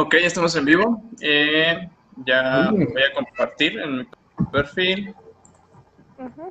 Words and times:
Ok, 0.00 0.14
estamos 0.14 0.56
en 0.56 0.64
vivo. 0.64 1.02
Eh, 1.20 1.86
ya 2.24 2.70
voy 2.70 3.02
a 3.02 3.12
compartir 3.14 3.78
en 3.78 3.98
mi 3.98 4.06
perfil. 4.50 5.14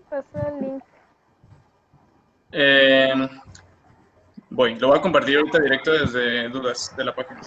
Pasa 0.07 0.49
el 0.49 0.60
link. 0.60 0.83
Eh, 2.51 3.27
voy, 4.51 4.75
lo 4.75 4.89
voy 4.89 4.99
a 4.99 5.01
compartir 5.01 5.38
ahorita 5.38 5.59
directo 5.62 5.91
desde 5.93 6.47
dudas 6.49 6.93
de 6.96 7.04
la 7.04 7.15
página. 7.15 7.41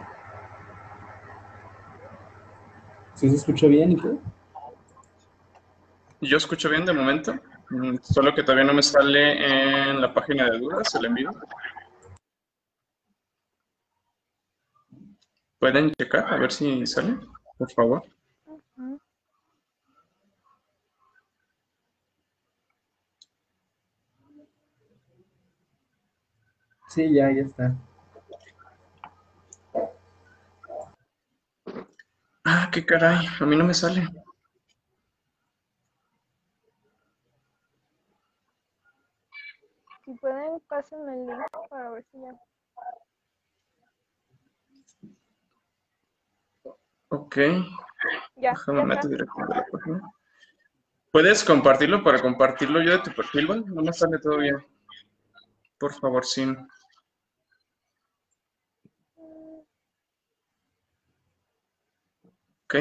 ¿Sí 3.14 3.28
se 3.28 3.36
escucha 3.36 3.68
bien 3.68 3.92
y? 3.92 3.98
Yo 6.26 6.36
escucho 6.36 6.68
bien 6.68 6.84
de 6.84 6.94
momento, 6.94 7.32
mm, 7.70 7.98
solo 8.02 8.34
que 8.34 8.42
todavía 8.42 8.64
no 8.64 8.74
me 8.74 8.82
sale 8.82 9.90
en 9.90 10.00
la 10.00 10.12
página 10.12 10.50
de 10.50 10.58
dudas 10.58 10.92
el 10.96 11.04
envío. 11.04 11.30
¿Pueden 15.62 15.92
checar 15.92 16.24
a 16.26 16.38
ver 16.38 16.50
si 16.50 16.84
sale? 16.88 17.20
Por 17.56 17.70
favor. 17.70 18.02
Sí, 26.88 27.14
ya, 27.14 27.30
ya 27.30 27.42
está. 27.42 27.76
Ah, 32.44 32.68
qué 32.72 32.84
caray, 32.84 33.24
a 33.38 33.46
mí 33.46 33.54
no 33.54 33.62
me 33.62 33.72
sale. 33.72 34.02
Si 40.04 40.12
pueden, 40.14 40.58
pasen 40.68 41.08
el 41.08 41.26
link 41.26 41.40
para 41.70 41.90
ver 41.90 42.04
si 42.10 42.20
ya. 42.20 42.51
Ok, 47.14 47.36
Ya, 48.36 48.52
déjame 48.52 48.94
ya 48.94 49.00
directo 49.02 49.34
a 49.36 49.54
la 49.54 49.66
página. 49.70 50.00
¿Puedes 51.10 51.44
compartirlo 51.44 52.02
para 52.02 52.22
compartirlo 52.22 52.80
yo 52.80 52.92
de 52.92 52.98
tu 53.00 53.12
perfil, 53.12 53.46
Val? 53.46 53.64
No 53.66 53.82
me 53.82 53.92
sale 53.92 54.18
todavía. 54.18 54.64
Por 55.78 55.92
favor, 55.92 56.24
sí. 56.24 56.56
Ok. 62.64 62.76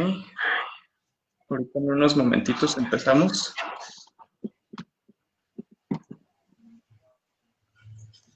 Ahorita 1.49 1.79
en 1.79 1.91
unos 1.91 2.15
momentitos 2.15 2.77
empezamos. 2.77 3.53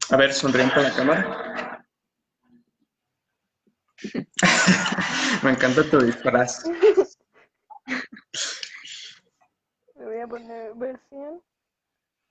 A 0.10 0.18
ver, 0.18 0.34
sonríen 0.34 0.70
para 0.72 0.90
la 0.90 0.94
cámara. 0.94 1.65
Me 5.44 5.52
encanta 5.52 5.90
tu 5.90 6.02
disfraz. 6.02 6.64
Le 9.96 10.06
voy 10.06 10.20
a 10.20 10.28
poner 10.28 10.74
versión 10.76 11.42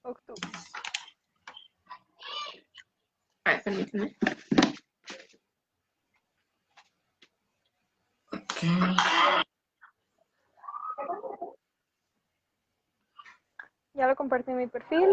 octubre. 0.03 0.49
A 3.45 3.51
ver, 3.51 3.63
permíteme. 3.63 4.17
Ok. 8.33 8.63
Ya 13.95 14.07
lo 14.09 14.17
compartí 14.17 14.51
en 14.51 14.59
mi 14.59 14.67
perfil. 14.67 15.09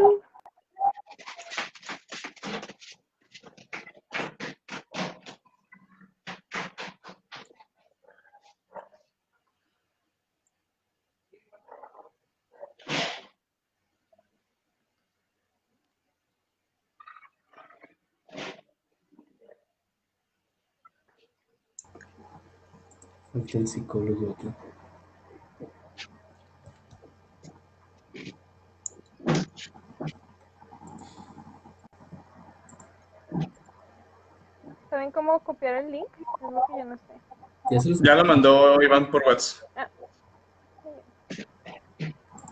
El 23.54 23.68
psicólogo 23.68 24.32
aquí. 24.32 24.48
¿Saben 34.90 35.12
cómo 35.12 35.40
copiar 35.40 35.76
el 35.86 35.92
link? 35.92 36.08
Es 36.20 36.42
lo 36.52 36.64
que 36.68 36.78
yo 36.80 36.86
no 36.86 36.96
sé. 36.98 37.14
¿Ya 37.72 37.80
se 37.80 37.90
los, 37.90 38.02
Ya 38.02 38.16
lo 38.16 38.26
mandó 38.26 38.82
Iván 38.82 39.10
por 39.10 39.24
WhatsApp. 39.26 39.68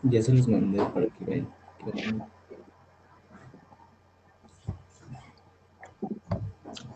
ya 0.03 0.21
se 0.21 0.33
los 0.33 0.47
mandé 0.47 0.83
para 0.85 1.07
que 1.07 1.25
vean. 1.25 1.53
que 1.83 1.91
vean. 1.91 2.29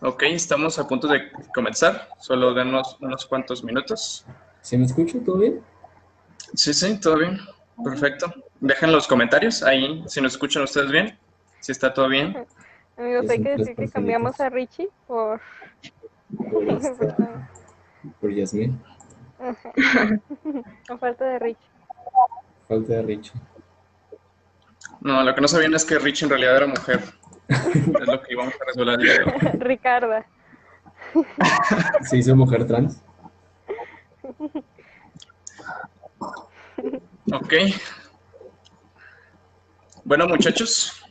Ok, 0.06 0.22
estamos 0.24 0.78
a 0.78 0.86
punto 0.86 1.08
de 1.08 1.30
comenzar. 1.54 2.08
Solo 2.20 2.52
denos 2.52 2.98
unos 3.00 3.24
cuantos 3.24 3.64
minutos. 3.64 4.26
¿Se 4.60 4.76
me 4.76 4.84
escucha 4.84 5.18
todo 5.24 5.38
bien? 5.38 5.62
Sí, 6.54 6.74
sí, 6.74 7.00
todo 7.00 7.16
bien. 7.18 7.38
Perfecto. 7.82 8.32
Dejen 8.60 8.92
los 8.92 9.08
comentarios 9.08 9.62
ahí 9.62 10.04
si 10.06 10.20
nos 10.20 10.32
escuchan 10.32 10.62
ustedes 10.62 10.90
bien. 10.90 11.18
Si 11.60 11.72
está 11.72 11.92
todo 11.94 12.08
bien. 12.08 12.36
Amigos, 12.98 13.28
hay 13.30 13.42
que 13.42 13.56
decir 13.56 13.74
que 13.76 13.88
cambiamos 13.88 14.38
a 14.40 14.50
Richie 14.50 14.88
por... 15.06 15.40
Por, 16.36 16.68
esta- 16.68 17.50
por 18.20 18.30
Yasmin. 18.30 18.78
a 20.90 20.96
falta 20.98 21.24
de 21.24 21.38
Richie. 21.38 21.68
Falta 22.68 22.92
de 22.92 23.02
Richo. 23.02 23.32
No, 25.00 25.22
lo 25.22 25.34
que 25.34 25.40
no 25.40 25.48
sabían 25.48 25.74
es 25.74 25.84
que 25.84 25.98
Rich 25.98 26.22
en 26.22 26.28
realidad 26.30 26.56
era 26.58 26.66
mujer. 26.66 27.00
Es 27.48 28.06
lo 28.06 28.22
que 28.22 28.32
íbamos 28.32 28.54
a 28.54 28.64
resolver. 28.64 29.58
Ricarda. 29.60 30.26
¿Se 32.02 32.18
hizo 32.18 32.34
mujer 32.34 32.66
trans? 32.66 33.02
Ok. 37.32 37.54
Bueno, 40.04 40.26
muchachos, 40.28 41.02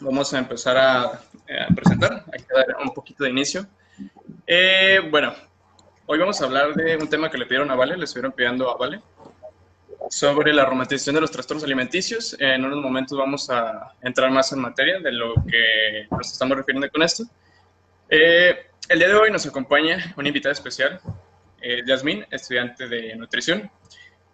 vamos 0.00 0.32
a 0.32 0.38
empezar 0.38 0.76
a, 0.76 1.20
eh, 1.46 1.62
a 1.68 1.74
presentar. 1.74 2.24
Hay 2.32 2.40
que 2.40 2.54
dar 2.54 2.76
un 2.82 2.94
poquito 2.94 3.24
de 3.24 3.30
inicio. 3.30 3.66
Eh, 4.46 5.00
bueno, 5.10 5.32
hoy 6.06 6.18
vamos 6.18 6.40
a 6.40 6.44
hablar 6.44 6.74
de 6.74 6.96
un 6.96 7.08
tema 7.08 7.30
que 7.30 7.38
le 7.38 7.46
pidieron 7.46 7.70
a 7.70 7.74
Vale, 7.74 7.96
le 7.96 8.04
estuvieron 8.04 8.32
pidiendo 8.32 8.70
a 8.70 8.76
Vale, 8.76 9.02
sobre 10.12 10.52
la 10.52 10.66
romantización 10.66 11.14
de 11.14 11.22
los 11.22 11.30
trastornos 11.30 11.64
alimenticios. 11.64 12.36
En 12.38 12.62
unos 12.66 12.82
momentos 12.82 13.16
vamos 13.16 13.48
a 13.48 13.94
entrar 14.02 14.30
más 14.30 14.52
en 14.52 14.58
materia 14.58 15.00
de 15.00 15.10
lo 15.10 15.32
que 15.50 16.06
nos 16.10 16.30
estamos 16.30 16.54
refiriendo 16.54 16.86
con 16.90 17.02
esto. 17.02 17.24
Eh, 18.10 18.54
el 18.90 18.98
día 18.98 19.08
de 19.08 19.14
hoy 19.14 19.30
nos 19.30 19.46
acompaña 19.46 20.12
una 20.18 20.28
invitada 20.28 20.52
especial, 20.52 21.00
eh, 21.62 21.80
Yasmín, 21.86 22.26
estudiante 22.30 22.88
de 22.88 23.16
nutrición. 23.16 23.70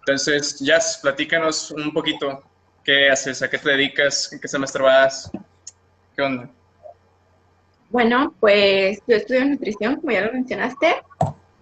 Entonces, 0.01 0.59
Jazz, 0.59 0.99
platícanos 1.01 1.71
un 1.71 1.93
poquito 1.93 2.43
qué 2.83 3.09
haces, 3.09 3.41
a 3.43 3.49
qué 3.49 3.59
te 3.59 3.71
dedicas, 3.71 4.33
en 4.33 4.41
qué 4.41 4.49
semestre 4.49 4.83
vas, 4.83 5.31
qué 6.17 6.23
onda. 6.23 6.51
Bueno, 7.91 8.35
pues 8.41 8.99
yo 9.07 9.15
estudio 9.15 9.45
nutrición, 9.45 10.01
como 10.01 10.11
ya 10.11 10.23
lo 10.23 10.33
mencionaste. 10.33 10.97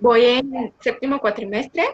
Voy 0.00 0.24
en 0.24 0.72
séptimo 0.80 1.20
cuatrimestre. 1.20 1.84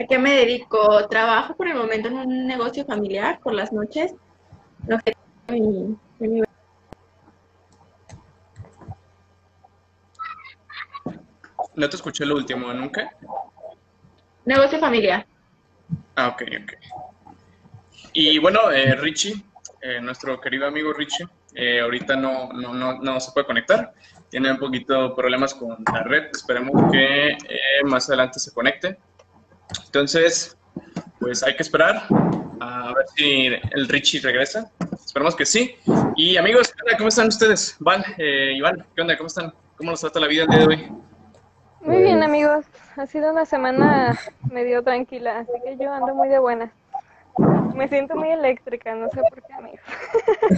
¿A 0.00 0.06
qué 0.06 0.18
me 0.18 0.34
dedico? 0.34 1.06
Trabajo 1.08 1.54
por 1.56 1.68
el 1.68 1.74
momento 1.74 2.08
en 2.08 2.16
un 2.16 2.46
negocio 2.46 2.84
familiar 2.86 3.38
por 3.42 3.52
las 3.52 3.70
noches. 3.72 4.14
Lo 4.86 4.98
que 4.98 5.12
mi, 5.48 5.94
mi- 6.18 6.42
No 11.74 11.88
te 11.88 11.96
escuché 11.96 12.24
lo 12.24 12.34
último, 12.36 12.72
¿nunca? 12.72 13.10
negocio 14.46 14.78
familiar. 14.78 15.26
Ah, 16.16 16.28
ok, 16.28 16.42
ok. 16.62 16.72
Y 18.14 18.38
bueno, 18.38 18.70
eh, 18.72 18.96
Richie, 18.96 19.34
eh, 19.82 20.00
nuestro 20.00 20.40
querido 20.40 20.66
amigo 20.66 20.92
Richie, 20.92 21.28
eh, 21.54 21.80
ahorita 21.80 22.16
no, 22.16 22.52
no, 22.52 22.74
no, 22.74 22.98
no 22.98 23.20
se 23.20 23.32
puede 23.32 23.46
conectar. 23.46 23.92
Tiene 24.28 24.50
un 24.50 24.58
poquito 24.58 25.14
problemas 25.14 25.54
con 25.54 25.76
la 25.92 26.02
red. 26.02 26.24
Esperemos 26.32 26.90
que 26.90 27.28
eh, 27.32 27.84
más 27.84 28.08
adelante 28.08 28.40
se 28.40 28.52
conecte. 28.52 28.98
Entonces, 29.86 30.56
pues 31.18 31.42
hay 31.42 31.56
que 31.56 31.62
esperar 31.62 32.02
a 32.60 32.92
ver 32.94 33.06
si 33.16 33.46
el 33.46 33.88
Richie 33.88 34.20
regresa. 34.20 34.70
Esperemos 35.04 35.34
que 35.36 35.44
sí. 35.46 35.74
Y 36.16 36.36
amigos, 36.36 36.72
¿qué 36.72 36.82
onda? 36.82 36.96
¿cómo 36.96 37.08
están 37.08 37.28
ustedes? 37.28 37.76
Val, 37.80 38.04
eh, 38.18 38.52
Iván, 38.56 38.84
¿qué 38.94 39.00
onda? 39.02 39.16
¿Cómo 39.16 39.26
están? 39.26 39.52
¿Cómo 39.76 39.90
los 39.92 40.00
trata 40.00 40.20
la 40.20 40.26
vida 40.28 40.44
el 40.44 40.48
día 40.50 40.58
de 40.58 40.66
hoy? 40.66 40.92
Muy 41.82 42.02
bien, 42.02 42.18
Pues- 42.18 42.28
amigos. 42.28 42.64
Ha 42.96 43.06
sido 43.06 43.30
una 43.32 43.46
semana 43.46 44.18
medio 44.50 44.82
tranquila, 44.82 45.38
así 45.40 45.52
que 45.64 45.76
yo 45.82 45.90
ando 45.92 46.14
muy 46.14 46.28
de 46.28 46.38
buena. 46.38 46.70
Me 47.74 47.88
siento 47.88 48.14
muy 48.16 48.28
eléctrica, 48.30 48.94
no 48.94 49.08
sé 49.08 49.22
por 49.30 49.42
qué, 49.42 49.52
amigos. 49.54 49.80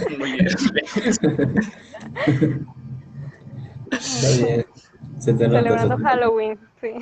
Muy 0.17 0.31
bien. 0.33 0.47
Está 0.47 1.27
bien. 4.45 4.65
Se 5.19 5.33
te 5.33 5.47
nota, 5.47 5.59
se 5.59 5.63
celebrando. 5.63 5.97
Halloween, 5.99 6.59
sí. 6.81 6.93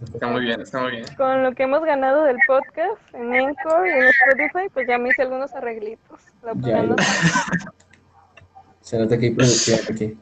Está 0.00 0.26
muy 0.26 0.42
bien, 0.42 0.60
está 0.60 0.80
muy 0.80 0.92
bien. 0.92 1.04
Con 1.16 1.42
lo 1.42 1.52
que 1.52 1.64
hemos 1.64 1.84
ganado 1.84 2.24
del 2.24 2.36
podcast 2.46 3.00
en 3.12 3.34
Encore 3.34 3.88
y 3.88 3.92
en 3.92 4.04
Spotify, 4.04 4.68
pues 4.72 4.88
ya 4.88 4.98
me 4.98 5.10
hice 5.10 5.22
algunos 5.22 5.52
arreglitos. 5.54 6.20
La 6.42 6.52
Ya, 6.56 6.84
Se 8.80 8.98
nota 8.98 9.18
que 9.18 9.26
hay 9.26 9.34
producción 9.34 9.80
aquí. 9.90 10.18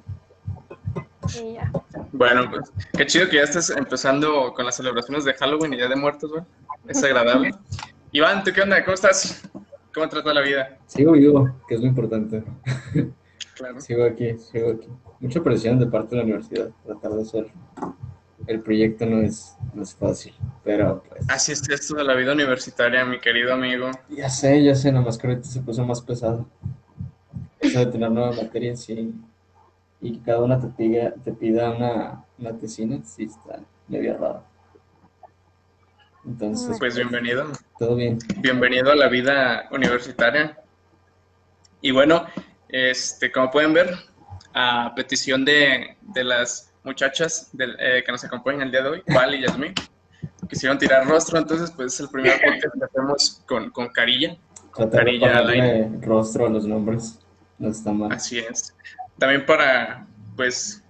y 1.40 1.54
ya. 1.54 1.70
Bueno, 2.12 2.50
pues 2.50 2.72
qué 2.96 3.06
chido 3.06 3.28
que 3.28 3.36
ya 3.36 3.42
estés 3.44 3.70
empezando 3.70 4.52
con 4.54 4.66
las 4.66 4.76
celebraciones 4.76 5.24
de 5.24 5.32
Halloween 5.34 5.72
y 5.72 5.76
Día 5.76 5.88
de 5.88 5.96
Muertos, 5.96 6.30
güey. 6.30 6.42
Es 6.88 7.02
agradable. 7.02 7.52
Iván, 8.12 8.42
¿tú 8.42 8.50
qué 8.52 8.62
onda? 8.62 8.84
¿Cómo 8.84 8.94
estás? 8.94 9.48
¿Cómo 9.94 10.08
trata 10.08 10.34
la 10.34 10.40
vida? 10.40 10.78
Sigo 10.86 11.12
vivo, 11.12 11.48
que 11.68 11.76
es 11.76 11.80
lo 11.80 11.86
importante. 11.86 12.42
Claro. 13.54 13.80
Sigo 13.80 14.04
aquí, 14.04 14.36
sigo 14.38 14.72
aquí. 14.72 14.88
Mucha 15.20 15.42
presión 15.42 15.78
de 15.78 15.86
parte 15.86 16.10
de 16.10 16.16
la 16.16 16.22
universidad. 16.24 16.70
Tratar 16.84 17.12
de 17.12 17.22
hacer 17.22 17.46
el 18.46 18.60
proyecto 18.60 19.06
no 19.06 19.20
es, 19.22 19.56
no 19.74 19.82
es 19.82 19.94
fácil, 19.94 20.34
pero 20.64 21.02
pues. 21.08 21.24
Así 21.28 21.52
es 21.52 21.68
esto 21.68 21.96
de 21.96 22.04
la 22.04 22.14
vida 22.14 22.32
universitaria, 22.32 23.04
mi 23.04 23.20
querido 23.20 23.52
amigo. 23.54 23.90
Ya 24.08 24.28
sé, 24.28 24.62
ya 24.62 24.74
sé, 24.74 24.90
nomás 24.92 25.18
que 25.18 25.26
ahorita 25.28 25.46
se 25.48 25.60
puso 25.60 25.84
más 25.84 26.00
pesado. 26.00 26.46
Eso 27.60 27.78
de 27.80 27.86
tener 27.86 28.10
nueva 28.10 28.32
materia 28.32 28.74
sí 28.76 29.14
y 30.00 30.12
que 30.18 30.24
cada 30.24 30.40
una 30.40 30.58
te 30.58 30.68
pida, 30.68 31.12
te 31.22 31.32
pida 31.32 31.70
una, 31.72 32.24
una 32.38 32.56
tesina, 32.56 32.98
sí 33.04 33.24
está 33.24 33.60
medio 33.86 34.16
raro. 34.16 34.42
Entonces, 36.24 36.76
Pues 36.78 36.96
bienvenido. 36.96 37.46
todo 37.78 37.96
bien. 37.96 38.18
Bienvenido 38.38 38.90
a 38.92 38.94
la 38.96 39.08
vida 39.08 39.68
universitaria. 39.70 40.58
Y 41.80 41.90
bueno, 41.92 42.26
este, 42.68 43.32
como 43.32 43.50
pueden 43.50 43.72
ver, 43.72 43.94
a 44.54 44.92
petición 44.94 45.44
de, 45.44 45.96
de 46.00 46.24
las 46.24 46.69
muchachas 46.84 47.50
del- 47.52 47.76
eh, 47.78 48.02
que 48.04 48.12
nos 48.12 48.24
acompañan 48.24 48.62
el 48.62 48.70
día 48.70 48.82
de 48.82 48.88
hoy, 48.88 49.02
Val 49.08 49.34
y 49.34 49.42
Yasmin, 49.42 49.74
quisieron 50.48 50.78
tirar 50.78 51.06
rostro, 51.06 51.38
entonces 51.38 51.70
pues 51.70 51.94
es 51.94 52.00
el 52.00 52.08
primer 52.08 52.32
podcast 52.44 52.74
que 52.78 52.84
hacemos 52.84 53.42
con, 53.46 53.70
con 53.70 53.88
Carilla. 53.88 54.36
Carilla 54.90 55.88
rostro 56.00 56.46
a 56.46 56.48
los 56.48 56.66
nombres 56.66 57.18
no 57.58 57.68
está 57.70 57.92
mal. 57.92 58.12
Así 58.12 58.38
es. 58.38 58.74
También 59.18 59.44
para, 59.44 60.06
pues, 60.34 60.82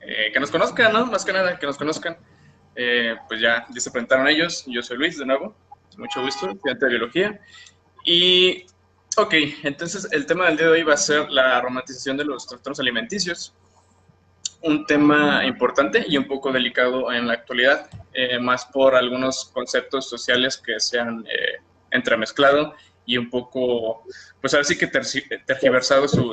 eh, 0.00 0.30
que 0.32 0.40
nos 0.40 0.50
conozcan, 0.50 0.92
¿no? 0.92 1.06
Más 1.06 1.24
que 1.24 1.32
nada, 1.32 1.58
que 1.58 1.66
nos 1.66 1.76
conozcan. 1.76 2.16
Eh, 2.74 3.14
pues 3.28 3.40
ya, 3.40 3.66
ya 3.72 3.80
se 3.80 3.90
presentaron 3.90 4.26
ellos. 4.26 4.64
Yo 4.66 4.82
soy 4.82 4.96
Luis, 4.98 5.18
de 5.18 5.26
nuevo. 5.26 5.54
Mucho 5.96 6.22
gusto, 6.22 6.50
estudiante 6.50 6.86
de 6.86 6.90
biología. 6.90 7.40
Y, 8.04 8.66
ok, 9.16 9.34
entonces 9.62 10.08
el 10.12 10.26
tema 10.26 10.46
del 10.46 10.56
día 10.56 10.66
de 10.66 10.72
hoy 10.72 10.82
va 10.82 10.94
a 10.94 10.96
ser 10.96 11.30
la 11.30 11.60
romantización 11.60 12.16
de 12.16 12.24
los 12.24 12.46
trastornos 12.46 12.80
alimenticios. 12.80 13.54
Un 14.60 14.86
tema 14.86 15.44
importante 15.46 16.04
y 16.08 16.16
un 16.16 16.26
poco 16.26 16.50
delicado 16.52 17.12
en 17.12 17.28
la 17.28 17.34
actualidad, 17.34 17.88
eh, 18.12 18.38
más 18.38 18.64
por 18.66 18.96
algunos 18.96 19.44
conceptos 19.52 20.08
sociales 20.08 20.56
que 20.58 20.80
se 20.80 20.98
han 20.98 21.24
eh, 21.26 21.60
entremezclado 21.92 22.74
y 23.06 23.16
un 23.16 23.30
poco, 23.30 24.02
pues 24.40 24.52
ahora 24.54 24.64
sí 24.64 24.76
que 24.76 24.86
tergiversado 24.86 26.08
su, 26.08 26.32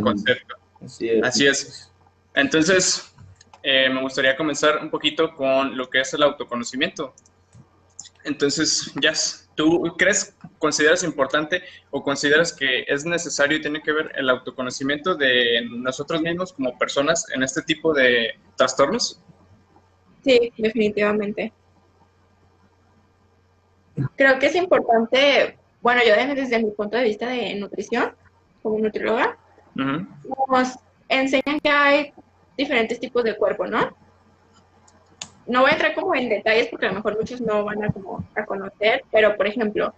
concepto. 0.00 0.56
Así 0.80 1.08
es. 1.08 1.24
Así 1.24 1.46
es. 1.46 1.92
Entonces, 2.34 3.14
eh, 3.62 3.90
me 3.90 4.00
gustaría 4.00 4.36
comenzar 4.36 4.78
un 4.78 4.90
poquito 4.90 5.34
con 5.34 5.76
lo 5.76 5.90
que 5.90 6.00
es 6.00 6.14
el 6.14 6.22
autoconocimiento. 6.22 7.14
Entonces, 8.24 8.92
Jazz, 9.00 9.49
¿tú 9.60 9.94
crees, 9.98 10.34
consideras 10.58 11.04
importante 11.04 11.62
o 11.90 12.02
consideras 12.02 12.50
que 12.50 12.84
es 12.88 13.04
necesario 13.04 13.58
y 13.58 13.60
tiene 13.60 13.82
que 13.82 13.92
ver 13.92 14.10
el 14.14 14.30
autoconocimiento 14.30 15.14
de 15.14 15.68
nosotros 15.70 16.22
mismos 16.22 16.54
como 16.54 16.78
personas 16.78 17.26
en 17.34 17.42
este 17.42 17.60
tipo 17.60 17.92
de 17.92 18.38
trastornos? 18.56 19.20
Sí, 20.24 20.50
definitivamente. 20.56 21.52
Creo 24.16 24.38
que 24.38 24.46
es 24.46 24.54
importante, 24.54 25.58
bueno, 25.82 26.00
yo 26.06 26.14
desde, 26.14 26.34
desde 26.34 26.62
mi 26.62 26.70
punto 26.70 26.96
de 26.96 27.04
vista 27.04 27.28
de 27.28 27.54
nutrición, 27.56 28.14
como 28.62 28.78
nutrióloga, 28.78 29.36
nos 29.74 30.78
enseñan 31.06 31.60
que 31.62 31.68
hay 31.68 32.12
diferentes 32.56 32.98
tipos 32.98 33.24
de 33.24 33.36
cuerpo, 33.36 33.66
¿no? 33.66 33.94
No 35.50 35.62
voy 35.62 35.70
a 35.70 35.72
entrar 35.74 35.94
como 35.94 36.14
en 36.14 36.28
detalles 36.28 36.68
porque 36.68 36.86
a 36.86 36.90
lo 36.90 36.94
mejor 36.94 37.18
muchos 37.18 37.40
no 37.40 37.64
van 37.64 37.82
a, 37.82 37.90
como, 37.90 38.24
a 38.36 38.44
conocer, 38.44 39.02
pero 39.10 39.36
por 39.36 39.48
ejemplo, 39.48 39.92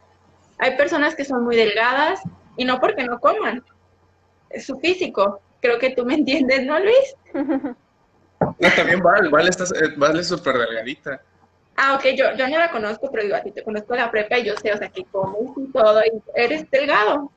hay 0.57 0.79
personas 0.79 1.15
que 1.15 1.27
son 1.27 1.45
muy 1.45 1.57
delgadas 1.57 2.23
y 2.57 2.65
no 2.65 2.81
porque 2.81 3.05
no 3.05 3.21
coman, 3.21 3.63
es 4.49 4.65
su 4.65 4.79
físico. 4.79 5.43
Creo 5.61 5.79
que 5.79 5.91
tú 5.91 6.07
me 6.07 6.15
entiendes, 6.21 6.65
¿no, 6.65 6.79
Luis? 6.81 7.17
No, 7.35 8.69
también 8.75 9.03
Val, 9.03 9.29
Val, 9.29 9.47
estás, 9.47 9.73
eh, 9.73 9.93
Val 9.95 10.19
es 10.19 10.29
súper 10.29 10.57
delgadita. 10.57 11.21
Ah, 11.77 11.97
ok, 11.97 12.05
yo, 12.17 12.35
yo 12.35 12.49
no 12.49 12.59
la 12.59 12.71
conozco, 12.71 13.11
pero 13.11 13.23
digo, 13.23 13.37
a 13.37 13.43
ti 13.43 13.51
te 13.51 13.63
conozco 13.63 13.95
la 13.95 14.11
prepa 14.11 14.39
y 14.39 14.45
yo 14.45 14.55
sé, 14.57 14.73
o 14.73 14.79
sea, 14.79 14.89
que 14.89 15.05
comes 15.05 15.51
y 15.57 15.71
todo, 15.71 16.01
y 16.01 16.23
eres 16.35 16.71
delgado. 16.71 17.31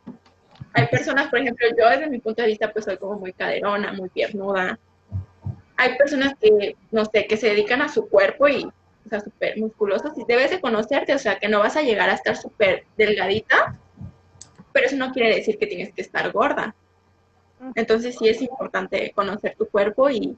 Hay 0.71 0.87
personas, 0.87 1.27
por 1.27 1.39
ejemplo, 1.39 1.67
yo 1.77 1.89
desde 1.89 2.09
mi 2.09 2.19
punto 2.19 2.41
de 2.41 2.47
vista, 2.47 2.71
pues 2.71 2.85
soy 2.85 2.95
como 2.97 3.19
muy 3.19 3.33
caderona, 3.33 3.91
muy 3.91 4.07
piernuda. 4.07 4.79
Hay 5.77 5.97
personas 5.97 6.33
que, 6.39 6.75
no 6.91 7.05
sé, 7.05 7.27
que 7.27 7.37
se 7.37 7.47
dedican 7.47 7.81
a 7.81 7.89
su 7.89 8.07
cuerpo 8.07 8.47
y, 8.47 8.65
o 8.65 9.09
sea, 9.09 9.19
súper 9.19 9.57
musculosas, 9.57 10.17
y 10.17 10.23
debes 10.25 10.51
de 10.51 10.61
conocerte, 10.61 11.13
o 11.13 11.19
sea, 11.19 11.37
que 11.37 11.47
no 11.47 11.59
vas 11.59 11.75
a 11.75 11.81
llegar 11.81 12.09
a 12.09 12.13
estar 12.13 12.37
súper 12.37 12.85
delgadita, 12.97 13.77
pero 14.73 14.87
eso 14.87 14.95
no 14.95 15.11
quiere 15.11 15.35
decir 15.35 15.57
que 15.57 15.67
tienes 15.67 15.93
que 15.93 16.01
estar 16.01 16.31
gorda. 16.31 16.75
Entonces 17.75 18.15
sí 18.19 18.27
es 18.27 18.41
importante 18.41 19.11
conocer 19.15 19.55
tu 19.57 19.67
cuerpo 19.67 20.09
y, 20.09 20.37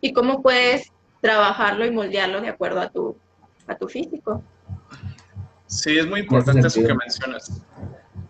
y 0.00 0.12
cómo 0.12 0.42
puedes 0.42 0.92
trabajarlo 1.20 1.86
y 1.86 1.90
moldearlo 1.90 2.40
de 2.40 2.48
acuerdo 2.48 2.80
a 2.80 2.88
tu, 2.90 3.16
a 3.66 3.76
tu 3.76 3.88
físico. 3.88 4.42
Sí, 5.66 5.98
es 5.98 6.06
muy 6.06 6.20
importante 6.20 6.66
eso 6.66 6.80
que 6.80 6.94
mencionas. 6.94 7.62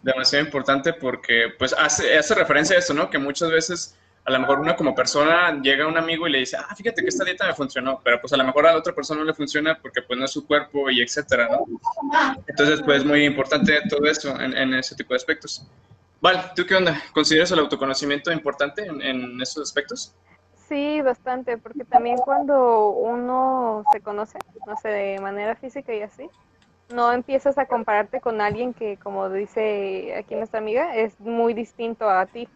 Demasiado 0.03 0.45
importante 0.45 0.93
porque 0.93 1.49
pues 1.59 1.75
hace, 1.77 2.17
hace 2.17 2.35
referencia 2.35 2.77
a 2.77 2.79
eso, 2.79 2.95
¿no? 2.95 3.11
Que 3.11 3.19
muchas 3.19 3.51
veces 3.51 3.97
a 4.29 4.31
lo 4.31 4.41
mejor 4.41 4.61
uno 4.61 4.77
como 4.77 4.95
persona 4.95 5.59
llega 5.63 5.85
a 5.85 5.89
un 5.89 5.97
amigo 5.97 6.29
y 6.29 6.33
le 6.33 6.39
dice, 6.41 6.59
ah, 6.59 6.75
fíjate 6.77 7.01
que 7.01 7.09
esta 7.09 7.25
dieta 7.25 7.47
me 7.47 7.55
funcionó, 7.55 7.99
pero 8.05 8.21
pues 8.21 8.31
a 8.35 8.37
lo 8.37 8.45
mejor 8.45 8.67
a 8.67 8.73
la 8.73 8.79
otra 8.79 8.95
persona 8.95 9.21
no 9.21 9.27
le 9.27 9.33
funciona 9.33 9.79
porque 9.81 10.03
pues 10.03 10.19
no 10.19 10.27
es 10.27 10.31
su 10.31 10.47
cuerpo 10.47 10.91
y 10.91 11.01
etcétera, 11.01 11.49
¿no? 11.51 11.65
Entonces 12.47 12.83
pues 12.83 12.99
es 12.99 13.05
muy 13.07 13.25
importante 13.25 13.81
todo 13.89 14.05
eso 14.05 14.39
en, 14.39 14.75
ese 14.75 14.95
tipo 14.95 15.15
de 15.15 15.17
aspectos. 15.17 15.67
Val, 16.21 16.53
¿tú 16.55 16.67
qué 16.67 16.75
onda? 16.75 17.03
¿Consideras 17.15 17.51
el 17.53 17.59
autoconocimiento 17.61 18.31
importante 18.31 18.85
en, 18.85 19.01
en 19.01 19.41
esos 19.41 19.63
aspectos? 19.63 20.15
Sí, 20.69 21.01
bastante, 21.01 21.57
porque 21.57 21.85
también 21.85 22.19
cuando 22.19 22.91
uno 22.91 23.83
se 23.93 24.03
conoce, 24.03 24.39
no 24.67 24.77
sé, 24.77 24.89
de 24.89 25.19
manera 25.21 25.57
física 25.57 25.95
y 25.95 26.03
así, 26.03 26.29
no 26.93 27.11
empiezas 27.15 27.57
a 27.57 27.65
compararte 27.65 28.21
con 28.21 28.43
alguien 28.43 28.75
que, 28.75 28.99
como 28.99 29.31
dice 29.31 30.15
aquí 30.19 30.35
nuestra 30.35 30.61
amiga, 30.61 30.95
es 30.97 31.19
muy 31.19 31.55
distinto 31.55 32.11
a 32.11 32.27
ti. 32.27 32.47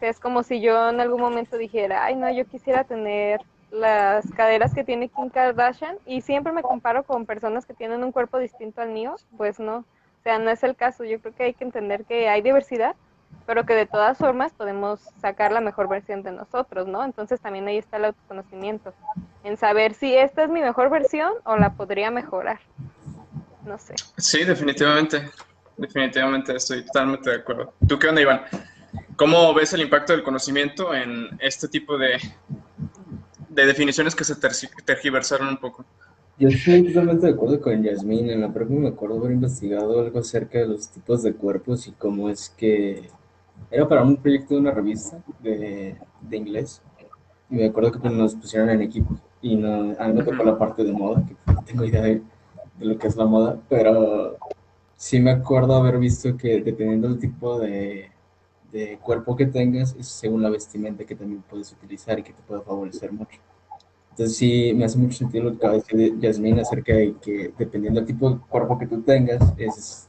Es 0.00 0.20
como 0.20 0.42
si 0.42 0.60
yo 0.60 0.90
en 0.90 1.00
algún 1.00 1.20
momento 1.20 1.56
dijera, 1.56 2.04
ay, 2.04 2.16
no, 2.16 2.30
yo 2.30 2.46
quisiera 2.46 2.84
tener 2.84 3.40
las 3.70 4.30
caderas 4.32 4.72
que 4.74 4.84
tiene 4.84 5.08
Kim 5.08 5.28
Kardashian 5.28 5.96
y 6.06 6.22
siempre 6.22 6.52
me 6.52 6.62
comparo 6.62 7.02
con 7.02 7.26
personas 7.26 7.66
que 7.66 7.74
tienen 7.74 8.02
un 8.02 8.12
cuerpo 8.12 8.38
distinto 8.38 8.80
al 8.80 8.90
mío, 8.90 9.16
pues 9.36 9.58
no. 9.58 9.78
O 9.78 10.22
sea, 10.22 10.38
no 10.38 10.50
es 10.50 10.62
el 10.62 10.76
caso. 10.76 11.04
Yo 11.04 11.20
creo 11.20 11.34
que 11.34 11.42
hay 11.44 11.54
que 11.54 11.64
entender 11.64 12.04
que 12.04 12.28
hay 12.28 12.42
diversidad, 12.42 12.96
pero 13.46 13.64
que 13.64 13.74
de 13.74 13.86
todas 13.86 14.18
formas 14.18 14.52
podemos 14.52 15.00
sacar 15.20 15.52
la 15.52 15.60
mejor 15.60 15.88
versión 15.88 16.22
de 16.22 16.32
nosotros, 16.32 16.86
¿no? 16.86 17.04
Entonces 17.04 17.40
también 17.40 17.66
ahí 17.68 17.78
está 17.78 17.96
el 17.96 18.06
autoconocimiento, 18.06 18.94
en 19.44 19.56
saber 19.56 19.94
si 19.94 20.14
esta 20.16 20.44
es 20.44 20.50
mi 20.50 20.60
mejor 20.60 20.90
versión 20.90 21.32
o 21.44 21.56
la 21.56 21.70
podría 21.70 22.10
mejorar. 22.10 22.60
No 23.64 23.78
sé. 23.78 23.94
Sí, 24.16 24.44
definitivamente. 24.44 25.30
Definitivamente 25.76 26.56
estoy 26.56 26.84
totalmente 26.84 27.30
de 27.30 27.36
acuerdo. 27.36 27.72
¿Tú 27.86 27.98
qué 27.98 28.08
onda, 28.08 28.20
Iván? 28.20 28.42
¿Cómo 29.18 29.52
ves 29.52 29.72
el 29.72 29.80
impacto 29.80 30.12
del 30.12 30.22
conocimiento 30.22 30.94
en 30.94 31.26
este 31.40 31.66
tipo 31.66 31.98
de, 31.98 32.18
de 33.48 33.66
definiciones 33.66 34.14
que 34.14 34.22
se 34.22 34.36
tergiversaron 34.84 35.48
un 35.48 35.56
poco? 35.56 35.84
Yo 36.38 36.46
estoy 36.46 36.84
totalmente 36.84 37.26
de 37.26 37.32
acuerdo 37.32 37.60
con 37.60 37.82
Yasmín. 37.82 38.30
En 38.30 38.42
la 38.42 38.52
prepa 38.52 38.72
me 38.72 38.86
acuerdo 38.86 39.18
haber 39.18 39.32
investigado 39.32 39.98
algo 39.98 40.20
acerca 40.20 40.60
de 40.60 40.68
los 40.68 40.88
tipos 40.88 41.24
de 41.24 41.34
cuerpos 41.34 41.88
y 41.88 41.92
cómo 41.94 42.30
es 42.30 42.48
que 42.50 43.10
era 43.72 43.88
para 43.88 44.04
un 44.04 44.18
proyecto 44.18 44.54
de 44.54 44.60
una 44.60 44.70
revista 44.70 45.20
de, 45.40 45.96
de 46.20 46.36
inglés. 46.36 46.80
Y 47.50 47.56
me 47.56 47.66
acuerdo 47.66 47.90
que 47.90 48.08
nos 48.08 48.36
pusieron 48.36 48.70
en 48.70 48.82
equipo 48.82 49.18
y 49.42 49.56
no, 49.56 49.96
a 49.98 50.06
mí 50.06 50.12
me 50.14 50.22
tocó 50.22 50.44
la 50.44 50.56
parte 50.56 50.84
de 50.84 50.92
moda, 50.92 51.24
que 51.26 51.52
no 51.52 51.64
tengo 51.64 51.84
idea 51.84 52.02
de, 52.02 52.22
de 52.78 52.84
lo 52.86 52.96
que 52.96 53.08
es 53.08 53.16
la 53.16 53.26
moda, 53.26 53.58
pero 53.68 54.36
sí 54.94 55.18
me 55.18 55.32
acuerdo 55.32 55.74
haber 55.74 55.98
visto 55.98 56.36
que 56.36 56.60
dependiendo 56.60 57.08
del 57.08 57.18
tipo 57.18 57.58
de, 57.58 58.12
de 58.72 58.98
cuerpo 58.98 59.36
que 59.36 59.46
tengas, 59.46 59.96
es 59.98 60.08
según 60.08 60.42
la 60.42 60.50
vestimenta 60.50 61.04
que 61.04 61.14
también 61.14 61.42
puedes 61.48 61.72
utilizar 61.72 62.18
y 62.18 62.22
que 62.22 62.32
te 62.32 62.42
puede 62.42 62.62
favorecer 62.62 63.12
mucho. 63.12 63.38
Entonces 64.10 64.36
sí, 64.36 64.72
me 64.74 64.84
hace 64.84 64.98
mucho 64.98 65.18
sentido 65.18 65.44
lo 65.44 65.50
que 65.52 65.56
acaba 65.58 65.74
de 65.74 65.78
decir 65.78 66.18
Yasmín 66.18 66.58
acerca 66.58 66.92
de 66.92 67.14
que 67.22 67.52
dependiendo 67.56 68.00
del 68.00 68.06
tipo 68.06 68.30
de 68.30 68.38
cuerpo 68.48 68.78
que 68.78 68.86
tú 68.86 69.00
tengas, 69.02 69.54
es, 69.56 70.08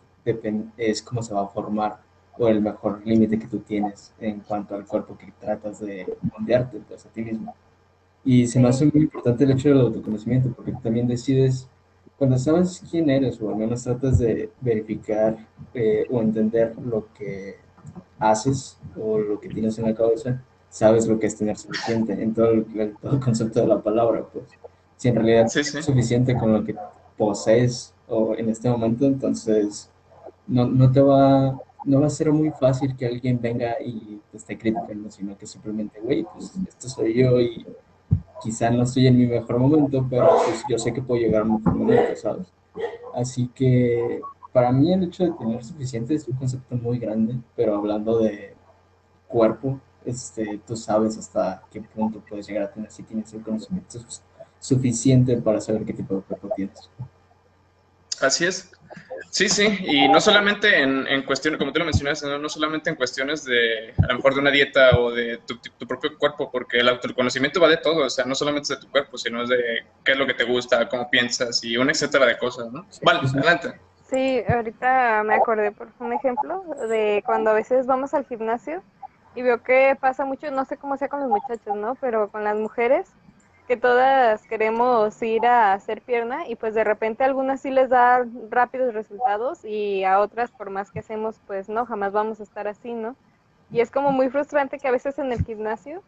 es 0.78 1.01
cómo 1.01 1.22
se 1.22 1.34
va 1.34 1.44
a 1.44 1.48
formar 1.48 2.00
o 2.39 2.48
el 2.48 2.62
mejor 2.62 3.06
límite 3.06 3.38
que 3.38 3.48
tú 3.48 3.60
tienes 3.60 4.13
en 4.20 4.39
cuanto 4.39 4.74
al 4.74 4.86
cuerpo 4.86 5.18
que 5.18 5.32
tratas 5.39 5.80
de 5.82 6.08
moldearte 6.32 6.80
pues, 6.88 7.06
a 7.06 7.10
ti 7.10 7.22
mismo. 7.22 7.54
Y 8.24 8.48
se 8.48 8.60
me 8.60 8.70
hace 8.70 8.86
muy 8.86 9.04
importante 9.04 9.44
el 9.44 9.51
hecho 9.51 9.70
del 9.70 9.82
autoconocimiento, 9.82 10.51
porque 10.54 10.72
también 10.82 11.08
decides, 11.08 11.68
cuando 12.18 12.38
sabes 12.38 12.82
quién 12.89 13.10
eres, 13.10 13.42
o 13.42 13.50
al 13.50 13.58
menos 13.58 13.84
tratas 13.84 14.20
de 14.20 14.50
verificar 14.62 15.38
eh, 15.74 16.06
o 16.10 16.22
entender 16.22 16.75
lo 16.78 17.08
que 17.13 17.58
haces 18.19 18.77
o 19.00 19.17
lo 19.17 19.39
que 19.39 19.50
tienes 19.50 19.77
en 19.79 19.86
la 19.86 19.95
cabeza, 19.95 20.41
sabes 20.69 21.07
lo 21.07 21.19
que 21.19 21.27
es 21.27 21.38
tener 21.38 21.57
suficiente 21.57 22.13
en 22.21 22.33
todo 22.33 22.51
el, 22.51 22.95
todo 23.01 23.13
el 23.13 23.19
concepto 23.19 23.62
de 23.62 23.67
la 23.67 23.81
palabra, 23.81 24.25
pues. 24.31 24.45
Si 24.98 25.07
en 25.07 25.15
realidad 25.15 25.48
Sí, 25.48 25.63
sí. 25.63 25.77
es 25.77 25.86
suficiente 25.86 26.36
con 26.38 26.53
lo 26.53 26.63
que 26.63 26.75
posees 27.17 27.93
o 28.07 28.36
en 28.36 28.50
este 28.50 28.69
momento, 28.69 29.05
entonces 29.05 29.89
no, 30.48 30.65
no 30.67 30.91
te 30.91 31.01
va, 31.01 31.57
no 31.86 32.01
va 32.01 32.07
a 32.07 32.09
ser 32.09 32.31
muy 32.31 32.51
fácil 32.51 32.95
que 32.98 33.05
alguien 33.05 33.39
venga 33.41 33.75
y 33.83 34.19
te 34.31 34.38
esté 34.38 34.57
criticando, 34.57 35.09
sino 35.09 35.38
que 35.38 35.48
simplemente, 35.48 36.00
güey, 36.01 36.25
pues 36.33 36.51
esto 36.67 36.89
soy 36.89 37.13
yo 37.13 37.39
y 37.39 37.65
quizá 38.41 38.69
no 38.69 38.83
estoy 38.83 39.07
en 39.07 39.17
mi 39.17 39.25
mejor 39.27 39.59
momento, 39.59 40.05
pero 40.09 40.27
pues 40.45 40.63
yo 40.69 40.77
sé 40.77 40.93
que 40.93 41.01
puedo 41.01 41.21
llegar 41.21 41.41
a 41.41 41.45
un 41.45 41.55
mejor 41.55 41.75
momento, 41.75 42.15
¿sabes? 42.15 42.48
Así 43.13 43.50
que 43.53 44.21
para 44.60 44.74
mí 44.74 44.92
el 44.92 45.04
hecho 45.04 45.24
de 45.24 45.32
tener 45.32 45.63
suficiente 45.63 46.13
es 46.16 46.28
un 46.28 46.36
concepto 46.36 46.75
muy 46.75 47.00
grande, 47.00 47.34
pero 47.56 47.78
hablando 47.78 48.20
de 48.20 48.54
cuerpo, 49.25 49.80
este, 50.04 50.60
tú 50.68 50.75
sabes 50.75 51.18
hasta 51.18 51.63
qué 51.72 51.80
punto 51.82 52.22
puedes 52.28 52.46
llegar 52.46 52.63
a 52.63 52.70
tener 52.74 52.92
si 52.92 53.04
tienes 53.04 53.34
el 53.34 53.42
conocimiento 53.42 54.00
su- 54.01 54.22
suficiente 54.60 55.38
para 55.38 55.62
saber 55.62 55.86
qué 55.86 55.94
tipo 55.94 56.13
de 56.13 56.22
cuerpo 56.24 56.51
tienes. 56.58 56.89
Así 58.20 58.44
es. 58.46 58.70
Sí, 59.32 59.48
sí, 59.48 59.80
y 59.86 60.10
no 60.10 60.20
solamente 60.20 60.82
en, 60.82 61.08
en 61.08 61.24
cuestiones, 61.24 61.58
como 61.58 61.72
tú 61.72 61.80
lo 61.80 61.86
mencionas, 61.86 62.22
no, 62.22 62.38
no 62.38 62.50
solamente 62.50 62.89
en 62.89 62.98
cuestiones 62.98 63.46
de, 63.46 63.94
a 64.04 64.08
lo 64.08 64.16
mejor 64.16 64.34
de 64.34 64.42
una 64.42 64.51
dieta 64.51 64.98
o 65.00 65.12
de 65.12 65.38
tu, 65.48 65.58
tu 65.58 65.88
propio 65.88 66.18
cuerpo, 66.18 66.51
porque 66.51 66.80
el 66.80 66.89
autoconocimiento 66.89 67.62
va 67.62 67.70
de 67.70 67.78
todo, 67.78 68.08
o 68.08 68.10
sea, 68.10 68.25
no 68.25 68.36
solamente 68.36 68.74
es 68.74 68.80
de 68.82 68.86
tu 68.86 68.92
cuerpo, 68.92 69.18
sino 69.18 69.42
es 69.44 69.48
de 69.50 69.86
qué 70.04 70.12
es 70.12 70.18
lo 70.18 70.28
que 70.28 70.34
te 70.34 70.44
gusta, 70.44 70.89
cómo 70.89 71.10
piensas 71.10 71.63
y 71.63 71.78
un 71.78 71.89
etcétera 71.89 72.25
de 72.25 72.38
cosas, 72.38 72.74
¿no? 72.74 72.86
Vale, 73.04 73.20
adelante. 73.20 73.80
Sí, 74.10 74.44
ahorita 74.48 75.24
me 75.24 75.36
acordé 75.36 75.72
por 75.72 75.88
un 76.00 76.13
ejemplo 76.13 76.63
de 76.89 77.22
cuando 77.25 77.51
a 77.51 77.54
veces 77.54 77.86
vamos 77.86 78.16
al 78.16 78.25
gimnasio 78.25 78.82
y 79.36 79.44
veo 79.44 79.62
que 79.62 79.96
pasa 80.00 80.25
mucho, 80.25 80.50
no 80.50 80.66
sé 80.66 80.78
cómo 80.78 80.98
sea 80.98 81.10
con 81.10 81.20
los 81.20 81.30
muchachos, 81.30 81.75
¿no? 81.75 81.94
Pero 81.96 82.30
con 82.30 82.44
las 82.44 82.58
mujeres, 82.58 83.12
que 83.68 83.78
todas 83.78 84.42
queremos 84.48 85.22
ir 85.22 85.46
a 85.46 85.74
hacer 85.74 86.01
pierna 86.01 86.48
y 86.48 86.56
pues 86.56 86.74
de 86.74 86.84
repente 86.84 87.24
a 87.24 87.28
algunas 87.28 87.62
sí 87.62 87.70
les 87.70 87.89
da 87.89 88.25
rápidos 88.50 88.96
resultados 88.96 89.63
y 89.63 90.04
a 90.04 90.20
otras 90.22 90.50
por 90.50 90.72
más 90.72 90.89
que 90.89 91.00
hacemos 91.00 91.39
pues 91.46 91.70
no, 91.70 91.86
jamás 91.86 92.12
vamos 92.12 92.39
a 92.39 92.44
estar 92.44 92.68
así, 92.68 92.94
¿no? 92.94 93.16
Y 93.70 93.82
es 93.82 93.92
como 93.92 94.12
muy 94.12 94.30
frustrante 94.30 94.80
que 94.80 94.88
a 94.88 94.92
veces 94.92 95.20
en 95.20 95.32
el 95.32 95.46
gimnasio 95.46 96.01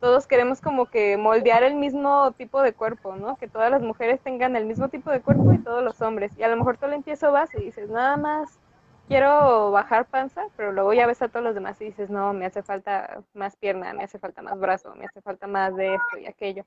todos 0.00 0.26
queremos 0.26 0.60
como 0.60 0.86
que 0.86 1.16
moldear 1.18 1.62
el 1.62 1.74
mismo 1.74 2.32
tipo 2.32 2.62
de 2.62 2.72
cuerpo, 2.72 3.16
¿no? 3.16 3.36
Que 3.36 3.48
todas 3.48 3.70
las 3.70 3.82
mujeres 3.82 4.20
tengan 4.20 4.56
el 4.56 4.64
mismo 4.64 4.88
tipo 4.88 5.10
de 5.10 5.20
cuerpo 5.20 5.52
y 5.52 5.58
todos 5.58 5.84
los 5.84 6.00
hombres. 6.00 6.32
Y 6.38 6.42
a 6.42 6.48
lo 6.48 6.56
mejor 6.56 6.78
tú 6.78 6.86
al 6.86 6.94
empiezo 6.94 7.30
vas 7.32 7.54
y 7.54 7.62
dices, 7.62 7.90
nada 7.90 8.16
más 8.16 8.58
quiero 9.08 9.70
bajar 9.72 10.06
panza, 10.06 10.46
pero 10.56 10.72
luego 10.72 10.94
ya 10.94 11.06
ves 11.06 11.20
a 11.20 11.28
todos 11.28 11.44
los 11.44 11.54
demás 11.54 11.80
y 11.80 11.86
dices, 11.86 12.08
no, 12.08 12.32
me 12.32 12.46
hace 12.46 12.62
falta 12.62 13.22
más 13.34 13.56
pierna, 13.56 13.92
me 13.92 14.04
hace 14.04 14.18
falta 14.18 14.40
más 14.40 14.58
brazo, 14.58 14.94
me 14.94 15.04
hace 15.04 15.20
falta 15.20 15.46
más 15.46 15.76
de 15.76 15.94
esto 15.94 16.18
y 16.18 16.26
aquello. 16.26 16.64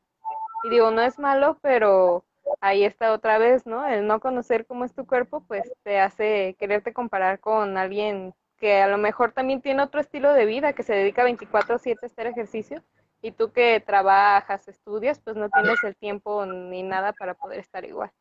Y 0.63 0.69
digo, 0.69 0.91
no 0.91 1.01
es 1.01 1.17
malo, 1.17 1.57
pero 1.61 2.23
ahí 2.61 2.83
está 2.83 3.13
otra 3.13 3.39
vez, 3.39 3.65
¿no? 3.65 3.87
El 3.87 4.05
no 4.05 4.19
conocer 4.19 4.65
cómo 4.67 4.85
es 4.85 4.93
tu 4.93 5.07
cuerpo, 5.07 5.41
pues 5.47 5.71
te 5.83 5.99
hace 5.99 6.55
quererte 6.59 6.93
comparar 6.93 7.39
con 7.39 7.77
alguien 7.77 8.35
que 8.57 8.81
a 8.81 8.87
lo 8.87 8.97
mejor 8.97 9.31
también 9.31 9.61
tiene 9.61 9.81
otro 9.81 9.99
estilo 9.99 10.33
de 10.33 10.45
vida, 10.45 10.73
que 10.73 10.83
se 10.83 10.93
dedica 10.93 11.23
24/7 11.23 11.97
a 12.03 12.05
hacer 12.05 12.27
ejercicio, 12.27 12.83
y 13.23 13.31
tú 13.31 13.51
que 13.51 13.79
trabajas, 13.79 14.67
estudias, 14.67 15.19
pues 15.19 15.35
no 15.37 15.49
tienes 15.49 15.81
el 15.83 15.95
tiempo 15.95 16.45
ni 16.45 16.83
nada 16.83 17.13
para 17.13 17.33
poder 17.33 17.59
estar 17.59 17.85
igual. 17.85 18.11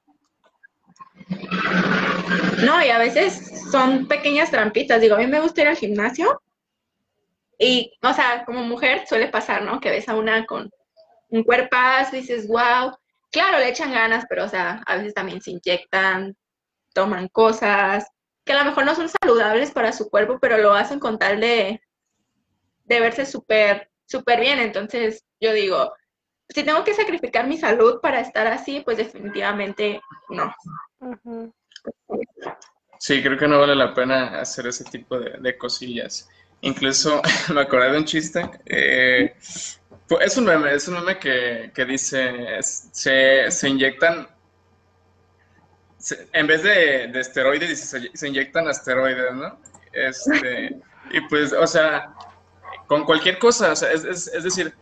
No, 2.64 2.82
y 2.84 2.88
a 2.88 2.98
veces 2.98 3.68
son 3.70 4.06
pequeñas 4.06 4.50
trampitas. 4.50 5.00
Digo, 5.00 5.16
a 5.16 5.18
mí 5.18 5.26
me 5.26 5.40
gusta 5.40 5.62
ir 5.62 5.68
al 5.68 5.76
gimnasio 5.76 6.40
y, 7.58 7.92
o 8.00 8.12
sea, 8.12 8.44
como 8.44 8.62
mujer 8.62 9.06
suele 9.06 9.26
pasar, 9.26 9.62
¿no? 9.62 9.80
Que 9.80 9.90
ves 9.90 10.08
a 10.08 10.14
una 10.14 10.46
con 10.46 10.70
un 11.30 11.42
cuerpazo 11.42 12.16
y 12.16 12.20
dices, 12.20 12.46
wow. 12.46 12.96
Claro, 13.32 13.58
le 13.58 13.70
echan 13.70 13.92
ganas, 13.92 14.24
pero, 14.28 14.44
o 14.44 14.48
sea, 14.48 14.82
a 14.86 14.96
veces 14.96 15.14
también 15.14 15.40
se 15.40 15.50
inyectan, 15.50 16.36
toman 16.94 17.28
cosas 17.28 18.06
que 18.44 18.52
a 18.52 18.58
lo 18.58 18.64
mejor 18.64 18.84
no 18.84 18.94
son 18.94 19.08
saludables 19.08 19.70
para 19.70 19.92
su 19.92 20.10
cuerpo, 20.10 20.38
pero 20.40 20.58
lo 20.58 20.74
hacen 20.74 20.98
con 20.98 21.18
tal 21.18 21.40
de, 21.40 21.80
de 22.84 23.00
verse 23.00 23.24
súper, 23.24 23.91
súper 24.12 24.40
bien. 24.40 24.58
Entonces, 24.60 25.24
yo 25.40 25.52
digo, 25.52 25.92
si 26.48 26.62
tengo 26.62 26.84
que 26.84 26.94
sacrificar 26.94 27.46
mi 27.48 27.56
salud 27.58 28.00
para 28.00 28.20
estar 28.20 28.46
así, 28.46 28.80
pues 28.84 28.98
definitivamente 28.98 30.00
no. 30.28 30.54
Sí, 32.98 33.22
creo 33.22 33.36
que 33.38 33.48
no 33.48 33.58
vale 33.58 33.74
la 33.74 33.92
pena 33.94 34.40
hacer 34.40 34.66
ese 34.68 34.84
tipo 34.84 35.18
de, 35.18 35.30
de 35.40 35.58
cosillas. 35.58 36.28
Incluso 36.60 37.20
me 37.54 37.62
acordé 37.62 37.90
de 37.90 37.98
un 37.98 38.04
chiste. 38.04 38.48
eh, 38.66 39.34
pues, 40.08 40.26
es 40.26 40.36
un 40.36 40.44
meme, 40.44 40.72
es 40.74 40.86
un 40.88 40.94
meme 40.94 41.18
que, 41.18 41.72
que 41.74 41.84
dice, 41.84 42.58
es- 42.58 42.88
se, 42.92 43.50
se 43.50 43.68
inyectan, 43.68 44.28
se- 45.98 46.28
en 46.32 46.46
vez 46.46 46.62
de, 46.62 47.08
de 47.08 47.20
esteroides, 47.20 47.80
se, 47.90 48.10
se 48.16 48.28
inyectan 48.28 48.68
asteroides, 48.68 49.34
¿no? 49.34 49.58
Este, 49.92 50.80
y 51.10 51.20
pues, 51.28 51.52
o 51.52 51.66
sea, 51.66 52.14
con 52.92 53.04
cualquier 53.06 53.38
cosa, 53.38 53.72
es, 53.72 54.42
decir, 54.42 54.74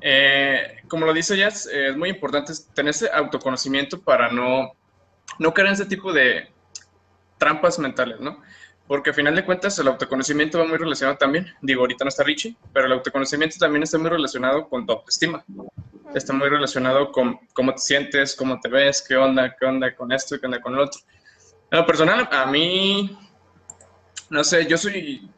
eh, 0.00 0.78
como 0.88 1.04
lo 1.04 1.12
dice 1.12 1.36
Jazz, 1.36 1.66
eh, 1.66 1.90
es 1.90 1.96
muy 1.98 2.08
importante 2.08 2.50
tener 2.72 2.92
ese 2.92 3.10
autoconocimiento 3.12 4.00
para 4.00 4.32
no, 4.32 4.72
no 5.38 5.52
caer 5.52 5.66
en 5.66 5.74
ese 5.74 5.84
tipo 5.84 6.14
de 6.14 6.48
trampas 7.36 7.78
mentales, 7.78 8.20
¿no? 8.20 8.40
Porque 8.86 9.10
al 9.10 9.16
final 9.16 9.36
de 9.36 9.44
cuentas 9.44 9.78
el 9.78 9.88
autoconocimiento 9.88 10.60
va 10.60 10.64
muy 10.64 10.78
relacionado 10.78 11.18
también, 11.18 11.46
digo, 11.60 11.82
ahorita 11.82 12.06
no 12.06 12.08
está 12.08 12.24
Richie, 12.24 12.56
pero 12.72 12.86
el 12.86 12.92
autoconocimiento 12.92 13.56
también 13.58 13.82
está 13.82 13.98
muy 13.98 14.08
relacionado 14.08 14.66
con 14.66 14.86
tu 14.86 14.94
autoestima. 14.94 15.44
Está 16.14 16.32
muy 16.32 16.48
relacionado 16.48 17.12
con 17.12 17.38
cómo 17.52 17.74
te 17.74 17.80
sientes, 17.80 18.34
cómo 18.34 18.60
te 18.60 18.70
ves, 18.70 19.04
qué 19.06 19.14
onda, 19.14 19.54
qué 19.60 19.66
onda 19.66 19.94
con 19.94 20.10
esto 20.10 20.36
y 20.36 20.40
qué 20.40 20.46
onda 20.46 20.62
con 20.62 20.74
lo 20.74 20.84
otro. 20.84 21.02
En 21.70 21.80
lo 21.80 21.84
personal, 21.84 22.26
a 22.32 22.46
mí, 22.46 23.14
no 24.30 24.42
sé, 24.42 24.64
yo 24.64 24.78
soy, 24.78 25.28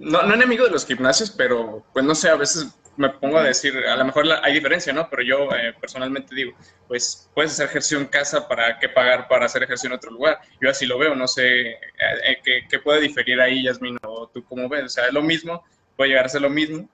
no, 0.00 0.22
no 0.22 0.34
enemigo 0.34 0.64
de 0.64 0.70
los 0.70 0.86
gimnasios, 0.86 1.30
pero 1.30 1.84
pues 1.92 2.04
no 2.04 2.14
sé, 2.14 2.30
a 2.30 2.36
veces 2.36 2.68
me 2.96 3.08
pongo 3.10 3.38
a 3.38 3.44
decir, 3.44 3.76
a 3.76 3.96
lo 3.96 4.04
mejor 4.04 4.26
la- 4.26 4.40
hay 4.42 4.52
diferencia, 4.54 4.92
¿no? 4.92 5.08
Pero 5.08 5.22
yo 5.22 5.52
eh, 5.56 5.74
personalmente 5.80 6.34
digo, 6.34 6.52
pues 6.88 7.30
puedes 7.34 7.52
hacer 7.52 7.66
ejercicio 7.66 7.98
en 7.98 8.06
casa, 8.06 8.46
¿para 8.48 8.78
qué 8.78 8.88
pagar 8.88 9.28
para 9.28 9.46
hacer 9.46 9.62
ejercicio 9.62 9.88
en 9.88 9.94
otro 9.96 10.10
lugar? 10.10 10.38
Yo 10.60 10.68
así 10.70 10.86
lo 10.86 10.98
veo, 10.98 11.14
no 11.14 11.28
sé 11.28 11.70
eh, 11.72 11.78
eh, 12.24 12.38
¿qué, 12.44 12.60
qué 12.68 12.78
puede 12.78 13.00
diferir 13.00 13.40
ahí, 13.40 13.62
Yasmin, 13.64 13.96
o 14.02 14.28
tú 14.28 14.44
cómo 14.44 14.68
ves, 14.68 14.84
o 14.84 14.88
sea, 14.88 15.06
es 15.06 15.12
lo 15.12 15.22
mismo, 15.22 15.62
puede 15.96 16.10
llegar 16.10 16.26
a 16.26 16.28
ser 16.28 16.42
lo 16.42 16.50
mismo. 16.50 16.88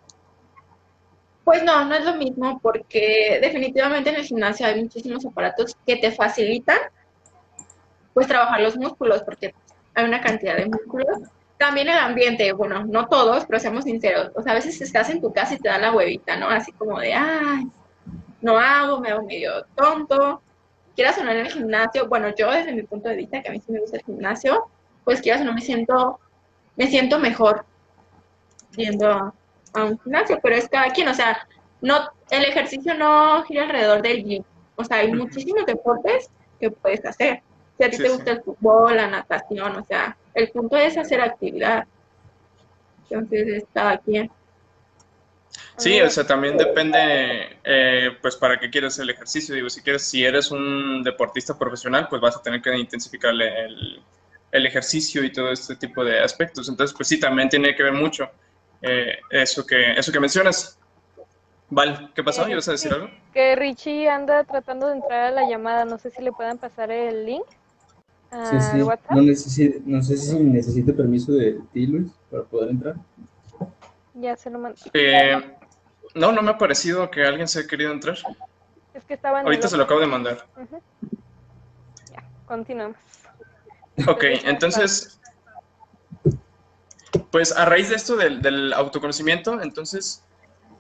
Pues 1.45 1.63
no, 1.63 1.85
no 1.85 1.95
es 1.95 2.05
lo 2.05 2.15
mismo 2.17 2.59
porque 2.61 3.39
definitivamente 3.41 4.11
en 4.11 4.17
el 4.17 4.25
gimnasio 4.25 4.67
hay 4.67 4.83
muchísimos 4.83 5.25
aparatos 5.25 5.77
que 5.87 5.97
te 5.97 6.11
facilitan 6.11 6.79
pues 8.15 8.27
trabajar 8.27 8.61
los 8.61 8.77
músculos 8.77 9.23
porque 9.23 9.55
hay 9.95 10.05
una 10.05 10.21
cantidad 10.21 10.57
de 10.57 10.67
músculos. 10.67 11.19
También 11.59 11.89
el 11.89 11.97
ambiente, 11.99 12.53
bueno, 12.53 12.85
no 12.85 13.07
todos, 13.09 13.47
pero 13.47 13.59
seamos 13.61 13.85
sinceros, 13.85 14.31
o 14.35 14.43
sea, 14.43 14.53
a 14.53 14.57
veces 14.57 14.81
estás 14.81 15.09
en 15.11 15.21
tu 15.23 15.33
casa 15.33 15.55
y 15.55 15.59
te 15.59 15.69
da 15.69 15.79
la 15.79 15.93
huevita, 15.93 16.37
¿no? 16.37 16.49
Así 16.49 16.71
como 16.73 17.01
de, 17.01 17.15
ay, 17.15 17.65
no 18.43 18.59
hago, 18.59 19.01
me 19.01 19.11
hago 19.11 19.25
medio 19.27 19.65
tonto. 19.75 20.43
Quieras 20.95 21.19
o 21.19 21.25
no 21.25 21.31
en 21.31 21.39
el 21.39 21.53
gimnasio, 21.53 22.09
bueno, 22.09 22.35
yo 22.37 22.51
desde 22.51 22.73
mi 22.73 22.83
punto 22.83 23.09
de 23.09 23.17
vista, 23.17 23.43
que 23.43 23.49
a 23.49 23.53
mí 23.53 23.61
sí 23.65 23.73
me 23.73 23.81
gusta 23.81 23.97
el 23.99 24.05
gimnasio, 24.05 24.67
pues 25.05 25.21
quieras 25.23 25.43
o 25.43 25.45
no 25.45 25.55
me 25.55 25.61
siento, 25.63 26.21
me 26.77 26.87
siento 26.89 27.19
mejor 27.19 27.65
yendo 28.77 29.11
a, 29.11 29.35
a 29.75 29.85
un 29.85 29.99
gimnasio, 30.01 30.39
pero 30.43 30.57
es 30.57 30.69
cada 30.69 30.91
quien, 30.91 31.09
o 31.09 31.15
sea, 31.15 31.47
no, 31.81 31.97
el 32.31 32.45
ejercicio 32.45 32.95
no 32.95 33.43
gira 33.45 33.65
alrededor 33.65 34.03
del 34.03 34.25
gym, 34.25 34.45
o 34.77 34.85
sea, 34.85 34.99
hay 34.99 35.13
muchísimos 35.13 35.65
deportes 35.67 36.31
que 36.61 36.71
puedes 36.71 37.05
hacer. 37.05 37.43
Si 37.79 37.85
a 37.85 37.91
ti 37.91 37.97
Sí, 37.97 38.03
te 38.03 38.09
sí. 38.09 38.15
gusta 38.15 38.31
el 38.33 38.43
fútbol, 38.43 38.97
la 38.97 39.07
natación, 39.07 39.77
o 39.77 39.85
sea, 39.85 40.17
el 40.37 40.51
punto 40.51 40.77
es 40.77 40.97
hacer 40.97 41.21
actividad. 41.21 41.87
Entonces, 43.09 43.49
es 43.49 43.65
cada 43.73 43.99
quien. 43.99 44.31
Sí, 45.77 46.01
o 46.01 46.11
sea, 46.11 46.27
también 46.27 46.59
depende, 46.59 47.59
eh, 47.65 48.11
pues, 48.21 48.37
para 48.37 48.59
qué 48.61 48.69
quieres 48.69 48.99
el 48.99 49.09
ejercicio. 49.09 49.55
Digo, 49.55 49.71
si 49.71 49.81
quieres, 49.81 50.03
si 50.03 50.25
eres 50.25 50.51
un 50.51 51.03
deportista 51.03 51.59
profesional, 51.59 52.07
pues 52.09 52.21
vas 52.21 52.37
a 52.37 52.43
tener 52.43 52.61
que 52.61 52.77
intensificar 52.77 53.33
el, 53.33 54.03
el 54.53 54.67
ejercicio 54.67 55.25
y 55.25 55.33
todo 55.33 55.51
este 55.51 55.77
tipo 55.77 56.05
de 56.05 56.21
aspectos. 56.21 56.69
Entonces, 56.69 56.95
pues 56.95 57.09
sí, 57.09 57.19
también 57.19 57.49
tiene 57.49 57.75
que 57.75 57.83
ver 57.83 57.95
mucho 57.95 58.29
eh, 58.83 59.19
eso 59.31 59.67
que, 59.67 59.93
eso 59.93 60.13
que 60.13 60.21
mencionas. 60.21 60.79
Val, 61.71 62.13
¿qué 62.15 62.23
pasó? 62.23 62.47
Eh, 62.47 62.53
¿Ibas 62.53 62.69
a 62.69 62.73
decir 62.73 62.91
sí. 62.91 62.95
algo? 62.95 63.11
Que 63.33 63.57
Richie 63.57 64.09
anda 64.09 64.45
tratando 64.45 64.89
de 64.89 64.97
entrar 64.97 65.23
a 65.23 65.31
la 65.31 65.49
llamada, 65.49 65.87
no 65.87 65.97
sé 65.97 66.11
si 66.11 66.21
le 66.23 66.33
puedan 66.33 66.59
pasar 66.59 66.91
el 66.91 67.25
link 67.25 67.47
Sí, 68.31 68.57
al 68.57 68.63
sí. 68.73 68.83
WhatsApp. 68.83 69.11
No, 69.13 69.23
necesi- 69.23 69.83
no 69.85 70.03
sé 70.03 70.17
si 70.17 70.39
necesito 70.41 70.95
permiso 70.95 71.33
de 71.33 71.59
ti, 71.73 71.87
Luis, 71.87 72.11
para 72.31 72.43
poder 72.45 72.71
entrar. 72.71 72.97
Ya 74.15 74.37
se 74.37 74.51
lo 74.51 74.59
mando. 74.59 74.79
Eh, 74.93 75.53
No, 76.15 76.33
no 76.33 76.41
me 76.43 76.51
ha 76.51 76.57
parecido 76.59 77.11
que 77.11 77.25
alguien 77.25 77.47
se 77.47 77.61
ha 77.61 77.67
querido 77.67 77.93
entrar. 77.93 78.17
Es 78.95 79.05
que 79.05 79.15
estaba 79.15 79.39
en 79.41 79.43
el 79.43 79.47
Ahorita 79.49 79.69
se 79.69 79.77
lo 79.77 79.83
acabo 79.83 80.01
de 80.01 80.07
mandar. 80.07 80.47
Ujú. 80.57 80.81
Ya, 82.11 82.25
continuamos. 82.47 82.97
Ok, 84.09 84.25
entonces, 84.45 85.21
pues 87.31 87.57
a 87.57 87.65
raíz 87.67 87.91
de 87.91 87.97
esto 87.97 88.17
del, 88.17 88.41
del 88.43 88.73
autoconocimiento, 88.73 89.61
entonces 89.61 90.23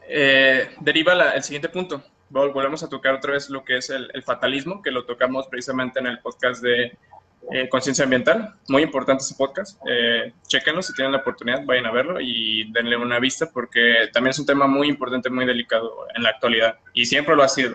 eh, 0.09 0.71
deriva 0.81 1.15
la- 1.15 1.31
el 1.33 1.43
siguiente 1.43 1.69
punto. 1.69 2.03
Vol- 2.31 2.53
Volvemos 2.53 2.83
a 2.83 2.89
tocar 2.89 3.15
otra 3.15 3.33
vez 3.33 3.51
lo 3.51 3.65
que 3.65 3.77
es 3.79 3.91
el, 3.91 4.11
el 4.15 4.23
fatalismo, 4.23 4.81
que 4.83 4.91
lo 4.91 5.05
tocamos 5.05 5.47
precisamente 5.49 5.99
en 6.01 6.07
el 6.07 6.19
podcast 6.21 6.63
de 6.63 6.97
eh, 7.53 7.69
Conciencia 7.69 8.05
Ambiental. 8.05 8.55
Muy 8.69 8.83
importante 8.83 9.23
ese 9.23 9.35
podcast. 9.35 9.81
Eh, 9.89 10.33
chéquenlo 10.47 10.83
si 10.83 10.93
tienen 10.95 11.13
la 11.13 11.19
oportunidad, 11.19 11.65
vayan 11.65 11.87
a 11.87 11.93
verlo 11.93 12.21
y 12.21 12.71
denle 12.73 12.97
una 12.97 13.19
vista 13.21 13.49
porque 13.53 14.09
también 14.13 14.31
es 14.31 14.39
un 14.39 14.47
tema 14.47 14.67
muy 14.67 14.89
importante, 14.89 15.31
muy 15.31 15.47
delicado 15.47 16.07
en 16.15 16.23
la 16.23 16.31
actualidad 16.31 16.79
y 16.93 17.07
siempre 17.07 17.37
lo 17.37 17.43
ha 17.43 17.49
sido. 17.49 17.75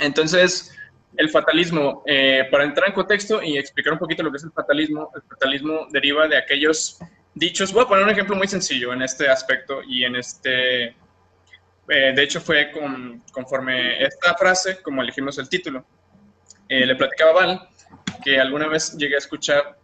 Entonces, 0.00 0.74
el 1.16 1.30
fatalismo, 1.30 2.02
eh, 2.06 2.46
para 2.50 2.64
entrar 2.64 2.88
en 2.88 2.94
contexto 2.94 3.42
y 3.42 3.56
explicar 3.56 3.92
un 3.92 3.98
poquito 3.98 4.22
lo 4.22 4.30
que 4.30 4.36
es 4.36 4.44
el 4.44 4.52
fatalismo, 4.52 5.10
el 5.14 5.22
fatalismo 5.22 5.86
deriva 5.90 6.28
de 6.28 6.36
aquellos 6.36 6.98
dichos, 7.34 7.72
voy 7.72 7.84
a 7.84 7.88
poner 7.88 8.04
un 8.04 8.10
ejemplo 8.10 8.36
muy 8.36 8.48
sencillo 8.48 8.92
en 8.92 9.02
este 9.02 9.28
aspecto 9.28 9.82
y 9.86 10.04
en 10.04 10.16
este, 10.16 10.86
eh, 10.86 10.94
de 11.88 12.22
hecho 12.22 12.40
fue 12.40 12.70
con- 12.72 13.22
conforme 13.32 14.02
esta 14.04 14.34
frase, 14.34 14.82
como 14.82 15.02
elegimos 15.02 15.38
el 15.38 15.48
título, 15.48 15.84
Eh, 16.70 16.84
le 16.84 16.94
platicaba 16.96 17.32
Val 17.32 17.68
que 18.24 18.40
alguna 18.40 18.68
vez 18.68 18.96
llegué 18.96 19.14
a 19.14 19.18
escuchar, 19.18 19.78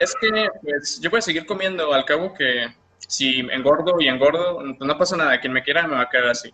es 0.00 0.14
que 0.20 0.48
pues 0.62 1.00
yo 1.00 1.10
voy 1.10 1.18
a 1.18 1.22
seguir 1.22 1.46
comiendo 1.46 1.92
al 1.92 2.04
cabo 2.04 2.32
que 2.34 2.66
si 3.08 3.40
engordo 3.40 4.00
y 4.00 4.08
engordo, 4.08 4.58
pues 4.58 4.80
no 4.80 4.98
pasa 4.98 5.16
nada, 5.16 5.40
quien 5.40 5.52
me 5.52 5.62
quiera 5.62 5.86
me 5.86 5.94
va 5.94 6.02
a 6.02 6.08
quedar 6.08 6.28
así. 6.28 6.52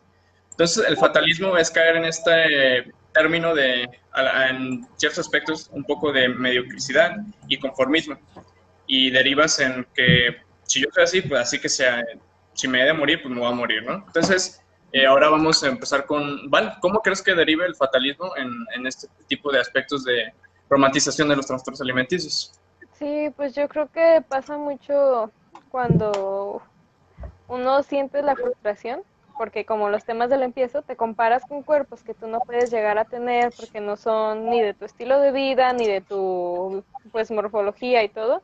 Entonces, 0.50 0.85
el 0.87 0.97
fatalismo 0.97 1.56
es 1.56 1.70
caer 1.70 1.97
en 1.97 2.04
este 2.04 2.92
término 3.14 3.54
de, 3.54 3.88
en 4.49 4.87
ciertos 4.97 5.20
aspectos, 5.20 5.70
un 5.73 5.85
poco 5.85 6.12
de 6.12 6.28
mediocridad 6.28 7.16
y 7.49 7.59
conformismo. 7.59 8.18
Y 8.87 9.11
derivas 9.11 9.59
en 9.61 9.87
que 9.94 10.37
si 10.64 10.82
yo 10.82 10.88
soy 10.92 11.04
así, 11.04 11.23
pues 11.23 11.40
así 11.40 11.59
que 11.59 11.68
sea, 11.68 12.04
si 12.54 12.68
me 12.68 12.82
he 12.82 12.85
de 12.85 12.92
morir, 12.92 13.23
pues 13.23 13.32
me 13.32 13.40
voy 13.40 13.50
a 13.50 13.54
morir, 13.54 13.82
¿no? 13.85 14.04
Entonces, 14.06 14.61
eh, 14.92 15.06
ahora 15.06 15.28
vamos 15.30 15.62
a 15.62 15.68
empezar 15.68 16.04
con, 16.04 16.50
Val, 16.50 16.76
¿cómo 16.80 17.00
crees 17.00 17.23
que 17.23 17.35
derive 17.35 17.64
el 17.64 17.76
fatalismo 17.76 18.37
en, 18.37 18.50
en 18.75 18.87
este 18.87 19.06
tipo 19.28 19.52
de 19.52 19.61
aspectos 19.61 20.04
de 20.04 20.32
romantización 20.70 21.28
de 21.28 21.36
los 21.36 21.46
trastornos 21.46 21.80
alimenticios? 21.80 22.52
Sí, 22.94 23.30
pues 23.36 23.54
yo 23.54 23.68
creo 23.68 23.88
que 23.88 24.22
pasa 24.28 24.56
mucho 24.56 25.32
cuando 25.70 26.62
uno 27.48 27.82
siente 27.82 28.22
la 28.22 28.36
frustración, 28.36 29.02
porque 29.36 29.64
como 29.66 29.88
los 29.90 30.04
temas 30.04 30.30
del 30.30 30.42
empiezo, 30.42 30.82
te 30.82 30.96
comparas 30.96 31.44
con 31.46 31.62
cuerpos 31.62 32.02
que 32.04 32.14
tú 32.14 32.28
no 32.28 32.40
puedes 32.40 32.70
llegar 32.70 32.98
a 32.98 33.04
tener 33.06 33.52
porque 33.52 33.80
no 33.80 33.96
son 33.96 34.50
ni 34.50 34.60
de 34.62 34.74
tu 34.74 34.84
estilo 34.84 35.18
de 35.20 35.32
vida, 35.32 35.72
ni 35.72 35.86
de 35.86 36.00
tu 36.02 36.84
pues 37.10 37.30
morfología 37.30 38.02
y 38.04 38.08
todo, 38.10 38.42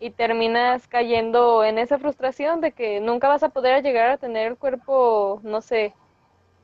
y 0.00 0.10
terminas 0.10 0.88
cayendo 0.88 1.64
en 1.64 1.78
esa 1.78 1.98
frustración 1.98 2.60
de 2.60 2.72
que 2.72 3.00
nunca 3.00 3.28
vas 3.28 3.42
a 3.42 3.50
poder 3.50 3.82
llegar 3.82 4.10
a 4.10 4.18
tener 4.18 4.48
el 4.48 4.58
cuerpo, 4.58 5.40
no 5.44 5.60
sé, 5.60 5.94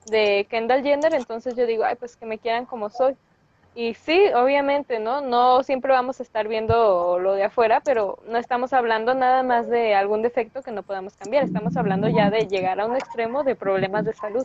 de 0.06 0.47
Kendall 0.50 0.82
Jenner, 0.82 1.14
entonces 1.14 1.56
yo 1.56 1.66
digo, 1.66 1.85
ay, 1.85 1.97
pues 1.97 2.16
que 2.16 2.26
me 2.26 2.38
quieran 2.38 2.66
como 2.66 2.90
soy. 2.90 3.16
Y 3.75 3.95
sí, 3.95 4.21
obviamente, 4.35 4.99
¿no? 4.99 5.21
No 5.21 5.62
siempre 5.62 5.93
vamos 5.93 6.19
a 6.19 6.25
estar 6.25 6.49
viendo 6.49 7.19
lo 7.21 7.35
de 7.35 7.45
afuera, 7.45 7.81
pero 7.85 8.19
no 8.27 8.37
estamos 8.37 8.73
hablando 8.73 9.15
nada 9.15 9.45
más 9.45 9.69
de 9.69 9.95
algún 9.95 10.23
defecto 10.23 10.62
que 10.62 10.73
no 10.73 10.83
podamos 10.83 11.17
cambiar, 11.17 11.45
estamos 11.45 11.77
hablando 11.77 12.09
ya 12.09 12.31
de 12.31 12.49
llegar 12.49 12.81
a 12.81 12.87
un 12.87 12.97
extremo 12.97 13.45
de 13.45 13.55
problemas 13.55 14.05
de 14.05 14.12
salud. 14.12 14.43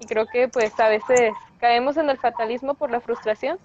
Y 0.00 0.06
creo 0.06 0.26
que 0.26 0.48
pues 0.48 0.78
a 0.80 0.88
veces 0.88 1.32
caemos 1.60 1.98
en 1.98 2.08
el 2.08 2.16
fatalismo 2.16 2.74
por 2.74 2.90
la 2.90 3.00
frustración, 3.00 3.58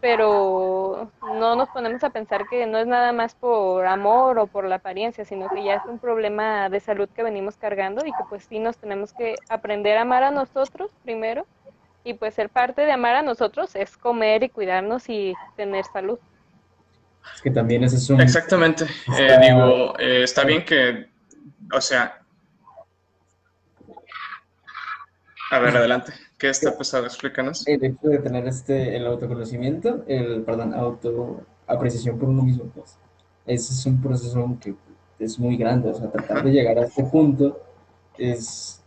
pero 0.00 1.10
no 1.20 1.56
nos 1.56 1.68
ponemos 1.70 2.04
a 2.04 2.10
pensar 2.10 2.46
que 2.48 2.64
no 2.66 2.78
es 2.78 2.86
nada 2.86 3.12
más 3.12 3.34
por 3.34 3.86
amor 3.86 4.38
o 4.38 4.46
por 4.46 4.64
la 4.64 4.76
apariencia, 4.76 5.24
sino 5.24 5.48
que 5.48 5.64
ya 5.64 5.74
es 5.74 5.84
un 5.84 5.98
problema 5.98 6.68
de 6.68 6.78
salud 6.78 7.08
que 7.08 7.24
venimos 7.24 7.56
cargando 7.56 8.06
y 8.06 8.12
que 8.12 8.24
pues 8.28 8.44
sí 8.44 8.60
nos 8.60 8.78
tenemos 8.78 9.12
que 9.12 9.34
aprender 9.48 9.98
a 9.98 10.02
amar 10.02 10.22
a 10.22 10.30
nosotros 10.30 10.92
primero 11.02 11.44
y 12.08 12.14
pues 12.14 12.34
ser 12.34 12.48
parte 12.48 12.82
de 12.82 12.92
amar 12.92 13.16
a 13.16 13.22
nosotros 13.22 13.76
es 13.76 13.96
comer 13.96 14.42
y 14.42 14.48
cuidarnos 14.48 15.08
y 15.08 15.34
tener 15.56 15.84
salud. 15.92 16.18
Es 17.34 17.42
que 17.42 17.50
también 17.50 17.84
ese 17.84 17.96
es 17.96 18.08
un... 18.08 18.20
Exactamente. 18.20 18.86
Eh, 19.18 19.38
digo, 19.42 19.98
eh, 19.98 20.22
está 20.22 20.44
bien 20.44 20.64
que, 20.64 21.06
o 21.70 21.80
sea, 21.80 22.22
a 25.50 25.58
ver, 25.58 25.76
adelante. 25.76 26.12
¿Qué 26.38 26.48
está 26.48 26.76
pesado? 26.76 27.04
Explícanos. 27.04 27.66
El 27.66 27.84
hecho 27.84 28.08
de 28.08 28.18
tener 28.18 28.46
este, 28.46 28.96
el 28.96 29.06
autoconocimiento, 29.06 30.04
el, 30.06 30.42
perdón, 30.44 30.72
autoapreciación 30.72 32.18
por 32.18 32.30
uno 32.30 32.42
mismo, 32.42 32.64
pues, 32.74 32.96
ese 33.44 33.72
es 33.74 33.86
un 33.86 34.00
proceso 34.00 34.56
que 34.60 34.74
es 35.18 35.38
muy 35.38 35.56
grande, 35.56 35.90
o 35.90 35.94
sea, 35.94 36.10
tratar 36.10 36.44
de 36.44 36.52
llegar 36.52 36.78
a 36.78 36.84
este 36.84 37.04
punto 37.04 37.60
es, 38.16 38.77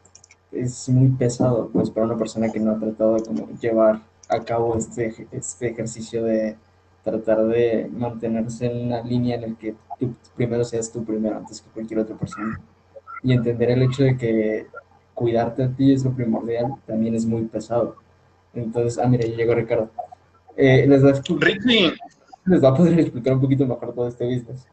es 0.52 0.90
muy 0.90 1.10
pesado, 1.10 1.70
pues, 1.72 1.90
para 1.90 2.06
una 2.06 2.18
persona 2.18 2.52
que 2.52 2.60
no 2.60 2.72
ha 2.72 2.80
tratado 2.80 3.16
de 3.16 3.24
como 3.24 3.48
llevar 3.60 4.02
a 4.30 4.40
cabo 4.40 4.78
este, 4.78 5.28
este 5.32 5.70
ejercicio 5.70 6.24
de 6.24 6.58
tratar 7.04 7.46
de 7.48 7.90
mantenerse 7.92 8.68
en 8.68 8.88
una 8.88 9.02
línea 9.02 9.36
en 9.36 9.44
el 9.44 9.56
que 9.58 9.76
tú 10.00 10.14
primero 10.36 10.64
seas 10.64 10.92
tú 10.92 11.04
primero 11.04 11.38
antes 11.38 11.62
que 11.62 11.70
cualquier 11.72 12.00
otra 12.00 12.16
persona. 12.16 12.60
Y 13.24 13.34
entender 13.34 13.72
el 13.72 13.84
hecho 13.84 14.04
de 14.04 14.18
que 14.18 14.68
cuidarte 15.14 15.64
a 15.64 15.70
ti 15.70 15.94
es 15.94 16.04
lo 16.04 16.12
primordial, 16.12 16.76
también 16.86 17.16
es 17.16 17.26
muy 17.26 17.44
pesado. 17.44 17.96
Entonces, 18.54 18.98
ah, 19.04 19.08
mira, 19.08 19.26
ya 19.26 19.36
llegó 19.36 19.54
Ricardo. 19.54 19.90
Eh, 20.58 20.86
les, 20.88 21.04
va 21.04 21.12
les 22.46 22.64
va 22.64 22.70
a 22.70 22.76
poder 22.76 23.00
explicar 23.00 23.34
un 23.34 23.42
poquito 23.42 23.66
mejor 23.66 23.94
todo 23.94 24.08
este 24.08 24.26
business. 24.26 24.68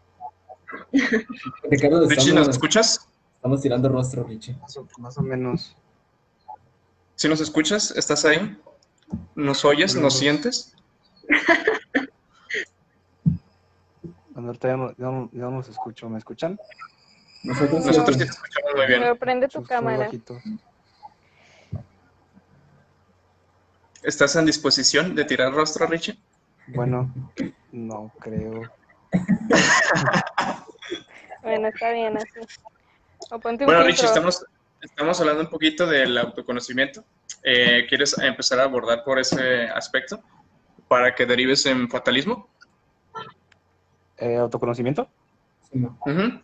Ricardo, 1.70 2.00
¿nos 2.00 2.48
escuchas? 2.48 3.08
Estamos 3.38 3.62
tirando 3.62 3.88
rostro, 3.88 4.24
Richie. 4.24 4.54
Más 4.60 4.76
o, 4.76 4.88
más 4.98 5.16
o 5.16 5.22
menos. 5.22 5.76
¿Sí 7.14 7.28
nos 7.28 7.40
escuchas? 7.40 7.92
¿Estás 7.92 8.24
ahí? 8.24 8.60
¿Nos 9.36 9.64
oyes? 9.64 9.94
¿Nos 9.96 10.14
sientes? 10.14 10.74
Bueno, 14.30 14.50
ahorita 14.50 14.68
ya 14.68 14.76
no, 14.76 14.90
ya 14.96 15.06
no- 15.06 15.28
ya 15.32 15.42
no 15.46 15.50
los 15.56 15.68
escucho. 15.68 16.08
¿Me 16.08 16.18
escuchan? 16.18 16.56
Nosotros, 17.42 17.84
Nosotros 17.84 18.16
sí 18.16 18.24
te 18.24 18.30
escuchamos 18.30 18.70
muy 18.76 18.86
bien. 18.86 19.00
Pero 19.00 19.16
prende 19.16 19.48
tu 19.48 19.64
cámara. 19.64 20.08
¿Estás 24.04 24.36
en 24.36 24.46
disposición 24.46 25.16
de 25.16 25.24
tirar 25.24 25.52
rostro, 25.52 25.88
Richie? 25.88 26.16
Bueno, 26.68 27.12
no 27.72 28.12
creo. 28.20 28.62
Bueno, 31.42 31.68
está 31.68 31.90
bien 31.92 32.16
así. 32.16 32.40
Bueno, 33.30 33.82
Richie, 33.82 34.06
estamos, 34.06 34.44
estamos 34.80 35.20
hablando 35.20 35.42
un 35.42 35.50
poquito 35.50 35.86
del 35.86 36.16
autoconocimiento. 36.16 37.04
Eh, 37.44 37.84
¿Quieres 37.88 38.16
empezar 38.18 38.60
a 38.60 38.64
abordar 38.64 39.04
por 39.04 39.18
ese 39.18 39.64
aspecto 39.64 40.22
para 40.88 41.14
que 41.14 41.26
derives 41.26 41.66
en 41.66 41.88
fatalismo? 41.90 42.48
Eh, 44.16 44.36
¿Autoconocimiento? 44.36 45.10
sí, 45.70 45.78
no. 45.78 45.98
Ujú. 46.06 46.40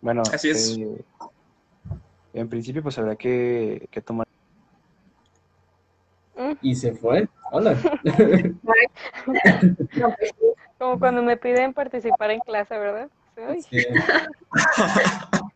Bueno, 0.00 0.22
Así 0.32 0.50
es. 0.50 0.78
eh, 0.78 1.04
en 2.32 2.48
principio, 2.48 2.82
pues 2.82 2.98
habrá 2.98 3.16
que, 3.16 3.86
que 3.90 4.00
tomar. 4.00 4.26
Mm, 6.36 6.52
Y 6.62 6.74
se 6.74 6.94
fue. 6.94 7.28
Hola. 7.52 7.76
Pues, 9.94 10.32
como 10.78 10.98
cuando 10.98 11.22
me 11.22 11.36
piden 11.36 11.72
participar 11.72 12.30
en 12.32 12.40
clase, 12.40 12.76
¿verdad? 12.76 13.08
Sí. 13.70 13.84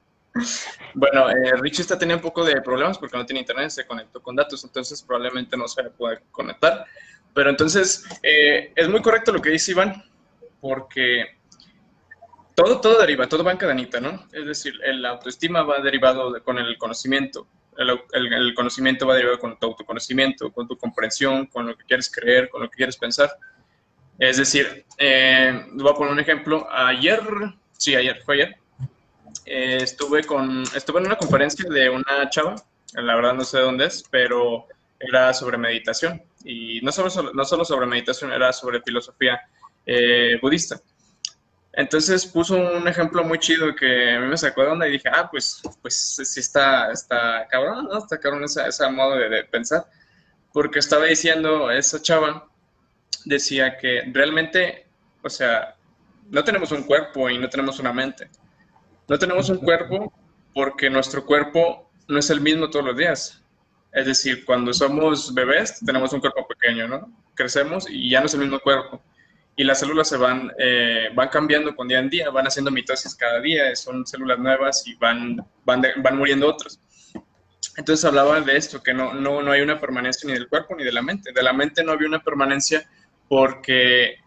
Bueno, 0.94 1.30
eh, 1.30 1.52
Richie 1.60 1.82
está 1.82 1.98
teniendo 1.98 2.20
un 2.24 2.28
poco 2.30 2.44
de 2.44 2.60
problemas 2.62 2.98
porque 2.98 3.16
no 3.16 3.26
tiene 3.26 3.40
internet, 3.40 3.70
se 3.70 3.86
conectó 3.86 4.20
con 4.22 4.36
datos, 4.36 4.64
entonces 4.64 5.02
probablemente 5.02 5.56
no 5.56 5.68
se 5.68 5.82
pueda 5.84 6.20
conectar. 6.30 6.84
Pero 7.34 7.50
entonces, 7.50 8.04
eh, 8.22 8.72
es 8.74 8.88
muy 8.88 9.00
correcto 9.02 9.32
lo 9.32 9.40
que 9.40 9.50
dice 9.50 9.72
Iván, 9.72 10.02
porque 10.60 11.26
todo, 12.54 12.80
todo 12.80 12.98
deriva, 13.00 13.28
todo 13.28 13.44
va 13.44 13.52
en 13.52 13.58
cadenita, 13.58 14.00
¿no? 14.00 14.26
Es 14.32 14.46
decir, 14.46 14.74
el 14.82 15.04
autoestima 15.06 15.62
va 15.62 15.78
derivado 15.80 16.32
de- 16.32 16.40
con 16.40 16.58
el 16.58 16.76
conocimiento, 16.78 17.46
el 18.12 18.54
conocimiento 18.54 19.06
va 19.06 19.14
derivado 19.14 19.38
con 19.38 19.56
tu 19.56 19.66
autoconocimiento, 19.66 20.50
con 20.50 20.66
tu 20.66 20.76
comprensión, 20.76 21.46
con 21.46 21.66
lo 21.68 21.76
que 21.76 21.84
quieres 21.84 22.10
creer, 22.10 22.48
con 22.48 22.62
lo 22.62 22.68
que 22.68 22.76
quieres 22.76 22.96
pensar. 22.96 23.30
Es 24.18 24.36
decir, 24.38 24.84
eh, 24.98 25.64
voy 25.74 25.92
a 25.92 25.94
poner 25.94 26.12
un 26.12 26.18
ejemplo. 26.18 26.66
Ayer, 26.68 27.20
sí, 27.70 27.94
ayer, 27.94 28.20
fue 28.24 28.34
ayer, 28.34 28.56
eh, 29.46 29.78
estuve 29.82 30.24
con 30.24 30.62
estuve 30.74 31.00
en 31.00 31.06
una 31.06 31.16
conferencia 31.16 31.68
de 31.68 31.88
una 31.88 32.28
chava, 32.30 32.56
la 32.94 33.16
verdad 33.16 33.34
no 33.34 33.44
sé 33.44 33.58
dónde 33.58 33.86
es, 33.86 34.04
pero 34.10 34.66
era 34.98 35.32
sobre 35.32 35.58
meditación 35.58 36.22
y 36.44 36.80
no 36.80 36.92
solo, 36.92 37.32
no 37.32 37.44
solo 37.44 37.64
sobre 37.64 37.86
meditación, 37.86 38.32
era 38.32 38.52
sobre 38.52 38.82
filosofía 38.82 39.40
eh, 39.86 40.38
budista. 40.40 40.80
Entonces 41.72 42.26
puso 42.26 42.56
un 42.56 42.88
ejemplo 42.88 43.22
muy 43.22 43.38
chido 43.38 43.74
que 43.74 44.16
a 44.16 44.20
mí 44.20 44.26
me 44.26 44.36
sacó 44.36 44.62
de 44.62 44.68
onda 44.68 44.88
y 44.88 44.92
dije, 44.92 45.08
ah, 45.12 45.28
pues, 45.30 45.62
pues 45.80 45.94
sí 46.24 46.40
está, 46.40 46.90
está 46.90 47.46
cabrón, 47.48 47.86
¿no? 47.88 47.98
Está 47.98 48.18
cabrón 48.18 48.44
ese, 48.44 48.66
ese 48.66 48.90
modo 48.90 49.16
de, 49.16 49.28
de 49.28 49.44
pensar. 49.44 49.86
Porque 50.52 50.80
estaba 50.80 51.04
diciendo, 51.04 51.70
esa 51.70 52.02
chava 52.02 52.48
decía 53.24 53.76
que 53.76 54.10
realmente, 54.12 54.86
o 55.22 55.30
sea, 55.30 55.76
no 56.30 56.42
tenemos 56.42 56.72
un 56.72 56.82
cuerpo 56.82 57.30
y 57.30 57.38
no 57.38 57.48
tenemos 57.48 57.78
una 57.78 57.92
mente. 57.92 58.28
No 59.08 59.18
tenemos 59.18 59.48
un 59.48 59.58
cuerpo 59.58 60.12
porque 60.54 60.90
nuestro 60.90 61.24
cuerpo 61.24 61.90
no 62.08 62.18
es 62.18 62.28
el 62.30 62.40
mismo 62.40 62.68
todos 62.68 62.84
los 62.84 62.96
días. 62.96 63.42
Es 63.92 64.06
decir, 64.06 64.44
cuando 64.44 64.72
somos 64.74 65.32
bebés 65.34 65.80
tenemos 65.84 66.12
un 66.12 66.20
cuerpo 66.20 66.46
pequeño, 66.46 66.86
¿no? 66.86 67.10
Crecemos 67.34 67.88
y 67.88 68.10
ya 68.10 68.20
no 68.20 68.26
es 68.26 68.34
el 68.34 68.40
mismo 68.40 68.60
cuerpo. 68.60 69.02
Y 69.56 69.64
las 69.64 69.80
células 69.80 70.08
se 70.08 70.18
van, 70.18 70.52
eh, 70.58 71.08
van 71.14 71.28
cambiando 71.28 71.74
con 71.74 71.88
día 71.88 71.98
en 71.98 72.10
día, 72.10 72.30
van 72.30 72.46
haciendo 72.46 72.70
mitosis 72.70 73.14
cada 73.14 73.40
día, 73.40 73.74
son 73.74 74.06
células 74.06 74.38
nuevas 74.38 74.86
y 74.86 74.94
van, 74.96 75.44
van, 75.64 75.82
van 75.96 76.16
muriendo 76.18 76.46
otras. 76.46 76.80
Entonces 77.76 78.04
hablaba 78.04 78.40
de 78.40 78.56
esto, 78.56 78.82
que 78.82 78.92
no, 78.92 79.14
no, 79.14 79.40
no 79.42 79.52
hay 79.52 79.62
una 79.62 79.80
permanencia 79.80 80.28
ni 80.28 80.34
del 80.34 80.48
cuerpo 80.48 80.76
ni 80.76 80.84
de 80.84 80.92
la 80.92 81.02
mente. 81.02 81.32
De 81.32 81.42
la 81.42 81.52
mente 81.52 81.82
no 81.82 81.92
había 81.92 82.08
una 82.08 82.22
permanencia 82.22 82.88
porque 83.28 84.18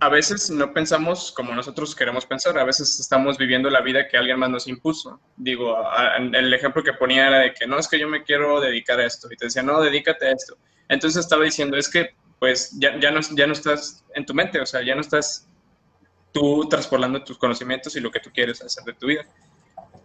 a 0.00 0.08
veces 0.08 0.50
no 0.50 0.72
pensamos 0.72 1.30
como 1.30 1.54
nosotros 1.54 1.94
queremos 1.94 2.24
pensar, 2.24 2.58
a 2.58 2.64
veces 2.64 2.98
estamos 2.98 3.36
viviendo 3.36 3.68
la 3.68 3.82
vida 3.82 4.08
que 4.08 4.16
alguien 4.16 4.38
más 4.38 4.48
nos 4.48 4.66
impuso. 4.66 5.20
Digo, 5.36 5.76
el 6.16 6.54
ejemplo 6.54 6.82
que 6.82 6.94
ponía 6.94 7.28
era 7.28 7.38
de 7.40 7.52
que 7.52 7.66
no 7.66 7.78
es 7.78 7.86
que 7.86 7.98
yo 7.98 8.08
me 8.08 8.24
quiero 8.24 8.60
dedicar 8.60 8.98
a 8.98 9.04
esto 9.04 9.28
y 9.30 9.36
te 9.36 9.44
decía, 9.44 9.62
no, 9.62 9.80
dedícate 9.82 10.26
a 10.26 10.32
esto. 10.32 10.56
Entonces 10.88 11.22
estaba 11.22 11.44
diciendo, 11.44 11.76
es 11.76 11.88
que 11.90 12.14
pues 12.38 12.74
ya, 12.78 12.98
ya, 12.98 13.10
no, 13.10 13.20
ya 13.36 13.46
no 13.46 13.52
estás 13.52 14.02
en 14.14 14.24
tu 14.24 14.32
mente, 14.32 14.58
o 14.58 14.64
sea, 14.64 14.82
ya 14.82 14.94
no 14.94 15.02
estás 15.02 15.46
tú 16.32 16.66
traspolando 16.70 17.22
tus 17.22 17.36
conocimientos 17.36 17.94
y 17.94 18.00
lo 18.00 18.10
que 18.10 18.20
tú 18.20 18.30
quieres 18.32 18.62
hacer 18.62 18.82
de 18.84 18.94
tu 18.94 19.06
vida. 19.06 19.26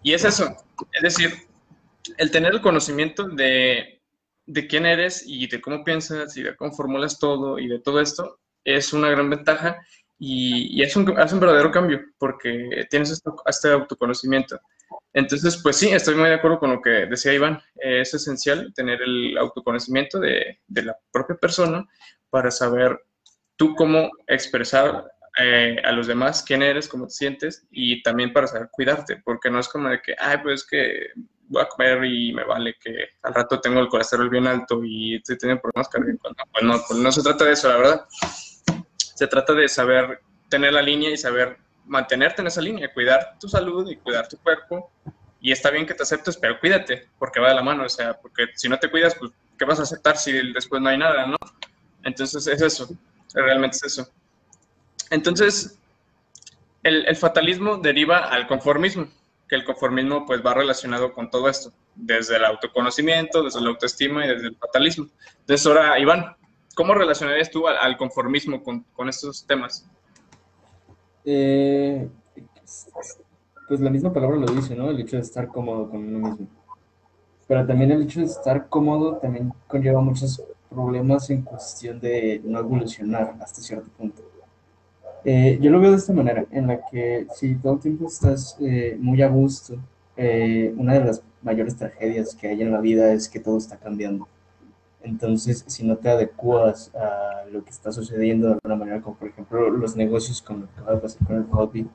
Y 0.03 0.13
es 0.13 0.25
eso, 0.25 0.57
es 0.91 1.01
decir, 1.01 1.47
el 2.17 2.31
tener 2.31 2.53
el 2.53 2.61
conocimiento 2.61 3.29
de, 3.29 4.01
de 4.45 4.67
quién 4.67 4.85
eres 4.85 5.23
y 5.25 5.47
de 5.47 5.61
cómo 5.61 5.85
piensas 5.85 6.35
y 6.35 6.43
de 6.43 6.53
cómo 6.57 6.73
formulas 6.73 7.17
todo 7.17 7.57
y 7.59 7.67
de 7.69 7.79
todo 7.79 8.01
esto, 8.01 8.39
es 8.65 8.91
una 8.91 9.09
gran 9.09 9.29
ventaja 9.29 9.77
y, 10.17 10.81
es, 10.81 10.95
un, 10.95 11.09
un, 11.09 11.39
verdadero 11.39 11.71
cambio 11.71 12.01
porque 12.17 12.87
tienes 12.89 13.21
este 13.45 13.69
autoconocimiento. 13.69 14.59
Entonces, 15.13 15.59
pues 15.61 15.77
sí, 15.77 15.89
estoy 15.89 16.15
muy 16.15 16.29
de 16.29 16.35
acuerdo 16.35 16.59
con 16.59 16.71
lo 16.71 16.81
que 16.81 17.05
decía 17.05 17.33
Iván. 17.33 17.61
es 17.75 18.13
esencial 18.13 18.73
tener 18.73 19.01
el 19.01 19.37
autoconocimiento 19.37 20.19
de, 20.19 20.59
de, 20.67 20.83
la 20.83 20.97
propia 21.11 21.35
persona 21.35 21.85
para 22.29 22.51
saber 22.51 22.99
tú 23.55 23.75
cómo 23.75 24.09
expresar 24.27 25.05
eh, 25.37 25.77
a 25.83 25.91
los 25.91 26.07
demás 26.07 26.43
quién 26.43 26.61
eres, 26.61 26.87
cómo 26.87 27.07
te 27.07 27.13
sientes 27.13 27.65
y 27.71 28.01
también 28.03 28.31
para 28.31 28.47
saber 28.47 28.69
cuidarte, 28.71 29.21
porque 29.23 29.49
no 29.49 29.59
es 29.59 29.67
como 29.67 29.89
de 29.89 30.01
que, 30.01 30.15
ay, 30.17 30.37
pues 30.43 30.61
es 30.61 30.67
que 30.67 31.07
voy 31.47 31.61
a 31.61 31.67
comer 31.67 32.05
y 32.05 32.33
me 32.33 32.43
vale 32.43 32.75
que 32.81 33.09
al 33.21 33.33
rato 33.33 33.59
tengo 33.59 33.79
el 33.79 33.89
colesterol 33.89 34.29
bien 34.29 34.47
alto 34.47 34.81
y 34.83 35.15
estoy 35.15 35.37
teniendo 35.37 35.61
problemas 35.61 35.89
cardíacos. 35.89 36.33
pues 36.51 36.63
no, 36.63 36.81
pues 36.87 36.99
no 36.99 37.11
se 37.11 37.21
trata 37.21 37.45
de 37.45 37.51
eso, 37.51 37.69
la 37.69 37.77
verdad 37.77 38.05
se 39.15 39.25
trata 39.27 39.53
de 39.53 39.67
saber 39.67 40.21
tener 40.49 40.73
la 40.73 40.81
línea 40.83 41.09
y 41.09 41.17
saber 41.17 41.57
mantenerte 41.85 42.41
en 42.41 42.47
esa 42.47 42.61
línea, 42.61 42.93
cuidar 42.93 43.37
tu 43.39 43.47
salud 43.47 43.89
y 43.89 43.95
cuidar 43.95 44.27
tu 44.27 44.37
cuerpo. 44.37 44.91
Y 45.41 45.51
está 45.51 45.71
bien 45.71 45.85
que 45.85 45.93
te 45.93 46.03
aceptes, 46.03 46.37
pero 46.37 46.59
cuídate, 46.59 47.07
porque 47.17 47.39
va 47.39 47.49
de 47.49 47.55
la 47.55 47.63
mano, 47.63 47.85
o 47.85 47.89
sea, 47.89 48.13
porque 48.13 48.47
si 48.55 48.69
no 48.69 48.77
te 48.77 48.89
cuidas, 48.89 49.15
pues, 49.15 49.31
¿qué 49.57 49.65
vas 49.65 49.79
a 49.79 49.83
aceptar 49.83 50.17
si 50.17 50.31
después 50.53 50.81
no 50.81 50.89
hay 50.89 50.97
nada, 50.97 51.25
no? 51.25 51.37
Entonces 52.03 52.45
es 52.47 52.61
eso, 52.61 52.87
realmente 53.33 53.77
es 53.77 53.83
eso. 53.83 54.09
Entonces, 55.11 55.79
el, 56.83 57.15
fatalismo 57.15 57.77
deriva 57.77 58.19
al 58.19 58.47
conformismo, 58.47 59.07
que 59.47 59.55
el 59.55 59.63
conformismo 59.63 60.25
pues 60.25 60.45
va 60.45 60.53
relacionado 60.53 61.13
con 61.13 61.29
todo 61.29 61.49
esto, 61.49 61.71
desde 61.95 62.37
el 62.37 62.45
autoconocimiento, 62.45 63.43
desde 63.43 63.61
la 63.61 63.69
autoestima 63.69 64.25
y 64.25 64.29
desde 64.29 64.47
el 64.47 64.55
fatalismo. 64.55 65.07
Entonces 65.39 65.65
ahora, 65.65 65.97
Iván, 65.99 66.35
¿Cómo 66.75 66.93
relacionarías 66.93 67.49
tú 67.49 67.67
al, 67.67 67.97
conformismo 67.97 68.61
con, 68.63 69.09
estos 69.09 69.45
temas? 69.47 69.89
Eh, 71.23 72.07
pues 73.67 73.79
la 73.79 73.89
misma 73.89 74.13
palabra 74.13 74.37
lo 74.37 74.45
dice, 74.47 74.75
¿no? 74.75 74.89
El 74.89 74.99
hecho 74.99 75.15
de 75.15 75.23
estar 75.23 75.47
cómodo 75.47 75.89
con 75.89 76.15
uno 76.15 76.29
mismo. 76.29 76.47
Pero 77.47 77.65
también 77.65 77.91
el 77.91 78.03
hecho 78.03 78.19
de 78.19 78.25
estar 78.25 78.67
cómodo 78.69 79.17
también 79.17 79.53
conlleva 79.67 80.01
muchos 80.01 80.43
problemas 80.69 81.29
en 81.29 81.41
cuestión 81.43 81.99
de 81.99 82.41
no 82.43 82.59
evolucionar 82.59 83.35
hasta 83.39 83.61
cierto 83.61 83.89
punto. 83.97 84.23
Eh, 85.23 85.57
yo 85.59 85.71
lo 85.71 85.79
veo 85.79 85.91
de 85.91 85.97
esta 85.97 86.13
manera, 86.13 86.45
en 86.51 86.67
la 86.67 86.85
que 86.85 87.25
si 87.33 87.55
todo 87.55 87.73
el 87.73 87.79
tiempo 87.79 88.07
estás 88.07 88.57
eh, 88.59 88.95
muy 88.99 89.21
a 89.23 89.27
gusto, 89.27 89.75
eh, 90.17 90.71
una 90.77 90.93
de 90.93 91.05
las 91.05 91.23
mayores 91.41 91.75
tragedias 91.75 92.35
que 92.35 92.47
hay 92.47 92.61
en 92.61 92.71
la 92.71 92.79
vida 92.79 93.11
es 93.11 93.27
que 93.27 93.39
todo 93.39 93.57
está 93.57 93.77
cambiando. 93.77 94.27
Entonces, 95.05 95.63
si 95.67 95.85
no 95.85 95.97
te 95.97 96.09
adecuas 96.09 96.93
a 96.95 97.45
lo 97.51 97.63
que 97.63 97.69
está 97.69 97.91
sucediendo 97.91 98.47
de 98.47 98.53
alguna 98.53 98.75
manera, 98.75 99.01
como 99.01 99.15
por 99.17 99.27
ejemplo 99.27 99.69
los 99.69 99.95
negocios 99.95 100.41
con 100.41 100.61
lo 100.61 100.67
que 100.73 100.81
va 100.81 100.93
a 100.93 100.99
pasar 100.99 101.25
con 101.27 101.37
el 101.37 101.45
COVID, 101.45 101.85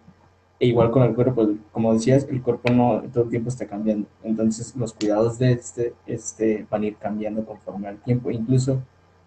e 0.60 0.66
igual 0.66 0.90
con 0.90 1.02
el 1.02 1.14
cuerpo, 1.14 1.48
como 1.72 1.92
decías, 1.92 2.26
el 2.30 2.42
cuerpo 2.42 2.70
no 2.72 3.02
todo 3.12 3.24
el 3.24 3.30
tiempo 3.30 3.48
está 3.48 3.66
cambiando. 3.66 4.06
Entonces, 4.22 4.76
los 4.76 4.92
cuidados 4.92 5.38
de 5.38 5.52
este, 5.52 5.94
este 6.06 6.66
van 6.70 6.82
a 6.82 6.86
ir 6.86 6.96
cambiando 6.96 7.44
conforme 7.44 7.88
al 7.88 7.98
tiempo. 7.98 8.30
Incluso 8.30 8.80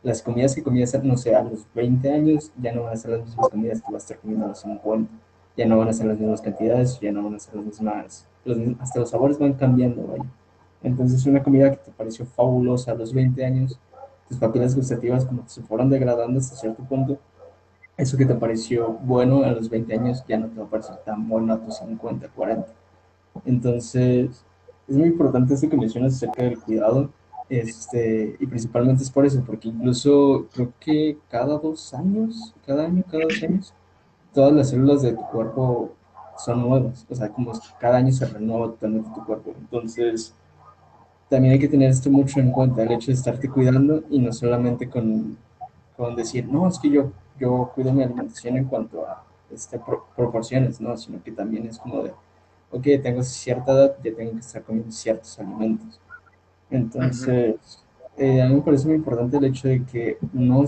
las 0.04 0.22
comidas 0.22 0.56
que 0.56 0.64
comías, 0.64 1.04
no 1.04 1.18
sé, 1.18 1.36
a 1.36 1.44
los 1.44 1.66
20 1.74 2.10
años, 2.12 2.52
ya 2.62 2.72
no 2.72 2.84
van 2.84 2.94
a 2.94 2.96
ser 2.98 3.12
las 3.12 3.26
mismas 3.26 3.50
comidas 3.50 3.82
que 3.82 3.92
vas 3.92 4.04
a 4.04 4.06
estar 4.06 4.20
comiendo 4.20 4.46
a 4.46 4.50
los 4.50 4.60
50. 4.60 5.12
Ya 5.58 5.66
no 5.66 5.78
van 5.78 5.90
a 5.90 5.94
ser 5.94 6.06
las 6.06 6.20
mismas 6.20 6.42
cantidades, 6.42 7.00
ya 7.00 7.12
no 7.12 7.24
van 7.24 7.36
a 7.36 7.40
ser 7.40 7.56
las 7.56 7.66
mismas, 7.66 8.28
los, 8.46 8.58
hasta 8.80 9.00
los 9.00 9.10
sabores 9.10 9.38
van 9.38 9.54
cambiando, 9.54 10.08
¿vale? 10.08 10.24
Entonces, 10.84 11.26
una 11.26 11.42
comida 11.42 11.72
que 11.72 11.78
te 11.78 11.92
pareció 11.92 12.26
fabulosa 12.26 12.92
a 12.92 12.96
los 12.96 13.14
20 13.14 13.44
años, 13.46 13.80
tus 14.28 14.38
papilas 14.38 14.76
gustativas 14.76 15.26
como 15.26 15.44
que 15.44 15.50
se 15.50 15.62
fueron 15.62 15.90
degradando 15.90 16.40
hasta 16.40 16.56
cierto 16.56 16.84
punto. 16.84 17.18
Eso 17.96 18.18
que 18.18 18.26
te 18.26 18.36
pareció 18.36 18.90
bueno 18.90 19.44
a 19.44 19.52
los 19.52 19.70
20 19.70 19.94
años 19.94 20.24
ya 20.28 20.38
no 20.38 20.48
te 20.48 20.60
va 20.60 20.66
a 20.66 20.70
parecer 20.70 20.98
tan 21.06 21.28
bueno 21.28 21.54
a 21.54 21.60
tus 21.60 21.78
50, 21.78 22.28
40. 22.30 22.68
Entonces, 23.46 24.46
es 24.88 24.98
muy 24.98 25.08
importante 25.08 25.54
esto 25.54 25.70
que 25.70 25.78
mencionas 25.78 26.16
acerca 26.16 26.44
del 26.44 26.60
cuidado. 26.60 27.10
Este, 27.50 28.36
y 28.40 28.48
principalmente 28.48 29.04
es 29.04 29.12
por 29.12 29.26
eso, 29.26 29.44
porque 29.46 29.70
incluso 29.70 30.48
creo 30.54 30.74
que 30.80 31.18
cada 31.30 31.58
dos 31.58 31.94
años, 31.94 32.54
cada 32.66 32.86
año, 32.86 33.04
cada 33.10 33.24
dos 33.24 33.44
años, 33.44 33.74
todas 34.34 34.54
las 34.54 34.70
células 34.70 35.02
de 35.02 35.14
tu 35.14 35.22
cuerpo 35.28 35.92
son 36.38 36.62
nuevas. 36.62 37.06
O 37.10 37.16
sea, 37.16 37.30
como 37.30 37.52
cada 37.80 37.98
año 37.98 38.12
se 38.12 38.26
renueva 38.26 38.68
totalmente 38.68 39.10
tu 39.14 39.24
cuerpo. 39.26 39.54
Entonces, 39.58 40.34
también 41.34 41.54
hay 41.54 41.60
que 41.60 41.68
tener 41.68 41.90
esto 41.90 42.12
mucho 42.12 42.40
en 42.40 42.52
cuenta, 42.52 42.84
el 42.84 42.92
hecho 42.92 43.08
de 43.08 43.14
estarte 43.14 43.50
cuidando 43.50 44.04
y 44.12 44.20
no 44.20 44.32
solamente 44.32 44.88
con, 44.88 45.36
con 45.98 46.16
decir, 46.16 46.48
no, 46.48 46.68
es 46.68 46.78
que 46.78 46.92
yo, 46.92 47.12
yo 47.40 47.72
cuido 47.74 47.92
mi 47.92 48.04
alimentación 48.04 48.58
en 48.58 48.66
cuanto 48.66 49.04
a 49.04 49.24
este, 49.52 49.82
proporciones, 50.16 50.80
¿no? 50.80 50.96
Sino 50.96 51.24
que 51.24 51.32
también 51.32 51.66
es 51.66 51.80
como 51.80 52.04
de, 52.04 52.14
ok, 52.70 52.84
tengo 53.02 53.24
cierta 53.24 53.72
edad, 53.72 53.96
ya 54.04 54.14
tengo 54.14 54.34
que 54.34 54.38
estar 54.42 54.62
comiendo 54.62 54.92
ciertos 54.92 55.40
alimentos. 55.40 56.00
Entonces, 56.70 57.84
eh, 58.16 58.40
a 58.40 58.48
mí 58.48 58.54
me 58.54 58.62
parece 58.62 58.86
muy 58.86 58.98
importante 58.98 59.38
el 59.38 59.46
hecho 59.46 59.68
de 59.68 59.84
que 59.86 60.20
no, 60.34 60.64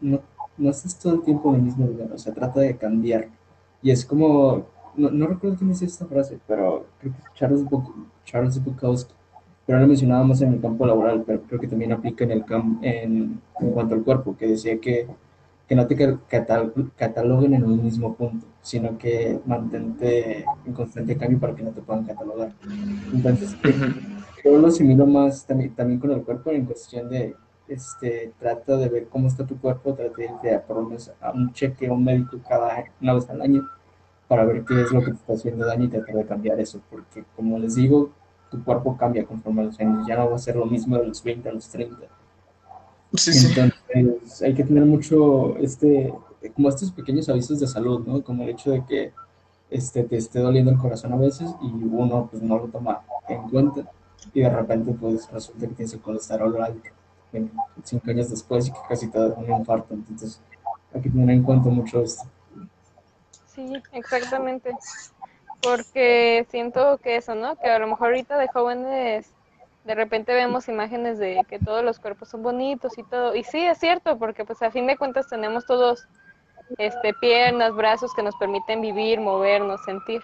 no, 0.00 0.20
no 0.56 0.70
estés 0.70 0.98
todo 0.98 1.14
el 1.14 1.22
tiempo 1.22 1.50
en 1.50 1.54
el 1.60 1.62
mismo 1.62 1.86
lugar, 1.86 2.10
o 2.12 2.18
sea, 2.18 2.34
trata 2.34 2.58
de 2.58 2.76
cambiar. 2.76 3.28
Y 3.80 3.92
es 3.92 4.04
como, 4.04 4.66
no, 4.96 5.10
no 5.12 5.28
recuerdo 5.28 5.58
quién 5.58 5.70
dice 5.70 5.84
esta 5.84 6.06
frase, 6.06 6.40
pero 6.44 6.86
creo 6.98 7.12
que 7.12 7.22
Charles, 7.36 7.64
Charles 8.24 8.64
Bukowski 8.64 9.14
pero 9.68 9.80
lo 9.80 9.86
mencionábamos 9.86 10.40
en 10.40 10.54
el 10.54 10.62
campo 10.62 10.86
laboral, 10.86 11.24
pero 11.26 11.42
creo 11.42 11.60
que 11.60 11.68
también 11.68 11.92
aplica 11.92 12.24
en, 12.24 12.30
el 12.30 12.42
campo 12.46 12.78
en, 12.80 13.38
en, 13.60 13.70
cuanto 13.72 13.96
al 13.96 14.02
cuerpo, 14.02 14.34
que 14.34 14.46
decía 14.46 14.80
que, 14.80 15.06
que 15.68 15.74
no 15.74 15.86
te 15.86 15.94
cataloguen 16.96 17.52
en 17.52 17.64
un 17.64 17.84
mismo 17.84 18.14
punto, 18.14 18.46
sino 18.62 18.96
que 18.96 19.38
mantente 19.44 20.46
en 20.64 20.72
constante 20.72 21.18
cambio 21.18 21.38
para 21.38 21.54
que 21.54 21.62
no 21.62 21.72
te 21.72 21.82
puedan 21.82 22.06
catalogar. 22.06 22.50
Entonces, 23.12 23.58
yo 24.42 24.56
lo 24.56 24.68
asimilo 24.68 25.06
más 25.06 25.44
también, 25.44 25.74
también 25.74 26.00
con 26.00 26.12
el 26.12 26.22
cuerpo 26.22 26.50
en 26.50 26.64
cuestión 26.64 27.10
de, 27.10 27.36
este, 27.68 28.32
trata 28.38 28.78
de 28.78 28.88
ver 28.88 29.08
cómo 29.08 29.28
está 29.28 29.44
tu 29.44 29.60
cuerpo, 29.60 29.92
trata 29.92 30.16
de 30.16 30.24
irte 30.24 30.54
a, 30.54 30.62
por 30.62 30.78
lo 30.78 30.84
menos 30.84 31.12
a 31.20 31.30
un 31.32 31.52
cheque 31.52 31.88
a 31.88 31.92
un 31.92 32.04
médico 32.04 32.38
cada 32.48 32.84
una 33.02 33.12
vez 33.12 33.28
al 33.28 33.42
año 33.42 33.68
para 34.28 34.46
ver 34.46 34.64
qué 34.64 34.80
es 34.80 34.92
lo 34.92 35.00
que 35.00 35.10
te 35.10 35.18
está 35.18 35.34
haciendo 35.34 35.66
daño 35.66 35.84
y 35.84 35.88
tratar 35.88 36.14
de 36.14 36.24
cambiar 36.24 36.58
eso, 36.58 36.80
porque 36.90 37.24
como 37.36 37.58
les 37.58 37.74
digo, 37.74 38.12
tu 38.50 38.62
cuerpo 38.64 38.96
cambia 38.96 39.24
conforme 39.26 39.62
a 39.62 39.64
los 39.66 39.80
años, 39.80 40.06
ya 40.06 40.16
no 40.16 40.30
va 40.30 40.36
a 40.36 40.38
ser 40.38 40.56
lo 40.56 40.66
mismo 40.66 40.96
de 40.96 41.06
los 41.06 41.22
20 41.22 41.48
a 41.48 41.52
los 41.52 41.68
30. 41.68 41.96
Sí, 43.14 43.54
Entonces, 43.94 44.42
hay 44.42 44.54
que 44.54 44.64
tener 44.64 44.84
mucho, 44.84 45.56
este, 45.58 46.12
como 46.54 46.68
estos 46.68 46.92
pequeños 46.92 47.28
avisos 47.28 47.58
de 47.58 47.66
salud, 47.66 48.06
¿no? 48.06 48.22
Como 48.22 48.42
el 48.42 48.50
hecho 48.50 48.70
de 48.70 48.84
que 48.84 49.12
este, 49.70 50.04
te 50.04 50.16
esté 50.16 50.40
doliendo 50.40 50.70
el 50.70 50.78
corazón 50.78 51.12
a 51.12 51.16
veces 51.16 51.50
y 51.62 51.66
uno 51.66 52.28
pues 52.30 52.42
no 52.42 52.58
lo 52.58 52.68
toma 52.68 53.02
en 53.28 53.48
cuenta 53.48 53.90
y 54.32 54.40
de 54.40 54.48
repente 54.48 54.92
pues 54.92 55.30
resulta 55.30 55.66
que 55.66 55.74
tienes 55.74 55.92
el 55.94 56.00
colesterol 56.00 56.62
alto 56.62 56.88
cinco 57.84 58.10
años 58.10 58.30
después 58.30 58.68
y 58.68 58.72
que 58.72 58.78
casi 58.88 59.08
te 59.08 59.18
da 59.18 59.26
un 59.26 59.50
infarto. 59.50 59.94
Entonces, 59.94 60.40
hay 60.94 61.00
que 61.00 61.10
tener 61.10 61.30
en 61.30 61.42
cuenta 61.42 61.68
mucho 61.68 62.02
esto. 62.02 62.24
Sí, 63.46 63.72
exactamente. 63.92 64.74
Porque 65.60 66.46
siento 66.50 66.98
que 66.98 67.16
eso, 67.16 67.34
¿no? 67.34 67.56
Que 67.56 67.68
a 67.68 67.78
lo 67.78 67.86
mejor 67.86 68.08
ahorita 68.08 68.38
de 68.38 68.48
jóvenes 68.48 69.32
de 69.84 69.94
repente 69.94 70.34
vemos 70.34 70.68
imágenes 70.68 71.18
de 71.18 71.40
que 71.48 71.58
todos 71.58 71.82
los 71.82 71.98
cuerpos 71.98 72.28
son 72.28 72.42
bonitos 72.42 72.98
y 72.98 73.02
todo. 73.04 73.34
Y 73.34 73.42
sí, 73.42 73.64
es 73.64 73.78
cierto, 73.78 74.18
porque 74.18 74.44
pues 74.44 74.60
a 74.62 74.70
fin 74.70 74.86
de 74.86 74.98
cuentas 74.98 75.28
tenemos 75.28 75.64
todos 75.64 76.06
este 76.76 77.14
piernas, 77.14 77.74
brazos 77.74 78.12
que 78.14 78.22
nos 78.22 78.36
permiten 78.36 78.82
vivir, 78.82 79.18
movernos, 79.20 79.82
sentir 79.84 80.22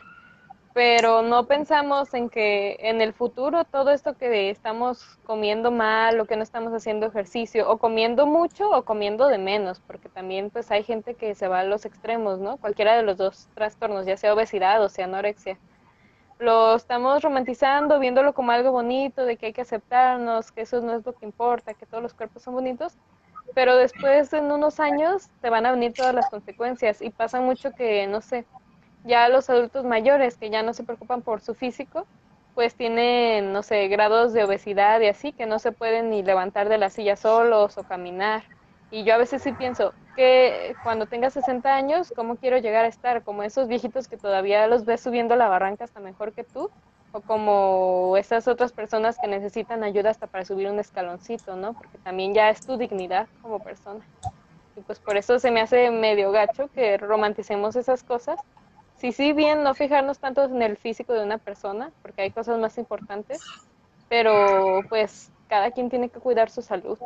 pero 0.75 1.23
no 1.23 1.47
pensamos 1.47 2.13
en 2.15 2.29
que 2.29 2.77
en 2.81 3.01
el 3.01 3.13
futuro 3.13 3.65
todo 3.65 3.93
esto 3.93 4.15
que 4.15 4.51
estamos 4.51 5.19
comiendo 5.25 5.71
mal 5.71 6.19
o 6.19 6.27
que 6.27 6.37
no 6.37 6.43
estamos 6.43 6.73
haciendo 6.73 7.07
ejercicio 7.07 7.71
o 7.71 7.79
comiendo 7.79 8.27
mucho 8.27 8.69
o 8.71 8.85
comiendo 8.85 9.29
de 9.29 9.39
menos, 9.39 9.81
porque 9.87 10.09
también 10.09 10.51
pues 10.51 10.73
hay 10.73 10.83
gente 10.83 11.15
que 11.15 11.37
se 11.37 11.47
va 11.47 11.61
a 11.61 11.65
los 11.65 11.85
extremos, 11.85 12.41
¿no? 12.41 12.57
Cualquiera 12.57 12.97
de 12.97 13.05
los 13.05 13.17
dos 13.17 13.49
trastornos, 13.55 14.05
ya 14.05 14.17
sea 14.17 14.35
obesidad 14.35 14.83
o 14.83 14.89
sea 14.89 15.05
anorexia. 15.05 15.59
Lo 16.41 16.75
estamos 16.75 17.23
romantizando, 17.23 18.01
viéndolo 18.01 18.35
como 18.35 18.51
algo 18.51 18.73
bonito, 18.73 19.25
de 19.25 19.37
que 19.37 19.47
hay 19.47 19.53
que 19.53 19.63
aceptarnos, 19.63 20.51
que 20.51 20.63
eso 20.63 20.81
no 20.81 20.95
es 20.97 21.07
lo 21.07 21.13
que 21.13 21.25
importa, 21.25 21.75
que 21.75 21.87
todos 21.87 22.03
los 22.03 22.15
cuerpos 22.15 22.43
son 22.43 22.55
bonitos, 22.55 22.95
pero 23.55 23.77
después 23.77 24.33
en 24.33 24.51
unos 24.51 24.81
años 24.81 25.31
te 25.41 25.51
van 25.51 25.67
a 25.67 25.71
venir 25.71 25.93
todas 25.95 26.17
las 26.17 26.29
consecuencias 26.29 27.01
y 27.01 27.11
pasa 27.11 27.41
mucho 27.41 27.71
que, 27.71 28.09
no 28.09 28.21
sé, 28.21 28.45
ya 29.05 29.29
los 29.29 29.51
adultos 29.51 29.85
mayores 29.85 30.37
que 30.39 30.51
ya 30.51 30.63
no 30.63 30.75
se 30.75 30.85
preocupan 30.85 31.23
por 31.23 31.41
su 31.43 31.55
físico, 31.55 32.09
pues 32.55 32.77
tienen, 32.77 33.53
no 33.53 33.63
sé, 33.63 33.89
grados 33.89 34.33
de 34.33 34.45
obesidad 34.45 35.01
y 35.01 35.07
así, 35.09 35.33
que 35.33 35.47
no 35.47 35.59
se 35.59 35.73
pueden 35.73 36.11
ni 36.11 36.23
levantar 36.23 36.69
de 36.69 36.79
la 36.79 36.91
silla 36.91 37.17
solos 37.17 37.79
o 37.79 37.85
caminar. 37.85 38.45
Y 38.91 39.05
yo 39.05 39.15
a 39.15 39.19
veces 39.19 39.43
sí 39.43 39.53
pienso 39.53 39.95
que 40.17 40.79
cuando 40.83 41.07
tenga 41.09 41.31
60 41.31 41.75
años, 41.77 42.13
¿cómo 42.13 42.37
quiero 42.39 42.59
llegar 42.59 42.85
a 42.85 42.89
estar? 42.89 43.25
Como 43.25 43.43
esos 43.43 43.69
viejitos 43.69 44.09
que 44.09 44.19
todavía 44.19 44.67
los 44.69 44.85
ves 44.85 45.01
subiendo 45.03 45.37
la 45.37 45.49
barranca 45.49 45.85
hasta 45.85 46.01
mejor 46.01 46.33
que 46.35 46.45
tú, 46.45 46.71
o 47.11 47.23
como 47.23 48.17
esas 48.17 48.49
otras 48.49 48.73
personas 48.73 49.19
que 49.19 49.29
necesitan 49.29 49.85
ayuda 49.85 50.11
hasta 50.11 50.27
para 50.29 50.45
subir 50.45 50.69
un 50.71 50.79
escaloncito, 50.81 51.57
¿no? 51.57 51.75
Porque 51.75 51.99
también 51.99 52.35
ya 52.35 52.51
es 52.51 52.65
tu 52.65 52.77
dignidad 52.77 53.29
como 53.41 53.61
persona. 53.61 54.09
Y 54.77 54.83
pues 54.83 55.01
por 55.01 55.17
eso 55.17 55.39
se 55.39 55.51
me 55.51 55.61
hace 55.61 55.91
medio 55.91 56.33
gacho 56.33 56.69
que 56.71 56.97
romanticemos 56.99 57.77
esas 57.77 58.03
cosas 58.05 58.41
sí, 59.05 59.13
sí, 59.13 59.33
bien 59.35 59.63
no 59.63 59.75
fijarnos 59.75 60.19
tanto 60.19 60.45
en 60.45 60.63
el 60.63 60.79
físico 60.79 61.13
de 61.13 61.23
una 61.23 61.37
persona, 61.37 61.91
porque 62.01 62.23
hay 62.23 62.31
cosas 62.31 62.59
más 62.59 62.79
importantes, 62.79 63.43
pero 64.09 64.81
pues 64.89 65.31
cada 65.47 65.71
quien 65.73 65.91
tiene 65.91 66.09
que 66.09 66.21
cuidar 66.21 66.49
su 66.49 66.63
salud. 66.63 66.97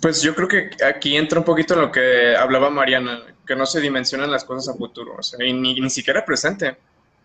Pues 0.00 0.22
yo 0.22 0.36
creo 0.36 0.46
que 0.46 0.70
aquí 0.84 1.16
entra 1.16 1.40
un 1.40 1.44
poquito 1.44 1.74
lo 1.74 1.90
que 1.90 2.36
hablaba 2.36 2.70
Mariana, 2.70 3.20
que 3.44 3.56
no 3.56 3.66
se 3.66 3.80
dimensionan 3.80 4.30
las 4.30 4.44
cosas 4.44 4.72
a 4.72 4.78
futuro, 4.78 5.16
o 5.18 5.22
sea, 5.24 5.44
y 5.44 5.52
ni, 5.52 5.80
ni 5.80 5.90
siquiera 5.90 6.24
presente, 6.24 6.76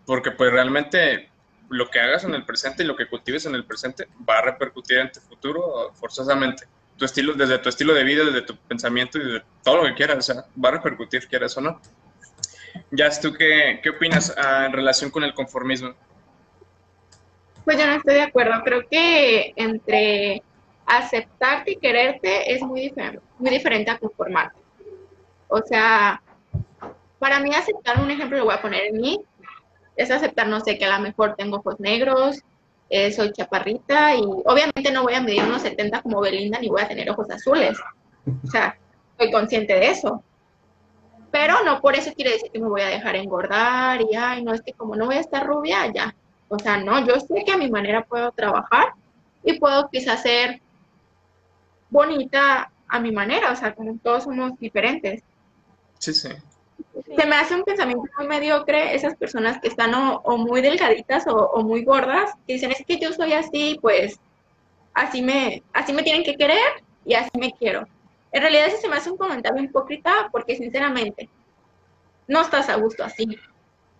porque 0.06 0.32
pues 0.32 0.50
realmente 0.50 1.30
lo 1.68 1.88
que 1.90 2.00
hagas 2.00 2.24
en 2.24 2.34
el 2.34 2.44
presente 2.44 2.82
y 2.82 2.86
lo 2.86 2.96
que 2.96 3.06
cultives 3.06 3.46
en 3.46 3.54
el 3.54 3.64
presente 3.64 4.08
va 4.28 4.38
a 4.38 4.42
repercutir 4.42 4.98
en 4.98 5.12
tu 5.12 5.20
futuro 5.20 5.92
forzosamente. 5.94 6.66
Tu 6.96 7.04
estilo, 7.04 7.34
desde 7.34 7.58
tu 7.58 7.68
estilo 7.68 7.94
de 7.94 8.02
vida, 8.02 8.24
desde 8.24 8.42
tu 8.42 8.56
pensamiento 8.56 9.18
y 9.18 9.34
de 9.34 9.42
todo 9.62 9.76
lo 9.76 9.84
que 9.84 9.94
quieras, 9.94 10.18
o 10.18 10.22
sea, 10.22 10.44
va 10.62 10.70
a 10.70 10.72
repercutir, 10.72 11.28
quieras 11.28 11.56
o 11.56 11.60
no. 11.60 11.80
Ya, 12.90 13.10
¿tú 13.20 13.32
qué, 13.32 13.80
qué 13.82 13.90
opinas 13.90 14.34
ah, 14.36 14.66
en 14.66 14.72
relación 14.72 15.10
con 15.10 15.24
el 15.24 15.34
conformismo? 15.34 15.94
Pues 17.64 17.78
yo 17.78 17.86
no 17.86 17.94
estoy 17.94 18.14
de 18.14 18.22
acuerdo. 18.22 18.62
Creo 18.64 18.86
que 18.88 19.52
entre 19.56 20.42
aceptarte 20.86 21.72
y 21.72 21.76
quererte 21.76 22.52
es 22.54 22.62
muy, 22.62 22.82
diferente, 22.82 23.20
muy 23.38 23.50
diferente 23.50 23.90
a 23.90 23.98
conformarte. 23.98 24.58
O 25.48 25.60
sea, 25.62 26.22
para 27.18 27.40
mí 27.40 27.54
aceptar, 27.54 28.00
un 28.00 28.10
ejemplo 28.10 28.38
lo 28.38 28.44
voy 28.44 28.54
a 28.54 28.62
poner 28.62 28.86
en 28.86 29.00
mí, 29.00 29.20
es 29.96 30.10
aceptar, 30.10 30.48
no 30.48 30.60
sé, 30.60 30.76
que 30.78 30.84
a 30.84 30.96
lo 30.96 31.02
mejor 31.02 31.36
tengo 31.36 31.58
ojos 31.58 31.80
negros, 31.80 32.40
eh, 32.90 33.12
soy 33.12 33.32
chaparrita 33.32 34.14
y 34.14 34.22
obviamente 34.22 34.92
no 34.92 35.02
voy 35.02 35.14
a 35.14 35.20
medir 35.20 35.44
unos 35.44 35.62
70 35.62 36.02
como 36.02 36.20
Belinda 36.20 36.58
ni 36.58 36.68
voy 36.68 36.82
a 36.82 36.88
tener 36.88 37.08
ojos 37.10 37.30
azules. 37.30 37.78
O 38.44 38.46
sea, 38.48 38.76
soy 39.18 39.30
consciente 39.30 39.74
de 39.74 39.90
eso 39.90 40.22
pero 41.34 41.64
no 41.64 41.80
por 41.80 41.96
eso 41.96 42.14
quiere 42.14 42.30
decir 42.30 42.48
que 42.52 42.60
me 42.60 42.68
voy 42.68 42.82
a 42.82 42.86
dejar 42.86 43.16
engordar 43.16 44.00
y, 44.00 44.14
ay, 44.14 44.44
no, 44.44 44.54
es 44.54 44.62
que 44.62 44.72
como 44.72 44.94
no 44.94 45.06
voy 45.06 45.16
a 45.16 45.20
estar 45.20 45.44
rubia, 45.44 45.92
ya. 45.92 46.14
O 46.46 46.60
sea, 46.60 46.76
no, 46.76 47.04
yo 47.04 47.18
sé 47.18 47.42
que 47.44 47.50
a 47.50 47.56
mi 47.56 47.68
manera 47.68 48.04
puedo 48.04 48.30
trabajar 48.30 48.92
y 49.42 49.58
puedo 49.58 49.88
quizás 49.90 50.22
ser 50.22 50.60
bonita 51.90 52.70
a 52.86 53.00
mi 53.00 53.10
manera, 53.10 53.50
o 53.50 53.56
sea, 53.56 53.74
como 53.74 53.98
todos 53.98 54.22
somos 54.22 54.56
diferentes. 54.60 55.24
Sí, 55.98 56.14
sí. 56.14 56.28
Se 57.16 57.26
me 57.26 57.34
hace 57.34 57.56
un 57.56 57.64
pensamiento 57.64 58.04
muy 58.16 58.28
mediocre 58.28 58.94
esas 58.94 59.16
personas 59.16 59.60
que 59.60 59.66
están 59.66 59.92
o, 59.92 60.38
muy 60.38 60.60
delgaditas 60.60 61.26
o, 61.26 61.34
o, 61.34 61.64
muy 61.64 61.82
gordas, 61.84 62.30
que 62.46 62.52
dicen, 62.52 62.70
es 62.70 62.84
que 62.86 63.00
yo 63.00 63.12
soy 63.12 63.32
así, 63.32 63.76
pues 63.82 64.20
así 64.92 65.20
me, 65.20 65.64
así 65.72 65.92
me 65.92 66.04
tienen 66.04 66.22
que 66.22 66.36
querer 66.36 66.84
y 67.04 67.14
así 67.14 67.30
me 67.40 67.50
quiero. 67.50 67.88
En 68.34 68.42
realidad 68.42 68.66
ese 68.66 68.78
se 68.78 68.88
me 68.88 68.96
hace 68.96 69.12
un 69.12 69.16
comentario 69.16 69.62
hipócrita 69.62 70.28
porque 70.32 70.56
sinceramente 70.56 71.30
no 72.26 72.40
estás 72.40 72.68
a 72.68 72.74
gusto 72.74 73.04
así. 73.04 73.38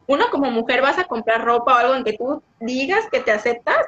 Uno 0.08 0.24
como 0.32 0.50
mujer 0.50 0.82
vas 0.82 0.98
a 0.98 1.04
comprar 1.04 1.44
ropa 1.44 1.72
o 1.72 1.78
algo 1.78 1.94
en 1.94 2.02
que 2.02 2.14
tú 2.14 2.42
digas 2.58 3.08
que 3.12 3.20
te 3.20 3.30
aceptas, 3.30 3.86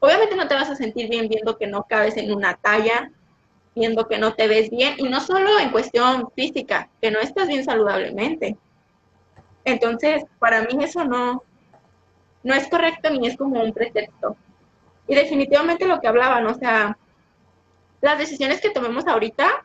obviamente 0.00 0.36
no 0.36 0.48
te 0.48 0.54
vas 0.54 0.70
a 0.70 0.74
sentir 0.74 1.10
bien 1.10 1.28
viendo 1.28 1.58
que 1.58 1.66
no 1.66 1.84
cabes 1.84 2.16
en 2.16 2.32
una 2.32 2.54
talla, 2.54 3.10
viendo 3.74 4.08
que 4.08 4.16
no 4.16 4.32
te 4.32 4.48
ves 4.48 4.70
bien, 4.70 4.94
y 4.96 5.02
no 5.02 5.20
solo 5.20 5.58
en 5.58 5.70
cuestión 5.70 6.30
física, 6.34 6.88
que 7.02 7.10
no 7.10 7.20
estás 7.20 7.46
bien 7.48 7.62
saludablemente. 7.62 8.56
Entonces, 9.66 10.24
para 10.38 10.62
mí 10.62 10.82
eso 10.82 11.04
no, 11.04 11.42
no 12.42 12.54
es 12.54 12.66
correcto 12.68 13.10
ni 13.10 13.26
es 13.26 13.36
como 13.36 13.62
un 13.62 13.74
pretexto. 13.74 14.34
Y 15.06 15.14
definitivamente 15.14 15.86
lo 15.86 16.00
que 16.00 16.08
hablaban, 16.08 16.46
o 16.46 16.54
sea, 16.54 16.96
las 18.00 18.18
decisiones 18.18 18.62
que 18.62 18.70
tomemos 18.70 19.06
ahorita 19.06 19.62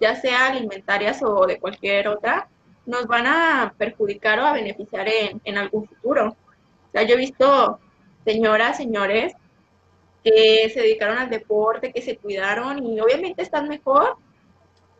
ya 0.00 0.16
sea 0.16 0.46
alimentarias 0.46 1.22
o 1.22 1.46
de 1.46 1.58
cualquier 1.58 2.08
otra, 2.08 2.48
nos 2.86 3.06
van 3.06 3.26
a 3.26 3.74
perjudicar 3.76 4.38
o 4.40 4.46
a 4.46 4.52
beneficiar 4.52 5.08
en, 5.08 5.58
algún 5.58 5.86
futuro. 5.86 6.28
O 6.28 6.92
sea, 6.92 7.02
yo 7.02 7.14
he 7.14 7.18
visto 7.18 7.78
señoras, 8.24 8.76
señores, 8.76 9.34
que 10.22 10.70
se 10.72 10.80
dedicaron 10.80 11.18
al 11.18 11.30
deporte, 11.30 11.92
que 11.92 12.02
se 12.02 12.16
cuidaron 12.16 12.82
y 12.82 13.00
obviamente 13.00 13.42
están 13.42 13.68
mejor 13.68 14.16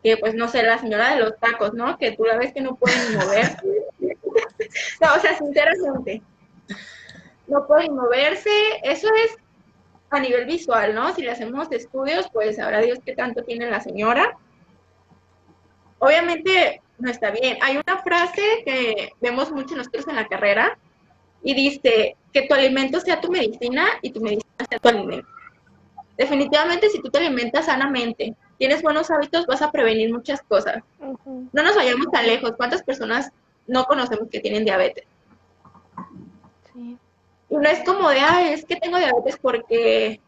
que, 0.03 0.17
pues, 0.17 0.35
no 0.35 0.47
sé, 0.47 0.61
la 0.61 0.77
señora 0.77 1.15
de 1.15 1.21
los 1.21 1.37
tacos, 1.39 1.73
¿no? 1.73 1.97
Que 1.97 2.11
tú 2.11 2.25
la 2.25 2.37
ves 2.37 2.53
que 2.53 2.61
no 2.61 2.75
pueden 2.75 2.99
ni 3.09 3.17
moverse. 3.17 3.57
no, 5.01 5.15
o 5.15 5.19
sea, 5.19 5.35
sinceramente, 5.35 6.21
no 7.47 7.65
pueden 7.65 7.95
moverse. 7.95 8.51
Eso 8.83 9.07
es 9.25 9.35
a 10.11 10.19
nivel 10.19 10.45
visual, 10.45 10.93
¿no? 10.93 11.13
Si 11.15 11.23
le 11.23 11.31
hacemos 11.31 11.71
estudios, 11.71 12.27
pues 12.31 12.57
sabrá 12.57 12.81
Dios 12.81 12.99
qué 13.03 13.15
tanto 13.15 13.43
tiene 13.43 13.69
la 13.69 13.81
señora 13.81 14.37
obviamente 16.05 16.81
no 16.99 17.09
está 17.09 17.31
bien. 17.31 17.57
Hay 17.61 17.77
una 17.77 17.97
frase 18.01 18.41
que 18.65 19.11
vemos 19.21 19.51
mucho 19.51 19.75
nosotros 19.75 20.07
en 20.07 20.15
la 20.15 20.27
carrera 20.27 20.77
y 21.43 21.53
dice 21.53 22.15
que 22.31 22.43
tu 22.43 22.53
alimento 22.53 22.99
sea 22.99 23.19
tu 23.19 23.31
medicina 23.31 23.87
y 24.01 24.11
tu 24.11 24.21
medicina 24.21 24.65
sea 24.69 24.79
tu 24.79 24.89
alimento. 24.89 25.27
Definitivamente 26.17 26.89
si 26.89 27.01
tú 27.01 27.09
te 27.09 27.17
alimentas 27.17 27.65
sanamente, 27.65 28.35
tienes 28.57 28.81
buenos 28.81 29.11
hábitos, 29.11 29.45
vas 29.47 29.61
a 29.61 29.71
prevenir 29.71 30.13
muchas 30.13 30.41
cosas. 30.43 30.83
No 31.51 31.63
nos 31.63 31.75
vayamos 31.75 32.09
tan 32.11 32.25
lejos. 32.25 32.53
¿Cuántas 32.55 32.83
personas 32.83 33.31
no 33.67 33.83
conocemos 33.85 34.29
que 34.29 34.39
tienen 34.39 34.63
diabetes? 34.63 35.05
Sí. 36.71 36.97
Y 37.49 37.55
no 37.55 37.67
es 37.67 37.83
como 37.83 38.09
de, 38.09 38.19
ay, 38.19 38.53
es 38.53 38.65
que 38.65 38.77
tengo 38.77 38.97
diabetes 38.97 39.37
porque 39.37 40.21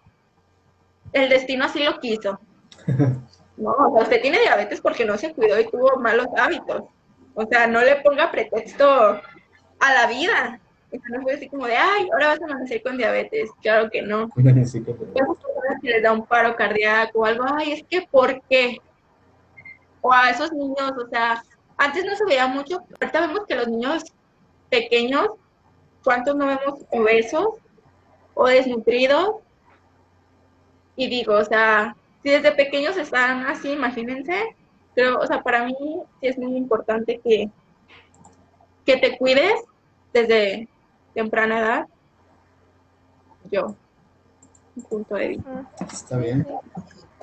el 1.13 1.29
destino 1.29 1.65
así 1.65 1.83
lo 1.83 1.99
quiso. 1.99 2.39
No, 3.57 3.71
o 3.71 3.93
sea, 3.93 4.03
usted 4.03 4.21
tiene 4.21 4.39
diabetes 4.39 4.79
porque 4.81 5.03
no 5.03 5.17
se 5.17 5.33
cuidó 5.33 5.59
y 5.59 5.69
tuvo 5.69 5.97
malos 5.97 6.27
hábitos. 6.37 6.83
O 7.33 7.45
sea, 7.45 7.67
no 7.67 7.81
le 7.81 7.97
ponga 7.97 8.31
pretexto 8.31 8.87
a 8.89 9.93
la 9.93 10.07
vida. 10.07 10.59
O 10.91 10.97
no 11.09 11.21
fue 11.21 11.33
así 11.33 11.49
como 11.49 11.67
de, 11.67 11.75
ay, 11.75 12.07
ahora 12.13 12.27
vas 12.27 12.41
a 12.41 12.45
amanecer 12.45 12.81
con 12.81 12.97
diabetes. 12.97 13.49
Claro 13.61 13.89
que 13.89 14.01
no. 14.01 14.29
si 15.81 15.87
les 15.87 16.03
da 16.03 16.11
un 16.13 16.25
paro 16.25 16.55
cardíaco 16.55 17.19
o 17.19 17.25
algo, 17.25 17.43
ay, 17.55 17.73
es 17.73 17.83
que 17.83 18.07
¿por 18.09 18.41
qué? 18.43 18.79
O 20.01 20.13
a 20.13 20.29
esos 20.29 20.51
niños, 20.53 20.91
o 20.97 21.07
sea, 21.09 21.43
antes 21.77 22.05
no 22.05 22.15
se 22.15 22.25
veía 22.25 22.47
mucho, 22.47 22.81
ahorita 23.01 23.21
vemos 23.21 23.45
que 23.47 23.55
los 23.55 23.67
niños 23.67 24.03
pequeños, 24.69 25.29
¿cuántos 26.03 26.35
no 26.35 26.47
vemos 26.47 26.79
obesos 26.91 27.47
o 28.33 28.47
desnutridos? 28.47 29.35
Y 30.95 31.07
digo, 31.07 31.35
o 31.35 31.45
sea, 31.45 31.95
si 32.27 32.33
desde 32.33 32.51
pequeños 32.51 32.97
están 32.97 33.45
así, 33.45 33.71
imagínense, 33.71 34.53
pero, 34.93 35.17
o 35.17 35.25
sea, 35.25 35.41
para 35.41 35.63
mí 35.63 35.77
sí 36.19 36.27
es 36.27 36.37
muy 36.37 36.57
importante 36.57 37.21
que, 37.23 37.49
que 38.85 38.97
te 38.97 39.17
cuides 39.17 39.53
desde 40.11 40.67
temprana 41.13 41.59
edad. 41.59 41.85
Yo, 43.49 43.77
un 44.75 44.83
punto 44.83 45.15
de 45.15 45.27
vista. 45.29 45.71
Está 45.89 46.17
bien. 46.17 46.45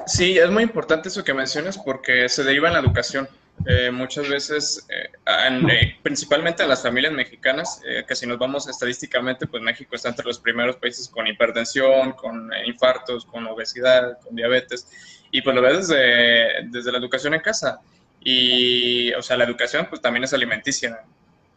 Sí, 0.07 0.39
es 0.39 0.51
muy 0.51 0.63
importante 0.63 1.11
eso 1.11 1.23
que 1.23 1.35
mencionas 1.35 1.77
porque 1.77 2.27
se 2.31 2.43
deriva 2.43 2.69
en 2.69 2.75
la 2.75 2.81
educación. 2.81 3.29
Eh, 3.67 3.91
muchas 3.91 4.29
veces, 4.29 4.87
eh, 4.91 5.11
en, 5.47 5.71
eh, 5.71 5.97
principalmente 6.03 6.63
en 6.63 6.69
las 6.69 6.83
familias 6.83 7.13
mexicanas, 7.13 7.81
eh, 7.87 8.05
que 8.07 8.15
si 8.15 8.27
nos 8.27 8.39
vamos 8.39 8.69
estadísticamente, 8.69 9.47
pues 9.47 9.63
México 9.63 9.97
está 9.97 10.11
entre 10.11 10.27
los 10.27 10.39
primeros 10.39 10.77
países 10.77 11.09
con 11.09 11.27
hipertensión, 11.27 12.13
con 12.13 12.53
eh, 12.53 12.67
infartos, 12.67 13.25
con 13.25 13.47
obesidad, 13.47 14.19
con 14.21 14.37
diabetes, 14.37 14.87
y 15.31 15.41
pues 15.41 15.57
lo 15.57 15.63
ves 15.63 15.89
desde, 15.89 16.69
desde 16.69 16.93
la 16.93 16.99
educación 16.99 17.35
en 17.35 17.41
casa. 17.41 17.81
Y, 18.21 19.13
o 19.15 19.23
sea, 19.23 19.37
la 19.37 19.45
educación 19.45 19.87
pues 19.89 20.01
también 20.01 20.25
es 20.25 20.33
alimenticia, 20.33 21.01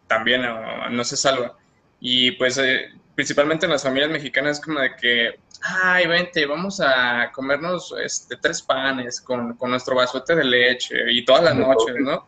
también 0.07 0.41
no, 0.43 0.89
no 0.89 1.03
se 1.03 1.17
salva. 1.17 1.57
Y 1.99 2.31
pues 2.31 2.57
eh, 2.57 2.89
principalmente 3.15 3.65
en 3.65 3.71
las 3.71 3.83
familias 3.83 4.12
mexicanas 4.12 4.60
es 4.60 4.63
como 4.63 4.79
de 4.79 4.95
que, 4.95 5.39
ay, 5.62 6.08
vente, 6.08 6.46
vamos 6.46 6.80
a 6.80 7.32
comernos 7.32 7.93
este, 8.02 8.38
tres 8.38 8.62
panes 8.62 9.22
con, 9.22 9.56
con 9.56 9.72
nuestro 9.72 9.96
vasote 9.96 10.36
de 10.36 10.43
leche 10.43 11.12
y 11.12 11.24
todas 11.26 11.43
las 11.43 11.56
noches, 11.56 11.96
¿no? 12.00 12.28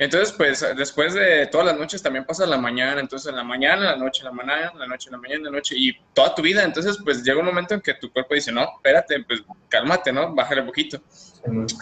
Entonces, 0.00 0.32
pues 0.32 0.66
después 0.78 1.12
de 1.12 1.46
todas 1.48 1.66
las 1.66 1.78
noches 1.78 2.02
también 2.02 2.24
pasa 2.24 2.46
la 2.46 2.56
mañana, 2.56 3.02
entonces 3.02 3.28
en 3.28 3.36
la 3.36 3.44
mañana, 3.44 3.90
la 3.90 3.96
noche, 3.96 4.24
la 4.24 4.32
mañana, 4.32 4.72
la 4.74 4.86
noche, 4.86 5.10
la 5.10 5.18
mañana, 5.18 5.44
la 5.44 5.50
noche 5.50 5.74
y 5.76 5.92
toda 6.14 6.34
tu 6.34 6.40
vida. 6.40 6.64
Entonces, 6.64 6.98
pues 7.04 7.22
llega 7.22 7.38
un 7.38 7.44
momento 7.44 7.74
en 7.74 7.82
que 7.82 7.92
tu 7.92 8.10
cuerpo 8.10 8.34
dice, 8.34 8.50
no, 8.50 8.62
espérate, 8.76 9.22
pues 9.24 9.42
cálmate, 9.68 10.10
¿no? 10.10 10.34
Bájale 10.34 10.62
un 10.62 10.68
poquito. 10.68 11.02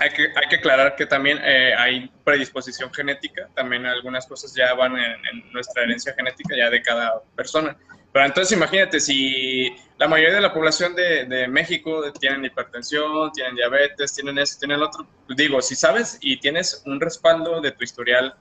Hay 0.01 0.11
que, 0.11 0.23
hay 0.35 0.49
que 0.51 0.57
aclarar 0.57 0.97
que 0.97 1.07
también 1.07 1.39
eh, 1.45 1.73
hay 1.79 2.11
predisposición 2.25 2.93
genética, 2.93 3.51
también 3.55 3.87
algunas 3.87 4.27
cosas 4.27 4.53
ya 4.53 4.75
van 4.75 4.99
en, 4.99 5.25
en 5.27 5.53
nuestra 5.53 5.85
herencia 5.85 6.13
genética 6.13 6.57
ya 6.57 6.71
de 6.71 6.83
cada 6.83 7.23
persona. 7.37 7.77
Pero 8.13 8.25
entonces 8.25 8.57
imagínate, 8.57 9.01
si 9.01 9.75
la 9.99 10.09
mayoría 10.09 10.37
de 10.37 10.41
la 10.41 10.53
población 10.53 10.95
de, 10.95 11.27
de 11.27 11.49
México 11.49 12.13
tienen 12.13 12.45
hipertensión, 12.45 13.31
tienen 13.33 13.55
diabetes, 13.55 14.15
tienen 14.15 14.39
eso, 14.39 14.59
tienen 14.59 14.79
el 14.79 14.83
otro, 14.83 15.07
digo, 15.37 15.61
si 15.61 15.75
sabes 15.75 16.19
y 16.21 16.39
tienes 16.39 16.83
un 16.87 17.01
respaldo 17.01 17.61
de 17.61 17.73
tu 17.73 17.85
historial 17.85 18.35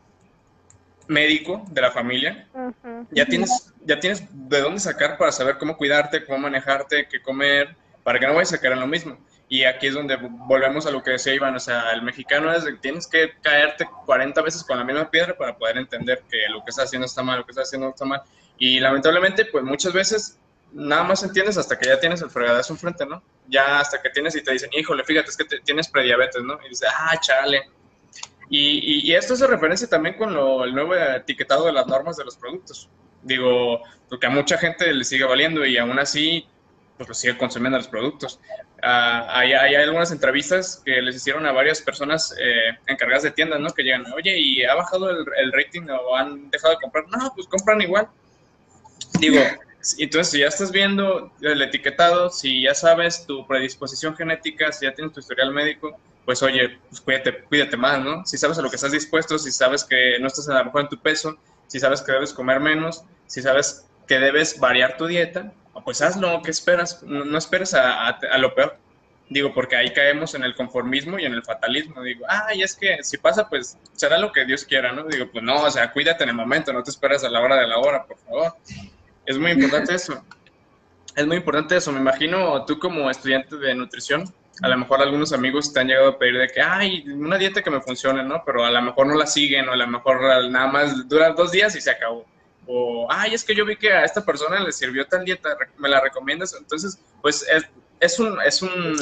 médico 1.07 1.63
de 1.69 1.81
la 1.81 1.91
familia, 1.91 2.47
ya 3.11 3.25
tienes, 3.25 3.73
ya 3.83 3.99
tienes 3.99 4.23
de 4.31 4.61
dónde 4.61 4.79
sacar 4.79 5.17
para 5.17 5.31
saber 5.31 5.57
cómo 5.57 5.77
cuidarte, 5.77 6.23
cómo 6.25 6.39
manejarte, 6.39 7.07
qué 7.07 7.21
comer, 7.21 7.75
para 8.03 8.19
que 8.19 8.27
no 8.27 8.35
vayas 8.35 8.53
a 8.53 8.59
caer 8.59 8.73
en 8.73 8.81
lo 8.81 8.87
mismo. 8.87 9.17
Y 9.49 9.63
aquí 9.63 9.87
es 9.87 9.93
donde 9.93 10.17
volvemos 10.17 10.85
a 10.85 10.91
lo 10.91 11.01
que 11.01 11.11
decía 11.11 11.33
Iván, 11.33 11.55
o 11.55 11.59
sea, 11.59 11.91
el 11.91 12.01
mexicano 12.01 12.53
es 12.53 12.65
tienes 12.81 13.07
que 13.07 13.31
caerte 13.41 13.87
40 14.05 14.41
veces 14.41 14.63
con 14.63 14.77
la 14.77 14.83
misma 14.83 15.09
piedra 15.09 15.37
para 15.37 15.57
poder 15.57 15.77
entender 15.77 16.21
que 16.29 16.37
lo 16.49 16.63
que 16.63 16.71
estás 16.71 16.85
haciendo 16.85 17.05
está 17.05 17.23
mal, 17.23 17.39
lo 17.39 17.45
que 17.45 17.51
estás 17.51 17.69
haciendo 17.69 17.89
está 17.89 18.03
mal. 18.03 18.21
Y 18.57 18.79
lamentablemente, 18.79 19.45
pues 19.45 19.63
muchas 19.63 19.93
veces 19.93 20.39
nada 20.73 21.03
más 21.03 21.23
entiendes 21.23 21.57
hasta 21.57 21.77
que 21.77 21.87
ya 21.87 21.99
tienes 21.99 22.21
el 22.21 22.29
fregadazo 22.29 22.73
enfrente, 22.73 23.05
¿no? 23.05 23.23
Ya 23.47 23.79
hasta 23.79 24.01
que 24.01 24.09
tienes 24.09 24.35
y 24.35 24.43
te 24.43 24.51
dicen, 24.51 24.69
híjole, 24.73 25.03
fíjate, 25.03 25.29
es 25.29 25.37
que 25.37 25.45
te- 25.45 25.59
tienes 25.61 25.87
prediabetes, 25.87 26.41
¿no? 26.43 26.59
Y 26.65 26.69
dices, 26.69 26.89
ah, 26.93 27.17
chale. 27.21 27.61
Y, 28.49 28.79
y- 29.09 29.11
y 29.11 29.15
esto 29.15 29.35
se 29.35 29.45
referencia 29.47 29.87
también 29.87 30.15
con 30.17 30.33
lo- 30.33 30.63
el 30.63 30.73
nuevo 30.73 30.95
etiquetado 30.95 31.65
de 31.65 31.73
las 31.73 31.87
normas 31.87 32.17
de 32.17 32.25
los 32.25 32.37
productos. 32.37 32.89
Digo, 33.21 33.81
porque 34.09 34.27
a 34.27 34.29
mucha 34.29 34.57
gente 34.57 34.93
le 34.93 35.03
sigue 35.03 35.25
valiendo 35.25 35.65
y 35.65 35.77
aún 35.77 35.99
así, 35.99 36.45
pues 36.97 37.09
lo 37.09 37.15
sigue 37.15 37.37
consumiendo 37.37 37.77
los 37.77 37.87
productos. 37.87 38.39
Hay, 38.81 39.53
hay 39.53 39.75
algunas 39.75 40.11
entrevistas 40.11 40.81
que 40.85 41.01
les 41.01 41.15
hicieron 41.15 41.45
a 41.45 41.51
varias 41.51 41.81
personas 41.81 42.35
eh, 42.39 42.77
encargadas 42.87 43.23
de 43.23 43.31
tiendas, 43.31 43.59
¿no? 43.59 43.69
Que 43.71 43.83
llegan, 43.83 44.05
oye, 44.13 44.37
¿y 44.39 44.63
ha 44.63 44.75
bajado 44.75 45.09
el, 45.09 45.25
el 45.37 45.51
rating 45.51 45.87
o 45.89 46.15
han 46.15 46.49
dejado 46.49 46.75
de 46.75 46.79
comprar? 46.81 47.05
No, 47.09 47.31
pues 47.35 47.47
compran 47.47 47.81
igual. 47.81 48.07
Digo, 49.19 49.39
entonces 49.97 50.31
si 50.31 50.39
ya 50.39 50.47
estás 50.47 50.71
viendo 50.71 51.31
el 51.41 51.61
etiquetado, 51.61 52.29
si 52.29 52.63
ya 52.63 52.73
sabes 52.75 53.25
tu 53.25 53.47
predisposición 53.47 54.15
genética, 54.15 54.71
si 54.71 54.85
ya 54.85 54.93
tienes 54.93 55.13
tu 55.13 55.19
historial 55.19 55.51
médico, 55.51 55.97
pues 56.25 56.43
oye, 56.43 56.77
pues 56.89 57.01
cuídate, 57.01 57.43
cuídate 57.43 57.77
más, 57.77 58.03
¿no? 58.03 58.25
Si 58.25 58.37
sabes 58.37 58.57
a 58.57 58.61
lo 58.61 58.69
que 58.69 58.75
estás 58.75 58.91
dispuesto, 58.91 59.39
si 59.39 59.51
sabes 59.51 59.83
que 59.83 60.19
no 60.19 60.27
estás 60.27 60.49
a 60.49 60.57
lo 60.59 60.65
mejor 60.65 60.81
en 60.81 60.89
tu 60.89 60.99
peso, 60.99 61.37
si 61.67 61.79
sabes 61.79 62.01
que 62.01 62.11
debes 62.11 62.33
comer 62.33 62.59
menos, 62.59 63.03
si 63.27 63.41
sabes 63.41 63.85
que 64.07 64.19
debes 64.19 64.59
variar 64.59 64.97
tu 64.97 65.05
dieta, 65.07 65.53
pues 65.85 66.01
hazlo, 66.01 66.41
¿qué 66.43 66.51
esperas? 66.51 67.01
No, 67.03 67.37
esperes 67.37 67.73
a, 67.73 68.07
a- 68.09 68.37
lo 68.39 68.53
peor. 68.55 68.77
Digo, 69.29 69.53
porque 69.53 69.75
ahí 69.75 69.91
caemos 69.93 70.35
en 70.35 70.43
el 70.43 70.55
conformismo 70.55 71.19
y 71.19 71.25
en 71.25 71.33
el 71.33 71.43
fatalismo. 71.43 72.01
Digo, 72.01 72.25
ay, 72.29 72.61
es 72.63 72.75
que 72.75 73.03
si 73.03 73.17
pasa, 73.17 73.47
pues 73.49 73.77
será 73.93 74.17
lo 74.17 74.31
que 74.31 74.45
Dios 74.45 74.63
quiera, 74.63 74.93
¿no? 74.93 75.03
Digo, 75.03 75.29
pues 75.31 75.43
no, 75.43 75.63
o 75.63 75.71
sea, 75.71 75.91
cuídate 75.91 76.23
en 76.23 76.29
el 76.29 76.35
momento, 76.35 76.71
no 76.73 76.81
te 76.83 76.91
esperes 76.91 77.23
a 77.25 77.29
la 77.29 77.41
hora 77.41 77.57
de 77.57 77.67
la 77.67 77.77
hora, 77.77 78.05
por 78.05 78.17
favor. 78.19 78.53
Es 79.27 79.37
muy 79.37 79.51
importante 79.51 79.93
eso. 79.93 80.23
Es 81.15 81.27
muy 81.27 81.37
importante 81.37 81.75
eso. 81.75 81.91
Me 81.91 81.99
imagino 81.99 82.65
tú 82.65 82.79
como 82.79 83.11
estudiante 83.11 83.57
de 83.57 83.75
nutrición, 83.75 84.23
a 84.61 84.69
lo 84.69 84.77
mejor 84.77 85.01
algunos 85.01 85.33
amigos 85.33 85.71
te 85.71 85.81
han 85.81 85.87
llegado 85.87 86.09
a 86.09 86.17
pedir 86.17 86.37
de 86.37 86.47
que, 86.47 86.61
ay, 86.61 87.03
una 87.09 87.37
dieta 87.37 87.61
que 87.61 87.69
me 87.69 87.81
funcione, 87.81 88.23
¿no? 88.23 88.41
Pero 88.45 88.63
a 88.63 88.71
lo 88.71 88.81
mejor 88.81 89.05
no 89.05 89.15
la 89.15 89.27
siguen 89.27 89.67
o 89.67 89.73
a 89.73 89.75
lo 89.75 89.85
mejor 89.85 90.21
nada 90.49 90.67
más 90.67 91.07
dura 91.07 91.31
dos 91.33 91.51
días 91.51 91.75
y 91.75 91.81
se 91.81 91.91
acabó. 91.91 92.25
O, 92.65 93.05
ay, 93.09 93.33
es 93.33 93.43
que 93.43 93.53
yo 93.53 93.65
vi 93.65 93.75
que 93.75 93.91
a 93.91 94.05
esta 94.05 94.23
persona 94.23 94.61
le 94.61 94.71
sirvió 94.71 95.05
tal 95.05 95.25
dieta, 95.25 95.57
¿me 95.77 95.89
la 95.89 95.99
recomiendas? 95.99 96.55
Entonces, 96.57 96.99
pues 97.21 97.45
es, 97.49 97.67
es 97.99 98.19
un, 98.19 98.41
es 98.41 98.61
un, 98.61 98.95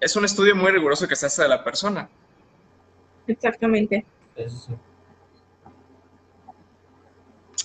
es 0.00 0.16
un 0.16 0.24
estudio 0.24 0.54
muy 0.54 0.70
riguroso 0.70 1.08
que 1.08 1.16
se 1.16 1.26
hace 1.26 1.42
de 1.42 1.48
la 1.48 1.64
persona. 1.64 2.08
Exactamente. 3.26 4.04
Eso 4.36 4.58
sí. 4.68 4.72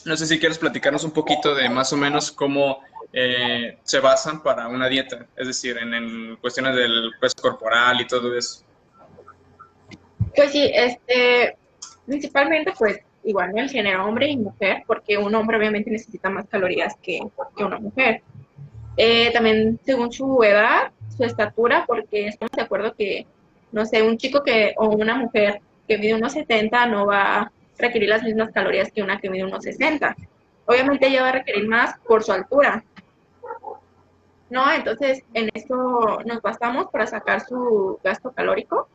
No 0.08 0.16
sé 0.16 0.26
si 0.26 0.40
quieres 0.40 0.58
platicarnos 0.58 1.04
un 1.04 1.12
poquito 1.12 1.54
de 1.54 1.70
más 1.70 1.92
o 1.92 1.98
menos 1.98 2.32
cómo 2.32 2.80
eh, 3.12 3.78
se 3.84 4.00
basan 4.00 4.42
para 4.42 4.68
una 4.68 4.88
dieta, 4.88 5.28
es 5.36 5.48
decir, 5.48 5.78
en, 5.78 5.94
en 5.94 6.36
cuestiones 6.38 6.76
del 6.76 7.12
peso 7.20 7.36
corporal 7.42 8.00
y 8.00 8.08
todo 8.08 8.36
eso. 8.36 8.64
Pues 10.36 10.52
sí, 10.52 10.72
este, 10.74 11.58
principalmente 12.06 12.74
pues 12.78 13.00
igual 13.24 13.52
¿no? 13.54 13.62
el 13.62 13.70
género 13.70 14.06
hombre 14.06 14.30
y 14.30 14.38
mujer, 14.38 14.84
porque 14.88 15.18
un 15.18 15.36
hombre 15.36 15.58
obviamente 15.58 15.92
necesita 15.92 16.30
más 16.30 16.48
calorías 16.48 16.96
que, 17.02 17.20
que 17.56 17.64
una 17.64 17.80
mujer. 17.80 18.22
Eh, 18.96 19.32
también 19.34 19.80
según 19.84 20.12
su 20.12 20.42
edad, 20.44 20.92
su 21.16 21.24
estatura, 21.24 21.84
porque 21.86 22.28
estamos 22.28 22.52
de 22.52 22.62
acuerdo 22.62 22.96
que, 22.96 23.28
no 23.72 23.86
sé, 23.86 24.02
un 24.02 24.18
chico 24.18 24.44
que 24.44 24.74
o 24.78 24.88
una 24.88 25.16
mujer 25.16 25.60
que 25.88 25.98
mide 25.98 26.16
unos 26.16 26.34
70 26.34 26.86
no 26.88 27.06
va 27.06 27.52
requerir 27.78 28.10
las 28.10 28.24
mismas 28.24 28.52
calorías 28.52 28.92
que 28.92 29.04
una 29.04 29.20
que 29.20 29.30
mide 29.30 29.46
unos 29.46 29.64
60. 29.64 30.16
Obviamente 30.66 31.08
ella 31.08 31.24
va 31.24 31.30
a 31.30 31.34
requerir 31.34 31.68
más 31.68 31.98
por 32.08 32.24
su 32.24 32.32
altura. 32.32 32.84
¿No? 34.50 34.72
Entonces, 34.72 35.24
en 35.34 35.50
eso 35.54 36.20
nos 36.26 36.42
basamos 36.42 36.88
para 36.92 37.06
sacar 37.06 37.42
su 37.46 38.00
gasto 38.04 38.32
calórico 38.32 38.88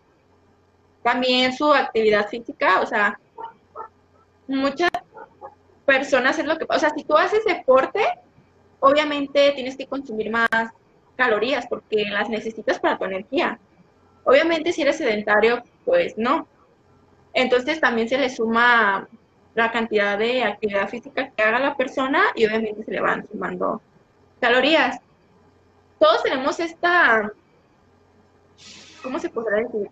también 1.02 1.52
su 1.52 1.72
actividad 1.72 2.28
física, 2.28 2.80
o 2.80 2.86
sea, 2.86 3.18
muchas 4.46 4.90
personas 5.84 6.38
es 6.38 6.46
lo 6.46 6.56
que, 6.58 6.66
o 6.68 6.78
sea, 6.78 6.90
si 6.90 7.04
tú 7.04 7.16
haces 7.16 7.44
deporte, 7.44 8.04
obviamente 8.80 9.52
tienes 9.52 9.76
que 9.76 9.86
consumir 9.86 10.30
más 10.30 10.48
calorías 11.16 11.66
porque 11.66 12.04
las 12.10 12.28
necesitas 12.28 12.78
para 12.78 12.98
tu 12.98 13.04
energía. 13.04 13.58
Obviamente 14.24 14.72
si 14.72 14.82
eres 14.82 14.96
sedentario, 14.96 15.62
pues 15.84 16.16
no. 16.16 16.46
Entonces 17.34 17.80
también 17.80 18.08
se 18.08 18.18
le 18.18 18.30
suma 18.30 19.08
la 19.54 19.70
cantidad 19.70 20.18
de 20.18 20.44
actividad 20.44 20.88
física 20.88 21.30
que 21.30 21.42
haga 21.42 21.58
la 21.58 21.76
persona 21.76 22.22
y 22.34 22.46
obviamente 22.46 22.84
se 22.84 22.90
le 22.90 23.00
van 23.00 23.26
sumando 23.28 23.80
calorías. 24.40 24.98
Todos 25.98 26.22
tenemos 26.22 26.58
esta, 26.58 27.30
¿cómo 29.02 29.18
se 29.18 29.28
podrá 29.28 29.58
decir? 29.58 29.90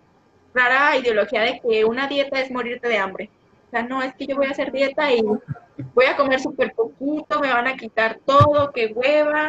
rara 0.55 0.97
ideología 0.97 1.43
de 1.43 1.61
que 1.61 1.85
una 1.85 2.09
dieta 2.09 2.41
es 2.41 2.51
morirte 2.51 2.89
de 2.89 2.99
hambre. 2.99 3.31
O 3.69 3.71
sea, 3.71 3.83
no, 3.83 4.03
es 4.03 4.15
que 4.15 4.27
yo 4.27 4.37
voy 4.37 4.47
a 4.47 4.51
hacer 4.51 4.73
dieta 4.73 5.13
y 5.13 5.23
voy 5.23 6.07
a 6.07 6.17
comer 6.17 6.41
súper 6.41 6.73
poquito, 6.73 7.41
me 7.41 7.53
van 7.53 7.69
a 7.69 7.77
quitar 7.77 8.19
todo, 8.25 8.73
qué 8.73 8.87
hueva. 8.87 9.49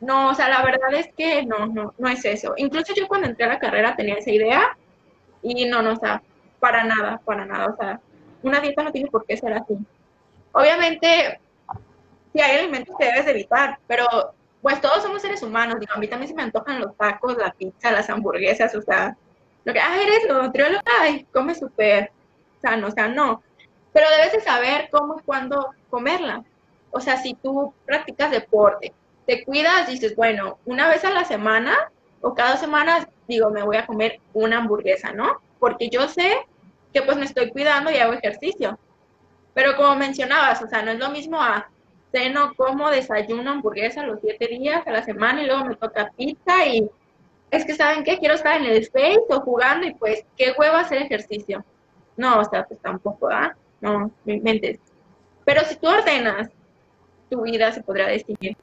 No, 0.00 0.30
o 0.30 0.34
sea, 0.34 0.48
la 0.48 0.62
verdad 0.62 0.94
es 0.94 1.12
que 1.14 1.44
no, 1.44 1.66
no, 1.66 1.94
no 1.98 2.08
es 2.08 2.24
eso. 2.24 2.54
Incluso 2.56 2.94
yo 2.94 3.08
cuando 3.08 3.26
entré 3.28 3.44
a 3.46 3.48
la 3.48 3.58
carrera 3.58 3.96
tenía 3.96 4.14
esa 4.14 4.30
idea 4.30 4.76
y 5.42 5.66
no, 5.66 5.82
no, 5.82 5.94
o 5.94 5.96
para 6.60 6.84
nada, 6.84 7.20
para 7.24 7.44
nada. 7.44 7.66
O 7.68 7.76
sea, 7.76 8.00
una 8.42 8.60
dieta 8.60 8.82
no 8.82 8.92
tiene 8.92 9.10
por 9.10 9.26
qué 9.26 9.36
ser 9.36 9.54
así. 9.54 9.76
Obviamente, 10.52 11.40
si 12.32 12.40
hay 12.40 12.58
alimentos 12.58 12.94
que 12.98 13.06
debes 13.06 13.26
evitar, 13.26 13.78
pero 13.86 14.06
pues 14.62 14.80
todos 14.80 15.02
somos 15.02 15.22
seres 15.22 15.42
humanos. 15.42 15.80
Digo, 15.80 15.92
a 15.94 15.98
mí 15.98 16.06
también 16.06 16.28
se 16.28 16.34
me 16.34 16.42
antojan 16.42 16.80
los 16.80 16.96
tacos, 16.96 17.36
la 17.36 17.52
pizza, 17.52 17.90
las 17.90 18.10
hamburguesas, 18.10 18.74
o 18.74 18.82
sea, 18.82 19.16
lo 19.64 19.72
que, 19.72 19.80
ah, 19.80 20.00
eres 20.00 20.28
nutrióloga, 20.28 20.82
ay, 21.00 21.26
come 21.32 21.54
súper 21.54 22.12
sano, 22.62 22.88
o 22.88 22.90
sea, 22.90 23.08
no. 23.08 23.42
Pero 23.92 24.08
debes 24.10 24.32
de 24.32 24.40
saber 24.40 24.88
cómo 24.90 25.18
y 25.18 25.22
cuándo 25.22 25.70
comerla. 25.88 26.44
O 26.90 27.00
sea, 27.00 27.16
si 27.16 27.34
tú 27.34 27.72
practicas 27.86 28.30
deporte, 28.30 28.92
te 29.26 29.44
cuidas, 29.44 29.86
dices, 29.86 30.16
bueno, 30.16 30.58
una 30.64 30.88
vez 30.88 31.04
a 31.04 31.10
la 31.10 31.24
semana 31.24 31.90
o 32.20 32.34
cada 32.34 32.52
dos 32.52 32.60
semanas, 32.60 33.06
digo, 33.28 33.50
me 33.50 33.62
voy 33.62 33.76
a 33.76 33.86
comer 33.86 34.20
una 34.32 34.58
hamburguesa, 34.58 35.12
¿no? 35.12 35.40
Porque 35.58 35.88
yo 35.88 36.08
sé 36.08 36.36
que 36.92 37.02
pues 37.02 37.16
me 37.16 37.24
estoy 37.24 37.50
cuidando 37.50 37.90
y 37.90 37.96
hago 37.96 38.12
ejercicio. 38.12 38.78
Pero 39.54 39.76
como 39.76 39.96
mencionabas, 39.96 40.62
o 40.62 40.68
sea, 40.68 40.82
no 40.82 40.92
es 40.92 40.98
lo 40.98 41.10
mismo 41.10 41.40
a 41.40 41.68
ceno, 42.12 42.52
como, 42.56 42.90
desayuno, 42.90 43.50
hamburguesa 43.50 44.04
los 44.04 44.20
siete 44.20 44.48
días 44.48 44.86
a 44.86 44.92
la 44.92 45.04
semana 45.04 45.42
y 45.42 45.46
luego 45.46 45.64
me 45.64 45.76
toca 45.76 46.12
pizza 46.16 46.66
y 46.66 46.88
es 47.50 47.64
que, 47.64 47.74
¿saben 47.74 48.04
qué? 48.04 48.18
Quiero 48.18 48.34
estar 48.34 48.60
en 48.60 48.66
el 48.66 48.86
Face 48.86 49.24
o 49.28 49.40
jugando 49.40 49.86
y 49.86 49.94
pues, 49.94 50.24
qué 50.36 50.54
huevo 50.56 50.76
hacer 50.76 51.02
ejercicio. 51.02 51.64
No, 52.16 52.40
o 52.40 52.44
sea, 52.44 52.64
pues 52.64 52.80
tampoco, 52.80 53.28
¿ah? 53.30 53.56
No, 53.80 54.10
me 54.24 54.34
inventes. 54.34 54.78
Pero 55.44 55.62
si 55.62 55.76
tú 55.76 55.88
ordenas 55.88 56.50
tu 57.28 57.42
vida, 57.42 57.72
se 57.72 57.82
podría 57.82 58.06
decir, 58.06 58.56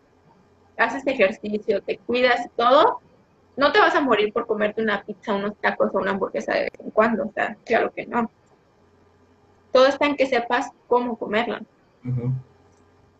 haces 0.77 1.05
ejercicio, 1.05 1.81
te 1.81 1.97
cuidas 1.97 2.45
y 2.45 2.49
todo, 2.49 3.01
no 3.57 3.71
te 3.73 3.79
vas 3.79 3.95
a 3.95 4.01
morir 4.01 4.31
por 4.33 4.47
comerte 4.47 4.81
una 4.81 5.03
pizza, 5.03 5.35
unos 5.35 5.55
tacos 5.57 5.91
o 5.93 5.97
una 5.99 6.11
hamburguesa 6.11 6.53
de 6.53 6.61
vez 6.61 6.71
en 6.79 6.91
cuando, 6.91 7.25
o 7.25 7.31
sea, 7.33 7.57
claro 7.65 7.91
que 7.93 8.05
no. 8.07 8.29
Todo 9.71 9.85
está 9.87 10.05
en 10.07 10.17
que 10.17 10.25
sepas 10.27 10.71
cómo 10.87 11.17
comerla. 11.17 11.61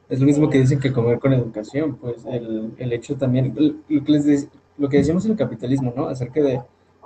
Es 0.10 0.20
lo 0.20 0.26
mismo 0.26 0.50
que 0.50 0.60
dicen 0.60 0.80
que 0.80 0.94
comer 0.94 1.20
con 1.20 1.34
educación, 1.34 1.98
pues 1.98 2.26
el, 2.26 2.74
el 2.78 2.94
hecho 2.94 3.18
también, 3.18 3.54
lo 3.90 4.04
que, 4.04 4.12
les 4.12 4.48
lo 4.78 4.88
que 4.88 4.98
decíamos 4.98 5.26
en 5.26 5.32
el 5.32 5.38
capitalismo, 5.38 5.94
¿no? 5.96 6.08
Acerca 6.08 6.42
de 6.42 6.62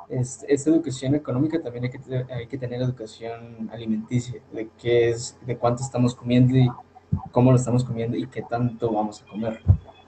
es- 0.10 0.46
esta 0.48 0.70
educación 0.70 1.16
económica, 1.16 1.60
también 1.62 1.86
hay 1.86 1.90
que, 1.90 2.00
hay 2.34 2.48
que 2.48 2.58
tener 2.60 2.82
educación 2.82 3.70
alimenticia, 3.72 4.40
de 4.54 4.70
qué 4.80 5.10
es, 5.10 5.38
de 5.46 5.58
cuánto 5.58 5.82
estamos 5.84 6.14
comiendo 6.14 6.56
y 6.58 6.70
cómo 7.32 7.52
lo 7.52 7.58
estamos 7.58 7.84
comiendo 7.84 8.16
y 8.18 8.28
qué 8.28 8.44
tanto 8.44 8.92
vamos 8.92 9.22
a 9.24 9.26
comer. 9.26 9.62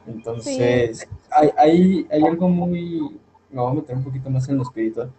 Entonces, 0.07 1.07
hay, 1.31 1.49
hay, 1.57 2.07
hay 2.11 2.23
algo 2.23 2.49
muy, 2.49 3.19
me 3.51 3.61
voy 3.61 3.71
a 3.71 3.73
meter 3.75 3.95
un 3.95 4.03
poquito 4.03 4.29
más 4.29 4.47
en 4.49 4.57
lo 4.57 4.63
espiritual. 4.63 5.11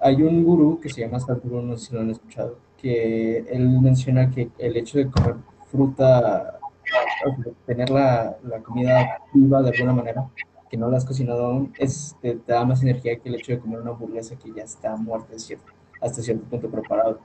Hay 0.00 0.22
un 0.22 0.42
gurú 0.44 0.80
que 0.80 0.88
se 0.88 1.00
llama 1.00 1.20
Sadhguru, 1.20 1.62
no 1.62 1.76
sé 1.76 1.86
si 1.88 1.94
lo 1.94 2.00
han 2.00 2.10
escuchado, 2.10 2.56
que 2.76 3.38
él 3.38 3.80
menciona 3.80 4.30
que 4.30 4.50
el 4.58 4.76
hecho 4.76 4.98
de 4.98 5.10
comer 5.10 5.36
fruta, 5.70 6.58
tener 7.66 7.88
la, 7.90 8.36
la 8.42 8.58
comida 8.60 9.18
viva 9.32 9.62
de 9.62 9.70
alguna 9.70 9.92
manera, 9.92 10.28
que 10.68 10.76
no 10.76 10.90
la 10.90 10.96
has 10.96 11.04
cocinado 11.04 11.46
aún, 11.46 11.72
es, 11.78 12.16
te, 12.20 12.34
te 12.34 12.52
da 12.52 12.64
más 12.64 12.82
energía 12.82 13.18
que 13.18 13.28
el 13.28 13.36
hecho 13.36 13.52
de 13.52 13.58
comer 13.60 13.80
una 13.80 13.90
hamburguesa 13.90 14.36
que 14.36 14.52
ya 14.52 14.64
está 14.64 14.96
muerta 14.96 15.38
cierto, 15.38 15.66
hasta 16.00 16.22
cierto 16.22 16.44
punto 16.44 16.68
preparado. 16.70 17.18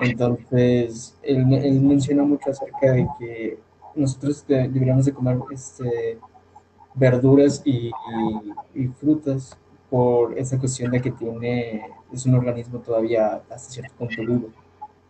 Entonces, 0.00 1.16
él, 1.22 1.52
él 1.52 1.80
menciona 1.80 2.22
mucho 2.22 2.50
acerca 2.50 2.92
de 2.92 3.06
que 3.18 3.58
nosotros 3.94 4.46
de- 4.46 4.68
deberíamos 4.68 5.04
de 5.04 5.12
comer 5.12 5.38
este, 5.52 6.18
verduras 6.94 7.62
y, 7.64 7.90
frutas 9.00 9.56
por 9.90 10.36
esa 10.38 10.58
cuestión 10.58 10.90
de 10.90 11.00
que 11.00 11.10
tiene, 11.10 11.82
es 12.12 12.26
un 12.26 12.34
organismo 12.34 12.80
todavía 12.80 13.42
hasta 13.50 13.58
cierto 13.58 13.94
punto 13.96 14.20
vivo. 14.20 14.48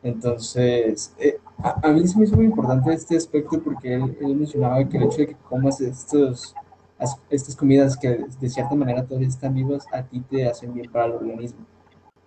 Entonces, 0.02 1.14
eh, 1.18 1.38
a, 1.58 1.88
mí 1.88 2.06
se 2.06 2.18
me 2.18 2.24
hizo 2.24 2.36
muy 2.36 2.44
importante 2.44 2.92
este 2.92 3.16
aspecto 3.16 3.62
porque 3.62 3.94
él, 3.94 4.36
mencionaba 4.36 4.86
que 4.86 4.98
el 4.98 5.04
hecho 5.04 5.18
de 5.18 5.28
que 5.28 5.36
comas 5.48 5.80
estos, 5.80 6.54
as- 6.98 7.18
estas 7.30 7.56
comidas 7.56 7.96
que 7.96 8.26
de 8.38 8.50
cierta 8.50 8.74
manera 8.74 9.04
todavía 9.04 9.28
están 9.28 9.54
vivas, 9.54 9.86
a 9.92 10.02
ti 10.02 10.20
te 10.20 10.46
hacen 10.46 10.74
bien 10.74 10.90
para 10.90 11.06
el 11.06 11.12
organismo. 11.12 11.64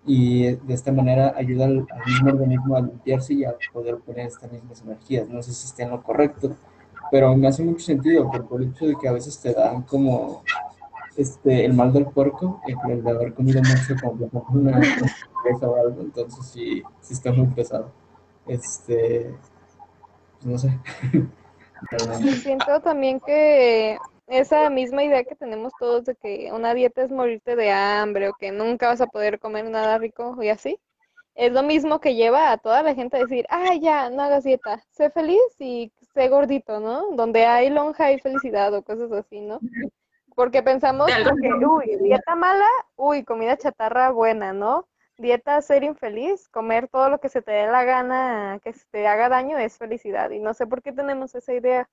Y 0.04 0.54
de 0.56 0.74
esta 0.74 0.90
manera 0.90 1.34
ayuda 1.36 1.66
al, 1.66 1.86
al 1.90 2.04
mismo 2.06 2.30
organismo 2.30 2.76
a 2.76 2.80
limpiarse 2.80 3.34
y 3.34 3.44
a 3.44 3.54
poder 3.72 3.98
poner 3.98 4.26
estas 4.26 4.50
mismas 4.50 4.82
energías. 4.82 5.28
No 5.28 5.42
sé 5.42 5.52
si 5.52 5.66
esté 5.66 5.84
en 5.84 5.90
lo 5.90 6.02
correcto, 6.02 6.56
pero 7.10 7.36
me 7.36 7.48
hace 7.48 7.62
mucho 7.62 7.84
sentido 7.84 8.30
por 8.48 8.62
el 8.62 8.70
hecho 8.70 8.86
de 8.86 8.96
que 8.96 9.08
a 9.08 9.12
veces 9.12 9.38
te 9.40 9.52
dan 9.52 9.82
como 9.82 10.42
este, 11.16 11.64
el 11.64 11.74
mal 11.74 11.92
del 11.92 12.06
puerco, 12.06 12.60
el, 12.66 13.02
de 13.02 13.10
haber 13.10 13.34
comido 13.34 13.60
mucho 13.60 13.94
como 14.00 14.46
una, 14.50 14.80
o 15.62 15.76
algo, 15.76 16.00
entonces 16.00 16.46
sí, 16.46 16.82
sí 17.00 17.14
está 17.14 17.32
muy 17.32 17.48
pesado. 17.48 17.90
Este, 18.46 19.34
pues 20.34 20.46
no 20.46 20.58
sé. 20.58 20.78
Siento 22.42 22.80
también 22.80 23.20
que 23.20 23.98
esa 24.28 24.68
misma 24.70 25.04
idea 25.04 25.24
que 25.24 25.34
tenemos 25.34 25.72
todos 25.78 26.04
de 26.04 26.14
que 26.14 26.50
una 26.52 26.74
dieta 26.74 27.02
es 27.02 27.10
morirte 27.10 27.56
de 27.56 27.70
hambre 27.70 28.28
o 28.28 28.34
que 28.38 28.52
nunca 28.52 28.88
vas 28.88 29.00
a 29.00 29.06
poder 29.06 29.38
comer 29.38 29.64
nada 29.70 29.98
rico 29.98 30.40
y 30.42 30.48
así, 30.50 30.78
es 31.34 31.52
lo 31.52 31.62
mismo 31.62 32.00
que 32.00 32.14
lleva 32.14 32.52
a 32.52 32.58
toda 32.58 32.82
la 32.82 32.94
gente 32.94 33.16
a 33.16 33.20
decir, 33.20 33.46
ah, 33.48 33.74
ya, 33.80 34.10
no 34.10 34.22
hagas 34.22 34.44
dieta, 34.44 34.84
sé 34.90 35.10
feliz 35.10 35.40
y 35.58 35.90
sé 36.18 36.28
gordito, 36.28 36.80
¿no? 36.80 37.10
Donde 37.12 37.46
hay 37.46 37.70
lonja 37.70 38.06
hay 38.06 38.18
felicidad 38.18 38.74
o 38.74 38.82
cosas 38.82 39.12
así, 39.12 39.40
¿no? 39.40 39.60
Porque 40.34 40.62
pensamos 40.62 41.06
que, 41.06 41.64
uy, 41.64 41.96
dieta 42.00 42.34
mala, 42.34 42.66
uy, 42.96 43.24
comida 43.24 43.56
chatarra 43.56 44.10
buena, 44.10 44.52
¿no? 44.52 44.88
Dieta 45.16 45.60
ser 45.62 45.84
infeliz, 45.84 46.48
comer 46.48 46.88
todo 46.88 47.08
lo 47.08 47.20
que 47.20 47.28
se 47.28 47.40
te 47.40 47.52
dé 47.52 47.66
la 47.68 47.84
gana, 47.84 48.60
que 48.64 48.72
se 48.72 48.84
te 48.90 49.06
haga 49.06 49.28
daño 49.28 49.58
es 49.58 49.78
felicidad. 49.78 50.30
Y 50.30 50.40
no 50.40 50.54
sé 50.54 50.66
por 50.66 50.82
qué 50.82 50.92
tenemos 50.92 51.34
esa 51.36 51.54
idea. 51.54 51.88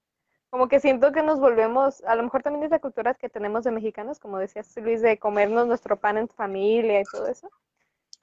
Como 0.50 0.68
que 0.68 0.80
siento 0.80 1.12
que 1.12 1.22
nos 1.22 1.40
volvemos, 1.40 2.04
a 2.06 2.16
lo 2.16 2.24
mejor 2.24 2.42
también 2.42 2.64
es 2.64 2.72
la 2.72 2.80
cultura 2.80 3.14
que 3.14 3.30
tenemos 3.30 3.64
de 3.64 3.72
mexicanos, 3.72 4.20
como 4.20 4.40
decías 4.40 4.76
Luis, 4.78 5.02
de 5.02 5.20
comernos 5.20 5.68
nuestro 5.68 5.98
pan 5.98 6.18
en 6.18 6.30
familia 6.30 7.02
y 7.02 7.04
todo 7.04 7.28
eso, 7.28 7.50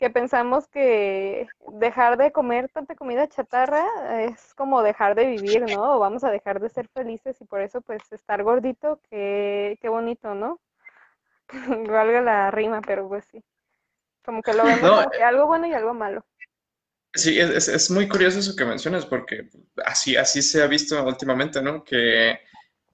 que 0.02 0.10
pensamos 0.10 0.66
que 0.66 1.48
dejar 1.74 2.16
de 2.18 2.32
comer 2.32 2.68
tanta 2.68 2.96
comida 2.96 3.28
chatarra 3.28 3.86
es 4.24 4.52
como 4.56 4.82
dejar 4.82 5.14
de 5.14 5.26
vivir, 5.26 5.62
¿no? 5.62 5.94
O 5.96 6.00
vamos 6.00 6.24
a 6.24 6.30
dejar 6.32 6.58
de 6.58 6.68
ser 6.70 6.88
felices 6.88 7.40
y 7.40 7.44
por 7.44 7.60
eso 7.62 7.80
pues 7.82 8.02
estar 8.12 8.42
gordito, 8.42 9.00
qué, 9.08 9.78
qué 9.80 9.88
bonito, 9.88 10.34
¿no? 10.34 10.58
Valga 11.88 12.20
la 12.22 12.50
rima, 12.50 12.82
pero 12.82 13.08
pues 13.08 13.24
sí. 13.30 13.44
Como 14.24 14.42
que 14.42 14.54
lo 14.54 14.66
vemos 14.66 14.82
No, 14.82 14.96
como 14.96 15.10
que 15.10 15.22
algo 15.22 15.46
bueno 15.46 15.68
y 15.68 15.74
algo 15.74 15.94
malo. 15.94 16.24
Sí, 17.14 17.38
es, 17.38 17.50
es- 17.50 17.68
es 17.68 17.90
muy 17.90 18.08
curioso 18.08 18.38
eso 18.38 18.56
que 18.56 18.64
mencionas, 18.64 19.04
porque 19.06 19.48
así, 19.84 20.16
así 20.16 20.40
se 20.42 20.62
ha 20.62 20.66
visto 20.66 21.02
últimamente, 21.04 21.60
¿no? 21.62 21.84
Que, 21.84 22.38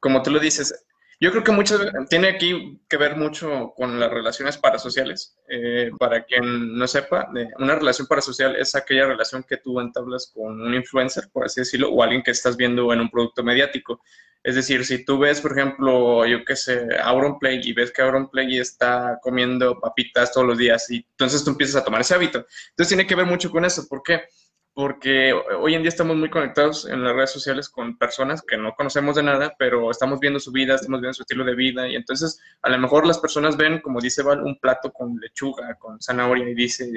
como 0.01 0.23
tú 0.23 0.31
lo 0.31 0.41
dices, 0.41 0.75
yo 1.21 1.33
creo 1.33 1.43
que 1.43 1.53
mucho 1.53 1.79
tiene 2.09 2.29
aquí 2.29 2.81
que 2.89 2.97
ver 2.97 3.16
mucho 3.16 3.73
con 3.77 3.99
las 3.99 4.11
relaciones 4.11 4.57
parasociales. 4.57 5.37
Eh, 5.49 5.91
para 5.99 6.25
quien 6.25 6.77
no 6.77 6.87
sepa, 6.87 7.29
eh, 7.37 7.49
una 7.59 7.75
relación 7.75 8.07
parasocial 8.07 8.55
es 8.55 8.75
aquella 8.77 9.07
relación 9.07 9.43
que 9.43 9.57
tú 9.57 9.81
entablas 9.81 10.31
con 10.33 10.61
un 10.61 10.75
influencer, 10.75 11.29
por 11.33 11.47
así 11.47 11.61
decirlo, 11.61 11.91
o 11.91 12.03
alguien 12.03 12.23
que 12.23 12.31
estás 12.31 12.57
viendo 12.57 12.93
en 12.93 13.01
un 13.01 13.11
producto 13.11 13.43
mediático. 13.43 14.01
Es 14.45 14.55
decir, 14.55 14.85
si 14.85 15.05
tú 15.05 15.19
ves, 15.19 15.41
por 15.41 15.53
ejemplo, 15.59 16.25
yo 16.25 16.45
qué 16.45 16.55
sé, 16.55 16.87
Auronplay 17.03 17.61
y 17.64 17.73
ves 17.73 17.91
que 17.91 18.03
Auronplay 18.03 18.59
está 18.59 19.19
comiendo 19.21 19.81
papitas 19.81 20.33
todos 20.33 20.47
los 20.47 20.57
días 20.57 20.89
y 20.91 21.05
entonces 21.11 21.43
tú 21.43 21.51
empiezas 21.51 21.77
a 21.77 21.85
tomar 21.85 22.01
ese 22.01 22.14
hábito. 22.14 22.47
Entonces 22.71 22.89
tiene 22.89 23.07
que 23.07 23.16
ver 23.16 23.27
mucho 23.27 23.51
con 23.51 23.64
eso. 23.64 23.89
¿Por 23.89 24.03
qué? 24.05 24.23
Hoy 24.81 25.74
en 25.74 25.83
día 25.83 25.89
estamos 25.89 26.16
muy 26.16 26.31
conectados 26.31 26.87
en 26.87 27.03
las 27.03 27.12
redes 27.12 27.33
sociales 27.33 27.68
con 27.68 27.99
personas 27.99 28.43
que 28.43 28.57
no 28.57 28.74
conocemos 28.76 29.16
de 29.16 29.24
nada, 29.24 29.55
pero 29.59 29.91
estamos 29.91 30.20
viendo 30.20 30.39
su 30.39 30.53
vida, 30.53 30.76
estamos 30.76 31.01
viendo 31.01 31.14
su 31.14 31.22
estilo 31.22 31.45
de 31.45 31.57
vida 31.57 31.89
y 31.89 31.97
entonces 31.97 32.41
a 32.62 32.70
lo 32.70 32.79
mejor 32.79 33.05
las 33.05 33.18
personas 33.18 33.57
ven, 33.57 33.81
como 33.81 34.01
dice 34.01 34.22
Val, 34.22 34.43
un 34.43 34.57
plato 34.61 34.93
con 34.93 35.16
lechuga, 35.16 35.74
con 35.74 36.01
zanahoria 36.01 36.49
y 36.49 36.55
dice, 36.55 36.89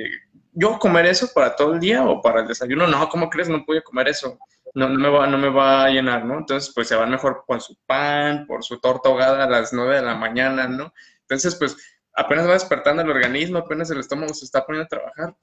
¿yo 0.53 0.77
comer 0.77 1.07
eso 1.07 1.29
para 1.33 1.55
todo 1.55 1.73
el 1.73 1.79
día 1.79 2.03
o 2.05 2.21
para 2.21 2.41
el 2.41 2.47
desayuno? 2.47 2.85
No, 2.85 3.09
¿cómo 3.09 3.29
crees? 3.31 3.49
No 3.49 3.65
puedo 3.65 3.81
comer 3.83 4.09
eso 4.09 4.37
no, 4.73 4.87
no, 4.87 4.99
me 4.99 5.09
va, 5.09 5.27
no 5.27 5.37
me 5.37 5.49
va 5.49 5.85
a 5.85 5.89
llenar, 5.89 6.25
¿no? 6.25 6.37
Entonces, 6.37 6.71
pues 6.73 6.87
se 6.87 6.95
van 6.95 7.11
mejor 7.11 7.43
por 7.45 7.61
su 7.61 7.75
pan, 7.85 8.45
por 8.47 8.63
su 8.63 8.79
torta 8.79 9.09
ahogada 9.09 9.43
a 9.43 9.49
las 9.49 9.73
9 9.73 9.95
de 9.95 10.01
la 10.01 10.15
mañana, 10.15 10.67
¿no? 10.67 10.93
Entonces, 11.21 11.55
pues 11.55 11.75
apenas 12.13 12.47
va 12.47 12.53
despertando 12.53 13.01
el 13.01 13.09
organismo, 13.09 13.57
apenas 13.57 13.89
el 13.91 13.99
estómago 13.99 14.33
se 14.33 14.45
está 14.45 14.65
poniendo 14.65 14.85
a 14.85 14.87
trabajar 14.87 15.35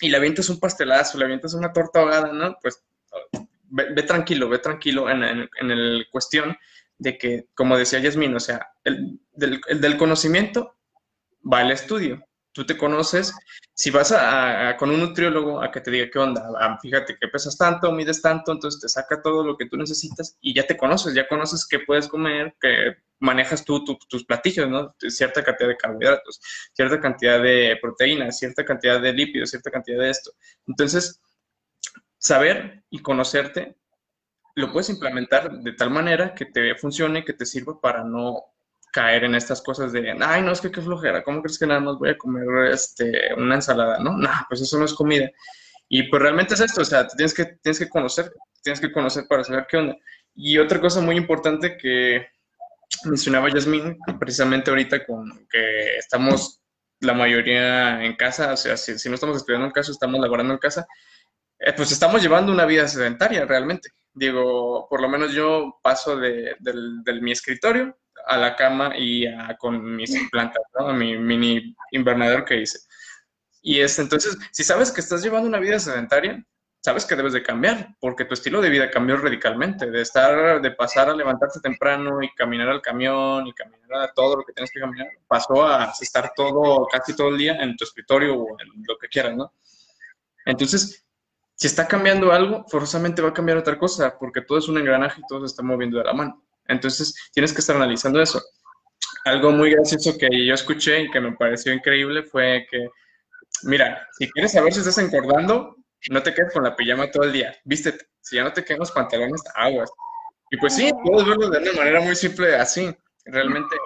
y 0.00 0.08
le 0.08 0.16
avientas 0.16 0.48
un 0.48 0.60
pastelazo, 0.60 1.18
le 1.18 1.24
avientas 1.24 1.54
una 1.54 1.72
torta 1.72 2.00
ahogada, 2.00 2.32
¿no? 2.32 2.56
Pues 2.60 2.84
ve, 3.70 4.02
tranquilo, 4.02 4.48
ve 4.48 4.58
tranquilo 4.58 5.10
en, 5.10 5.22
en, 5.24 5.50
en, 5.60 5.70
el 5.70 6.06
cuestión 6.10 6.56
de 6.98 7.18
que, 7.18 7.46
como 7.54 7.76
decía 7.76 7.98
Yasmin, 7.98 8.34
o 8.34 8.40
sea, 8.40 8.68
el 8.84 9.20
del, 9.32 9.60
el 9.68 9.80
del 9.80 9.96
conocimiento 9.96 10.76
va 11.50 11.60
al 11.60 11.70
estudio 11.70 12.27
tú 12.52 12.66
te 12.66 12.76
conoces, 12.76 13.34
si 13.74 13.90
vas 13.90 14.12
a, 14.12 14.70
a, 14.70 14.76
con 14.76 14.90
un 14.90 15.00
nutriólogo 15.00 15.62
a 15.62 15.70
que 15.70 15.80
te 15.80 15.90
diga 15.90 16.10
qué 16.10 16.18
onda, 16.18 16.50
ah, 16.58 16.78
fíjate 16.80 17.16
que 17.20 17.28
pesas 17.28 17.56
tanto, 17.56 17.92
mides 17.92 18.20
tanto, 18.20 18.52
entonces 18.52 18.80
te 18.80 18.88
saca 18.88 19.22
todo 19.22 19.44
lo 19.44 19.56
que 19.56 19.66
tú 19.66 19.76
necesitas 19.76 20.36
y 20.40 20.54
ya 20.54 20.66
te 20.66 20.76
conoces, 20.76 21.14
ya 21.14 21.28
conoces 21.28 21.66
qué 21.68 21.80
puedes 21.80 22.08
comer, 22.08 22.56
que 22.60 22.96
manejas 23.20 23.64
tú 23.64 23.84
tu, 23.84 23.98
tus 24.08 24.24
platillos, 24.24 24.68
¿no? 24.68 24.94
Cierta 24.98 25.44
cantidad 25.44 25.68
de 25.68 25.76
carbohidratos, 25.76 26.40
cierta 26.72 27.00
cantidad 27.00 27.40
de 27.40 27.78
proteínas, 27.80 28.38
cierta 28.38 28.64
cantidad 28.64 29.00
de 29.00 29.12
lípidos, 29.12 29.50
cierta 29.50 29.70
cantidad 29.70 30.00
de 30.00 30.10
esto. 30.10 30.32
Entonces, 30.66 31.20
saber 32.18 32.82
y 32.90 33.00
conocerte 33.00 33.76
lo 34.54 34.72
puedes 34.72 34.90
implementar 34.90 35.52
de 35.52 35.72
tal 35.72 35.90
manera 35.90 36.34
que 36.34 36.44
te 36.46 36.74
funcione, 36.74 37.24
que 37.24 37.32
te 37.32 37.46
sirva 37.46 37.80
para 37.80 38.02
no 38.02 38.42
caer 38.92 39.24
en 39.24 39.34
estas 39.34 39.62
cosas 39.62 39.92
de, 39.92 40.16
ay, 40.20 40.42
no, 40.42 40.52
es 40.52 40.60
que 40.60 40.70
qué 40.70 40.80
flojera, 40.80 41.22
¿cómo 41.22 41.42
crees 41.42 41.58
que 41.58 41.66
nada 41.66 41.80
más 41.80 41.98
voy 41.98 42.10
a 42.10 42.18
comer 42.18 42.72
este, 42.72 43.34
una 43.34 43.56
ensalada? 43.56 43.98
No, 43.98 44.16
no, 44.16 44.30
pues 44.48 44.60
eso 44.60 44.78
no 44.78 44.84
es 44.84 44.94
comida. 44.94 45.30
Y 45.88 46.04
pues 46.04 46.22
realmente 46.22 46.54
es 46.54 46.60
esto, 46.60 46.82
o 46.82 46.84
sea, 46.84 47.06
tienes 47.08 47.34
que, 47.34 47.44
tienes 47.62 47.78
que 47.78 47.88
conocer, 47.88 48.32
tienes 48.62 48.80
que 48.80 48.92
conocer 48.92 49.24
para 49.28 49.44
saber 49.44 49.66
qué 49.68 49.76
onda. 49.78 49.96
Y 50.34 50.58
otra 50.58 50.80
cosa 50.80 51.00
muy 51.00 51.16
importante 51.16 51.76
que 51.76 52.26
mencionaba 53.04 53.50
Yasmin, 53.50 53.98
precisamente 54.18 54.70
ahorita 54.70 55.04
con 55.06 55.46
que 55.48 55.96
estamos 55.96 56.60
la 57.00 57.14
mayoría 57.14 58.04
en 58.04 58.16
casa, 58.16 58.52
o 58.52 58.56
sea, 58.56 58.76
si, 58.76 58.98
si 58.98 59.08
no 59.08 59.14
estamos 59.14 59.36
estudiando 59.36 59.66
en 59.66 59.72
casa, 59.72 59.92
estamos 59.92 60.20
laborando 60.20 60.52
en 60.52 60.58
casa, 60.58 60.86
eh, 61.58 61.72
pues 61.76 61.90
estamos 61.92 62.22
llevando 62.22 62.52
una 62.52 62.66
vida 62.66 62.86
sedentaria 62.86 63.44
realmente. 63.44 63.90
Digo, 64.12 64.86
por 64.88 65.00
lo 65.00 65.08
menos 65.08 65.32
yo 65.32 65.78
paso 65.82 66.16
de, 66.16 66.56
del, 66.60 67.22
mi 67.22 67.32
escritorio 67.32 67.96
a 68.28 68.36
la 68.36 68.54
cama 68.54 68.92
y 68.96 69.26
con 69.58 69.96
mis 69.96 70.16
plantas, 70.30 70.62
mi 70.94 71.16
mini 71.16 71.74
invernadero 71.92 72.44
que 72.44 72.60
hice. 72.60 72.78
Y 73.62 73.80
es 73.80 73.98
entonces, 73.98 74.38
si 74.52 74.62
sabes 74.62 74.92
que 74.92 75.00
estás 75.00 75.22
llevando 75.22 75.48
una 75.48 75.58
vida 75.58 75.78
sedentaria, 75.78 76.44
sabes 76.80 77.04
que 77.04 77.16
debes 77.16 77.32
de 77.32 77.42
cambiar, 77.42 77.96
porque 78.00 78.24
tu 78.24 78.34
estilo 78.34 78.60
de 78.60 78.70
vida 78.70 78.90
cambió 78.90 79.16
radicalmente, 79.16 79.90
de 79.90 80.02
estar, 80.02 80.60
de 80.62 80.70
pasar 80.70 81.10
a 81.10 81.14
levantarte 81.14 81.60
temprano 81.60 82.22
y 82.22 82.32
caminar 82.34 82.68
al 82.68 82.80
camión 82.80 83.46
y 83.46 83.52
caminar 83.52 84.02
a 84.02 84.12
todo 84.12 84.36
lo 84.36 84.44
que 84.44 84.52
tienes 84.52 84.70
que 84.70 84.80
caminar, 84.80 85.08
pasó 85.26 85.66
a 85.66 85.92
estar 86.00 86.32
todo, 86.36 86.86
casi 86.86 87.16
todo 87.16 87.28
el 87.28 87.38
día 87.38 87.56
en 87.60 87.76
tu 87.76 87.84
escritorio 87.84 88.36
o 88.36 88.60
en 88.60 88.68
lo 88.86 88.96
que 88.96 89.08
quieras, 89.08 89.36
¿no? 89.36 89.52
Entonces, 90.46 91.04
si 91.54 91.66
está 91.66 91.88
cambiando 91.88 92.32
algo, 92.32 92.64
forzosamente 92.68 93.20
va 93.20 93.30
a 93.30 93.34
cambiar 93.34 93.58
otra 93.58 93.78
cosa, 93.78 94.16
porque 94.16 94.42
todo 94.42 94.58
es 94.58 94.68
un 94.68 94.78
engranaje 94.78 95.20
y 95.20 95.26
todo 95.28 95.40
se 95.40 95.46
está 95.46 95.62
moviendo 95.62 95.98
de 95.98 96.04
la 96.04 96.12
mano. 96.12 96.44
Entonces, 96.68 97.14
tienes 97.32 97.52
que 97.52 97.60
estar 97.60 97.76
analizando 97.76 98.20
eso. 98.20 98.42
Algo 99.24 99.50
muy 99.50 99.70
gracioso 99.70 100.16
que 100.18 100.46
yo 100.46 100.54
escuché 100.54 101.02
y 101.02 101.10
que 101.10 101.20
me 101.20 101.32
pareció 101.32 101.72
increíble 101.72 102.22
fue 102.22 102.66
que, 102.70 102.88
mira, 103.64 104.06
si 104.18 104.30
quieres 104.30 104.52
saber 104.52 104.72
si 104.72 104.80
estás 104.80 104.98
engordando, 104.98 105.76
no 106.10 106.22
te 106.22 106.32
quedes 106.32 106.52
con 106.52 106.62
la 106.62 106.76
pijama 106.76 107.10
todo 107.10 107.24
el 107.24 107.32
día, 107.32 107.54
vístete. 107.64 108.06
Si 108.20 108.36
ya 108.36 108.44
no 108.44 108.52
te 108.52 108.64
quedan 108.64 108.80
los 108.80 108.92
pantalones, 108.92 109.42
aguas. 109.54 109.90
Y 110.50 110.56
pues 110.58 110.74
sí, 110.74 110.90
puedes 111.04 111.26
verlo 111.26 111.50
de 111.50 111.58
una 111.58 111.72
manera 111.72 112.00
muy 112.00 112.14
simple 112.14 112.54
así. 112.54 112.94
Realmente, 113.24 113.76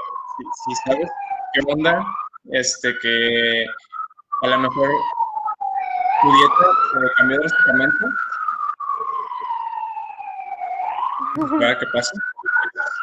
si, 0.66 0.74
sabes 0.84 1.08
qué 1.54 1.60
onda, 1.66 2.04
este, 2.52 2.96
que 3.00 3.66
a 4.42 4.46
lo 4.48 4.58
mejor 4.58 4.88
tu 6.22 6.32
dieta 6.32 6.54
se 6.92 7.14
cambió 7.16 7.38
drásticamente. 7.38 8.04
¿Para 11.58 11.78
qué 11.78 11.86
pasa? 11.92 12.12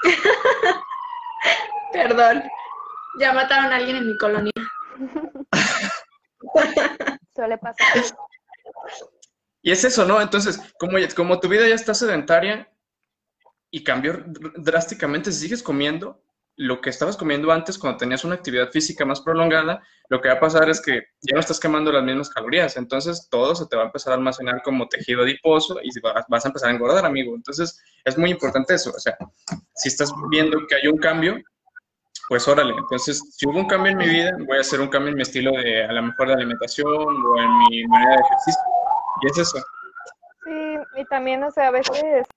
Perdón, 1.93 2.43
ya 3.19 3.33
mataron 3.33 3.71
a 3.71 3.77
alguien 3.77 3.97
en 3.97 4.07
mi 4.07 4.17
colonia. 4.17 4.51
Suele 7.35 7.57
pasar. 7.57 7.87
Y 9.61 9.71
es 9.71 9.83
eso, 9.83 10.05
¿no? 10.05 10.21
Entonces, 10.21 10.59
como, 10.79 10.97
como 11.15 11.39
tu 11.39 11.47
vida 11.47 11.67
ya 11.67 11.75
está 11.75 11.93
sedentaria 11.93 12.71
y 13.71 13.83
cambió 13.83 14.23
drásticamente, 14.55 15.31
si 15.31 15.41
sigues 15.41 15.61
comiendo 15.61 16.23
lo 16.59 16.81
que 16.81 16.89
estabas 16.89 17.15
comiendo 17.15 17.53
antes 17.53 17.77
cuando 17.77 17.97
tenías 17.97 18.25
una 18.25 18.35
actividad 18.35 18.69
física 18.69 19.05
más 19.05 19.21
prolongada, 19.21 19.81
lo 20.09 20.19
que 20.19 20.27
va 20.27 20.33
a 20.33 20.39
pasar 20.41 20.69
es 20.69 20.81
que 20.81 21.03
ya 21.21 21.33
no 21.33 21.39
estás 21.39 21.57
quemando 21.57 21.89
las 21.89 22.03
mismas 22.03 22.29
calorías, 22.29 22.75
entonces 22.75 23.29
todo 23.31 23.55
se 23.55 23.65
te 23.67 23.77
va 23.77 23.83
a 23.83 23.85
empezar 23.85 24.11
a 24.11 24.17
almacenar 24.17 24.61
como 24.61 24.89
tejido 24.89 25.21
adiposo 25.21 25.79
y 25.81 25.89
vas 26.01 26.45
a 26.45 26.49
empezar 26.49 26.69
a 26.69 26.73
engordar, 26.73 27.05
amigo. 27.05 27.33
Entonces, 27.33 27.81
es 28.03 28.17
muy 28.17 28.29
importante 28.31 28.73
eso, 28.73 28.89
o 28.89 28.99
sea, 28.99 29.17
si 29.73 29.87
estás 29.87 30.13
viendo 30.29 30.57
que 30.67 30.75
hay 30.75 30.87
un 30.89 30.97
cambio, 30.97 31.41
pues 32.27 32.45
órale, 32.45 32.73
entonces 32.77 33.23
si 33.37 33.47
hubo 33.47 33.57
un 33.57 33.67
cambio 33.67 33.93
en 33.93 33.97
mi 33.97 34.09
vida, 34.09 34.31
voy 34.45 34.57
a 34.57 34.61
hacer 34.61 34.81
un 34.81 34.89
cambio 34.89 35.11
en 35.11 35.15
mi 35.15 35.21
estilo 35.21 35.51
de, 35.53 35.85
a 35.85 35.93
lo 35.93 36.03
mejor 36.03 36.27
de 36.27 36.33
alimentación 36.33 36.85
o 36.89 37.41
en 37.41 37.57
mi 37.69 37.87
manera 37.87 38.17
de 38.17 38.21
ejercicio. 38.21 38.61
Y 39.21 39.27
es 39.27 39.37
eso. 39.37 39.57
Sí, 40.43 41.01
y 41.01 41.05
también, 41.05 41.41
o 41.41 41.51
sea, 41.51 41.69
a 41.69 41.71
veces, 41.71 42.27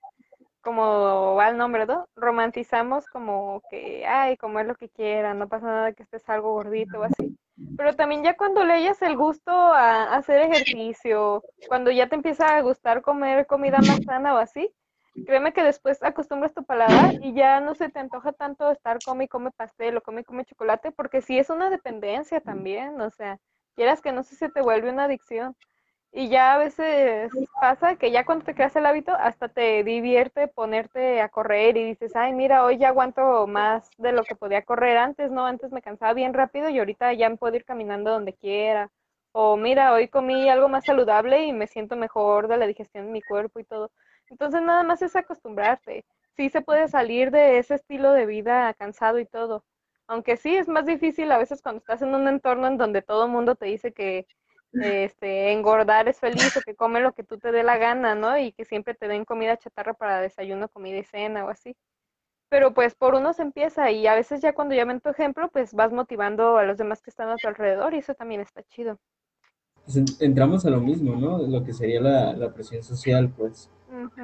como 0.62 1.34
va 1.34 1.48
el 1.48 1.56
nombre, 1.56 1.86
¿no? 1.86 2.06
Romantizamos 2.16 3.06
como 3.08 3.62
que, 3.70 4.06
ay, 4.06 4.36
comer 4.36 4.66
lo 4.66 4.74
que 4.76 4.88
quiera, 4.88 5.34
no 5.34 5.48
pasa 5.48 5.66
nada 5.66 5.92
que 5.92 6.04
estés 6.04 6.28
algo 6.28 6.52
gordito 6.52 7.00
o 7.00 7.02
así. 7.02 7.36
Pero 7.76 7.94
también 7.94 8.22
ya 8.22 8.36
cuando 8.36 8.64
leyes 8.64 9.02
el 9.02 9.16
gusto 9.16 9.50
a, 9.50 10.14
hacer 10.14 10.40
ejercicio, 10.42 11.42
cuando 11.68 11.90
ya 11.90 12.08
te 12.08 12.14
empieza 12.14 12.56
a 12.56 12.62
gustar 12.62 13.02
comer 13.02 13.46
comida 13.46 13.78
más 13.78 14.02
sana 14.04 14.34
o 14.34 14.38
así, 14.38 14.72
créeme 15.26 15.52
que 15.52 15.62
después 15.62 16.02
acostumbras 16.02 16.54
tu 16.54 16.64
paladar 16.64 17.14
y 17.22 17.34
ya 17.34 17.60
no 17.60 17.74
se 17.74 17.90
te 17.90 17.98
antoja 17.98 18.32
tanto 18.32 18.70
estar 18.70 18.98
come 19.04 19.24
y 19.24 19.28
come 19.28 19.50
pastel 19.50 19.98
o 19.98 20.00
come 20.00 20.22
y 20.22 20.24
come 20.24 20.44
chocolate, 20.44 20.92
porque 20.92 21.20
sí 21.20 21.38
es 21.38 21.50
una 21.50 21.70
dependencia 21.70 22.40
también, 22.40 23.00
o 23.00 23.10
sea, 23.10 23.38
quieras 23.74 24.00
que 24.00 24.12
no 24.12 24.22
sé, 24.22 24.36
se 24.36 24.48
te 24.48 24.62
vuelve 24.62 24.90
una 24.90 25.04
adicción. 25.04 25.54
Y 26.14 26.28
ya 26.28 26.54
a 26.54 26.58
veces 26.58 27.32
pasa 27.58 27.96
que 27.96 28.10
ya 28.10 28.24
cuando 28.26 28.44
te 28.44 28.54
creas 28.54 28.76
el 28.76 28.84
hábito, 28.84 29.12
hasta 29.14 29.48
te 29.48 29.82
divierte 29.82 30.46
ponerte 30.46 31.22
a 31.22 31.30
correr 31.30 31.78
y 31.78 31.84
dices, 31.84 32.14
ay, 32.14 32.34
mira, 32.34 32.64
hoy 32.64 32.76
ya 32.76 32.88
aguanto 32.88 33.46
más 33.46 33.88
de 33.96 34.12
lo 34.12 34.22
que 34.22 34.36
podía 34.36 34.62
correr 34.62 34.98
antes, 34.98 35.30
¿no? 35.30 35.46
Antes 35.46 35.72
me 35.72 35.80
cansaba 35.80 36.12
bien 36.12 36.34
rápido 36.34 36.68
y 36.68 36.78
ahorita 36.78 37.14
ya 37.14 37.34
puedo 37.36 37.56
ir 37.56 37.64
caminando 37.64 38.10
donde 38.10 38.34
quiera. 38.34 38.90
O 39.32 39.56
mira, 39.56 39.94
hoy 39.94 40.08
comí 40.08 40.50
algo 40.50 40.68
más 40.68 40.84
saludable 40.84 41.46
y 41.46 41.52
me 41.54 41.66
siento 41.66 41.96
mejor 41.96 42.46
de 42.48 42.58
la 42.58 42.66
digestión 42.66 43.06
de 43.06 43.12
mi 43.12 43.22
cuerpo 43.22 43.58
y 43.60 43.64
todo. 43.64 43.90
Entonces 44.28 44.60
nada 44.60 44.82
más 44.82 45.00
es 45.00 45.16
acostumbrarte. 45.16 46.04
Sí 46.36 46.50
se 46.50 46.60
puede 46.60 46.88
salir 46.88 47.30
de 47.30 47.58
ese 47.58 47.76
estilo 47.76 48.12
de 48.12 48.26
vida 48.26 48.74
cansado 48.74 49.18
y 49.18 49.24
todo. 49.24 49.64
Aunque 50.06 50.36
sí 50.36 50.56
es 50.56 50.68
más 50.68 50.84
difícil 50.84 51.32
a 51.32 51.38
veces 51.38 51.62
cuando 51.62 51.78
estás 51.78 52.02
en 52.02 52.14
un 52.14 52.28
entorno 52.28 52.66
en 52.66 52.76
donde 52.76 53.00
todo 53.00 53.24
el 53.24 53.30
mundo 53.32 53.54
te 53.54 53.66
dice 53.66 53.92
que 53.92 54.26
este, 54.72 55.52
engordar 55.52 56.08
es 56.08 56.18
feliz 56.18 56.56
o 56.56 56.60
que 56.60 56.74
come 56.74 57.00
lo 57.00 57.12
que 57.12 57.24
tú 57.24 57.38
te 57.38 57.52
dé 57.52 57.62
la 57.62 57.76
gana, 57.76 58.14
¿no? 58.14 58.38
Y 58.38 58.52
que 58.52 58.64
siempre 58.64 58.94
te 58.94 59.08
den 59.08 59.24
comida 59.24 59.56
chatarra 59.56 59.94
para 59.94 60.20
desayuno, 60.20 60.68
comida 60.68 60.98
y 60.98 61.04
cena 61.04 61.44
o 61.44 61.48
así. 61.48 61.76
Pero 62.48 62.74
pues 62.74 62.94
por 62.94 63.14
uno 63.14 63.32
se 63.32 63.42
empieza 63.42 63.90
y 63.90 64.06
a 64.06 64.14
veces 64.14 64.40
ya 64.42 64.52
cuando 64.52 64.74
ya 64.74 64.84
ven 64.84 65.00
tu 65.00 65.08
ejemplo, 65.08 65.48
pues 65.50 65.72
vas 65.74 65.92
motivando 65.92 66.58
a 66.58 66.64
los 66.64 66.78
demás 66.78 67.02
que 67.02 67.10
están 67.10 67.28
a 67.28 67.36
tu 67.36 67.48
alrededor 67.48 67.94
y 67.94 67.98
eso 67.98 68.14
también 68.14 68.40
está 68.40 68.62
chido. 68.64 68.98
Pues 69.84 70.20
entramos 70.20 70.64
a 70.64 70.70
lo 70.70 70.80
mismo, 70.80 71.16
¿no? 71.16 71.38
Lo 71.38 71.64
que 71.64 71.72
sería 71.72 72.00
la, 72.00 72.52
presión 72.52 72.82
social, 72.82 73.32
pues. 73.36 73.70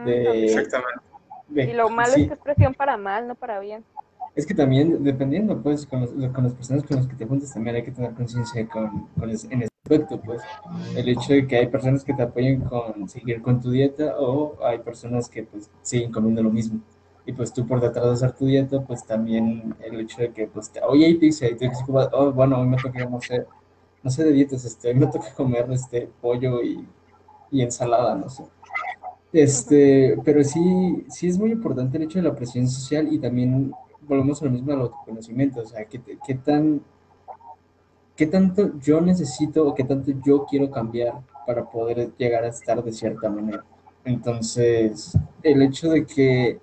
Exactamente. 0.07 1.01
y 1.51 1.72
lo 1.72 1.88
malo 1.88 2.14
es 2.16 2.28
que 2.28 2.34
es 2.34 2.40
presión 2.40 2.74
para 2.74 2.96
mal, 2.96 3.26
no 3.26 3.34
para 3.34 3.61
bien. 3.61 3.84
Es 4.34 4.46
que 4.46 4.55
también, 4.55 5.03
dependiendo, 5.03 5.61
pues, 5.61 5.84
con, 5.84 6.07
con 6.32 6.44
las 6.44 6.55
personas 6.55 6.84
con 6.84 6.99
las 6.99 7.09
que 7.09 7.16
te 7.16 7.26
juntas, 7.26 7.53
también 7.53 7.76
hay 7.76 7.82
que 7.82 7.90
tener 7.90 8.14
conciencia 8.14 8.68
con, 8.68 9.09
con 9.18 9.30
en 9.30 9.68
aspecto, 9.85 10.20
pues. 10.20 10.43
El 10.97 11.09
hecho 11.09 11.33
de 11.33 11.47
que 11.47 11.57
hay 11.57 11.66
personas 11.66 12.05
que 12.05 12.14
te 12.14 12.22
apoyen 12.22 12.61
con 12.62 13.09
seguir 13.09 13.43
con 13.43 13.61
tu 13.61 13.70
dieta 13.70 14.16
o 14.18 14.57
hay 14.64 14.79
personas 14.79 15.29
que, 15.29 15.45
pues, 15.45 15.70
siguen 15.83 16.12
comiendo 16.12 16.43
lo 16.43 16.51
mismo. 16.51 16.81
Y, 17.26 17.33
pues, 17.33 17.53
tú 17.53 17.66
por 17.66 17.81
detrás 17.81 18.05
de 18.07 18.12
hacer 18.12 18.33
tu 18.33 18.47
dieta, 18.47 18.81
pues, 18.83 19.05
también 19.05 19.74
el 19.81 20.01
hecho 20.01 20.22
de 20.22 20.33
que, 20.33 20.47
pues, 20.47 20.70
oye, 20.87 21.07
hay 21.07 21.14
pizza 21.14 21.47
y 21.47 21.55
tú 21.55 21.64
dices, 21.64 21.85
oh, 21.89 22.33
bueno, 22.33 22.61
hoy 22.61 22.68
me 22.68 22.76
toca, 22.76 23.05
no 23.05 23.20
sé, 23.20 23.47
no 24.03 24.11
sé 24.11 24.24
de 24.24 24.33
dietas, 24.33 24.64
este, 24.64 24.89
hoy 24.89 24.95
me 24.95 25.07
toca 25.07 25.33
comer, 25.35 25.70
este, 25.70 26.09
pollo 26.20 26.62
y, 26.62 26.87
y 27.51 27.62
ensalada, 27.62 28.14
no 28.14 28.29
sé. 28.29 28.45
Este, 29.33 30.16
pero 30.24 30.43
sí, 30.43 31.05
sí 31.11 31.29
es 31.29 31.39
muy 31.39 31.53
importante 31.53 31.99
el 31.99 32.05
hecho 32.05 32.18
de 32.18 32.24
la 32.24 32.35
presión 32.35 32.66
social 32.66 33.12
y 33.12 33.18
también 33.18 33.72
volvemos 34.03 34.41
a 34.41 34.47
lo 34.47 34.51
mismo 34.51 34.72
al 34.72 34.81
autoconocimiento, 34.81 35.61
o 35.61 35.66
sea, 35.66 35.85
qué, 35.85 36.01
qué 36.26 36.35
tan, 36.35 36.81
qué 38.19 38.27
tanto 38.27 38.77
yo 38.81 39.01
necesito 39.01 39.64
o 39.64 39.75
qué 39.77 39.85
tanto 39.85 40.11
yo 40.27 40.45
quiero 40.45 40.69
cambiar 40.73 41.21
para 41.47 41.64
poder 41.64 42.11
llegar 42.19 42.43
a 42.43 42.49
estar 42.49 42.83
de 42.83 42.93
cierta 42.93 43.31
manera. 43.31 43.64
Entonces, 44.05 45.16
el 45.41 45.62
hecho 45.62 45.89
de 45.89 46.05
que 46.05 46.59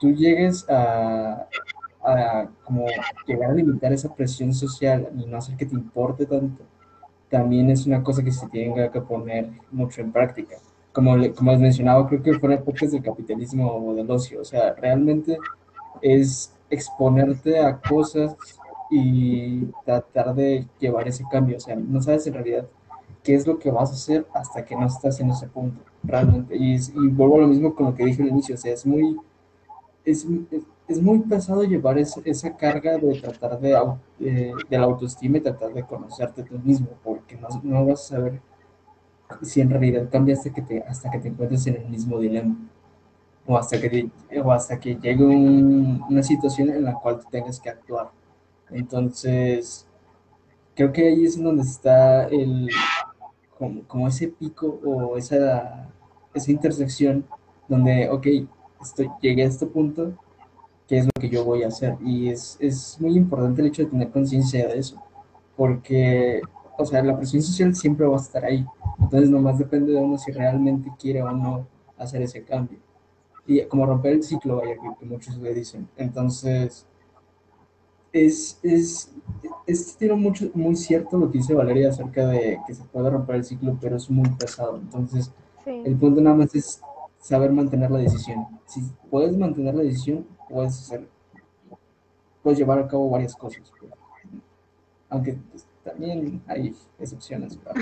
tú 0.00 0.10
llegues 0.12 0.64
a, 0.70 1.46
a 2.02 2.48
como 2.64 2.86
llegar 3.26 3.50
a 3.50 3.54
limitar 3.54 3.92
esa 3.92 4.14
presión 4.14 4.54
social 4.54 5.10
y 5.18 5.26
no 5.26 5.36
hacer 5.36 5.54
que 5.58 5.66
te 5.66 5.74
importe 5.74 6.24
tanto, 6.24 6.64
también 7.28 7.68
es 7.68 7.84
una 7.86 8.02
cosa 8.02 8.24
que 8.24 8.32
se 8.32 8.48
tiene 8.48 8.90
que 8.90 9.00
poner 9.02 9.50
mucho 9.70 10.00
en 10.00 10.10
práctica. 10.10 10.56
Como, 10.92 11.14
como 11.34 11.50
has 11.50 11.60
mencionado, 11.60 12.06
creo 12.06 12.22
que 12.22 12.38
fueron 12.38 12.58
épocas 12.58 12.90
del 12.90 13.02
capitalismo 13.02 13.70
o 13.70 13.94
del 13.94 14.10
ocio. 14.10 14.40
O 14.40 14.44
sea, 14.46 14.72
realmente 14.72 15.36
es 16.00 16.54
exponerte 16.70 17.58
a 17.58 17.78
cosas 17.78 18.34
y 18.90 19.66
tratar 19.84 20.34
de 20.34 20.66
llevar 20.78 21.08
ese 21.08 21.24
cambio. 21.30 21.56
O 21.56 21.60
sea, 21.60 21.76
no 21.76 22.00
sabes 22.02 22.26
en 22.26 22.34
realidad 22.34 22.66
qué 23.22 23.34
es 23.34 23.46
lo 23.46 23.58
que 23.58 23.70
vas 23.70 23.90
a 23.90 23.94
hacer 23.94 24.26
hasta 24.34 24.64
que 24.64 24.76
no 24.76 24.86
estás 24.86 25.18
en 25.20 25.30
ese 25.30 25.48
punto, 25.48 25.82
realmente. 26.02 26.56
Y, 26.56 26.78
vuelvo 27.10 27.36
a 27.36 27.40
lo 27.40 27.48
mismo 27.48 27.74
con 27.74 27.86
lo 27.86 27.94
que 27.94 28.04
dije 28.04 28.22
al 28.22 28.28
inicio, 28.28 28.54
o 28.54 28.58
sea, 28.58 28.72
es 28.72 28.86
muy, 28.86 29.16
es, 30.04 30.26
es 30.88 31.02
muy 31.02 31.18
pesado 31.20 31.64
llevar 31.64 31.98
esa 31.98 32.56
carga 32.56 32.96
de 32.98 33.20
tratar 33.20 33.58
de, 33.58 33.70
de, 34.18 34.78
la 34.78 34.84
autoestima 34.84 35.38
y 35.38 35.40
tratar 35.40 35.74
de 35.74 35.82
conocerte 35.82 36.44
tú 36.44 36.58
mismo, 36.60 36.88
porque 37.02 37.36
no, 37.36 37.48
no, 37.62 37.86
vas 37.86 38.04
a 38.04 38.16
saber 38.16 38.40
si 39.42 39.60
en 39.60 39.70
realidad 39.70 40.08
cambiaste 40.10 40.52
que 40.52 40.62
te, 40.62 40.82
hasta 40.82 41.10
que 41.10 41.18
te 41.18 41.28
encuentres 41.28 41.66
en 41.66 41.76
el 41.76 41.88
mismo 41.88 42.20
dilema 42.20 42.56
o 43.46 43.56
hasta 43.56 43.80
que, 43.80 44.10
o 44.42 44.52
hasta 44.52 44.78
que 44.78 44.96
llegue 44.96 45.24
una 45.24 46.22
situación 46.22 46.70
en 46.70 46.84
la 46.84 46.94
cual 46.94 47.20
tú 47.20 47.26
tengas 47.30 47.60
que 47.60 47.70
actuar. 47.70 48.10
Entonces, 48.70 49.86
creo 50.74 50.92
que 50.92 51.08
ahí 51.08 51.24
es 51.24 51.40
donde 51.40 51.62
está 51.62 52.24
el, 52.28 52.68
como, 53.88 54.08
ese 54.08 54.28
pico 54.28 54.80
o 54.84 55.16
esa, 55.16 55.88
esa 56.34 56.50
intersección 56.50 57.24
donde, 57.68 58.08
ok, 58.10 58.26
estoy, 58.80 59.10
llegué 59.20 59.42
a 59.44 59.46
este 59.46 59.66
punto, 59.66 60.12
¿qué 60.88 60.98
es 60.98 61.06
lo 61.06 61.12
que 61.20 61.28
yo 61.28 61.44
voy 61.44 61.62
a 61.62 61.68
hacer? 61.68 61.96
Y 62.04 62.28
es, 62.28 62.56
es 62.60 63.00
muy 63.00 63.16
importante 63.16 63.60
el 63.62 63.68
hecho 63.68 63.82
de 63.82 63.90
tener 63.90 64.10
conciencia 64.10 64.68
de 64.68 64.78
eso, 64.78 65.02
porque, 65.56 66.40
o 66.78 66.84
sea, 66.84 67.02
la 67.02 67.16
presión 67.16 67.42
social 67.42 67.74
siempre 67.74 68.06
va 68.06 68.16
a 68.16 68.20
estar 68.20 68.44
ahí. 68.44 68.66
Entonces, 68.98 69.30
nomás 69.30 69.58
depende 69.58 69.92
de 69.92 69.98
uno 69.98 70.18
si 70.18 70.32
realmente 70.32 70.90
quiere 70.98 71.22
o 71.22 71.30
no 71.30 71.66
hacer 71.98 72.22
ese 72.22 72.42
cambio 72.42 72.78
y 73.46 73.62
como 73.66 73.86
romper 73.86 74.12
el 74.12 74.22
ciclo, 74.22 74.56
vaya, 74.56 74.74
que, 74.98 75.06
muchos 75.06 75.36
le 75.38 75.54
dicen. 75.54 75.88
Entonces, 75.96 76.86
es, 78.24 78.58
es, 78.62 79.12
es 79.66 79.96
tiene 79.96 80.14
mucho, 80.14 80.50
muy 80.54 80.74
cierto 80.76 81.18
lo 81.18 81.30
que 81.30 81.38
dice 81.38 81.54
Valeria 81.54 81.90
acerca 81.90 82.26
de 82.28 82.58
que 82.66 82.74
se 82.74 82.84
puede 82.84 83.10
romper 83.10 83.36
el 83.36 83.44
ciclo, 83.44 83.76
pero 83.80 83.96
es 83.96 84.08
muy 84.10 84.28
pesado. 84.30 84.76
Entonces, 84.76 85.32
Sí. 85.64 85.82
el 85.84 85.96
punto 85.96 86.20
nada 86.20 86.36
más 86.36 86.54
es 86.54 86.80
saber 87.18 87.50
mantener 87.50 87.90
la 87.90 87.98
decisión. 87.98 88.46
Si 88.66 88.80
puedes 89.10 89.36
mantener 89.36 89.74
la 89.74 89.82
decisión, 89.82 90.24
puedes 90.48 90.78
hacer, 90.80 91.08
puedes 92.40 92.56
llevar 92.58 92.78
a 92.78 92.86
cabo 92.86 93.10
varias 93.10 93.34
cosas. 93.34 93.72
aunque 95.08 95.34
pues, 95.50 95.66
también 95.84 96.40
hay 96.46 96.74
excepciones. 97.00 97.56
claro. 97.56 97.80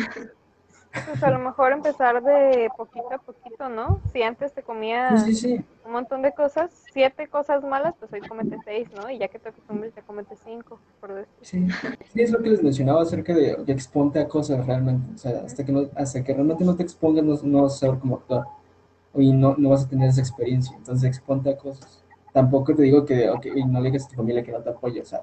Pues 1.03 1.23
a 1.23 1.31
lo 1.31 1.39
mejor 1.39 1.73
empezar 1.73 2.23
de 2.23 2.73
poquito 2.77 3.15
a 3.15 3.19
poquito, 3.19 3.69
¿no? 3.69 4.01
Si 4.13 4.23
antes 4.23 4.55
te 4.55 4.63
comías 4.63 5.25
Sí, 5.25 5.35
sí, 5.35 5.65
un 5.85 5.93
montón 5.93 6.23
de 6.23 6.33
cosas, 6.33 6.73
siete 6.93 7.29
cosas 7.29 7.63
malas, 7.63 7.95
pues 7.99 8.13
hoy 8.13 8.23
comete 8.23 8.59
seis, 8.65 8.91
¿no? 8.93 9.11
Y 9.11 9.19
ya 9.19 9.29
que 9.29 9.39
te 9.39 9.51
acostumbres, 9.51 9.93
te 9.93 10.03
comete 10.03 10.35
cinco, 10.37 10.81
por 11.01 11.13
decir. 11.13 11.35
Sí, 11.43 11.67
sí, 12.13 12.23
es 12.23 12.31
lo 12.31 12.43
que 12.43 12.51
les 12.51 12.63
mencionaba 12.63 13.03
acerca 13.03 13.35
de, 13.35 13.57
de 13.57 13.73
exponte 13.73 14.19
a 14.19 14.29
cosas 14.29 14.67
realmente. 14.67 15.13
O 15.15 15.19
sea, 15.19 15.43
hasta 15.45 15.65
que, 15.65 15.73
no, 15.73 15.91
hasta 15.95 16.25
que 16.25 16.33
realmente 16.33 16.65
no 16.65 16.75
te 16.75 16.83
expongas, 16.83 17.25
no, 17.25 17.35
no 17.43 17.63
vas 17.65 17.75
a 17.75 17.79
saber 17.79 17.99
cómo 17.99 18.17
actuar. 18.17 18.45
Y 19.15 19.33
no, 19.33 19.55
no 19.59 19.71
vas 19.71 19.85
a 19.85 19.89
tener 19.89 20.09
esa 20.11 20.21
experiencia. 20.21 20.77
Entonces, 20.77 21.09
exponte 21.09 21.51
a 21.51 21.57
cosas. 21.57 22.03
Tampoco 22.33 22.75
te 22.75 22.83
digo 22.83 23.05
que, 23.05 23.29
ok, 23.31 23.47
no 23.69 23.81
le 23.81 23.91
digas 23.91 24.07
a 24.07 24.09
tu 24.11 24.17
familia 24.17 24.43
que 24.43 24.53
no 24.53 24.61
te 24.61 24.71
apoye. 24.71 25.03
O 25.03 25.05
sea, 25.05 25.23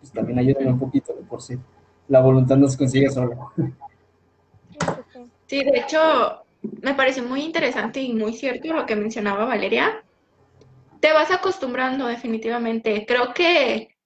pues 0.00 0.12
también 0.12 0.38
ayúdame 0.38 0.70
un 0.70 0.78
poquito 0.78 1.14
de 1.14 1.22
por 1.22 1.42
sí. 1.42 1.58
La 2.08 2.20
voluntad 2.20 2.56
no 2.56 2.68
se 2.68 2.78
consigue 2.78 3.10
sola. 3.10 3.36
Sí, 5.46 5.62
de 5.62 5.78
hecho, 5.78 6.44
me 6.82 6.94
pareció 6.94 7.22
muy 7.22 7.42
interesante 7.42 8.00
y 8.00 8.12
muy 8.14 8.32
cierto 8.34 8.72
lo 8.72 8.86
que 8.86 8.96
mencionaba 8.96 9.44
Valeria. 9.44 10.02
Te 11.00 11.12
vas 11.12 11.30
acostumbrando 11.30 12.06
definitivamente. 12.06 13.04
Creo 13.06 13.34
que 13.34 13.96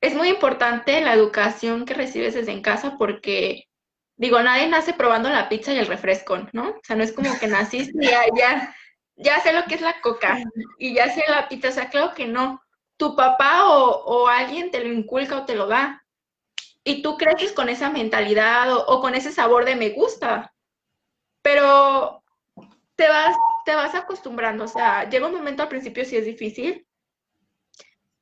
es 0.00 0.14
muy 0.14 0.28
importante 0.28 1.00
la 1.00 1.14
educación 1.14 1.84
que 1.84 1.94
recibes 1.94 2.34
desde 2.34 2.52
en 2.52 2.62
casa 2.62 2.96
porque, 2.98 3.68
digo, 4.16 4.42
nadie 4.42 4.68
nace 4.68 4.92
probando 4.92 5.28
la 5.28 5.48
pizza 5.48 5.72
y 5.72 5.78
el 5.78 5.86
refresco, 5.86 6.38
¿no? 6.52 6.70
O 6.70 6.80
sea, 6.82 6.96
no 6.96 7.04
es 7.04 7.12
como 7.12 7.38
que 7.38 7.46
naciste 7.46 7.92
y 8.04 8.08
ya, 8.08 8.22
ya, 8.36 8.74
ya 9.16 9.40
sé 9.40 9.52
lo 9.52 9.64
que 9.64 9.76
es 9.76 9.80
la 9.80 10.00
coca 10.00 10.38
y 10.78 10.94
ya 10.94 11.12
sé 11.14 11.22
la 11.28 11.48
pizza. 11.48 11.68
O 11.68 11.72
sea, 11.72 11.90
claro 11.90 12.14
que 12.14 12.26
no. 12.26 12.60
Tu 12.96 13.14
papá 13.14 13.68
o, 13.68 14.04
o 14.04 14.26
alguien 14.28 14.72
te 14.72 14.80
lo 14.82 14.92
inculca 14.92 15.38
o 15.38 15.44
te 15.46 15.54
lo 15.54 15.68
da. 15.68 16.04
Y 16.82 17.02
tú 17.02 17.16
creces 17.16 17.52
con 17.52 17.68
esa 17.68 17.90
mentalidad 17.90 18.72
o, 18.72 18.84
o 18.86 19.00
con 19.00 19.14
ese 19.14 19.30
sabor 19.30 19.64
de 19.64 19.76
me 19.76 19.90
gusta 19.90 20.52
pero 21.42 22.22
te 22.96 23.08
vas, 23.08 23.36
te 23.64 23.74
vas 23.74 23.94
acostumbrando, 23.94 24.64
o 24.64 24.68
sea, 24.68 25.08
llega 25.08 25.26
un 25.26 25.34
momento 25.34 25.62
al 25.62 25.68
principio 25.68 26.04
si 26.04 26.16
es 26.16 26.24
difícil, 26.24 26.86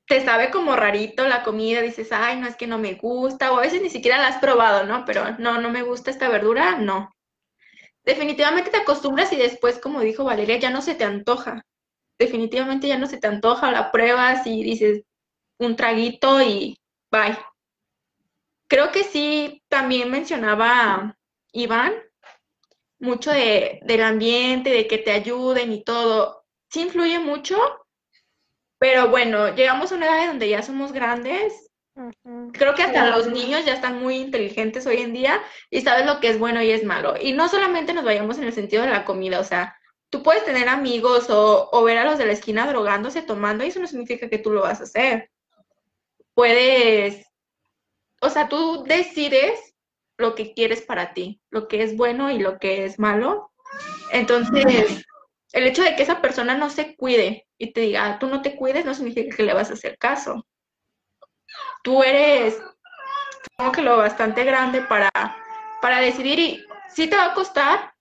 te 0.06 0.24
sabe 0.24 0.50
como 0.50 0.76
rarito 0.76 1.26
la 1.26 1.42
comida, 1.42 1.82
dices, 1.82 2.12
ay, 2.12 2.38
no 2.38 2.46
es 2.46 2.56
que 2.56 2.66
no 2.66 2.78
me 2.78 2.94
gusta, 2.94 3.52
o 3.52 3.58
a 3.58 3.62
veces 3.62 3.82
ni 3.82 3.90
siquiera 3.90 4.18
la 4.18 4.28
has 4.28 4.38
probado, 4.38 4.84
¿no? 4.86 5.04
Pero 5.04 5.36
no, 5.38 5.60
no 5.60 5.70
me 5.70 5.82
gusta 5.82 6.10
esta 6.10 6.28
verdura, 6.28 6.76
no. 6.78 7.10
Definitivamente 8.04 8.70
te 8.70 8.76
acostumbras 8.76 9.32
y 9.32 9.36
después, 9.36 9.80
como 9.80 10.00
dijo 10.00 10.22
Valeria, 10.22 10.58
ya 10.58 10.70
no 10.70 10.80
se 10.80 10.94
te 10.94 11.02
antoja. 11.02 11.66
Definitivamente 12.18 12.86
ya 12.86 12.98
no 12.98 13.08
se 13.08 13.18
te 13.18 13.26
antoja, 13.26 13.72
la 13.72 13.90
pruebas 13.90 14.46
y 14.46 14.62
dices 14.62 15.02
un 15.58 15.74
traguito 15.74 16.40
y 16.40 16.78
bye. 17.10 17.36
Creo 18.68 18.92
que 18.92 19.02
sí, 19.02 19.62
también 19.68 20.10
mencionaba 20.10 21.16
Iván, 21.52 21.94
mucho 22.98 23.30
de, 23.30 23.80
del 23.82 24.02
ambiente, 24.02 24.70
de 24.70 24.86
que 24.86 24.98
te 24.98 25.12
ayuden 25.12 25.72
y 25.72 25.84
todo, 25.84 26.44
sí 26.70 26.82
influye 26.82 27.18
mucho, 27.18 27.56
pero 28.78 29.08
bueno, 29.08 29.54
llegamos 29.54 29.92
a 29.92 29.96
una 29.96 30.06
edad 30.06 30.28
donde 30.28 30.48
ya 30.48 30.62
somos 30.62 30.92
grandes. 30.92 31.70
Creo 32.52 32.74
que 32.74 32.82
hasta 32.82 33.08
los 33.08 33.26
niños 33.28 33.64
ya 33.64 33.72
están 33.72 34.02
muy 34.02 34.16
inteligentes 34.16 34.86
hoy 34.86 34.98
en 34.98 35.14
día 35.14 35.42
y 35.70 35.80
sabes 35.80 36.04
lo 36.04 36.20
que 36.20 36.28
es 36.28 36.38
bueno 36.38 36.62
y 36.62 36.70
es 36.70 36.84
malo. 36.84 37.14
Y 37.18 37.32
no 37.32 37.48
solamente 37.48 37.94
nos 37.94 38.04
vayamos 38.04 38.36
en 38.36 38.44
el 38.44 38.52
sentido 38.52 38.82
de 38.82 38.90
la 38.90 39.06
comida, 39.06 39.40
o 39.40 39.44
sea, 39.44 39.78
tú 40.10 40.22
puedes 40.22 40.44
tener 40.44 40.68
amigos 40.68 41.30
o, 41.30 41.70
o 41.72 41.84
ver 41.84 41.98
a 41.98 42.04
los 42.04 42.18
de 42.18 42.26
la 42.26 42.32
esquina 42.32 42.66
drogándose, 42.66 43.22
tomando, 43.22 43.64
y 43.64 43.68
eso 43.68 43.80
no 43.80 43.86
significa 43.86 44.28
que 44.28 44.38
tú 44.38 44.50
lo 44.50 44.60
vas 44.60 44.80
a 44.80 44.84
hacer. 44.84 45.30
Puedes, 46.34 47.26
o 48.20 48.28
sea, 48.28 48.48
tú 48.48 48.84
decides 48.84 49.65
lo 50.18 50.34
que 50.34 50.54
quieres 50.54 50.82
para 50.82 51.12
ti, 51.14 51.40
lo 51.50 51.68
que 51.68 51.82
es 51.82 51.96
bueno 51.96 52.30
y 52.30 52.38
lo 52.38 52.58
que 52.58 52.84
es 52.84 52.98
malo. 52.98 53.52
Entonces, 54.12 55.04
el 55.52 55.66
hecho 55.66 55.82
de 55.82 55.96
que 55.96 56.02
esa 56.02 56.20
persona 56.20 56.56
no 56.56 56.70
se 56.70 56.96
cuide 56.96 57.46
y 57.58 57.72
te 57.72 57.82
diga, 57.82 58.06
"Ah, 58.06 58.18
tú 58.18 58.26
no 58.26 58.42
te 58.42 58.56
cuides, 58.56 58.84
no 58.84 58.94
significa 58.94 59.34
que 59.36 59.42
le 59.42 59.54
vas 59.54 59.70
a 59.70 59.74
hacer 59.74 59.98
caso. 59.98 60.46
Tú 61.82 62.02
eres, 62.02 62.60
supongo 63.44 63.72
que 63.72 63.82
lo 63.82 63.96
bastante 63.98 64.44
grande 64.44 64.82
para, 64.82 65.10
para 65.80 66.00
decidir 66.00 66.38
y 66.38 66.64
sí 66.88 67.08
te 67.08 67.16
va 67.16 67.26
a 67.26 67.34
costar, 67.34 67.94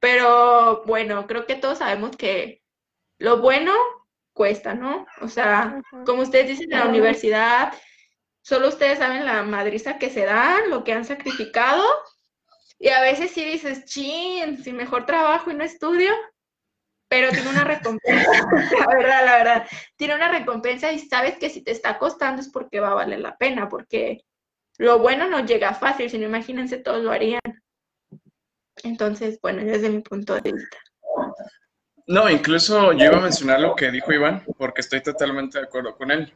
pero 0.00 0.82
bueno, 0.86 1.26
creo 1.26 1.46
que 1.46 1.54
todos 1.54 1.78
sabemos 1.78 2.16
que 2.16 2.62
lo 3.18 3.38
bueno 3.38 3.72
cuesta, 4.32 4.74
¿no? 4.74 5.06
O 5.20 5.28
sea, 5.28 5.80
como 6.06 6.22
ustedes 6.22 6.48
dicen 6.48 6.72
en 6.72 6.78
la 6.78 6.86
universidad, 6.86 7.72
solo 8.48 8.68
ustedes 8.68 8.98
saben 8.98 9.26
la 9.26 9.42
madriza 9.42 9.98
que 9.98 10.08
se 10.08 10.24
dan, 10.24 10.70
lo 10.70 10.82
que 10.82 10.94
han 10.94 11.04
sacrificado, 11.04 11.84
y 12.78 12.88
a 12.88 13.02
veces 13.02 13.30
sí 13.32 13.44
dices, 13.44 13.84
chin, 13.84 14.64
si 14.64 14.72
mejor 14.72 15.04
trabajo 15.04 15.50
y 15.50 15.54
no 15.54 15.64
estudio, 15.64 16.10
pero 17.10 17.28
tiene 17.30 17.50
una 17.50 17.64
recompensa, 17.64 18.30
la 18.78 18.86
verdad, 18.86 19.24
la 19.26 19.36
verdad, 19.36 19.66
tiene 19.96 20.14
una 20.14 20.30
recompensa 20.30 20.90
y 20.92 20.98
sabes 20.98 21.36
que 21.36 21.50
si 21.50 21.62
te 21.62 21.72
está 21.72 21.98
costando 21.98 22.40
es 22.40 22.48
porque 22.48 22.80
va 22.80 22.92
a 22.92 22.94
valer 22.94 23.20
la 23.20 23.36
pena, 23.36 23.68
porque 23.68 24.24
lo 24.78 24.98
bueno 24.98 25.28
no 25.28 25.44
llega 25.44 25.74
fácil, 25.74 26.08
si 26.08 26.16
no 26.16 26.24
imagínense 26.24 26.78
todos 26.78 27.04
lo 27.04 27.10
harían. 27.10 27.42
Entonces, 28.82 29.38
bueno, 29.42 29.62
desde 29.62 29.90
mi 29.90 30.00
punto 30.00 30.40
de 30.40 30.52
vista. 30.52 30.78
No, 32.06 32.30
incluso 32.30 32.94
yo 32.94 33.04
iba 33.04 33.18
a 33.18 33.20
mencionar 33.20 33.60
lo 33.60 33.76
que 33.76 33.90
dijo 33.90 34.10
Iván, 34.10 34.42
porque 34.56 34.80
estoy 34.80 35.02
totalmente 35.02 35.58
de 35.58 35.64
acuerdo 35.64 35.94
con 35.94 36.10
él. 36.10 36.32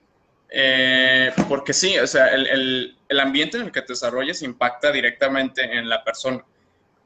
Eh, 0.55 1.33
porque 1.49 1.73
sí, 1.73 1.99
o 1.99 2.07
sea, 2.07 2.29
el, 2.29 2.47
el- 2.47 2.99
el 3.09 3.21
ambiente 3.21 3.57
en 3.59 3.65
el 3.67 3.73
que 3.73 3.83
te 3.83 3.93
desarrolles 3.95 4.43
impacta 4.43 4.91
directamente 4.93 5.63
en 5.63 5.89
la 5.89 6.03
persona, 6.05 6.45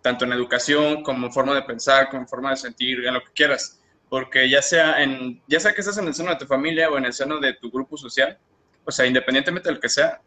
tanto 0.03 0.24
en 0.24 0.32
educación 0.32 1.03
como 1.03 1.26
en 1.26 1.32
forma 1.32 1.55
de 1.55 1.62
pensar, 1.62 2.09
como 2.11 2.22
en 2.22 2.28
forma 2.28 2.51
de 2.51 2.57
sentir, 2.57 3.05
en 3.07 3.14
lo 3.14 3.22
que 3.22 3.32
quieras. 3.34 3.80
Porque 4.09 4.49
ya 4.49 4.62
sea, 4.62 5.03
en, 5.03 5.42
ya 5.49 5.61
sea 5.61 5.74
que 5.74 5.80
estés 5.80 5.99
en 5.99 6.07
el 6.09 6.14
seno 6.14 6.30
de 6.30 6.36
tu 6.36 6.47
familia 6.47 6.90
o 6.90 6.99
en 6.99 7.07
el 7.07 7.12
seno 7.12 7.40
de 7.40 7.55
tu 7.55 7.70
grupo 7.70 7.97
social, 7.97 8.38
o 8.84 8.90
sea, 8.92 9.07
independientemente 9.07 9.68
del 9.68 9.80
que 9.80 9.88
sea, 9.88 10.20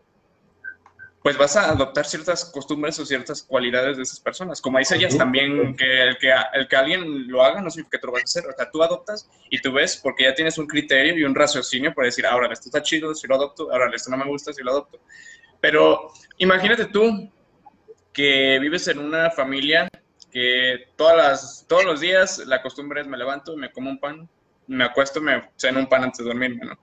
pues 1.29 1.37
vas 1.37 1.55
a 1.57 1.69
adoptar 1.69 2.07
ciertas 2.07 2.43
costumbres 2.43 2.97
o 2.97 3.05
ciertas 3.05 3.43
cualidades 3.43 3.97
de 3.97 4.01
esas 4.01 4.19
personas. 4.19 4.59
Como 4.61 4.79
dice 4.79 4.95
ellas 4.95 5.15
también, 5.15 5.75
que 5.75 6.01
el, 6.01 6.17
que 6.17 6.33
el 6.53 6.67
que 6.67 6.75
alguien 6.75 7.27
lo 7.27 7.43
haga 7.43 7.61
no 7.61 7.69
significa 7.69 7.97
que 7.97 8.01
tú 8.01 8.07
lo 8.07 8.13
vas 8.13 8.21
a 8.21 8.23
hacer. 8.23 8.47
O 8.47 8.51
sea, 8.51 8.71
tú 8.71 8.81
adoptas 8.81 9.29
y 9.51 9.61
tú 9.61 9.71
ves 9.71 9.97
porque 10.01 10.23
ya 10.23 10.33
tienes 10.33 10.57
un 10.57 10.65
criterio 10.65 11.15
y 11.15 11.23
un 11.23 11.35
raciocinio 11.35 11.93
para 11.93 12.07
decir, 12.07 12.25
ahora 12.25 12.51
esto 12.51 12.69
está 12.69 12.81
chido, 12.81 13.13
si 13.13 13.27
lo 13.27 13.35
adopto, 13.35 13.71
ahora 13.71 13.91
esto 13.93 14.09
no 14.09 14.17
me 14.17 14.25
gusta, 14.25 14.51
si 14.53 14.63
lo 14.63 14.71
adopto. 14.71 14.99
Pero 15.61 16.11
imagínate 16.39 16.85
tú 16.85 17.31
que 18.11 18.57
vives 18.59 18.87
en 18.87 18.97
una 18.97 19.29
familia 19.29 19.87
que 20.31 20.87
todas 20.95 21.15
las, 21.15 21.65
todos 21.69 21.85
los 21.85 21.99
días 21.99 22.39
la 22.47 22.63
costumbre 22.63 23.01
es 23.01 23.07
me 23.07 23.17
levanto, 23.17 23.55
me 23.55 23.71
como 23.71 23.91
un 23.91 23.99
pan, 23.99 24.27
me 24.65 24.83
acuesto, 24.83 25.21
me 25.21 25.51
ceno 25.57 25.77
un 25.77 25.87
pan 25.87 26.05
antes 26.05 26.17
de 26.17 26.25
dormirme, 26.25 26.65
¿no? 26.65 26.79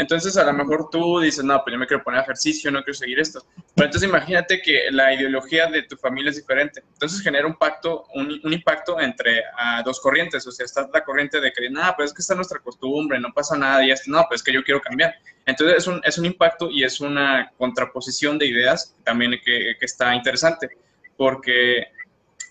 Entonces, 0.00 0.34
a 0.38 0.44
lo 0.44 0.54
mejor 0.54 0.88
tú 0.90 1.20
dices, 1.20 1.44
no, 1.44 1.62
pues 1.62 1.74
yo 1.74 1.78
me 1.78 1.86
quiero 1.86 2.02
poner 2.02 2.22
ejercicio, 2.22 2.70
no 2.70 2.82
quiero 2.82 2.94
seguir 2.94 3.20
esto. 3.20 3.44
Pero 3.74 3.84
entonces 3.84 4.08
imagínate 4.08 4.62
que 4.62 4.90
la 4.90 5.12
ideología 5.12 5.66
de 5.66 5.82
tu 5.82 5.94
familia 5.94 6.30
es 6.30 6.36
diferente. 6.36 6.82
Entonces 6.94 7.20
genera 7.20 7.46
un, 7.46 7.56
pacto, 7.56 8.06
un, 8.14 8.40
un 8.42 8.52
impacto 8.54 8.98
entre 8.98 9.42
dos 9.84 10.00
corrientes. 10.00 10.46
O 10.46 10.52
sea, 10.52 10.64
está 10.64 10.88
la 10.90 11.04
corriente 11.04 11.38
de 11.38 11.52
que, 11.52 11.68
no, 11.68 11.82
pues 11.98 12.08
es 12.08 12.14
que 12.14 12.22
está 12.22 12.34
nuestra 12.34 12.60
costumbre, 12.60 13.20
no 13.20 13.30
pasa 13.34 13.58
nada. 13.58 13.84
Y 13.84 13.90
esto, 13.90 14.10
no, 14.10 14.24
pues 14.26 14.40
es 14.40 14.42
que 14.42 14.54
yo 14.54 14.64
quiero 14.64 14.80
cambiar. 14.80 15.16
Entonces 15.44 15.76
es 15.76 15.86
un, 15.86 16.00
es 16.02 16.16
un 16.16 16.24
impacto 16.24 16.70
y 16.70 16.82
es 16.82 16.98
una 17.02 17.52
contraposición 17.58 18.38
de 18.38 18.46
ideas 18.46 18.96
también 19.04 19.32
que, 19.44 19.76
que 19.78 19.84
está 19.84 20.14
interesante. 20.14 20.70
Porque, 21.18 21.88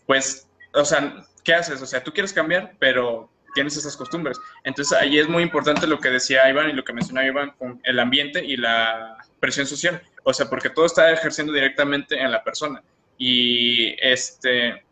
pues, 0.06 0.48
o 0.76 0.86
sea, 0.86 1.26
¿qué 1.44 1.56
haces? 1.56 1.82
O 1.82 1.88
sea, 1.88 2.04
tú 2.04 2.14
quieres 2.14 2.32
cambiar, 2.32 2.76
pero 2.78 3.29
tienes 3.54 3.78
esas 3.78 3.96
costumbres. 3.96 4.40
Entonces 4.64 4.98
ahí 4.98 5.20
es 5.20 5.28
muy 5.28 5.44
importante 5.44 5.88
lo 5.88 6.00
que 6.00 6.10
decía 6.10 6.50
Iván 6.50 6.70
y 6.70 6.74
lo 6.74 6.84
que 6.84 6.94
mencionaba 6.94 7.28
Iván 7.28 7.52
con 7.58 7.80
el 7.84 8.00
ambiente 8.00 8.44
y 8.44 8.58
la 8.58 9.18
presión 9.40 9.66
social. 9.66 10.02
O 10.24 10.34
sea, 10.34 10.50
porque 10.50 10.70
todo 10.70 10.86
está 10.86 11.12
ejerciendo 11.12 11.54
directamente 11.54 12.20
en 12.20 12.32
la 12.32 12.44
persona. 12.44 12.84
Y 13.18 13.96
este, 14.02 14.84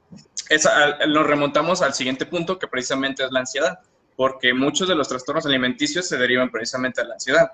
nos 1.07 1.27
remontamos 1.27 1.81
al 1.81 1.93
siguiente 1.93 2.25
punto, 2.25 2.57
que 2.59 2.67
precisamente 2.67 3.23
es 3.23 3.31
la 3.31 3.41
ansiedad, 3.41 3.79
porque 4.15 4.53
muchos 4.53 4.87
de 4.87 4.95
los 4.95 5.07
trastornos 5.07 5.45
alimenticios 5.45 6.07
se 6.07 6.17
derivan 6.17 6.49
precisamente 6.49 7.01
de 7.01 7.07
la 7.07 7.13
ansiedad. 7.15 7.51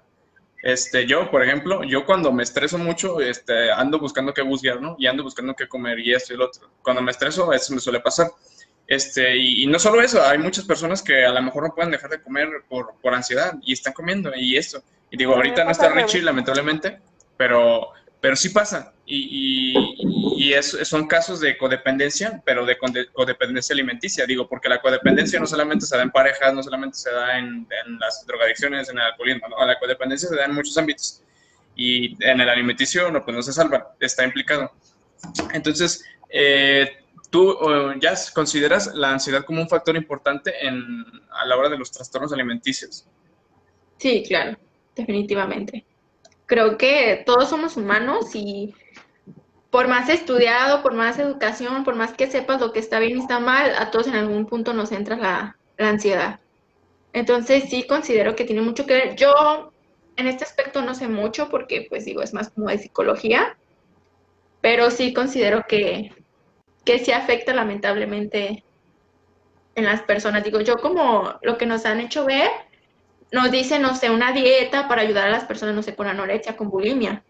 Este, 0.63 1.05
yo, 1.05 1.29
por 1.29 1.43
ejemplo, 1.43 1.83
yo 1.83 2.05
cuando 2.05 2.31
me 2.31 2.41
estreso 2.41 2.77
mucho, 2.77 3.19
este, 3.19 3.69
ando 3.69 3.99
buscando 3.99 4.33
qué 4.33 4.41
buscar, 4.41 4.81
¿no? 4.81 4.95
Y 4.97 5.07
ando 5.07 5.21
buscando 5.21 5.53
qué 5.55 5.67
comer 5.67 5.99
y 5.99 6.13
esto 6.13 6.33
y 6.33 6.37
lo 6.37 6.45
otro. 6.45 6.69
Cuando 6.81 7.01
me 7.01 7.11
estreso, 7.11 7.51
eso 7.51 7.73
me 7.73 7.81
suele 7.81 7.99
pasar. 7.99 8.31
Este, 8.93 9.35
y, 9.35 9.63
y, 9.63 9.65
no 9.65 9.79
solo 9.79 10.01
eso, 10.01 10.21
hay 10.23 10.37
muchas 10.37 10.65
personas 10.65 11.01
que 11.01 11.25
a 11.25 11.31
lo 11.31 11.41
mejor 11.41 11.63
no 11.63 11.73
pueden 11.73 11.89
dejar 11.89 12.11
de 12.11 12.21
comer 12.21 12.47
por, 12.69 12.93
por 13.01 13.15
ansiedad 13.15 13.55
y 13.63 13.73
están 13.73 13.93
comiendo 13.93 14.31
y 14.35 14.55
esto. 14.55 14.83
Y 15.09 15.17
digo, 15.17 15.33
ahorita 15.33 15.63
no 15.63 15.71
está 15.71 15.89
Richie, 15.89 16.21
lamentablemente, 16.21 16.99
pero, 17.35 17.89
pero 18.21 18.35
sí 18.35 18.49
pasa. 18.49 18.93
Y, 19.05 19.73
y, 20.37 20.43
y 20.43 20.53
es, 20.53 20.77
son 20.83 21.07
casos 21.07 21.39
de 21.39 21.57
codependencia, 21.57 22.39
pero 22.45 22.67
de 22.67 22.77
codependencia 23.11 23.73
alimenticia, 23.73 24.27
digo, 24.27 24.47
porque 24.47 24.69
la 24.69 24.79
codependencia 24.79 25.39
no 25.39 25.47
solamente 25.47 25.87
se 25.87 25.97
da 25.97 26.03
en 26.03 26.11
parejas, 26.11 26.53
no 26.53 26.61
solamente 26.61 26.95
se 26.97 27.11
da 27.11 27.39
en, 27.39 27.67
en 27.85 27.99
las 27.99 28.23
drogadicciones, 28.27 28.89
en 28.89 28.99
el 28.99 29.05
alcoholismo, 29.05 29.47
¿no? 29.47 29.65
la 29.65 29.79
codependencia 29.79 30.29
se 30.29 30.35
da 30.35 30.45
en 30.45 30.53
muchos 30.53 30.77
ámbitos. 30.77 31.23
Y 31.75 32.15
en 32.23 32.39
el 32.39 32.47
alimenticio, 32.47 33.09
no, 33.09 33.25
pues 33.25 33.35
no 33.35 33.41
se 33.41 33.53
salva, 33.53 33.95
está 33.99 34.23
implicado. 34.23 34.71
Entonces, 35.51 36.05
eh, 36.29 37.02
¿tú 37.33 37.57
ya 37.99 38.13
consideras 38.31 38.93
la 38.93 39.09
ansiedad 39.09 39.43
como 39.43 39.59
un 39.59 39.67
factor 39.67 39.95
importante 39.97 40.53
en, 40.67 41.03
a 41.31 41.47
la 41.47 41.57
hora 41.57 41.67
de 41.67 41.79
los 41.79 41.89
trastornos 41.89 42.31
alimenticios? 42.31 43.07
Sí, 43.97 44.23
claro, 44.27 44.55
definitivamente. 44.95 45.83
Creo 46.45 46.77
que 46.77 47.23
todos 47.25 47.49
somos 47.49 47.75
humanos 47.75 48.35
y 48.35 48.75
por 49.71 49.87
más 49.87 50.09
estudiado, 50.09 50.83
por 50.83 50.93
más 50.93 51.17
educación, 51.17 51.83
por 51.83 51.95
más 51.95 52.13
que 52.13 52.29
sepas 52.29 52.61
lo 52.61 52.71
que 52.71 52.79
está 52.79 52.99
bien 52.99 53.17
y 53.17 53.21
está 53.21 53.39
mal, 53.39 53.73
a 53.79 53.89
todos 53.89 54.05
en 54.05 54.13
algún 54.13 54.45
punto 54.45 54.73
nos 54.73 54.91
entra 54.91 55.15
la, 55.15 55.57
la 55.79 55.89
ansiedad. 55.89 56.39
Entonces 57.13 57.63
sí 57.67 57.87
considero 57.87 58.35
que 58.35 58.45
tiene 58.45 58.61
mucho 58.61 58.85
que 58.85 58.93
ver. 58.93 59.15
Yo 59.15 59.73
en 60.17 60.27
este 60.27 60.43
aspecto 60.43 60.83
no 60.83 60.93
sé 60.93 61.07
mucho 61.07 61.49
porque 61.49 61.87
pues 61.89 62.05
digo, 62.05 62.21
es 62.21 62.31
más 62.31 62.51
como 62.51 62.67
de 62.67 62.77
psicología, 62.77 63.57
pero 64.61 64.91
sí 64.91 65.13
considero 65.13 65.65
que, 65.67 66.11
que 66.85 66.99
sí 66.99 67.11
afecta 67.11 67.53
lamentablemente 67.53 68.63
en 69.75 69.85
las 69.85 70.01
personas. 70.01 70.43
Digo, 70.43 70.61
yo 70.61 70.77
como 70.77 71.35
lo 71.41 71.57
que 71.57 71.65
nos 71.65 71.85
han 71.85 71.99
hecho 71.99 72.25
ver, 72.25 72.49
nos 73.31 73.51
dicen, 73.51 73.81
no 73.81 73.95
sé, 73.95 74.11
una 74.11 74.31
dieta 74.31 74.87
para 74.87 75.01
ayudar 75.01 75.27
a 75.27 75.31
las 75.31 75.45
personas, 75.45 75.75
no 75.75 75.81
sé, 75.81 75.95
con 75.95 76.07
anorexia, 76.07 76.55
con 76.55 76.69
bulimia. 76.69 77.23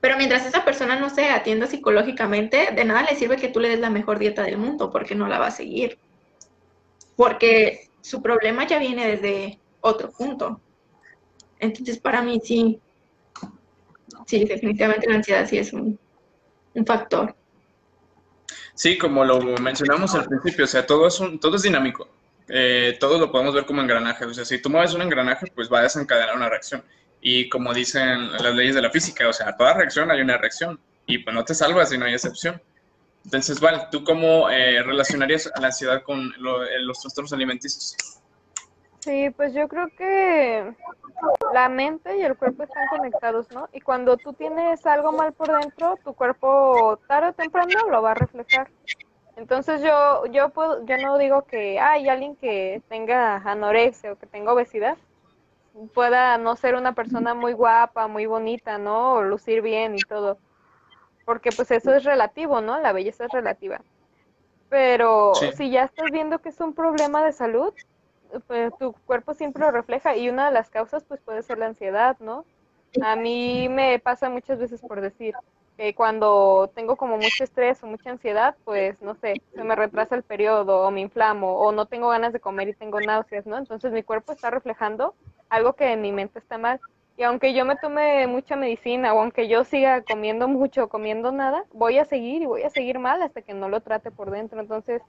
Pero 0.00 0.16
mientras 0.16 0.46
esa 0.46 0.64
persona 0.64 0.98
no 0.98 1.10
se 1.10 1.30
atienda 1.30 1.66
psicológicamente, 1.66 2.70
de 2.74 2.84
nada 2.84 3.02
le 3.02 3.16
sirve 3.16 3.36
que 3.36 3.48
tú 3.48 3.60
le 3.60 3.68
des 3.68 3.78
la 3.78 3.90
mejor 3.90 4.18
dieta 4.18 4.42
del 4.42 4.58
mundo, 4.58 4.90
porque 4.90 5.14
no 5.14 5.28
la 5.28 5.38
va 5.38 5.46
a 5.46 5.52
seguir. 5.52 5.98
Porque 7.16 7.88
su 8.00 8.20
problema 8.20 8.66
ya 8.66 8.78
viene 8.78 9.06
desde 9.06 9.60
otro 9.80 10.10
punto. 10.10 10.60
Entonces, 11.60 11.98
para 11.98 12.22
mí 12.22 12.40
sí, 12.42 12.80
sí, 14.26 14.44
definitivamente 14.44 15.08
la 15.08 15.16
ansiedad 15.16 15.46
sí 15.48 15.58
es 15.58 15.72
un, 15.72 15.98
factor. 16.84 17.36
Sí, 18.74 18.96
como 18.96 19.24
lo 19.24 19.40
mencionamos 19.58 20.14
al 20.14 20.26
principio, 20.26 20.64
o 20.64 20.68
sea, 20.68 20.86
todo 20.86 21.06
es, 21.06 21.20
un, 21.20 21.38
todo 21.38 21.56
es 21.56 21.62
dinámico. 21.62 22.08
Eh, 22.48 22.96
todo 23.00 23.18
lo 23.18 23.30
podemos 23.30 23.54
ver 23.54 23.64
como 23.66 23.82
engranaje. 23.82 24.24
O 24.24 24.34
sea, 24.34 24.44
si 24.44 24.60
tú 24.60 24.70
mueves 24.70 24.94
un 24.94 25.02
engranaje, 25.02 25.46
pues 25.54 25.70
va 25.72 25.80
a 25.80 25.82
desencadenar 25.82 26.36
una 26.36 26.48
reacción. 26.48 26.82
Y 27.20 27.48
como 27.48 27.72
dicen 27.72 28.32
las 28.32 28.54
leyes 28.54 28.74
de 28.74 28.82
la 28.82 28.90
física, 28.90 29.28
o 29.28 29.32
sea, 29.32 29.50
a 29.50 29.56
toda 29.56 29.74
reacción 29.74 30.10
hay 30.10 30.20
una 30.20 30.38
reacción. 30.38 30.80
Y 31.06 31.18
pues 31.18 31.34
no 31.34 31.44
te 31.44 31.54
salvas 31.54 31.90
si 31.90 31.98
no 31.98 32.06
hay 32.06 32.14
excepción. 32.14 32.60
Entonces, 33.24 33.60
vale, 33.60 33.86
¿tú 33.90 34.02
cómo 34.02 34.50
eh, 34.50 34.82
relacionarías 34.82 35.50
la 35.60 35.68
ansiedad 35.68 36.02
con 36.02 36.26
eh, 36.26 36.80
los 36.80 37.00
trastornos 37.00 37.32
alimenticios? 37.32 37.96
Sí, 39.02 39.30
pues 39.30 39.52
yo 39.52 39.68
creo 39.68 39.88
que 39.96 40.74
la 41.52 41.68
mente 41.68 42.16
y 42.18 42.22
el 42.22 42.36
cuerpo 42.36 42.62
están 42.62 42.86
conectados, 42.88 43.50
¿no? 43.50 43.68
Y 43.72 43.80
cuando 43.80 44.16
tú 44.16 44.32
tienes 44.32 44.86
algo 44.86 45.12
mal 45.12 45.32
por 45.32 45.48
dentro, 45.60 45.96
tu 46.04 46.14
cuerpo 46.14 46.98
tarde 47.08 47.28
o 47.28 47.32
temprano 47.32 47.88
lo 47.90 48.02
va 48.02 48.12
a 48.12 48.14
reflejar. 48.14 48.70
Entonces 49.36 49.82
yo 49.82 50.26
yo 50.26 50.50
puedo 50.50 50.84
yo 50.84 50.96
no 50.98 51.18
digo 51.18 51.42
que 51.42 51.80
hay 51.80 52.08
alguien 52.08 52.36
que 52.36 52.82
tenga 52.88 53.36
anorexia 53.36 54.12
o 54.12 54.16
que 54.16 54.26
tenga 54.26 54.52
obesidad 54.52 54.96
pueda 55.94 56.38
no 56.38 56.56
ser 56.56 56.74
una 56.74 56.94
persona 56.94 57.34
muy 57.34 57.52
guapa, 57.52 58.06
muy 58.06 58.26
bonita, 58.26 58.78
¿no? 58.78 59.14
O 59.14 59.22
lucir 59.22 59.62
bien 59.62 59.96
y 59.96 60.00
todo. 60.00 60.38
Porque 61.24 61.50
pues 61.50 61.70
eso 61.70 61.94
es 61.94 62.04
relativo, 62.04 62.60
¿no? 62.60 62.78
La 62.80 62.92
belleza 62.92 63.24
es 63.24 63.32
relativa. 63.32 63.80
Pero 64.68 65.34
si 65.34 65.70
ya 65.70 65.84
estás 65.84 66.10
viendo 66.10 66.38
que 66.38 66.48
es 66.48 66.60
un 66.60 66.74
problema 66.74 67.24
de 67.24 67.32
salud, 67.32 67.74
pues, 68.46 68.76
tu 68.78 68.92
cuerpo 69.04 69.34
siempre 69.34 69.62
lo 69.62 69.70
refleja 69.70 70.16
y 70.16 70.28
una 70.28 70.46
de 70.46 70.52
las 70.52 70.70
causas 70.70 71.04
pues 71.04 71.20
puede 71.22 71.42
ser 71.42 71.58
la 71.58 71.66
ansiedad, 71.66 72.16
¿no? 72.20 72.46
A 73.00 73.16
mí 73.16 73.68
me 73.68 73.98
pasa 73.98 74.28
muchas 74.30 74.58
veces 74.58 74.82
por 74.82 75.00
decir 75.00 75.34
que 75.76 75.94
cuando 75.94 76.70
tengo 76.74 76.96
como 76.96 77.16
mucho 77.16 77.44
estrés 77.44 77.82
o 77.82 77.86
mucha 77.86 78.10
ansiedad, 78.10 78.56
pues 78.64 79.00
no 79.00 79.14
sé, 79.14 79.42
se 79.54 79.64
me 79.64 79.74
retrasa 79.74 80.14
el 80.14 80.22
periodo 80.22 80.86
o 80.86 80.90
me 80.90 81.00
inflamo 81.00 81.58
o 81.58 81.72
no 81.72 81.86
tengo 81.86 82.08
ganas 82.10 82.32
de 82.32 82.40
comer 82.40 82.68
y 82.68 82.74
tengo 82.74 83.00
náuseas, 83.00 83.46
¿no? 83.46 83.56
Entonces 83.56 83.92
mi 83.92 84.02
cuerpo 84.02 84.32
está 84.32 84.50
reflejando 84.50 85.14
algo 85.48 85.74
que 85.74 85.92
en 85.92 86.02
mi 86.02 86.12
mente 86.12 86.38
está 86.38 86.58
mal. 86.58 86.80
Y 87.16 87.24
aunque 87.24 87.54
yo 87.54 87.64
me 87.64 87.76
tome 87.76 88.26
mucha 88.26 88.56
medicina 88.56 89.12
o 89.14 89.20
aunque 89.20 89.48
yo 89.48 89.64
siga 89.64 90.02
comiendo 90.02 90.48
mucho 90.48 90.84
o 90.84 90.88
comiendo 90.88 91.30
nada, 91.32 91.64
voy 91.72 91.98
a 91.98 92.04
seguir 92.04 92.42
y 92.42 92.46
voy 92.46 92.62
a 92.62 92.70
seguir 92.70 92.98
mal 92.98 93.22
hasta 93.22 93.42
que 93.42 93.54
no 93.54 93.68
lo 93.68 93.80
trate 93.82 94.10
por 94.10 94.30
dentro. 94.30 94.60
Entonces, 94.60 95.02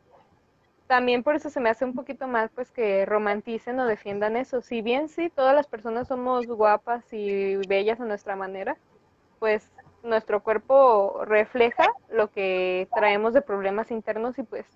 también 0.93 1.23
por 1.23 1.35
eso 1.35 1.49
se 1.49 1.59
me 1.59 1.71
hace 1.71 1.85
un 1.85 1.95
poquito 1.95 2.27
mal 2.27 2.51
pues 2.53 2.69
que 2.69 3.03
romanticen 3.07 3.79
o 3.79 3.87
defiendan 3.87 4.37
eso. 4.37 4.61
Si 4.61 4.83
bien 4.83 5.09
sí, 5.09 5.31
todas 5.31 5.55
las 5.55 5.65
personas 5.65 6.07
somos 6.07 6.45
guapas 6.45 7.03
y 7.11 7.55
bellas 7.67 7.99
a 7.99 8.05
nuestra 8.05 8.35
manera, 8.35 8.77
pues 9.39 9.71
nuestro 10.03 10.43
cuerpo 10.43 11.25
refleja 11.25 11.89
lo 12.11 12.29
que 12.29 12.87
traemos 12.93 13.33
de 13.33 13.41
problemas 13.41 13.89
internos 13.89 14.37
y 14.37 14.43
pues 14.43 14.67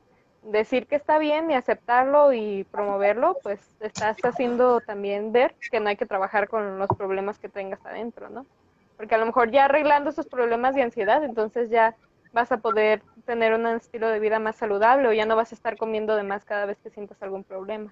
decir 0.41 0.87
que 0.87 0.95
está 0.95 1.19
bien 1.19 1.51
y 1.51 1.53
aceptarlo 1.53 2.33
y 2.33 2.63
promoverlo, 2.71 3.37
pues 3.43 3.59
estás 3.79 4.17
haciendo 4.23 4.81
también 4.81 5.31
ver 5.31 5.53
que 5.69 5.79
no 5.79 5.89
hay 5.89 5.97
que 5.97 6.07
trabajar 6.07 6.49
con 6.49 6.79
los 6.79 6.89
problemas 6.97 7.37
que 7.37 7.47
tengas 7.47 7.85
adentro, 7.85 8.27
¿no? 8.31 8.47
Porque 8.95 9.13
a 9.13 9.19
lo 9.19 9.27
mejor 9.27 9.51
ya 9.51 9.65
arreglando 9.65 10.09
esos 10.09 10.25
problemas 10.25 10.73
de 10.73 10.81
ansiedad, 10.81 11.23
entonces 11.23 11.69
ya 11.69 11.95
vas 12.37 12.51
a 12.51 12.57
poder 12.57 13.01
tener 13.25 13.51
un 13.53 13.65
estilo 13.65 14.09
de 14.09 14.19
vida 14.19 14.37
más 14.37 14.55
saludable 14.57 15.07
o 15.07 15.13
ya 15.13 15.25
no 15.25 15.35
vas 15.35 15.51
a 15.51 15.55
estar 15.55 15.75
comiendo 15.75 16.15
de 16.15 16.21
más 16.21 16.45
cada 16.45 16.67
vez 16.67 16.77
que 16.83 16.91
sientas 16.91 17.19
algún 17.23 17.43
problema. 17.43 17.91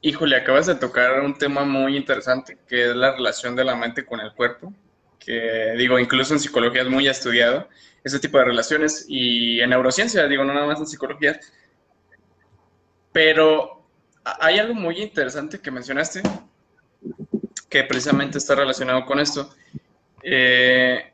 Híjole, 0.00 0.36
acabas 0.36 0.64
de 0.64 0.74
tocar 0.76 1.20
un 1.20 1.36
tema 1.36 1.64
muy 1.64 1.98
interesante, 1.98 2.56
que 2.66 2.88
es 2.88 2.96
la 2.96 3.12
relación 3.12 3.54
de 3.54 3.64
la 3.64 3.76
mente 3.76 4.06
con 4.06 4.20
el 4.20 4.32
cuerpo, 4.32 4.72
que 5.18 5.74
digo, 5.76 5.98
incluso 5.98 6.32
en 6.32 6.40
psicología 6.40 6.80
es 6.80 6.88
muy 6.88 7.06
estudiado, 7.06 7.68
ese 8.02 8.18
tipo 8.18 8.38
de 8.38 8.46
relaciones, 8.46 9.04
y 9.06 9.60
en 9.60 9.68
neurociencia, 9.68 10.26
digo, 10.26 10.42
no 10.42 10.54
nada 10.54 10.66
más 10.66 10.80
en 10.80 10.86
psicología. 10.86 11.38
Pero 13.12 13.84
hay 14.24 14.58
algo 14.58 14.72
muy 14.72 15.02
interesante 15.02 15.60
que 15.60 15.70
mencionaste, 15.70 16.22
que 17.68 17.84
precisamente 17.84 18.38
está 18.38 18.54
relacionado 18.54 19.04
con 19.04 19.20
esto. 19.20 19.50
Eh, 20.22 21.10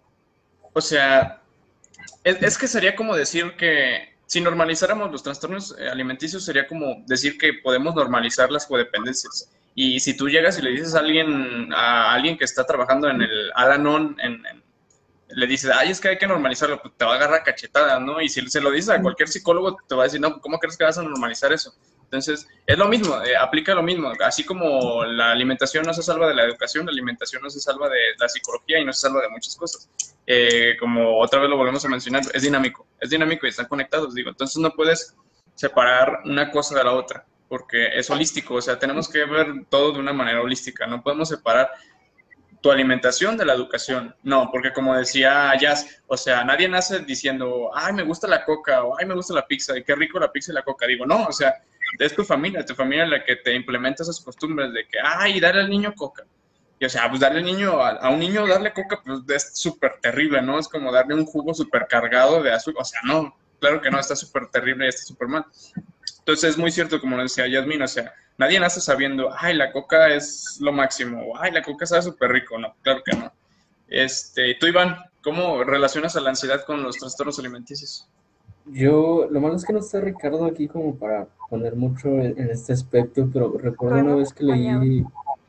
o 0.77 0.81
sea, 0.83 1.41
es, 2.22 2.59
que 2.59 2.68
sería 2.68 2.95
como 2.95 3.16
decir 3.16 3.57
que 3.57 4.14
si 4.27 4.43
normalizáramos 4.43 5.11
los 5.11 5.22
trastornos 5.22 5.74
eh, 5.79 5.89
alimenticios, 5.89 6.45
sería 6.45 6.66
como 6.66 7.03
decir 7.07 7.39
que 7.39 7.55
podemos 7.64 7.95
normalizar 7.95 8.53
las 8.53 8.66
codependencias. 8.66 9.51
Y 9.74 10.01
si 10.01 10.14
tú 10.14 10.29
llegas 10.29 10.59
y 10.59 10.62
le 10.62 10.72
dices 10.72 10.95
a 10.95 10.99
alguien, 10.99 11.72
a 11.72 12.12
alguien 12.12 12.37
que 12.37 12.45
está 12.45 12.66
trabajando 12.66 13.09
en 13.09 13.22
el 13.22 13.51
Alanon, 13.55 14.18
en, 14.20 14.43
le 15.31 15.47
dices, 15.47 15.70
ay, 15.74 15.93
es 15.93 15.99
que 15.99 16.09
hay 16.09 16.18
que 16.18 16.27
normalizarlo, 16.27 16.83
pues 16.83 16.93
te 16.95 17.07
va 17.07 17.14
a 17.14 17.16
agarrar 17.16 17.43
cachetada, 17.43 17.99
¿no? 17.99 18.20
Y 18.20 18.29
si 18.29 18.47
se 18.47 18.61
lo 18.61 18.70
dices 18.70 18.91
a 18.91 19.01
cualquier 19.01 19.31
psicólogo, 19.31 19.79
te 19.89 19.95
va 19.95 20.03
a 20.03 20.05
decir, 20.09 20.20
no, 20.20 20.43
¿cómo 20.43 20.59
crees 20.59 20.77
que 20.77 20.85
vas 20.85 20.99
a 20.99 21.03
normalizar 21.03 21.55
eso? 21.55 21.74
Entonces, 22.07 22.48
es 22.66 22.78
lo 22.78 22.88
mismo, 22.88 23.20
eh, 23.22 23.36
aplica 23.36 23.74
lo 23.74 23.82
mismo. 23.82 24.12
Así 24.24 24.44
como 24.44 25.04
la 25.04 25.32
alimentación 25.32 25.84
no 25.84 25.92
se 25.92 26.02
salva 26.02 26.28
de 26.28 26.34
la 26.34 26.44
educación, 26.44 26.86
la 26.86 26.92
alimentación 26.92 27.42
no 27.42 27.50
se 27.50 27.61
salva 27.61 27.88
de 27.88 27.98
la 28.18 28.28
psicología 28.28 28.78
y 28.78 28.84
no 28.84 28.92
se 28.92 29.00
salva 29.00 29.22
de 29.22 29.28
muchas 29.28 29.57
cosas. 29.57 29.90
Eh, 30.26 30.76
como 30.78 31.18
otra 31.18 31.40
vez 31.40 31.50
lo 31.50 31.57
volvemos 31.57 31.84
a 31.84 31.88
mencionar, 31.88 32.22
es 32.32 32.42
dinámico, 32.42 32.86
es 33.00 33.11
dinámico 33.11 33.46
y 33.46 33.50
están 33.50 33.66
conectados, 33.66 34.14
digo. 34.14 34.30
Entonces, 34.30 34.57
no 34.59 34.70
puedes 34.70 35.16
separar 35.54 36.20
una 36.24 36.50
cosa 36.50 36.76
de 36.76 36.84
la 36.84 36.92
otra, 36.92 37.26
porque 37.48 37.88
es 37.94 38.09
holístico, 38.09 38.54
o 38.54 38.62
sea, 38.62 38.78
tenemos 38.78 39.09
que 39.09 39.24
ver 39.24 39.66
todo 39.68 39.92
de 39.92 39.98
una 39.98 40.12
manera 40.12 40.40
holística, 40.42 40.86
no 40.86 41.02
podemos 41.02 41.28
separar 41.28 41.70
tu 42.61 42.70
alimentación 42.70 43.36
de 43.36 43.44
la 43.44 43.54
educación. 43.54 44.14
No, 44.24 44.50
porque 44.50 44.72
como 44.72 44.96
decía 44.96 45.52
Jazz, 45.57 46.02
o 46.07 46.16
sea, 46.16 46.42
nadie 46.44 46.68
nace 46.68 47.00
diciendo, 47.00 47.70
ay, 47.74 47.92
me 47.92 48.02
gusta 48.02 48.26
la 48.26 48.44
coca 48.44 48.82
o 48.82 48.98
ay, 48.98 49.07
me 49.07 49.14
gusta 49.14 49.34
la 49.34 49.46
pizza 49.46 49.78
y 49.78 49.84
qué 49.84 49.94
rico 49.94 50.18
la 50.18 50.32
pizza 50.32 50.52
y 50.52 50.54
la 50.54 50.64
coca. 50.64 50.86
Digo, 50.86 51.07
no, 51.07 51.26
o 51.26 51.32
sea, 51.32 51.54
es 51.99 52.14
tu 52.14 52.24
familia, 52.24 52.64
tu 52.64 52.74
familia 52.74 53.07
la 53.07 53.24
que 53.24 53.36
te 53.36 53.55
implementa 53.55 54.03
esas 54.03 54.20
costumbres 54.20 54.72
de 54.72 54.86
que, 54.86 54.99
ay, 55.03 55.40
darle 55.40 55.62
al 55.62 55.70
niño 55.70 55.94
coca. 55.94 56.24
Y 56.78 56.84
o 56.84 56.88
sea, 56.88 57.09
pues 57.09 57.20
darle 57.20 57.38
al 57.38 57.44
niño, 57.44 57.80
a, 57.80 58.11
un 58.11 58.18
niño 58.18 58.47
darle 58.47 58.72
coca, 58.72 59.01
pues 59.05 59.20
es 59.28 59.59
súper 59.59 59.99
terrible, 60.01 60.42
¿no? 60.42 60.59
Es 60.59 60.68
como 60.68 60.92
darle 60.92 61.14
un 61.14 61.24
jugo 61.24 61.55
súper 61.55 61.86
cargado 61.88 62.42
de 62.42 62.53
azúcar. 62.53 62.82
O 62.82 62.84
sea, 62.84 63.01
no, 63.05 63.34
claro 63.61 63.80
que 63.80 63.90
no, 63.90 63.99
está 63.99 64.14
súper 64.14 64.49
terrible 64.49 64.86
y 64.86 64.88
está 64.88 65.03
súper 65.03 65.28
mal. 65.28 65.44
Entonces 66.18 66.51
es 66.51 66.59
muy 66.59 66.70
cierto, 66.70 67.01
como 67.01 67.16
decía 67.18 67.47
Yasmin, 67.47 67.82
o 67.82 67.88
sea, 67.88 68.12
nadie 68.36 68.61
nace 68.61 68.80
sabiendo, 68.80 69.30
ay, 69.38 69.55
la 69.55 69.72
coca 69.72 70.09
es 70.09 70.59
lo 70.61 70.72
máximo, 70.72 71.22
o 71.22 71.38
ay, 71.38 71.53
la 71.53 71.62
coca 71.62 71.86
sabe 71.86 72.03
súper 72.03 72.30
rico. 72.32 72.59
No, 72.59 72.74
claro 72.82 73.03
que 73.05 73.16
no. 73.16 73.32
Este, 73.88 74.57
tú, 74.61 74.66
Iván, 74.66 74.99
¿cómo 75.22 75.64
relacionas 75.64 76.16
a 76.16 76.20
la 76.20 76.30
ansiedad 76.30 76.64
con 76.64 76.82
los 76.82 76.97
trastornos 76.97 77.38
alimenticios? 77.38 78.09
Yo, 78.67 79.29
lo 79.31 79.41
malo 79.41 79.57
es 79.57 79.64
que 79.64 79.73
no 79.73 79.79
está 79.79 80.01
Ricardo 80.01 80.45
aquí 80.45 80.67
como 80.67 80.97
para 80.97 81.29
poner 81.49 81.77
mucho 81.77 82.09
en, 82.09 82.51
este 82.51 82.73
aspecto, 82.73 83.29
pero 83.33 83.57
recuerdo 83.59 84.01
una 84.01 84.17
vez 84.17 84.33
que 84.33 84.45
leí 84.45 85.05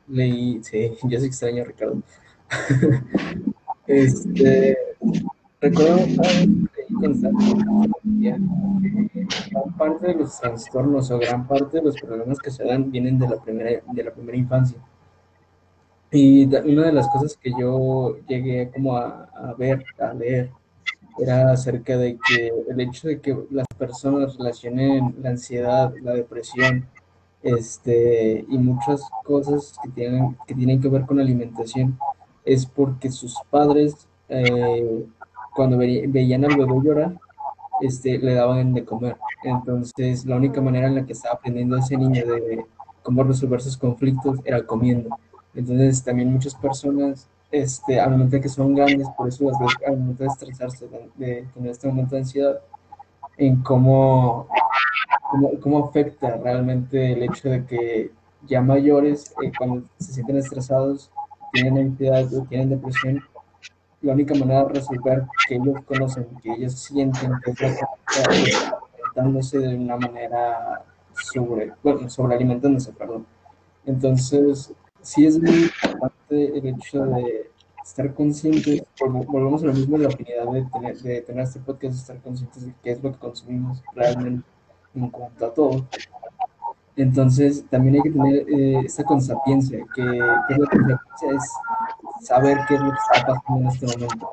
leí, 0.08 0.64
sí, 0.64 0.94
yo 1.04 1.20
sí 1.20 1.26
extraño 1.26 1.64
a 1.64 1.66
Ricardo. 1.66 2.02
este, 3.88 4.78
recuerdo 5.60 5.98
gran 9.50 9.74
parte 9.78 10.08
de 10.08 10.16
los 10.16 10.40
trastornos 10.40 11.12
o 11.12 11.20
gran 11.20 11.46
parte 11.48 11.78
de 11.78 11.84
los 11.84 11.96
problemas 12.00 12.40
que 12.40 12.52
se 12.52 12.64
dan 12.64 12.90
vienen 12.90 13.20
de 13.20 13.28
la 13.28 13.42
primera, 13.42 13.82
de 13.92 14.04
la 14.04 14.12
primera 14.12 14.38
infancia. 14.38 14.78
Y 16.10 16.46
una 16.46 16.86
de 16.86 16.94
las 16.94 17.10
cosas 17.10 17.36
que 17.36 17.52
yo 17.60 18.18
llegué 18.28 18.72
como 18.74 18.96
a, 18.96 19.26
a 19.26 19.54
ver, 19.56 19.84
a 20.00 20.14
leer, 20.14 20.52
era 21.18 21.52
acerca 21.52 21.98
de 21.98 22.18
que 22.28 22.52
el 22.70 22.80
hecho 22.80 23.08
de 23.08 23.20
que 23.20 23.38
las 23.50 23.68
personas 23.78 24.38
relacionen 24.38 25.16
la 25.22 25.32
ansiedad, 25.32 25.94
la 26.02 26.14
depresión, 26.14 26.88
este, 27.44 28.46
y 28.48 28.58
muchas 28.58 29.02
cosas 29.24 29.78
que 29.84 29.90
tienen, 29.90 30.38
que 30.48 30.56
tienen 30.56 30.82
que 30.82 30.90
ver 30.90 31.06
con 31.06 31.20
alimentación, 31.20 31.98
es 32.46 32.66
porque 32.66 33.12
sus 33.12 33.36
padres, 33.50 34.08
eh, 34.30 35.06
cuando 35.56 35.78
veían 35.78 36.46
al 36.46 36.58
bebé 36.58 36.74
llorar, 36.84 37.18
este, 37.82 38.18
le 38.18 38.34
daban 38.34 38.74
de 38.74 38.86
comer. 38.86 39.18
Entonces, 39.44 40.26
la 40.26 40.36
única 40.36 40.62
manera 40.62 40.88
en 40.88 40.96
la 40.96 41.06
que 41.06 41.14
estaba 41.14 41.36
aprendiendo 41.36 41.78
ese 41.78 41.98
niño 41.98 42.26
de 42.26 42.66
cómo 43.04 43.24
resolver 43.24 43.62
sus 43.62 43.78
conflictos 43.78 44.40
era 44.44 44.66
comiendo. 44.66 45.18
Entonces, 45.54 46.04
también 46.04 46.32
muchas 46.32 46.56
personas, 46.56 47.28
este, 47.62 48.00
al 48.00 48.12
momento 48.12 48.40
que 48.40 48.50
son 48.50 48.76
grandes, 48.76 49.08
por 49.18 49.28
eso 49.28 49.46
las 49.46 49.58
al 49.86 49.98
momento 49.98 50.24
de 50.24 50.30
estresarse, 50.30 50.88
de, 51.16 51.48
tener 51.54 51.72
este 51.72 51.88
momento 51.88 52.16
de 52.16 52.22
ansiedad, 52.22 52.60
en 53.38 53.62
cómo, 53.62 54.48
cómo, 55.30 55.60
cómo, 55.60 55.86
afecta 55.86 56.38
realmente 56.38 57.14
el 57.14 57.24
hecho 57.24 57.50
de 57.50 57.66
que 57.66 58.12
ya 58.48 58.62
mayores, 58.62 59.34
eh, 59.44 59.52
cuando 59.58 59.84
se 60.00 60.14
sienten 60.14 60.38
estresados, 60.38 61.12
tienen 61.54 61.78
ansiedad 61.78 62.26
o 62.34 62.44
tienen 62.44 62.70
depresión, 62.70 63.24
la 64.02 64.14
única 64.14 64.36
manera 64.36 64.66
de 64.66 64.74
resolver 64.74 65.26
que 65.48 65.56
ellos 65.56 65.76
conocen, 65.86 66.28
que 66.42 66.52
ellos 66.54 66.74
sienten 66.74 67.32
que 67.44 67.52
es 67.52 67.80
alimentándose 68.28 69.60
de 69.60 69.76
una 69.76 69.98
manera 69.98 70.84
sobre, 71.14 71.74
bueno, 71.84 72.10
sobrealimentándose, 72.10 72.94
perdón. 72.94 73.26
Entonces, 73.86 74.72
sí 75.02 75.26
es 75.26 75.40
muy 75.40 75.64
importante 75.64 76.58
el 76.58 76.68
hecho 76.68 77.06
de 77.06 77.47
estar 77.88 78.14
conscientes, 78.14 78.84
volvemos 79.00 79.64
a 79.64 79.68
lo 79.68 79.74
mismo 79.74 79.98
de 79.98 80.04
la 80.04 80.10
afinidad 80.10 80.52
de 80.52 80.66
tener, 80.66 80.98
de 80.98 81.22
tener 81.22 81.44
este 81.44 81.60
podcast, 81.62 81.96
estar 81.96 82.22
conscientes 82.22 82.66
de 82.66 82.74
qué 82.84 82.92
es 82.92 83.02
lo 83.02 83.14
que 83.14 83.18
consumimos 83.18 83.82
realmente 83.94 84.46
en 84.94 85.10
cuanto 85.10 85.46
a 85.46 85.54
todo. 85.54 85.88
Entonces, 86.98 87.66
también 87.70 87.96
hay 87.96 88.02
que 88.02 88.12
tener 88.12 88.36
eh, 88.50 88.82
esta 88.86 89.04
consapiencia, 89.04 89.80
que, 89.96 90.04
que 90.04 90.56
la 90.58 90.68
consapiencia 90.70 91.32
es 91.32 92.26
saber 92.28 92.58
qué 92.68 92.76
es 92.76 92.82
lo 92.82 92.90
que 92.90 92.98
está 93.14 93.26
pasando 93.26 93.62
en 93.62 93.68
este 93.68 93.86
momento. 93.86 94.32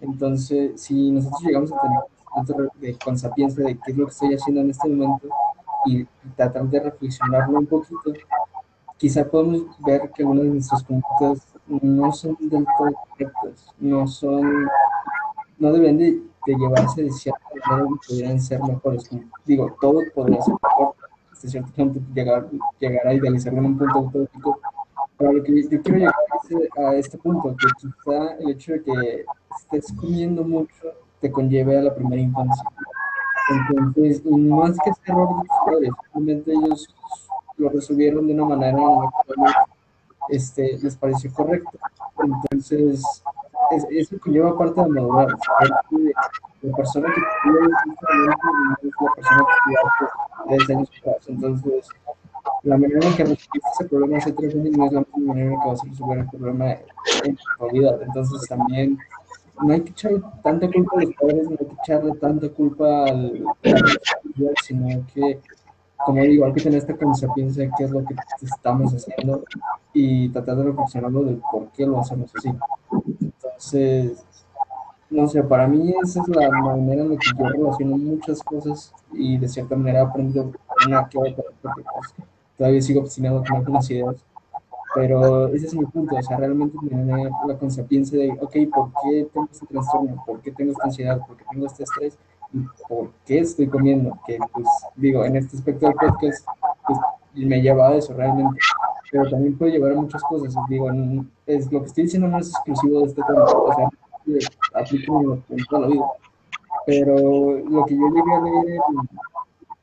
Entonces, 0.00 0.80
si 0.80 1.10
nosotros 1.10 1.42
llegamos 1.42 1.72
a 1.72 2.44
tener 2.44 2.68
de 2.80 2.98
consapiencia 3.04 3.64
de 3.64 3.74
qué 3.74 3.92
es 3.92 3.96
lo 3.96 4.06
que 4.06 4.12
estoy 4.12 4.34
haciendo 4.34 4.62
en 4.62 4.70
este 4.70 4.88
momento 4.88 5.28
y 5.86 6.04
tratar 6.36 6.64
de 6.64 6.80
reflexionarlo 6.80 7.58
un 7.58 7.66
poquito, 7.66 8.12
quizá 8.96 9.24
podemos 9.28 9.66
ver 9.80 10.10
que 10.10 10.22
algunas 10.22 10.44
de 10.44 10.50
nuestras 10.50 10.82
conductas 10.82 11.53
no 11.66 12.12
son 12.12 12.36
del 12.40 12.64
todo 12.78 12.92
correctas, 13.08 13.74
no 13.78 14.06
son, 14.06 14.68
no 15.58 15.72
deben 15.72 15.98
de, 15.98 16.22
llevarse 16.46 17.02
de 17.02 17.10
cierta 17.10 17.40
manera 17.66 17.88
y 17.88 18.08
podrían 18.08 18.40
ser 18.40 18.62
mejores. 18.62 19.08
Digo, 19.44 19.74
todo 19.80 20.00
podría 20.14 20.40
ser 20.42 20.54
mejor, 20.62 20.94
hasta 21.32 21.48
cierto 21.48 21.72
punto 21.72 22.00
llegar, 22.14 22.48
llegar 22.78 23.06
a 23.06 23.14
idealizarlo 23.14 23.60
en 23.60 23.66
un 23.66 23.78
punto 23.78 23.98
utópico, 24.00 24.60
pero 25.16 25.32
lo 25.32 25.42
que 25.42 25.62
yo 25.62 25.82
quiero 25.82 25.98
llegar 25.98 26.14
a 26.76 26.94
este 26.96 27.16
punto, 27.18 27.56
que 27.56 27.66
quizá 27.80 28.34
el 28.40 28.50
hecho 28.50 28.72
de 28.72 28.82
que 28.82 29.24
estés 29.56 29.92
comiendo 29.98 30.44
mucho 30.44 30.92
te 31.20 31.30
conlleve 31.30 31.78
a 31.78 31.82
la 31.82 31.94
primera 31.94 32.20
infancia. 32.20 32.64
Entonces, 33.50 34.16
es 34.16 34.22
que 34.22 34.92
sea 35.04 35.14
error 35.14 35.28
de 35.28 35.48
tus 35.48 35.58
padres, 35.66 35.90
simplemente 36.12 36.52
ellos 36.52 36.94
lo 37.56 37.68
resolvieron 37.68 38.26
de 38.26 38.34
una 38.34 38.44
manera 38.44 38.78
en 38.78 39.00
la 39.00 39.10
cual 39.10 39.54
este, 40.28 40.78
les 40.82 40.96
pareció 40.96 41.32
correcto. 41.32 41.78
Entonces, 42.18 43.02
es, 43.70 43.86
eso 43.90 44.16
conlleva 44.20 44.56
parte 44.56 44.80
de 44.80 44.88
madurar. 44.88 45.28
La 46.62 46.76
persona 46.76 47.08
que 47.14 47.20
tuvo 47.42 47.58
es 47.64 47.70
la 48.82 49.14
persona 49.14 49.44
que 50.48 50.54
hace 50.56 50.72
años 50.74 50.90
atrás. 51.00 51.28
Entonces, 51.28 51.88
la 52.62 52.78
manera 52.78 53.06
en 53.06 53.16
que 53.16 53.24
resolviste 53.24 53.60
ese 53.74 53.84
problema 53.88 54.18
hace 54.18 54.32
tres 54.32 54.54
años 54.54 54.76
no 54.76 54.86
es 54.86 54.92
la 54.92 55.00
misma 55.00 55.34
manera 55.34 55.52
en 55.52 55.60
que 55.60 55.68
vas 55.68 55.80
a 55.82 55.88
resolver 55.88 56.18
el 56.18 56.28
problema 56.28 56.72
en 56.72 57.36
tu 57.58 57.70
vida. 57.70 57.98
Entonces, 58.00 58.48
también 58.48 58.98
no 59.62 59.72
hay 59.72 59.80
que 59.82 59.90
echarle 59.90 60.22
tanta 60.42 60.70
culpa 60.70 60.96
a 60.96 61.04
los 61.04 61.14
padres, 61.14 61.50
no 61.50 61.56
hay 61.60 61.66
que 61.66 61.76
echarle 61.82 62.12
tanta 62.16 62.48
culpa 62.48 63.04
al, 63.04 63.44
al 63.64 64.54
sino 64.64 65.06
que 65.14 65.40
como 66.04 66.22
digo, 66.22 66.44
hay 66.44 66.52
que 66.52 66.60
tener 66.60 66.78
esta 66.78 66.96
conciencia 66.96 67.64
de 67.64 67.70
qué 67.76 67.84
es 67.84 67.90
lo 67.90 68.04
que 68.04 68.14
estamos 68.42 68.92
haciendo 68.92 69.44
y 69.92 70.28
tratar 70.30 70.56
de 70.56 70.64
reflexionarlo 70.64 71.22
del 71.24 71.40
por 71.50 71.68
qué 71.68 71.86
lo 71.86 72.00
hacemos 72.00 72.30
así. 72.36 72.52
Entonces, 73.20 74.24
no 75.10 75.28
sé, 75.28 75.42
para 75.42 75.66
mí 75.66 75.94
esa 76.02 76.20
es 76.20 76.28
la 76.28 76.50
manera 76.50 77.02
en 77.02 77.10
la 77.10 77.16
que 77.16 77.26
yo 77.38 77.46
relaciono 77.46 77.96
muchas 77.96 78.42
cosas 78.42 78.92
y 79.12 79.38
de 79.38 79.48
cierta 79.48 79.76
manera 79.76 80.00
he 80.00 80.02
aprendido 80.02 80.52
una 80.86 81.08
que 81.08 81.18
otra, 81.18 81.44
porque 81.62 81.82
pues, 81.82 82.14
todavía 82.58 82.82
sigo 82.82 83.00
obstinado 83.00 83.42
con 83.42 83.56
algunas 83.56 83.88
ideas. 83.90 84.16
Pero 84.94 85.48
ese 85.48 85.66
es 85.66 85.74
mi 85.74 85.84
punto, 85.86 86.14
o 86.14 86.22
sea, 86.22 86.36
realmente 86.36 86.78
tener 86.88 87.30
la 87.48 87.58
conciencia 87.58 88.16
de, 88.16 88.30
ok, 88.40 88.56
¿por 88.72 88.90
qué 89.02 89.26
tengo 89.32 89.48
este 89.50 89.66
trastorno? 89.66 90.22
¿Por 90.24 90.40
qué 90.40 90.52
tengo 90.52 90.70
esta 90.70 90.84
ansiedad? 90.84 91.20
¿Por 91.26 91.36
qué 91.36 91.44
tengo 91.50 91.66
este 91.66 91.82
estrés? 91.82 92.16
Por 92.88 93.10
qué 93.26 93.40
estoy 93.40 93.68
comiendo, 93.68 94.18
que 94.26 94.38
pues 94.52 94.66
digo, 94.96 95.24
en 95.24 95.36
este 95.36 95.56
aspecto 95.56 95.86
del 95.86 95.94
podcast 95.96 96.46
pues, 96.86 96.98
me 97.34 97.60
lleva 97.60 97.88
a 97.88 97.96
eso 97.96 98.14
realmente, 98.14 98.58
pero 99.10 99.28
también 99.30 99.56
puede 99.56 99.72
llevar 99.72 99.92
a 99.92 100.00
muchas 100.00 100.22
cosas, 100.22 100.54
digo, 100.68 100.88
es, 101.46 101.70
lo 101.72 101.80
que 101.80 101.86
estoy 101.86 102.04
diciendo 102.04 102.28
no 102.28 102.38
es 102.38 102.48
exclusivo 102.48 103.00
de 103.00 103.06
este 103.06 103.22
tema, 103.22 103.44
o 103.44 103.72
sea, 103.74 103.88
aplico 104.74 105.38
en 105.48 105.64
toda 105.68 105.82
la 105.82 105.88
vida, 105.88 106.06
pero 106.86 107.14
lo 107.16 107.84
que 107.84 107.96
yo 107.96 108.08
llegué 108.08 108.34
a 108.34 108.40
leer 108.40 108.80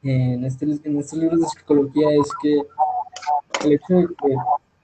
en, 0.04 0.46
este, 0.46 0.66
en 0.66 0.98
estos 0.98 1.20
libros 1.20 1.42
de 1.42 1.48
psicología 1.48 2.10
es 2.12 2.30
que 2.42 2.62
el 3.66 3.74
hecho 3.74 3.96
de 3.96 4.08
que 4.08 4.36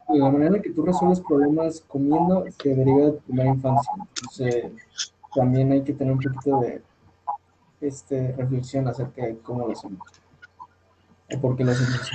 la 0.10 0.30
manera 0.30 0.56
en 0.56 0.62
que 0.62 0.70
tú 0.70 0.84
resuelves 0.84 1.20
problemas 1.22 1.82
comiendo 1.88 2.46
se 2.62 2.76
deriva 2.76 3.08
de 3.08 3.12
tu 3.14 3.20
primera 3.24 3.50
infancia, 3.50 3.92
entonces 3.98 4.72
también 5.36 5.72
hay 5.72 5.84
que 5.84 5.94
tener 5.94 6.14
un 6.14 6.20
poquito 6.20 6.60
de 6.62 6.82
este, 7.82 8.34
reflexión 8.38 8.88
acerca 8.88 9.26
de 9.26 9.38
cómo 9.40 9.68
lo 9.68 9.74
hacemos 9.74 10.08
o 11.30 11.42
por 11.42 11.56
qué 11.56 11.64
lo 11.64 11.72
hacemos 11.72 12.10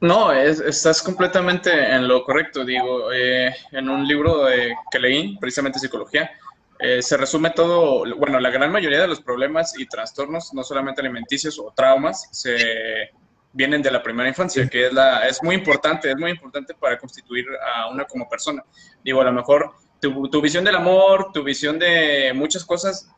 No, 0.00 0.32
estás 0.32 1.02
completamente 1.02 1.70
en 1.72 2.06
lo 2.06 2.24
correcto. 2.24 2.64
Digo, 2.64 3.12
eh, 3.12 3.54
en 3.72 3.88
un 3.88 4.06
libro 4.06 4.46
que 4.90 4.98
leí, 4.98 5.36
precisamente 5.38 5.78
psicología, 5.78 6.30
eh, 6.78 7.00
se 7.00 7.16
resume 7.16 7.50
todo, 7.50 8.04
bueno, 8.16 8.38
la 8.38 8.50
gran 8.50 8.70
mayoría 8.70 9.00
de 9.00 9.08
los 9.08 9.20
problemas 9.20 9.78
y 9.78 9.86
trastornos, 9.86 10.52
no 10.52 10.62
solamente 10.62 11.00
alimenticios 11.00 11.58
o 11.58 11.72
traumas, 11.74 12.28
se 12.32 13.10
vienen 13.52 13.80
de 13.80 13.90
la 13.90 14.02
primera 14.02 14.28
infancia, 14.28 14.68
que 14.68 14.86
es, 14.86 14.92
la, 14.92 15.26
es 15.26 15.42
muy 15.42 15.54
importante, 15.54 16.10
es 16.10 16.16
muy 16.16 16.30
importante 16.30 16.74
para 16.74 16.98
constituir 16.98 17.46
a 17.74 17.88
una 17.88 18.04
como 18.04 18.28
persona. 18.28 18.62
Digo, 19.02 19.22
a 19.22 19.24
lo 19.24 19.32
mejor 19.32 19.72
tu 19.98 20.42
visión 20.42 20.62
del 20.62 20.76
amor, 20.76 21.32
tu 21.32 21.42
visión 21.42 21.78
de 21.78 22.32
muchas 22.34 22.64
cosas 22.64 23.10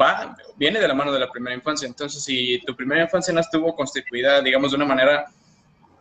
va, 0.00 0.36
viene 0.56 0.80
de 0.80 0.88
la 0.88 0.94
mano 0.94 1.12
de 1.12 1.20
la 1.20 1.30
primera 1.30 1.54
infancia. 1.54 1.86
Entonces, 1.86 2.22
si 2.22 2.60
tu 2.66 2.74
primera 2.74 3.02
infancia 3.02 3.32
no 3.32 3.40
estuvo 3.40 3.74
constituida, 3.74 4.40
digamos, 4.40 4.70
de 4.70 4.76
una 4.76 4.84
manera 4.84 5.26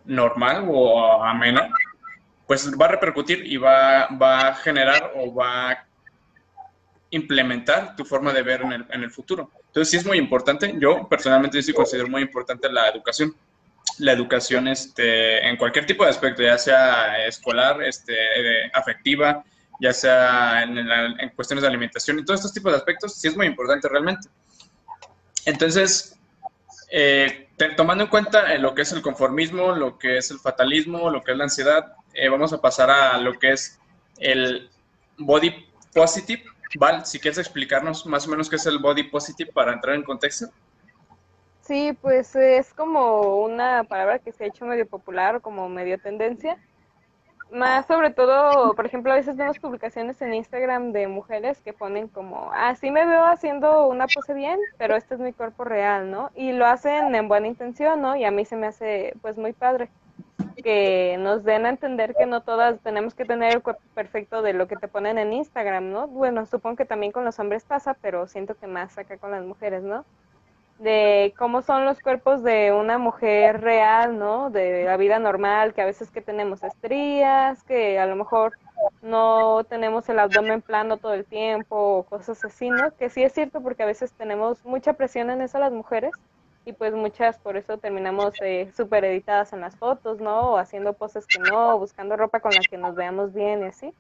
normal 0.06 0.66
o 0.70 1.24
amena, 1.24 1.70
pues 2.48 2.72
va 2.80 2.86
a 2.86 2.90
repercutir 2.90 3.46
y 3.46 3.58
va, 3.58 4.08
va 4.08 4.50
a 4.50 4.56
generar 4.56 5.12
o 5.16 5.34
va 5.34 5.72
a 5.72 5.88
implementar 7.10 7.96
tu 7.96 8.06
forma 8.06 8.34
de 8.34 8.42
ver 8.42 8.62
en 8.62 8.72
el, 8.74 8.86
en 8.90 9.04
el 9.04 9.12
futuro. 9.12 9.52
Entonces, 9.68 9.92
sí 9.92 9.98
es 9.98 10.06
muy 10.06 10.18
importante. 10.18 10.74
Yo 10.80 11.08
personalmente 11.08 11.62
sí 11.62 11.74
considero 11.74 12.08
muy 12.08 12.22
importante 12.22 12.72
la 12.72 12.90
educación. 12.90 13.36
La 14.00 14.12
educación 14.12 14.68
este, 14.68 15.48
en 15.48 15.58
cualquier 15.58 15.86
tipo 15.86 16.04
de 16.04 16.10
aspecto, 16.10 16.42
ya 16.42 16.58
sea 16.58 17.26
escolar, 17.26 17.82
este, 17.84 18.16
afectiva, 18.74 19.44
ya 19.80 19.94
sea 19.94 20.64
en, 20.64 21.30
cuestiones 21.36 21.62
de 21.62 21.68
alimentación 21.68 22.20
y 22.20 22.26
todos 22.26 22.40
estos 22.40 22.54
tipos 22.54 22.72
de 22.72 22.78
aspectos, 22.78 23.16
sí 23.16 23.28
es 23.28 23.36
muy 23.36 23.48
importante 23.48 23.88
realmente. 23.88 24.30
Entonces, 25.46 26.18
eh, 26.92 27.50
tomando 27.76 28.06
en 28.06 28.10
cuenta 28.10 28.54
eh, 28.54 28.60
lo 28.60 28.74
que 28.74 28.84
es 28.84 28.92
el 28.92 29.02
conformismo, 29.02 29.74
lo 29.74 29.98
que 29.98 30.18
es 30.18 30.32
el 30.32 30.40
fatalismo, 30.40 31.10
lo 31.10 31.24
que 31.24 31.32
es 31.32 31.38
la 31.38 31.44
ansiedad, 31.46 31.96
eh, 32.14 32.30
vamos 32.30 32.54
a 32.54 32.62
pasar 32.62 32.90
a 32.90 33.18
lo 33.18 33.34
que 33.34 33.52
es 33.52 33.80
el 34.18 34.70
body 35.18 35.68
positive. 35.94 36.44
Val, 36.78 37.06
si 37.06 37.20
quieres 37.20 37.38
explicarnos 37.38 38.06
más 38.06 38.28
o 38.28 38.32
menos 38.32 38.50
qué 38.50 38.58
es 38.58 38.66
el 38.66 38.80
body 38.80 39.04
positive 39.04 39.52
para 39.54 39.72
entrar 39.72 39.96
en 39.96 40.04
contexto. 40.04 40.48
Sí, 41.62 41.98
pues 42.02 42.36
es 42.36 42.74
como 42.74 43.44
una 43.44 43.84
palabra 43.86 44.20
que 44.20 44.32
se 44.32 44.44
ha 44.44 44.48
hecho 44.48 44.66
medio 44.66 44.86
popular 44.86 45.42
como 45.42 45.68
medio 45.68 45.98
tendencia, 45.98 46.58
Más 47.56 47.86
sobre 47.86 48.10
todo, 48.10 48.74
por 48.76 48.86
ejemplo, 48.86 49.14
a 49.14 49.16
veces 49.16 49.38
vemos 49.38 49.60
publicaciones 49.60 50.22
en 50.22 50.34
Instagram 50.34 50.92
de 50.92 51.08
mujeres 51.08 51.62
que 51.62 51.72
ponen 51.72 52.10
como, 52.10 52.52
ah, 52.54 52.76
sí 52.76 52.92
me 52.92 53.06
veo 53.06 53.24
haciendo 53.24 53.88
una 53.88 54.08
pose 54.08 54.34
bien, 54.34 54.60
pero 54.78 54.98
este 54.98 55.14
es 55.14 55.22
mi 55.22 55.32
cuerpo 55.32 55.64
real, 55.64 56.12
¿no? 56.12 56.32
Y 56.36 56.52
lo 56.52 56.66
hacen 56.66 57.16
en 57.16 57.30
buena 57.30 57.48
intención, 57.48 58.02
¿no? 58.02 58.18
Y 58.18 58.26
a 58.26 58.32
mí 58.32 58.44
se 58.44 58.58
me 58.58 58.68
hace 58.68 59.14
pues 59.22 59.38
muy 59.38 59.54
padre 59.54 59.88
que 60.62 61.16
nos 61.18 61.46
den 61.46 61.66
a 61.66 61.70
entender 61.70 62.14
que 62.14 62.26
no 62.26 62.42
todas 62.42 62.78
tenemos 62.82 63.16
que 63.16 63.24
tener 63.24 63.54
el 63.54 63.62
cuerpo 63.62 63.82
perfecto 63.94 64.42
de 64.42 64.52
lo 64.52 64.68
que 64.68 64.76
te 64.76 64.90
ponen 64.90 65.18
en 65.18 65.32
Instagram, 65.32 65.92
¿no? 65.92 66.10
Bueno, 66.10 66.46
supongo 66.46 66.76
que 66.76 66.86
también 66.86 67.14
con 67.14 67.24
los 67.24 67.40
hombres 67.40 67.64
pasa, 67.64 67.96
pero 68.02 68.28
siento 68.28 68.56
que 68.56 68.68
más 68.68 68.98
acá 68.98 69.18
con 69.18 69.32
las 69.32 69.46
mujeres, 69.46 69.82
¿no? 69.82 70.04
De 70.80 71.34
cómo 71.38 71.62
son 71.62 71.86
los 71.86 72.00
cuerpos 72.00 72.44
de 72.44 72.74
una 72.74 72.98
mujer 72.98 73.62
real, 73.62 74.20
¿no? 74.20 74.50
De 74.50 74.84
la 74.84 74.98
vida 74.98 75.20
normal, 75.20 75.74
que 75.74 75.82
a 75.82 75.86
veces 75.86 76.12
que 76.12 76.22
tenemos 76.22 76.64
estrías, 76.64 77.64
que 77.64 78.00
a 78.00 78.06
lo 78.06 78.16
mejor 78.16 78.54
no 79.02 79.64
tenemos 79.64 80.08
el 80.10 80.20
abdomen 80.20 80.62
plano 80.62 80.98
todo 80.98 81.14
el 81.14 81.26
tiempo 81.26 81.76
o 82.00 82.04
cosas 82.04 82.44
así, 82.44 82.70
¿no? 82.70 82.96
Que 82.98 83.10
sí 83.10 83.24
es 83.24 83.34
cierto 83.34 83.62
porque 83.62 83.84
a 83.84 83.88
veces 83.88 84.14
tenemos 84.14 84.64
mucha 84.66 84.94
presión 84.94 85.30
en 85.30 85.42
eso 85.42 85.60
las 85.60 85.72
mujeres 85.72 86.12
y 86.66 86.74
pues 86.74 86.94
muchas 86.94 87.38
por 87.40 87.58
eso 87.58 87.78
terminamos 87.78 88.34
eh, 88.42 88.72
súper 88.76 89.06
editadas 89.06 89.54
en 89.54 89.62
las 89.62 89.78
fotos, 89.78 90.20
¿no? 90.20 90.52
O 90.54 90.58
haciendo 90.58 90.94
poses 90.94 91.26
que 91.26 91.40
no, 91.40 91.78
buscando 91.80 92.18
ropa 92.18 92.40
con 92.42 92.52
la 92.52 92.62
que 92.70 92.78
nos 92.78 92.96
veamos 92.96 93.34
bien 93.34 93.62
y 93.62 93.66
así 93.66 93.94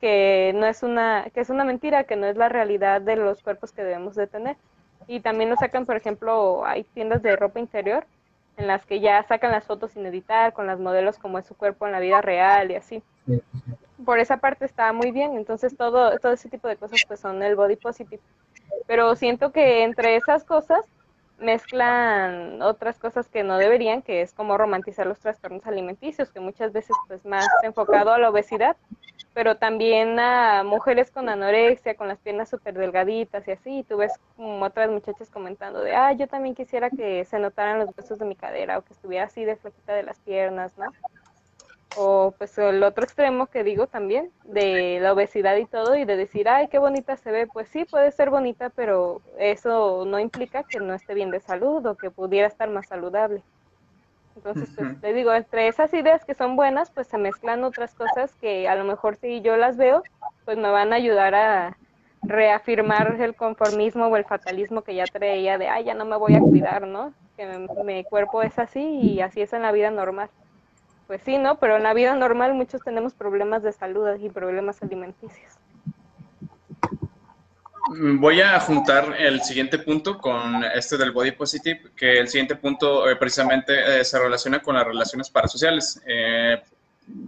que 0.00 0.52
no 0.54 0.66
es 0.66 0.82
una 0.82 1.30
que 1.32 1.40
es 1.40 1.50
una 1.50 1.64
mentira, 1.64 2.04
que 2.04 2.16
no 2.16 2.26
es 2.26 2.36
la 2.36 2.48
realidad 2.50 3.00
de 3.00 3.16
los 3.16 3.42
cuerpos 3.42 3.72
que 3.72 3.82
debemos 3.82 4.14
de 4.14 4.26
tener. 4.26 4.56
Y 5.06 5.20
también 5.20 5.50
lo 5.50 5.56
sacan, 5.56 5.86
por 5.86 5.96
ejemplo, 5.96 6.64
hay 6.64 6.84
tiendas 6.84 7.22
de 7.22 7.36
ropa 7.36 7.60
interior 7.60 8.06
en 8.56 8.66
las 8.66 8.86
que 8.86 9.00
ya 9.00 9.22
sacan 9.24 9.50
las 9.50 9.64
fotos 9.64 9.92
sin 9.92 10.06
editar, 10.06 10.52
con 10.52 10.66
las 10.66 10.78
modelos 10.78 11.18
como 11.18 11.38
es 11.38 11.46
su 11.46 11.56
cuerpo 11.56 11.86
en 11.86 11.92
la 11.92 12.00
vida 12.00 12.20
real 12.20 12.70
y 12.70 12.76
así. 12.76 13.02
Por 14.04 14.18
esa 14.18 14.36
parte 14.36 14.64
está 14.64 14.92
muy 14.92 15.10
bien, 15.10 15.36
entonces 15.36 15.76
todo, 15.76 16.18
todo 16.18 16.32
ese 16.32 16.48
tipo 16.48 16.68
de 16.68 16.76
cosas 16.76 17.02
pues 17.06 17.20
son 17.20 17.42
el 17.42 17.56
body 17.56 17.76
positive. 17.76 18.22
Pero 18.86 19.16
siento 19.16 19.50
que 19.50 19.82
entre 19.82 20.16
esas 20.16 20.44
cosas 20.44 20.84
mezclan 21.38 22.62
otras 22.62 22.98
cosas 22.98 23.28
que 23.28 23.42
no 23.42 23.58
deberían, 23.58 24.02
que 24.02 24.22
es 24.22 24.32
como 24.32 24.56
romantizar 24.56 25.06
los 25.06 25.18
trastornos 25.18 25.66
alimenticios, 25.66 26.30
que 26.30 26.40
muchas 26.40 26.72
veces 26.72 26.96
pues 27.08 27.24
más 27.24 27.46
enfocado 27.62 28.12
a 28.12 28.18
la 28.18 28.30
obesidad, 28.30 28.76
pero 29.34 29.56
también 29.56 30.18
a 30.20 30.62
mujeres 30.62 31.10
con 31.10 31.28
anorexia, 31.28 31.96
con 31.96 32.06
las 32.06 32.18
piernas 32.18 32.48
súper 32.48 32.74
delgaditas 32.74 33.46
y 33.48 33.50
así, 33.50 33.78
y 33.78 33.82
tú 33.82 33.96
ves 33.96 34.12
como 34.36 34.64
otras 34.64 34.88
muchachas 34.90 35.28
comentando 35.28 35.80
de, 35.80 35.94
ah, 35.94 36.12
yo 36.12 36.28
también 36.28 36.54
quisiera 36.54 36.88
que 36.88 37.24
se 37.24 37.40
notaran 37.40 37.80
los 37.80 37.90
huesos 37.96 38.18
de 38.18 38.26
mi 38.26 38.36
cadera 38.36 38.78
o 38.78 38.82
que 38.82 38.94
estuviera 38.94 39.24
así 39.24 39.44
de 39.44 39.56
flaquita 39.56 39.92
de 39.92 40.04
las 40.04 40.20
piernas, 40.20 40.78
¿no? 40.78 40.86
O 41.96 42.32
pues 42.38 42.56
el 42.58 42.82
otro 42.82 43.04
extremo 43.04 43.46
que 43.46 43.64
digo 43.64 43.88
también, 43.88 44.30
de 44.44 44.98
la 45.00 45.12
obesidad 45.12 45.56
y 45.56 45.66
todo, 45.66 45.96
y 45.96 46.04
de 46.04 46.16
decir, 46.16 46.48
ay, 46.48 46.68
qué 46.68 46.78
bonita 46.78 47.16
se 47.16 47.30
ve, 47.30 47.46
pues 47.48 47.68
sí, 47.68 47.84
puede 47.84 48.12
ser 48.12 48.30
bonita, 48.30 48.70
pero 48.70 49.20
eso 49.38 50.04
no 50.06 50.20
implica 50.20 50.62
que 50.62 50.78
no 50.78 50.94
esté 50.94 51.14
bien 51.14 51.30
de 51.30 51.40
salud 51.40 51.84
o 51.86 51.96
que 51.96 52.10
pudiera 52.10 52.46
estar 52.46 52.68
más 52.70 52.86
saludable. 52.86 53.42
Entonces, 54.36 54.68
pues 54.76 55.00
te 55.00 55.12
digo, 55.12 55.32
entre 55.32 55.68
esas 55.68 55.92
ideas 55.94 56.24
que 56.24 56.34
son 56.34 56.56
buenas, 56.56 56.90
pues 56.90 57.06
se 57.06 57.18
mezclan 57.18 57.64
otras 57.64 57.94
cosas 57.94 58.34
que 58.36 58.68
a 58.68 58.74
lo 58.74 58.84
mejor 58.84 59.16
si 59.16 59.40
yo 59.40 59.56
las 59.56 59.76
veo, 59.76 60.02
pues 60.44 60.56
me 60.56 60.70
van 60.70 60.92
a 60.92 60.96
ayudar 60.96 61.34
a 61.34 61.76
reafirmar 62.22 63.20
el 63.20 63.34
conformismo 63.34 64.06
o 64.06 64.16
el 64.16 64.24
fatalismo 64.24 64.82
que 64.82 64.94
ya 64.94 65.04
traía 65.04 65.58
de, 65.58 65.68
ay, 65.68 65.84
ya 65.84 65.94
no 65.94 66.04
me 66.04 66.16
voy 66.16 66.34
a 66.34 66.40
cuidar, 66.40 66.86
¿no? 66.86 67.12
Que 67.36 67.68
mi 67.84 68.04
cuerpo 68.04 68.42
es 68.42 68.58
así 68.58 68.80
y 68.80 69.20
así 69.20 69.40
es 69.42 69.52
en 69.52 69.62
la 69.62 69.72
vida 69.72 69.90
normal. 69.90 70.30
Pues 71.06 71.20
sí, 71.22 71.38
¿no? 71.38 71.56
Pero 71.58 71.76
en 71.76 71.82
la 71.82 71.94
vida 71.94 72.14
normal 72.14 72.54
muchos 72.54 72.82
tenemos 72.82 73.14
problemas 73.14 73.62
de 73.62 73.72
salud 73.72 74.08
y 74.18 74.30
problemas 74.30 74.82
alimenticios. 74.82 75.58
Voy 77.86 78.40
a 78.40 78.58
juntar 78.60 79.14
el 79.18 79.42
siguiente 79.42 79.78
punto 79.78 80.16
con 80.16 80.64
este 80.64 80.96
del 80.96 81.12
body 81.12 81.32
positive, 81.32 81.90
que 81.94 82.18
el 82.18 82.28
siguiente 82.28 82.56
punto 82.56 83.10
eh, 83.10 83.16
precisamente 83.16 84.00
eh, 84.00 84.04
se 84.04 84.18
relaciona 84.18 84.62
con 84.62 84.74
las 84.74 84.86
relaciones 84.86 85.28
parasociales. 85.28 86.00
Eh, 86.06 86.62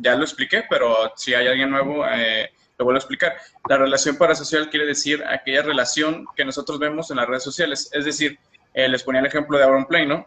ya 0.00 0.14
lo 0.14 0.22
expliqué, 0.24 0.64
pero 0.68 1.12
si 1.14 1.34
hay 1.34 1.46
alguien 1.46 1.70
nuevo, 1.70 2.06
lo 2.06 2.84
vuelvo 2.84 2.96
a 2.96 3.00
explicar. 3.00 3.36
La 3.68 3.76
relación 3.76 4.16
parasocial 4.16 4.70
quiere 4.70 4.86
decir 4.86 5.22
aquella 5.28 5.60
relación 5.60 6.24
que 6.34 6.46
nosotros 6.46 6.78
vemos 6.78 7.10
en 7.10 7.18
las 7.18 7.26
redes 7.26 7.42
sociales. 7.42 7.90
Es 7.92 8.06
decir, 8.06 8.38
les 8.72 9.02
ponía 9.02 9.20
el 9.20 9.26
ejemplo 9.26 9.58
de 9.58 9.64
Auronplay, 9.64 10.06
¿no? 10.06 10.24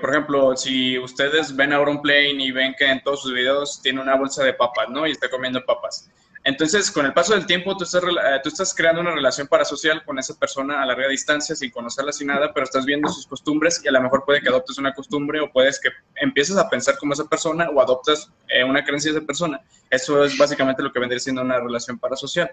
por 0.00 0.10
ejemplo, 0.10 0.56
si 0.56 0.98
ustedes 0.98 1.54
ven 1.54 1.74
Auronplay 1.74 2.30
y 2.42 2.50
ven 2.52 2.74
que 2.78 2.86
en 2.86 3.02
todos 3.02 3.20
sus 3.20 3.34
videos 3.34 3.82
tiene 3.82 4.00
una 4.00 4.16
bolsa 4.16 4.42
de 4.42 4.54
papas, 4.54 4.88
¿no? 4.88 5.06
Y 5.06 5.10
está 5.10 5.28
comiendo 5.28 5.62
papas. 5.62 6.08
Entonces, 6.48 6.90
con 6.90 7.04
el 7.04 7.12
paso 7.12 7.34
del 7.34 7.44
tiempo, 7.44 7.76
tú 7.76 7.84
estás, 7.84 8.02
eh, 8.02 8.40
tú 8.42 8.48
estás 8.48 8.74
creando 8.74 9.02
una 9.02 9.10
relación 9.10 9.46
parasocial 9.48 10.02
con 10.02 10.18
esa 10.18 10.32
persona 10.32 10.80
a 10.80 10.86
larga 10.86 11.06
distancia, 11.06 11.54
sin 11.54 11.70
conocerla, 11.70 12.10
sin 12.10 12.28
nada, 12.28 12.54
pero 12.54 12.64
estás 12.64 12.86
viendo 12.86 13.06
sus 13.10 13.26
costumbres 13.26 13.82
y 13.84 13.88
a 13.88 13.90
lo 13.90 14.00
mejor 14.00 14.24
puede 14.24 14.40
que 14.40 14.48
adoptes 14.48 14.78
una 14.78 14.94
costumbre 14.94 15.40
o 15.40 15.52
puedes 15.52 15.78
que 15.78 15.90
empieces 16.14 16.56
a 16.56 16.70
pensar 16.70 16.96
como 16.96 17.12
esa 17.12 17.26
persona 17.26 17.68
o 17.68 17.82
adoptas 17.82 18.32
eh, 18.48 18.64
una 18.64 18.82
creencia 18.82 19.12
de 19.12 19.18
esa 19.18 19.26
persona. 19.26 19.60
Eso 19.90 20.24
es 20.24 20.38
básicamente 20.38 20.82
lo 20.82 20.90
que 20.90 20.98
vendría 20.98 21.20
siendo 21.20 21.42
una 21.42 21.60
relación 21.60 21.98
parasocial. 21.98 22.50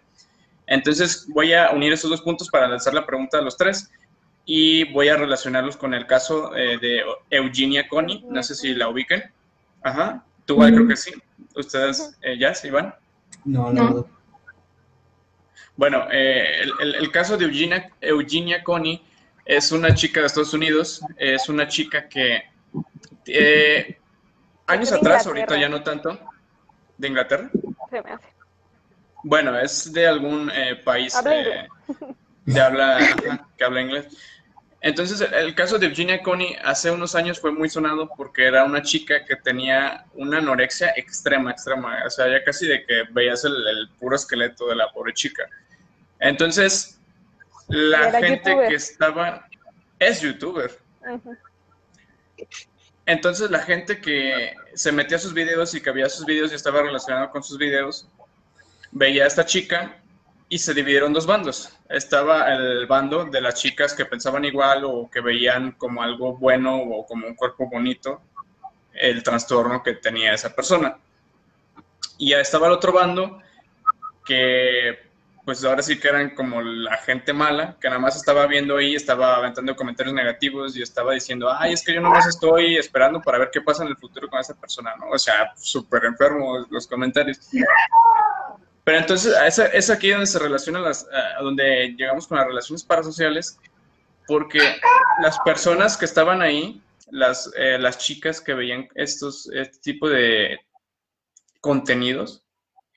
Entonces, 0.67 1.25
voy 1.29 1.53
a 1.53 1.71
unir 1.71 1.93
esos 1.93 2.09
dos 2.09 2.21
puntos 2.21 2.49
para 2.49 2.67
lanzar 2.67 2.93
la 2.93 3.05
pregunta 3.05 3.37
a 3.37 3.41
los 3.41 3.55
tres 3.55 3.89
y 4.45 4.91
voy 4.91 5.07
a 5.07 5.15
relacionarlos 5.15 5.77
con 5.77 5.93
el 5.93 6.05
caso 6.05 6.53
eh, 6.53 6.77
de 6.81 7.01
Eugenia 7.29 7.87
Connie. 7.87 8.25
No 8.27 8.43
sé 8.43 8.55
si 8.55 8.75
la 8.75 8.89
ubiquen. 8.89 9.23
Ajá. 9.83 10.21
Tú, 10.45 10.57
creo 10.57 10.85
que 10.85 10.97
sí. 10.97 11.13
Ustedes, 11.55 12.17
ya, 12.37 12.53
¿sí 12.53 12.69
van? 12.69 12.93
No, 13.45 13.71
no. 13.71 14.07
Bueno, 15.77 16.07
eh, 16.11 16.61
el, 16.79 17.11
caso 17.11 17.37
de 17.37 17.45
Eugenia, 17.45 17.91
Eugenia 17.99 18.63
Connie 18.63 19.03
es 19.45 19.71
una 19.71 19.93
chica 19.93 20.21
de 20.21 20.27
Estados 20.27 20.53
Unidos, 20.53 21.01
es 21.17 21.49
una 21.49 21.67
chica 21.67 22.07
que 22.07 22.43
eh, 23.27 23.99
años 24.67 24.91
atrás, 24.91 25.27
ahorita 25.27 25.59
ya 25.59 25.69
no 25.69 25.83
tanto, 25.83 26.17
de 26.97 27.07
Inglaterra. 27.07 27.49
Se 27.89 28.01
me 28.01 28.11
hace. 28.11 28.27
Bueno, 29.23 29.57
es 29.59 29.91
de 29.91 30.07
algún 30.07 30.51
eh, 30.53 30.75
país 30.75 31.13
de 32.45 32.61
habla, 32.61 32.99
que 33.57 33.63
habla 33.63 33.81
inglés. 33.81 34.07
Entonces, 34.85 35.19
el 35.33 35.55
caso 35.55 35.79
de 35.79 35.87
Virginia 35.87 36.21
Coney 36.21 36.55
hace 36.63 36.91
unos 36.91 37.15
años 37.15 37.39
fue 37.39 37.51
muy 37.51 37.67
sonado 37.69 38.07
porque 38.15 38.45
era 38.45 38.63
una 38.63 38.83
chica 38.83 39.25
que 39.25 39.35
tenía 39.35 40.05
una 40.13 40.37
anorexia 40.37 40.93
extrema, 40.95 41.49
extrema. 41.49 42.03
O 42.05 42.09
sea, 42.11 42.29
ya 42.29 42.43
casi 42.43 42.67
de 42.67 42.85
que 42.85 43.01
veías 43.09 43.43
el, 43.45 43.89
puro 43.99 44.15
esqueleto 44.15 44.67
de 44.67 44.75
la 44.75 44.91
pobre 44.91 45.11
chica. 45.11 45.49
Entonces, 46.19 46.99
la 47.67 48.11
gente 48.11 48.55
que 48.69 48.75
estaba... 48.75 49.47
Es 49.97 50.21
youtuber. 50.21 50.77
Entonces, 53.07 53.49
la 53.49 53.63
gente 53.63 53.99
que 53.99 54.53
se 54.75 54.91
metía 54.91 55.17
a 55.17 55.19
sus 55.19 55.33
videos 55.33 55.73
y 55.73 55.81
que 55.81 55.89
veía 55.89 56.09
sus 56.09 56.27
videos 56.27 56.51
y 56.51 56.55
estaba 56.55 56.83
relacionado 56.83 57.31
con 57.31 57.41
sus 57.41 57.57
videos, 57.57 58.07
veía 58.91 59.23
a 59.23 59.27
esta 59.27 59.47
chica 59.47 59.99
y 60.47 60.59
se 60.59 60.73
dividieron 60.73 61.13
dos 61.13 61.25
bandos. 61.25 61.75
Estaba 61.89 62.53
el 62.53 62.85
bando 62.87 63.25
de 63.25 63.41
las 63.41 63.55
chicas 63.55 63.93
que 63.93 64.05
pensaban 64.05 64.45
igual 64.45 64.83
o 64.85 65.09
que 65.09 65.21
veían 65.21 65.71
como 65.73 66.03
algo 66.03 66.37
bueno 66.37 66.77
o 66.77 67.05
como 67.05 67.27
un 67.27 67.35
cuerpo 67.35 67.69
bonito 67.69 68.21
el 68.93 69.23
trastorno 69.23 69.83
que 69.83 69.93
tenía 69.93 70.33
esa 70.33 70.55
persona. 70.55 70.97
Y 72.17 72.29
ya 72.29 72.39
estaba 72.39 72.67
el 72.67 72.73
otro 72.73 72.93
bando 72.93 73.41
que 74.23 75.05
pues 75.45 75.63
ahora 75.63 75.83
sí 75.83 75.99
que 75.99 76.07
eran 76.07 76.31
como 76.31 76.59
la 76.59 76.97
gente 76.97 77.31
mala, 77.31 77.77
que 77.79 77.87
nada 77.87 77.99
más 77.99 78.15
estaba 78.15 78.47
viendo 78.47 78.77
ahí, 78.77 78.95
estaba 78.95 79.35
aventando 79.35 79.75
comentarios 79.75 80.15
negativos 80.15 80.75
y 80.75 80.81
estaba 80.81 81.13
diciendo, 81.13 81.53
ay, 81.55 81.73
es 81.73 81.83
que 81.83 81.93
yo 81.93 82.01
nomás 82.01 82.25
estoy 82.25 82.77
esperando 82.77 83.21
para 83.21 83.37
ver 83.37 83.51
qué 83.53 83.61
pasa 83.61 83.83
en 83.83 83.89
el 83.89 83.97
futuro 83.97 84.27
con 84.27 84.39
esa 84.39 84.55
persona, 84.55 84.95
¿no? 84.95 85.09
O 85.09 85.19
sea, 85.19 85.53
súper 85.55 86.05
enfermos 86.05 86.65
los 86.71 86.87
comentarios. 86.87 87.39
Pero 88.85 88.99
entonces 88.99 89.35
es, 89.73 89.89
aquí 89.89 90.11
donde 90.11 90.27
se 90.27 90.37
relaciona 90.37 90.79
las, 90.79 91.07
donde 91.41 91.95
llegamos 91.97 92.27
con 92.27 92.37
las 92.37 92.47
relaciones 92.47 92.83
parasociales, 92.83 93.57
porque 94.27 94.59
las 95.21 95.39
personas 95.39 95.97
que 95.97 96.05
estaban 96.05 96.43
ahí, 96.43 96.81
las, 97.09 97.51
eh, 97.57 97.79
las 97.79 97.97
chicas 97.97 98.39
que 98.39 98.53
veían 98.53 98.87
estos, 98.93 99.49
este 99.51 99.79
tipo 99.79 100.07
de 100.07 100.59
contenidos, 101.61 102.43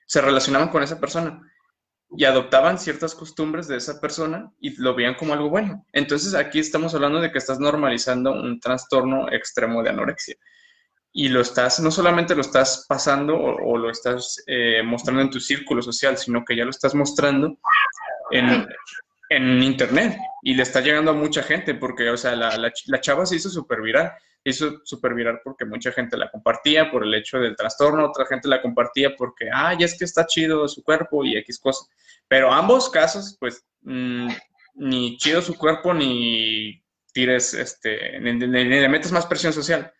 se 0.05 0.21
relacionaban 0.21 0.69
con 0.69 0.83
esa 0.83 0.99
persona 0.99 1.41
y 2.15 2.25
adoptaban 2.25 2.77
ciertas 2.77 3.15
costumbres 3.15 3.67
de 3.67 3.77
esa 3.77 3.99
persona 3.99 4.51
y 4.59 4.79
lo 4.79 4.93
veían 4.93 5.15
como 5.15 5.33
algo 5.33 5.49
bueno. 5.49 5.87
Entonces 5.91 6.35
aquí 6.35 6.59
estamos 6.59 6.93
hablando 6.93 7.19
de 7.19 7.31
que 7.31 7.39
estás 7.39 7.59
normalizando 7.59 8.31
un 8.31 8.59
trastorno 8.59 9.31
extremo 9.31 9.81
de 9.81 9.89
anorexia 9.89 10.35
y 11.11 11.29
lo 11.29 11.41
estás, 11.41 11.79
no 11.79 11.91
solamente 11.91 12.35
lo 12.35 12.41
estás 12.41 12.85
pasando 12.87 13.35
o, 13.35 13.77
lo 13.77 13.89
estás 13.89 14.43
eh, 14.47 14.83
mostrando 14.83 15.21
en 15.21 15.29
tu 15.29 15.39
círculo 15.39 15.81
social, 15.81 16.17
sino 16.17 16.45
que 16.45 16.55
ya 16.55 16.63
lo 16.63 16.69
estás 16.69 16.93
mostrando 16.93 17.57
en, 18.31 18.67
en 19.29 19.63
internet 19.63 20.17
y 20.41 20.55
le 20.55 20.63
está 20.63 20.81
llegando 20.81 21.11
a 21.11 21.15
mucha 21.15 21.43
gente 21.43 21.75
porque, 21.75 22.09
o 22.09 22.17
sea, 22.17 22.35
la, 22.35 22.57
la, 22.57 23.01
chava 23.01 23.25
se 23.25 23.35
hizo 23.35 23.49
súper 23.49 23.81
viral. 23.81 24.11
hizo 24.43 24.81
súper 24.83 25.13
viral 25.13 25.41
porque 25.43 25.65
mucha 25.65 25.91
gente 25.91 26.17
la 26.17 26.31
compartía 26.31 26.89
por 26.91 27.03
el 27.03 27.13
hecho 27.13 27.39
del 27.39 27.55
trastorno, 27.55 28.05
otra 28.05 28.25
gente 28.25 28.47
la 28.47 28.61
compartía 28.61 29.15
porque, 29.15 29.49
ah, 29.53 29.75
ya 29.77 29.85
es 29.85 29.97
que 29.97 30.05
está 30.05 30.25
chido 30.25 30.67
su 30.67 30.83
cuerpo 30.83 31.23
y 31.23 31.37
X 31.37 31.59
cosa. 31.59 31.85
Pero 32.27 32.51
ambos 32.51 32.89
casos, 32.89 33.35
pues, 33.39 33.65
mm, 33.81 34.29
ni 34.75 35.17
chido 35.17 35.41
su 35.41 35.57
cuerpo, 35.57 35.93
ni 35.93 36.83
tires, 37.11 37.53
este, 37.53 38.19
ni, 38.19 38.33
le 38.37 38.89
metes 38.89 39.11
más 39.11 39.25
presión 39.25 39.53
social. 39.53 39.91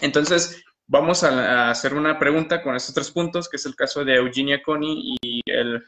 Entonces, 0.00 0.62
vamos 0.86 1.22
a, 1.24 1.70
hacer 1.70 1.94
una 1.94 2.18
pregunta 2.18 2.62
con 2.62 2.74
estos 2.74 2.94
tres 2.94 3.10
puntos, 3.10 3.48
que 3.48 3.56
es 3.56 3.66
el 3.66 3.74
caso 3.74 4.04
de 4.04 4.16
Eugenia 4.16 4.62
Coney 4.62 5.16
y 5.22 5.40
el, 5.46 5.82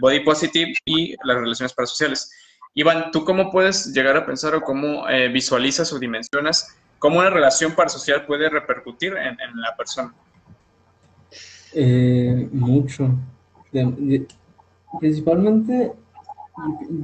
body 0.00 0.20
positive 0.20 0.72
y 0.84 1.14
las 1.24 1.36
relaciones 1.36 1.72
parasociales. 1.72 2.30
Iván, 2.74 3.10
¿tú 3.10 3.24
cómo 3.24 3.50
puedes 3.50 3.92
llegar 3.92 4.16
a 4.16 4.24
pensar 4.26 4.54
o 4.54 4.60
cómo 4.60 5.08
eh, 5.08 5.28
visualizas 5.28 5.92
o 5.92 5.98
dimensionas 5.98 6.78
cómo 6.98 7.18
una 7.18 7.30
relación 7.30 7.74
parasocial 7.74 8.26
puede 8.26 8.48
repercutir 8.48 9.14
en, 9.16 9.36
la 9.60 9.76
persona? 9.76 10.14
Eh, 11.72 12.48
mucho. 12.52 13.10
principalmente 14.98 15.92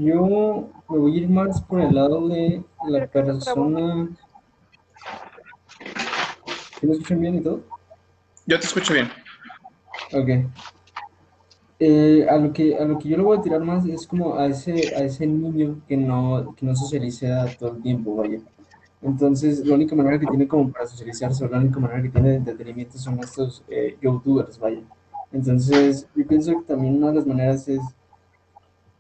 yo 0.00 0.68
me 0.88 0.98
voy 0.98 1.14
a 1.14 1.16
ir 1.18 1.28
más 1.28 1.60
por 1.60 1.80
el 1.80 1.94
lado 1.94 2.28
de 2.28 2.62
la 2.88 3.06
persona. 3.06 4.08
¿Me 6.84 6.92
escuchan 6.92 7.20
bien 7.20 7.36
y 7.36 7.40
todo? 7.40 7.62
Yo 8.46 8.58
te 8.60 8.66
escucho 8.66 8.92
bien. 8.92 9.08
Ok. 10.12 10.50
Eh, 11.80 12.26
a, 12.28 12.36
lo 12.36 12.52
que, 12.52 12.76
a 12.76 12.84
lo 12.84 12.98
que 12.98 13.08
yo 13.08 13.16
le 13.16 13.22
voy 13.22 13.38
a 13.38 13.42
tirar 13.42 13.60
más 13.60 13.84
es 13.86 14.06
como 14.06 14.36
a 14.36 14.46
ese, 14.46 14.94
a 14.94 15.00
ese 15.00 15.26
niño 15.26 15.80
que 15.88 15.96
no, 15.96 16.54
que 16.56 16.64
no 16.64 16.76
socializa 16.76 17.46
todo 17.58 17.76
el 17.76 17.82
tiempo, 17.82 18.14
vaya. 18.16 18.38
Entonces, 19.02 19.66
la 19.66 19.74
única 19.74 19.94
manera 19.94 20.18
que 20.18 20.26
tiene 20.26 20.48
como 20.48 20.70
para 20.70 20.86
socializarse, 20.86 21.44
o 21.44 21.48
la 21.48 21.58
única 21.58 21.78
manera 21.78 22.02
que 22.02 22.08
tiene 22.08 22.30
de 22.30 22.36
entretenimiento 22.36 22.96
son 22.96 23.18
estos 23.20 23.62
eh, 23.68 23.96
youtubers, 24.00 24.58
vaya. 24.58 24.80
Entonces, 25.32 26.06
yo 26.14 26.26
pienso 26.26 26.52
que 26.52 26.66
también 26.66 26.96
una 26.96 27.08
de 27.08 27.16
las 27.16 27.26
maneras 27.26 27.68
es 27.68 27.80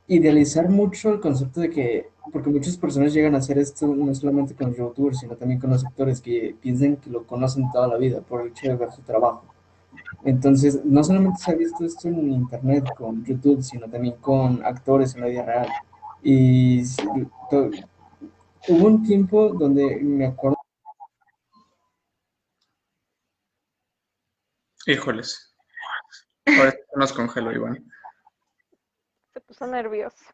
idealizar 0.06 0.68
mucho 0.68 1.10
el 1.10 1.20
concepto 1.20 1.60
de 1.60 1.70
que, 1.70 2.08
porque 2.32 2.50
muchas 2.50 2.76
personas 2.76 3.12
llegan 3.12 3.34
a 3.34 3.38
hacer 3.38 3.58
esto 3.58 3.86
no 3.86 4.14
solamente 4.14 4.54
con 4.54 4.68
los 4.68 4.76
youtubers, 4.76 5.18
sino 5.18 5.36
también 5.36 5.60
con 5.60 5.70
los 5.70 5.84
actores 5.84 6.20
que 6.20 6.56
piensan 6.60 6.96
que 6.96 7.10
lo 7.10 7.26
conocen 7.26 7.70
toda 7.70 7.88
la 7.88 7.96
vida 7.96 8.20
por 8.20 8.40
el 8.40 8.48
hecho 8.48 8.68
de 8.68 8.76
ver 8.76 8.92
su 8.92 9.02
trabajo. 9.02 9.44
Entonces, 10.24 10.84
no 10.84 11.04
solamente 11.04 11.38
se 11.38 11.50
ha 11.50 11.54
visto 11.54 11.84
esto 11.84 12.08
en 12.08 12.32
internet 12.32 12.86
con 12.96 13.24
YouTube, 13.24 13.62
sino 13.62 13.88
también 13.88 14.16
con 14.16 14.64
actores 14.64 15.14
en 15.14 15.20
la 15.20 15.26
vida 15.26 15.44
real. 15.44 15.68
Y 16.22 16.82
hubo 18.68 18.86
un 18.86 19.02
tiempo 19.02 19.50
donde 19.50 19.96
me 19.96 20.26
acuerdo. 20.26 20.56
Híjoles. 24.86 25.54
Ahora 26.46 26.74
nos 26.96 27.12
congelo, 27.12 27.52
Iván 27.52 27.84
se 29.34 29.40
puso 29.40 29.66
nervioso. 29.66 30.24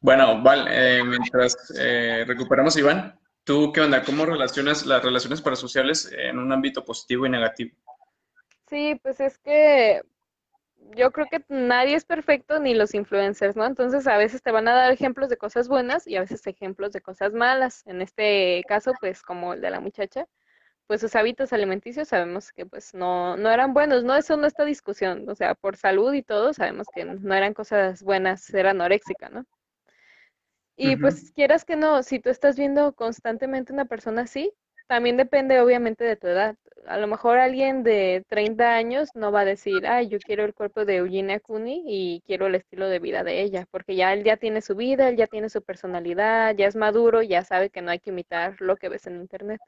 Bueno, 0.00 0.40
vale, 0.42 0.98
eh, 0.98 1.02
mientras 1.02 1.56
eh, 1.76 2.24
recuperamos, 2.26 2.76
Iván, 2.76 3.18
¿tú 3.44 3.72
qué 3.72 3.80
onda? 3.80 4.04
¿Cómo 4.04 4.24
relacionas 4.24 4.86
las 4.86 5.02
relaciones 5.02 5.40
parasociales 5.40 6.12
en 6.16 6.38
un 6.38 6.52
ámbito 6.52 6.84
positivo 6.84 7.26
y 7.26 7.30
negativo? 7.30 7.74
Sí, 8.68 9.00
pues 9.02 9.20
es 9.20 9.38
que 9.38 10.02
yo 10.94 11.10
creo 11.10 11.26
que 11.30 11.44
nadie 11.48 11.96
es 11.96 12.04
perfecto, 12.04 12.58
ni 12.58 12.74
los 12.74 12.94
influencers, 12.94 13.56
¿no? 13.56 13.64
Entonces 13.64 14.06
a 14.06 14.16
veces 14.16 14.42
te 14.42 14.52
van 14.52 14.68
a 14.68 14.74
dar 14.74 14.92
ejemplos 14.92 15.28
de 15.28 15.36
cosas 15.36 15.68
buenas 15.68 16.06
y 16.06 16.16
a 16.16 16.20
veces 16.20 16.46
ejemplos 16.46 16.92
de 16.92 17.00
cosas 17.00 17.32
malas. 17.32 17.82
En 17.86 18.00
este 18.02 18.62
caso, 18.68 18.92
pues 19.00 19.22
como 19.22 19.54
el 19.54 19.60
de 19.60 19.70
la 19.70 19.80
muchacha, 19.80 20.26
pues 20.86 21.00
sus 21.00 21.16
hábitos 21.16 21.52
alimenticios 21.52 22.08
sabemos 22.08 22.52
que 22.52 22.66
pues 22.66 22.94
no, 22.94 23.36
no 23.36 23.50
eran 23.50 23.74
buenos, 23.74 24.04
no, 24.04 24.14
eso 24.14 24.36
no 24.36 24.46
está 24.46 24.64
discusión, 24.64 25.28
o 25.28 25.34
sea, 25.34 25.54
por 25.54 25.76
salud 25.76 26.12
y 26.14 26.22
todo 26.22 26.52
sabemos 26.52 26.86
que 26.94 27.04
no 27.04 27.34
eran 27.34 27.54
cosas 27.54 28.02
buenas 28.02 28.42
ser 28.42 28.66
anoréxica, 28.66 29.28
¿no? 29.28 29.44
Y 30.76 30.96
pues 30.96 31.32
quieras 31.32 31.64
que 31.64 31.74
no, 31.74 32.02
si 32.02 32.20
tú 32.20 32.28
estás 32.28 32.56
viendo 32.56 32.92
constantemente 32.94 33.72
una 33.72 33.86
persona 33.86 34.22
así, 34.22 34.52
también 34.86 35.16
depende 35.16 35.60
obviamente 35.60 36.04
de 36.04 36.16
tu 36.16 36.26
edad. 36.26 36.56
A 36.86 36.98
lo 36.98 37.06
mejor 37.06 37.38
alguien 37.38 37.82
de 37.82 38.24
30 38.28 38.74
años 38.76 39.08
no 39.14 39.32
va 39.32 39.40
a 39.40 39.44
decir, 39.44 39.86
ay, 39.86 40.08
yo 40.08 40.18
quiero 40.20 40.44
el 40.44 40.54
cuerpo 40.54 40.84
de 40.84 40.96
Eugenia 40.96 41.40
Cooney 41.40 41.82
y 41.86 42.22
quiero 42.26 42.46
el 42.46 42.54
estilo 42.54 42.88
de 42.88 43.00
vida 43.00 43.24
de 43.24 43.42
ella, 43.42 43.66
porque 43.70 43.96
ya 43.96 44.12
él 44.12 44.22
ya 44.22 44.36
tiene 44.36 44.60
su 44.60 44.76
vida, 44.76 45.08
él 45.08 45.16
ya 45.16 45.26
tiene 45.26 45.48
su 45.48 45.62
personalidad, 45.62 46.54
ya 46.54 46.66
es 46.66 46.76
maduro, 46.76 47.22
ya 47.22 47.42
sabe 47.42 47.70
que 47.70 47.82
no 47.82 47.90
hay 47.90 47.98
que 47.98 48.10
imitar 48.10 48.56
lo 48.60 48.76
que 48.76 48.88
ves 48.88 49.06
en 49.06 49.16
internet. 49.16 49.60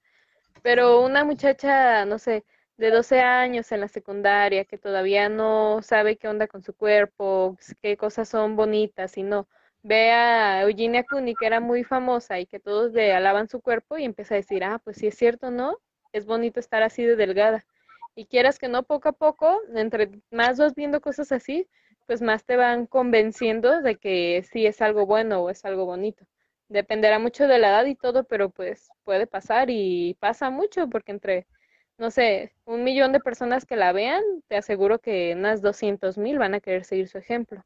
Pero 0.63 1.03
una 1.03 1.25
muchacha, 1.25 2.05
no 2.05 2.19
sé, 2.19 2.45
de 2.77 2.91
12 2.91 3.21
años 3.21 3.71
en 3.73 3.81
la 3.81 3.89
secundaria, 3.89 4.65
que 4.65 4.79
todavía 4.79 5.29
no 5.29 5.83
sabe 5.83 6.17
qué 6.17 6.29
onda 6.29 6.47
con 6.47 6.63
su 6.63 6.75
cuerpo, 6.75 7.57
qué 7.83 7.97
cosas 7.97 8.29
son 8.29 8.57
bonitas 8.57 9.17
y 9.19 9.23
no, 9.23 9.49
ve 9.83 10.13
a 10.13 10.63
Eugenia 10.63 11.05
Cooney, 11.05 11.35
que 11.35 11.47
era 11.47 11.61
muy 11.61 11.85
famosa 11.85 12.39
y 12.41 12.47
que 12.47 12.61
todos 12.61 12.93
le 12.93 13.13
alaban 13.13 13.49
su 13.49 13.61
cuerpo 13.61 13.99
y 13.99 14.05
empieza 14.05 14.35
a 14.35 14.39
decir, 14.39 14.65
ah, 14.65 14.81
pues 14.83 14.97
sí 14.99 15.09
es 15.09 15.17
cierto, 15.17 15.51
¿no? 15.51 15.79
Es 16.13 16.27
bonito 16.27 16.61
estar 16.61 16.83
así 16.83 17.05
de 17.05 17.17
delgada. 17.17 17.65
Y 18.15 18.27
quieras 18.27 18.59
que 18.59 18.69
no, 18.69 18.83
poco 18.85 19.09
a 19.11 19.13
poco, 19.13 19.61
entre 19.75 20.11
más 20.31 20.59
vas 20.59 20.75
viendo 20.75 21.01
cosas 21.01 21.33
así, 21.33 21.69
pues 22.07 22.23
más 22.23 22.45
te 22.45 22.57
van 22.57 22.87
convenciendo 22.87 23.83
de 23.83 23.97
que 23.97 24.45
sí 24.51 24.67
es 24.67 24.83
algo 24.83 25.07
bueno 25.07 25.43
o 25.43 25.51
es 25.51 25.65
algo 25.65 25.85
bonito 25.87 26.27
dependerá 26.69 27.19
mucho 27.19 27.47
de 27.49 27.59
la 27.59 27.69
edad 27.71 27.87
y 27.87 27.95
todo, 27.95 28.25
pero 28.25 28.51
pues 28.51 28.89
puede 29.05 29.27
pasar 29.27 29.71
y 29.71 30.15
pasa 30.21 30.51
mucho 30.51 30.89
porque 30.89 31.13
entre, 31.13 31.47
no 31.99 32.11
sé, 32.11 32.55
un 32.65 32.85
millón 32.85 33.13
de 33.13 33.21
personas 33.21 33.67
que 33.67 33.77
la 33.77 33.93
vean, 33.93 34.23
te 34.49 34.57
aseguro 34.57 35.01
que 35.01 35.35
unas 35.37 35.63
200 35.63 36.19
mil 36.19 36.39
van 36.39 36.55
a 36.55 36.61
querer 36.61 36.85
seguir 36.85 37.09
su 37.09 37.19
ejemplo. 37.19 37.65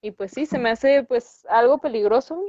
Y 0.00 0.12
pues 0.12 0.32
sí, 0.32 0.46
se 0.46 0.58
me 0.58 0.70
hace 0.70 1.04
pues 1.04 1.46
algo 1.48 1.78
peligroso, 1.78 2.42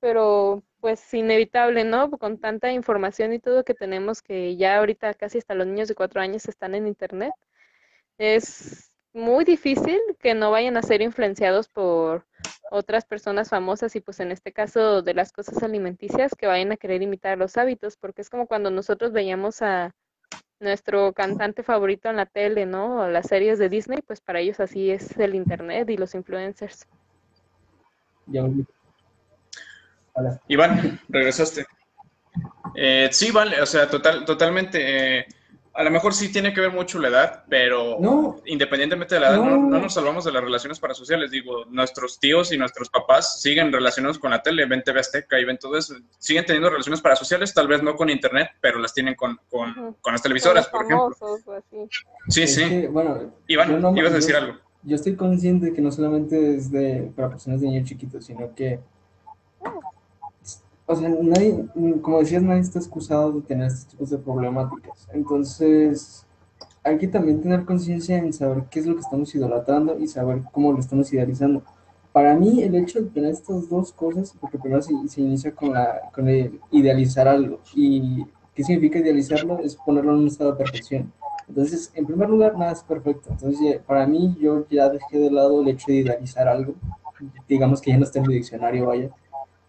pero 0.00 0.62
pues 0.80 1.12
inevitable, 1.14 1.84
¿no? 1.84 2.10
Con 2.10 2.38
tanta 2.38 2.72
información 2.72 3.32
y 3.32 3.38
todo 3.40 3.64
que 3.64 3.74
tenemos 3.74 4.22
que 4.22 4.56
ya 4.56 4.78
ahorita 4.78 5.14
casi 5.14 5.38
hasta 5.38 5.54
los 5.54 5.66
niños 5.66 5.88
de 5.88 5.94
cuatro 5.94 6.20
años 6.20 6.46
están 6.48 6.74
en 6.74 6.86
internet. 6.86 7.32
Es 8.18 8.87
muy 9.18 9.44
difícil 9.44 10.00
que 10.20 10.34
no 10.34 10.50
vayan 10.50 10.76
a 10.76 10.82
ser 10.82 11.02
influenciados 11.02 11.68
por 11.68 12.24
otras 12.70 13.04
personas 13.04 13.50
famosas 13.50 13.94
y 13.96 14.00
pues 14.00 14.20
en 14.20 14.30
este 14.30 14.52
caso 14.52 15.02
de 15.02 15.14
las 15.14 15.32
cosas 15.32 15.62
alimenticias 15.62 16.34
que 16.34 16.46
vayan 16.46 16.72
a 16.72 16.76
querer 16.76 17.02
imitar 17.02 17.36
los 17.36 17.56
hábitos, 17.56 17.96
porque 17.96 18.22
es 18.22 18.30
como 18.30 18.46
cuando 18.46 18.70
nosotros 18.70 19.12
veíamos 19.12 19.60
a 19.62 19.92
nuestro 20.60 21.12
cantante 21.12 21.62
favorito 21.62 22.08
en 22.08 22.16
la 22.16 22.26
tele, 22.26 22.66
¿no? 22.66 23.02
O 23.02 23.08
las 23.08 23.26
series 23.26 23.58
de 23.58 23.68
Disney, 23.68 24.00
pues 24.06 24.20
para 24.20 24.40
ellos 24.40 24.60
así 24.60 24.90
es 24.90 25.16
el 25.18 25.34
internet 25.34 25.88
y 25.90 25.96
los 25.96 26.14
influencers. 26.14 26.86
Iván, 30.48 31.00
regresaste. 31.08 31.64
Eh, 32.74 33.08
sí, 33.12 33.30
vale, 33.30 33.60
o 33.60 33.66
sea, 33.66 33.88
total, 33.88 34.24
totalmente. 34.24 35.18
Eh, 35.18 35.26
a 35.78 35.84
lo 35.84 35.92
mejor 35.92 36.12
sí 36.12 36.32
tiene 36.32 36.52
que 36.52 36.60
ver 36.60 36.72
mucho 36.72 36.98
la 36.98 37.06
edad, 37.06 37.44
pero 37.48 37.98
independientemente 38.46 39.14
de 39.14 39.20
la 39.20 39.28
edad, 39.28 39.36
no. 39.36 39.78
nos 39.78 39.94
salvamos 39.94 40.24
de 40.24 40.32
las 40.32 40.42
relaciones 40.42 40.80
parasociales. 40.80 41.30
Digo, 41.30 41.66
nuestros 41.66 42.18
tíos 42.18 42.50
y 42.52 42.58
nuestros 42.58 42.90
papás 42.90 43.40
siguen 43.40 43.72
relacionados 43.72 44.18
con 44.18 44.32
la 44.32 44.42
tele, 44.42 44.66
ven 44.66 44.82
TV 44.82 44.98
Azteca 44.98 45.38
y 45.38 45.44
ven 45.44 45.56
todo 45.56 45.78
eso. 45.78 45.94
Siguen 46.18 46.44
teniendo 46.44 46.68
relaciones 46.68 47.00
parasociales, 47.00 47.54
tal 47.54 47.68
vez 47.68 47.80
no 47.80 47.94
con 47.94 48.10
internet, 48.10 48.50
pero 48.60 48.80
las 48.80 48.92
tienen 48.92 49.14
con, 49.14 49.38
con, 49.48 49.94
las 50.10 50.20
televisoras, 50.20 50.66
por 50.66 50.84
ejemplo. 50.84 51.16
Sí, 52.26 52.48
sí. 52.48 52.88
bueno, 52.88 53.32
Iván, 53.46 53.96
ibas 53.96 54.10
a 54.10 54.16
decir 54.16 54.34
algo. 54.34 54.58
Yo 54.82 54.96
estoy 54.96 55.14
consciente 55.14 55.66
de 55.66 55.74
que 55.74 55.80
no 55.80 55.92
solamente 55.92 56.56
es 56.56 56.72
de, 56.72 57.08
para 57.14 57.28
personas 57.28 57.60
de 57.60 57.68
niños 57.68 57.88
chiquitos, 57.88 58.24
sino 58.24 58.52
que 58.52 58.80
o 60.88 60.96
sea, 60.96 61.08
nadie, 61.10 61.66
como 62.00 62.18
decías, 62.20 62.42
nadie 62.42 62.62
está 62.62 62.78
excusado 62.78 63.32
de 63.32 63.42
tener 63.42 63.66
estos 63.66 63.88
tipos 63.88 64.08
de 64.08 64.16
problemáticas. 64.16 65.06
Entonces, 65.12 66.26
hay 66.82 66.96
que 66.96 67.06
también 67.06 67.42
tener 67.42 67.66
conciencia 67.66 68.16
en 68.16 68.32
saber 68.32 68.64
qué 68.70 68.80
es 68.80 68.86
lo 68.86 68.94
que 68.94 69.02
estamos 69.02 69.34
idolatrando 69.34 69.98
y 69.98 70.08
saber 70.08 70.42
cómo 70.50 70.72
lo 70.72 70.78
estamos 70.78 71.12
idealizando. 71.12 71.62
Para 72.10 72.34
mí, 72.34 72.62
el 72.62 72.74
hecho 72.74 73.02
de 73.02 73.10
tener 73.10 73.32
estas 73.32 73.68
dos 73.68 73.92
cosas, 73.92 74.34
porque 74.40 74.58
primero 74.58 74.80
se, 74.80 74.94
se 75.08 75.20
inicia 75.20 75.54
con, 75.54 75.74
la, 75.74 76.10
con 76.14 76.26
el 76.26 76.58
idealizar 76.70 77.28
algo. 77.28 77.60
¿Y 77.74 78.24
qué 78.54 78.64
significa 78.64 78.98
idealizarlo? 78.98 79.58
Es 79.58 79.76
ponerlo 79.76 80.14
en 80.14 80.20
un 80.20 80.26
estado 80.28 80.52
de 80.52 80.56
perfección. 80.56 81.12
Entonces, 81.46 81.92
en 81.94 82.06
primer 82.06 82.30
lugar, 82.30 82.56
nada 82.56 82.72
es 82.72 82.82
perfecto. 82.82 83.28
Entonces, 83.30 83.78
para 83.86 84.06
mí, 84.06 84.34
yo 84.40 84.66
ya 84.70 84.88
dejé 84.88 85.18
de 85.18 85.30
lado 85.30 85.60
el 85.60 85.68
hecho 85.68 85.84
de 85.88 85.96
idealizar 85.98 86.48
algo. 86.48 86.74
Digamos 87.46 87.82
que 87.82 87.90
ya 87.90 87.98
no 87.98 88.04
está 88.04 88.20
en 88.20 88.26
mi 88.26 88.34
diccionario, 88.34 88.86
vaya 88.86 89.10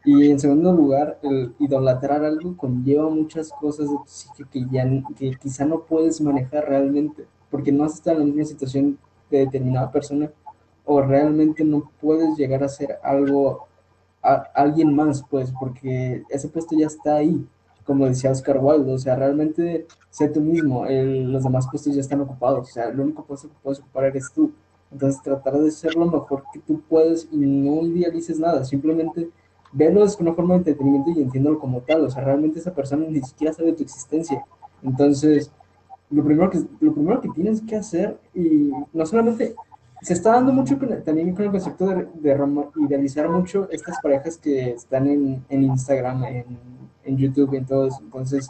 y 0.06 0.30
en 0.32 0.40
segundo 0.40 0.74
lugar, 0.74 1.20
el 1.24 1.54
idolatrar 1.60 2.24
algo 2.24 2.56
conlleva 2.58 3.10
muchas 3.10 3.52
cosas 3.52 3.90
de 3.90 3.98
tu 3.98 4.04
psique 4.08 4.46
que, 4.50 4.66
ya, 4.72 4.86
que 5.18 5.32
quizá 5.38 5.66
no 5.66 5.82
puedes 5.84 6.22
manejar 6.22 6.68
realmente, 6.70 7.26
porque 7.52 7.72
no 7.72 7.84
has 7.84 7.96
estado 7.96 8.22
en 8.22 8.30
la 8.30 8.36
misma 8.36 8.46
situación 8.50 8.98
de 9.30 9.40
determinada 9.40 9.92
persona 9.92 10.32
o 10.86 11.02
realmente 11.02 11.64
no 11.64 11.92
puedes 12.02 12.38
llegar 12.38 12.64
a 12.64 12.68
hacer 12.68 12.98
algo 13.04 13.68
a 14.22 14.34
alguien 14.56 14.94
más, 14.96 15.24
pues, 15.30 15.52
porque 15.60 16.24
ese 16.30 16.50
puesto 16.50 16.76
ya 16.78 16.88
está 16.88 17.16
ahí, 17.18 17.46
como 17.86 18.06
decía 18.06 18.32
Oscar 18.32 18.60
Wilde, 18.62 18.94
o 18.94 18.98
sea, 19.00 19.16
realmente 19.16 19.88
sé 20.10 20.30
tú 20.30 20.42
mismo, 20.42 20.86
el- 20.86 21.32
los 21.32 21.44
demás 21.44 21.68
puestos 21.70 21.96
ya 21.96 22.02
están 22.02 22.22
ocupados, 22.22 22.70
o 22.70 22.72
sea, 22.72 22.90
el 22.90 23.00
único 23.00 23.24
puesto 23.24 23.48
que 23.48 23.56
puedes 23.64 23.80
ocupar 23.80 24.06
eres 24.06 24.32
tú. 24.34 24.52
Entonces, 24.92 25.22
tratar 25.22 25.58
de 25.60 25.72
ser 25.72 25.96
lo 25.96 26.06
mejor 26.06 26.44
que 26.54 26.60
tú 26.60 26.82
puedes 26.90 27.28
y 27.32 27.38
no 27.38 27.84
idealices 27.86 28.40
nada, 28.40 28.64
simplemente 28.66 29.30
velo 29.72 30.06
de 30.06 30.14
una 30.20 30.34
forma 30.34 30.54
de 30.56 30.58
entretenimiento 30.60 31.12
y 31.12 31.22
entiéndelo 31.22 31.60
como 31.60 31.82
tal, 31.82 32.04
o 32.06 32.10
sea, 32.10 32.24
realmente 32.24 32.60
esa 32.60 32.74
persona 32.74 33.06
ni 33.08 33.22
siquiera 33.22 33.54
sabe 33.54 33.70
de 33.70 33.78
tu 33.78 33.84
existencia. 33.84 34.44
Entonces, 34.84 35.52
lo 36.10 36.24
primero 36.24 36.50
que, 36.50 36.60
lo 36.80 36.94
primero 36.94 37.22
que 37.22 37.30
tienes 37.30 37.62
que 37.62 37.76
hacer, 37.76 38.20
y 38.34 38.72
no 38.94 39.06
solamente, 39.06 39.56
se 40.02 40.14
está 40.14 40.32
dando 40.32 40.54
mucho 40.54 40.80
con- 40.80 41.04
también 41.04 41.36
con 41.36 41.46
el 41.46 41.52
concepto 41.52 41.86
de, 41.88 42.08
de 42.16 42.48
idealizar 42.78 43.30
mucho 43.30 43.68
estas 43.70 43.98
parejas 44.02 44.38
que 44.38 44.72
están 44.72 45.08
en, 45.08 45.44
en 45.50 45.64
Instagram, 45.64 46.24
en, 46.24 46.46
en 47.04 47.18
YouTube, 47.18 47.54
en 47.54 47.66
todo 47.66 47.88
eso. 47.88 48.00
Entonces, 48.02 48.50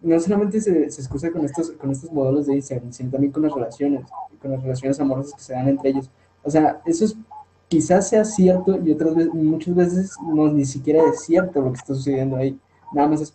no 0.00 0.18
solamente 0.18 0.60
se, 0.60 0.90
se 0.90 1.00
excusa 1.00 1.30
con 1.30 1.44
estos, 1.44 1.70
con 1.72 1.90
estos 1.90 2.10
modelos 2.10 2.46
de 2.46 2.54
Instagram, 2.56 2.90
sino 2.90 3.10
también 3.10 3.32
con 3.32 3.42
las 3.42 3.52
relaciones, 3.52 4.06
con 4.40 4.50
las 4.50 4.62
relaciones 4.62 4.98
amorosas 4.98 5.34
que 5.34 5.40
se 5.42 5.52
dan 5.52 5.68
entre 5.68 5.90
ellos. 5.90 6.10
O 6.42 6.50
sea, 6.50 6.80
eso 6.86 7.04
es, 7.04 7.16
quizás 7.72 8.06
sea 8.10 8.22
cierto 8.22 8.78
y 8.84 8.92
otras 8.92 9.14
veces, 9.14 9.32
muchas 9.32 9.74
veces 9.74 10.14
no 10.22 10.46
ni 10.52 10.66
siquiera 10.66 11.02
es 11.08 11.24
cierto 11.24 11.62
lo 11.62 11.72
que 11.72 11.78
está 11.78 11.94
sucediendo 11.94 12.36
ahí. 12.36 12.58
Nada 12.92 13.08
más 13.08 13.22
es 13.22 13.34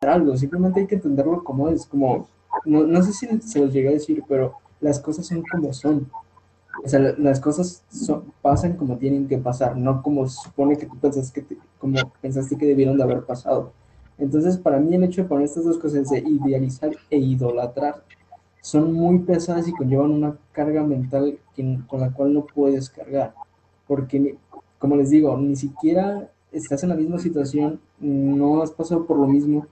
algo, 0.00 0.34
simplemente 0.34 0.80
hay 0.80 0.86
que 0.86 0.94
entenderlo 0.94 1.44
como 1.44 1.68
es, 1.68 1.84
como, 1.84 2.26
no, 2.64 2.84
no 2.86 3.02
sé 3.02 3.12
si 3.12 3.26
se 3.42 3.60
los 3.60 3.70
llegué 3.70 3.88
a 3.88 3.92
decir, 3.92 4.22
pero 4.26 4.54
las 4.80 4.98
cosas 4.98 5.26
son 5.26 5.42
como 5.42 5.74
son. 5.74 6.10
O 6.82 6.88
sea, 6.88 7.00
la- 7.00 7.14
las 7.18 7.38
cosas 7.38 7.84
son- 7.90 8.32
pasan 8.40 8.78
como 8.78 8.96
tienen 8.96 9.28
que 9.28 9.36
pasar, 9.36 9.76
no 9.76 10.02
como 10.02 10.26
se 10.26 10.42
supone 10.42 10.78
que 10.78 10.86
tú 10.86 10.96
pensaste 10.98 11.42
que, 11.42 11.54
te- 11.54 11.60
como 11.78 11.98
pensaste 12.22 12.56
que 12.56 12.64
debieron 12.66 12.96
de 12.96 13.02
haber 13.02 13.26
pasado. 13.26 13.72
Entonces, 14.16 14.56
para 14.56 14.80
mí 14.80 14.94
el 14.94 15.04
hecho 15.04 15.22
de 15.22 15.28
poner 15.28 15.44
estas 15.44 15.64
dos 15.64 15.76
cosas 15.76 16.08
de 16.08 16.20
idealizar 16.20 16.92
e 17.10 17.18
idolatrar 17.18 18.02
son 18.64 18.94
muy 18.94 19.18
pesadas 19.18 19.68
y 19.68 19.72
conllevan 19.72 20.10
una 20.10 20.38
carga 20.52 20.82
mental 20.82 21.38
que- 21.54 21.78
con 21.86 22.00
la 22.00 22.10
cual 22.10 22.32
no 22.32 22.46
puedes 22.46 22.88
cargar. 22.88 23.34
Porque, 23.86 24.38
como 24.78 24.96
les 24.96 25.10
digo, 25.10 25.36
ni 25.36 25.54
siquiera 25.54 26.30
estás 26.50 26.82
en 26.82 26.88
la 26.88 26.94
misma 26.94 27.18
situación, 27.18 27.78
no 28.00 28.62
has 28.62 28.70
pasado 28.70 29.04
por 29.04 29.18
lo 29.18 29.26
mismo, 29.26 29.66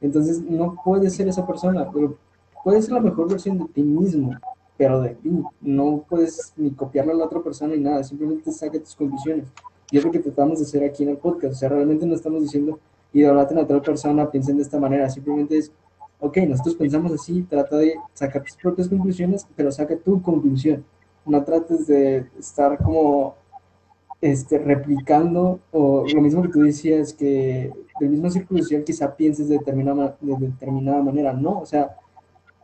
entonces 0.00 0.42
no 0.42 0.76
puedes 0.84 1.14
ser 1.14 1.28
esa 1.28 1.46
persona, 1.46 1.88
pero 1.92 2.16
puedes 2.64 2.86
ser 2.86 2.94
la 2.94 3.00
mejor 3.00 3.30
versión 3.30 3.58
de 3.58 3.66
ti 3.66 3.82
mismo, 3.84 4.32
pero 4.76 5.00
de 5.00 5.10
ti. 5.10 5.40
No 5.60 6.04
puedes 6.08 6.52
ni 6.56 6.72
copiarle 6.72 7.12
a 7.12 7.14
la 7.14 7.26
otra 7.26 7.40
persona 7.40 7.76
ni 7.76 7.80
nada, 7.80 8.02
simplemente 8.02 8.50
saca 8.50 8.76
tus 8.76 8.96
conclusiones. 8.96 9.46
Y 9.92 9.98
es 9.98 10.04
lo 10.04 10.10
que 10.10 10.18
tratamos 10.18 10.58
de 10.58 10.64
hacer 10.64 10.82
aquí 10.82 11.04
en 11.04 11.10
el 11.10 11.16
podcast. 11.18 11.54
O 11.54 11.56
sea, 11.56 11.68
realmente 11.68 12.06
no 12.06 12.16
estamos 12.16 12.42
diciendo 12.42 12.80
idolatren 13.12 13.60
a 13.60 13.62
otra 13.62 13.80
persona, 13.80 14.28
piensen 14.28 14.56
de 14.56 14.62
esta 14.62 14.80
manera, 14.80 15.08
simplemente 15.08 15.58
es, 15.58 15.70
ok, 16.22 16.36
nosotros 16.48 16.76
pensamos 16.76 17.12
así, 17.12 17.42
trata 17.42 17.76
de 17.76 17.96
sacar 18.14 18.44
tus 18.44 18.56
propias 18.56 18.88
conclusiones, 18.88 19.44
pero 19.56 19.72
saca 19.72 19.96
tu 19.96 20.22
conclusión. 20.22 20.84
No 21.26 21.42
trates 21.42 21.88
de 21.88 22.28
estar 22.38 22.78
como 22.78 23.34
este, 24.20 24.58
replicando, 24.58 25.58
o 25.72 26.04
lo 26.06 26.20
mismo 26.20 26.42
que 26.42 26.48
tú 26.48 26.62
decías, 26.62 27.12
que 27.12 27.72
del 27.98 28.10
mismo 28.10 28.30
círculo 28.30 28.62
social 28.62 28.84
quizá 28.84 29.16
pienses 29.16 29.48
de 29.48 29.58
determinada, 29.58 30.16
de 30.20 30.46
determinada 30.46 31.02
manera, 31.02 31.32
no, 31.32 31.58
o 31.58 31.66
sea, 31.66 31.96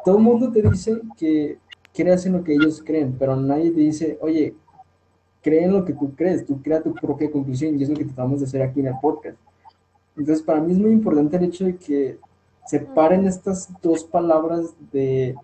todo 0.04 0.18
el 0.18 0.22
mundo 0.22 0.52
te 0.52 0.62
dice 0.62 1.00
que 1.16 1.58
creas 1.92 2.24
en 2.26 2.34
lo 2.34 2.44
que 2.44 2.54
ellos 2.54 2.80
creen, 2.86 3.16
pero 3.18 3.34
nadie 3.34 3.72
te 3.72 3.80
dice, 3.80 4.18
oye, 4.20 4.54
cree 5.42 5.64
en 5.64 5.72
lo 5.72 5.84
que 5.84 5.94
tú 5.94 6.14
crees, 6.14 6.46
tú 6.46 6.62
crea 6.62 6.80
tu 6.80 6.94
propia 6.94 7.28
conclusión, 7.28 7.76
y 7.76 7.82
es 7.82 7.88
lo 7.88 7.96
que 7.96 8.04
tratamos 8.04 8.38
de 8.38 8.46
hacer 8.46 8.62
aquí 8.62 8.78
en 8.78 8.86
el 8.86 8.94
podcast. 9.02 9.36
Entonces, 10.16 10.44
para 10.44 10.60
mí 10.60 10.70
es 10.70 10.78
muy 10.78 10.92
importante 10.92 11.36
el 11.36 11.44
hecho 11.44 11.64
de 11.64 11.76
que 11.76 12.18
separen 12.68 13.26
estas 13.26 13.70
dos 13.80 14.04
palabras 14.04 14.74
de 14.92 15.34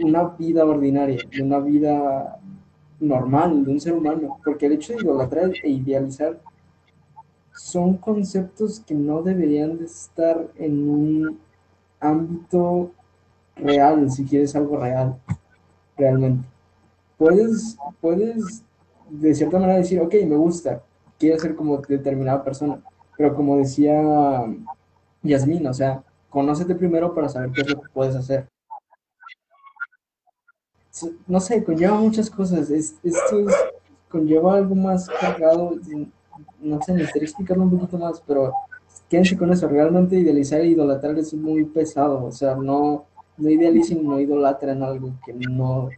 una 0.00 0.24
vida 0.24 0.64
ordinaria, 0.64 1.20
de 1.30 1.42
una 1.42 1.60
vida 1.60 2.40
normal, 2.98 3.64
de 3.64 3.70
un 3.70 3.80
ser 3.80 3.92
humano, 3.92 4.38
porque 4.44 4.66
el 4.66 4.72
hecho 4.72 4.92
de 4.92 5.02
idolatrar 5.02 5.52
e 5.62 5.70
idealizar 5.70 6.40
son 7.54 7.96
conceptos 7.96 8.80
que 8.80 8.94
no 8.94 9.22
deberían 9.22 9.78
de 9.78 9.84
estar 9.84 10.48
en 10.56 10.88
un 10.88 11.38
ámbito 12.00 12.90
real, 13.54 14.10
si 14.10 14.24
quieres 14.24 14.56
algo 14.56 14.78
real, 14.78 15.16
realmente. 15.96 16.46
Puedes, 17.16 17.78
puedes 18.00 18.64
de 19.08 19.34
cierta 19.34 19.58
manera 19.58 19.78
decir, 19.78 20.00
ok, 20.00 20.14
me 20.26 20.36
gusta, 20.36 20.82
quiero 21.18 21.38
ser 21.38 21.54
como 21.54 21.78
determinada 21.78 22.42
persona, 22.42 22.80
pero 23.16 23.34
como 23.34 23.56
decía 23.56 24.44
Yasmín, 25.22 25.66
o 25.66 25.72
sea, 25.72 26.02
conócete 26.36 26.74
primero 26.74 27.14
para 27.14 27.30
saber 27.30 27.50
qué 27.50 27.62
es 27.62 27.70
lo 27.70 27.80
que 27.80 27.88
puedes 27.88 28.14
hacer. 28.14 28.46
No 31.26 31.40
sé, 31.40 31.64
conlleva 31.64 31.94
muchas 31.98 32.28
cosas, 32.28 32.68
es- 32.68 32.96
esto 33.02 33.40
es- 33.40 33.54
conlleva 34.10 34.54
algo 34.56 34.74
más 34.74 35.08
cargado, 35.08 35.76
no 36.60 36.82
sé, 36.82 36.92
necesitaría 36.92 37.26
explicarlo 37.28 37.62
un 37.64 37.70
poquito 37.70 37.96
más, 37.96 38.22
pero 38.26 38.52
quédense 39.08 39.34
con 39.38 39.50
eso, 39.50 39.66
realmente 39.66 40.18
idealizar 40.18 40.60
e 40.60 40.66
idolatrar 40.66 41.18
es 41.18 41.32
muy 41.32 41.64
pesado, 41.64 42.22
o 42.26 42.30
sea, 42.32 42.54
no, 42.54 43.06
no 43.38 43.48
idealicen, 43.48 44.04
no 44.06 44.20
idolatren 44.20 44.82
algo 44.82 45.12
que 45.24 45.32
no, 45.32 45.88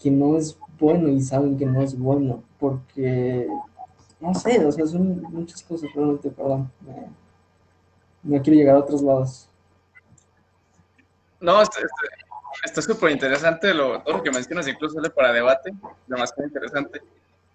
que 0.00 0.12
no 0.12 0.36
es 0.36 0.56
bueno 0.78 1.08
y 1.08 1.20
saben 1.20 1.56
que 1.58 1.66
no 1.66 1.82
es 1.82 1.98
bueno, 1.98 2.44
porque, 2.60 3.48
no 4.20 4.32
sé, 4.32 4.64
o 4.64 4.70
sea, 4.70 4.86
son 4.86 5.22
muchas 5.32 5.60
cosas, 5.64 5.90
realmente, 5.92 6.30
perdón, 6.30 6.70
me- 6.86 7.23
no 8.24 8.42
quiero 8.42 8.58
llegar 8.58 8.76
a 8.76 8.80
otros 8.80 9.02
lados. 9.02 9.48
No, 11.40 11.60
está 11.62 11.78
está- 11.80 12.24
está 12.64 12.82
súper 12.82 13.10
interesante 13.10 13.74
lo, 13.74 14.00
todo 14.02 14.18
lo 14.18 14.22
que 14.22 14.30
mencionas, 14.30 14.66
incluso 14.66 14.94
sale 14.94 15.10
para 15.10 15.32
debate, 15.32 15.72
demasiado 16.06 16.44
interesante. 16.46 17.00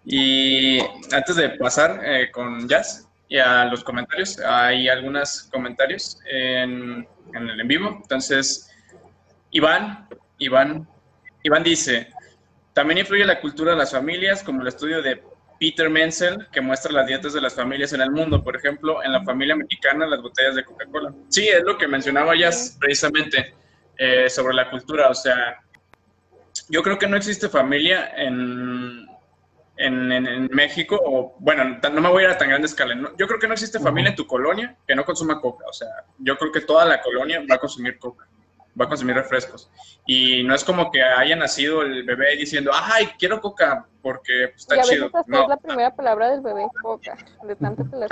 Y 0.04 0.78
antes 1.12 1.36
de 1.36 1.50
pasar 1.50 2.00
eh, 2.04 2.30
con 2.30 2.68
Jazz 2.68 3.08
y 3.28 3.38
a 3.38 3.64
los 3.64 3.82
comentarios, 3.84 4.38
hay 4.40 4.88
algunos 4.88 5.48
comentarios 5.52 6.18
en, 6.30 7.06
en 7.34 7.48
el 7.48 7.60
en 7.60 7.68
vivo. 7.68 7.98
Entonces, 8.02 8.70
Iván, 9.50 10.08
Iván, 10.38 10.88
Iván 11.42 11.62
dice, 11.64 12.08
también 12.72 12.98
influye 12.98 13.24
la 13.24 13.40
cultura 13.40 13.72
de 13.72 13.78
las 13.78 13.90
familias, 13.90 14.42
como 14.42 14.62
el 14.62 14.68
estudio 14.68 15.02
de 15.02 15.22
Peter 15.60 15.90
Menzel, 15.90 16.48
que 16.50 16.60
muestra 16.62 16.90
las 16.90 17.06
dietas 17.06 17.34
de 17.34 17.40
las 17.42 17.54
familias 17.54 17.92
en 17.92 18.00
el 18.00 18.10
mundo. 18.10 18.42
Por 18.42 18.56
ejemplo, 18.56 19.04
en 19.04 19.12
la 19.12 19.22
familia 19.22 19.54
mexicana, 19.54 20.06
las 20.06 20.22
botellas 20.22 20.54
de 20.56 20.64
Coca-Cola. 20.64 21.12
Sí, 21.28 21.46
es 21.48 21.62
lo 21.62 21.76
que 21.76 21.86
mencionaba 21.86 22.34
Jazz 22.34 22.76
precisamente 22.80 23.54
eh, 23.98 24.30
sobre 24.30 24.54
la 24.54 24.70
cultura. 24.70 25.08
O 25.10 25.14
sea, 25.14 25.58
yo 26.70 26.82
creo 26.82 26.98
que 26.98 27.06
no 27.06 27.16
existe 27.16 27.48
familia 27.50 28.10
en, 28.16 29.06
en, 29.76 30.10
en- 30.12 30.26
en 30.26 30.48
México, 30.50 30.98
o 31.04 31.36
bueno, 31.40 31.78
no 31.92 32.00
me 32.00 32.08
voy 32.08 32.22
a 32.24 32.28
ir 32.28 32.32
a 32.32 32.38
tan 32.38 32.48
grande 32.48 32.66
escala. 32.66 32.94
¿no? 32.94 33.14
Yo 33.18 33.26
creo 33.26 33.38
que 33.38 33.46
no 33.46 33.52
existe 33.52 33.78
familia 33.78 34.10
en 34.10 34.16
tu 34.16 34.26
colonia 34.26 34.76
que 34.88 34.94
no 34.94 35.04
consuma 35.04 35.40
coca. 35.42 35.66
O 35.68 35.72
sea, 35.74 35.88
yo 36.18 36.38
creo 36.38 36.50
que 36.52 36.62
toda 36.62 36.86
la 36.86 37.02
colonia 37.02 37.42
va 37.50 37.56
a 37.56 37.58
consumir 37.58 37.98
coca, 37.98 38.26
va 38.78 38.84
a 38.84 38.88
consumir 38.88 39.14
refrescos. 39.16 39.70
Y 40.06 40.42
no 40.44 40.54
es 40.54 40.64
como 40.64 40.90
que 40.90 41.02
haya 41.02 41.36
nacido 41.36 41.82
el 41.82 42.04
bebé 42.04 42.36
diciendo, 42.36 42.70
ay, 42.74 43.06
quiero 43.18 43.40
coca 43.40 43.86
porque 44.02 44.48
pues, 44.52 44.56
Y 44.56 44.60
está 44.60 44.74
a 44.74 44.78
veces 44.78 44.90
chido. 44.94 45.06
hasta 45.06 45.24
No, 45.26 45.42
es 45.42 45.48
la 45.48 45.56
primera 45.56 45.94
palabra 45.94 46.30
del 46.30 46.40
bebé, 46.40 46.66
coca, 46.82 47.16
de 47.46 47.56
tanto 47.56 47.88
que 47.90 47.96
la 47.96 48.06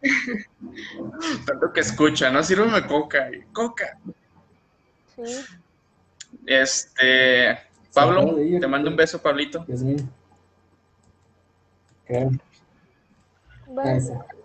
tanto 1.46 1.72
que 1.72 1.80
escucha, 1.80 2.30
¿no? 2.30 2.42
Sírveme 2.42 2.86
coca, 2.86 3.30
y 3.34 3.42
coca. 3.52 3.98
Sí. 5.16 5.22
Este, 6.46 7.58
Pablo, 7.92 8.36
te 8.60 8.66
mando 8.68 8.90
un 8.90 8.96
beso, 8.96 9.20
Pablito. 9.20 9.64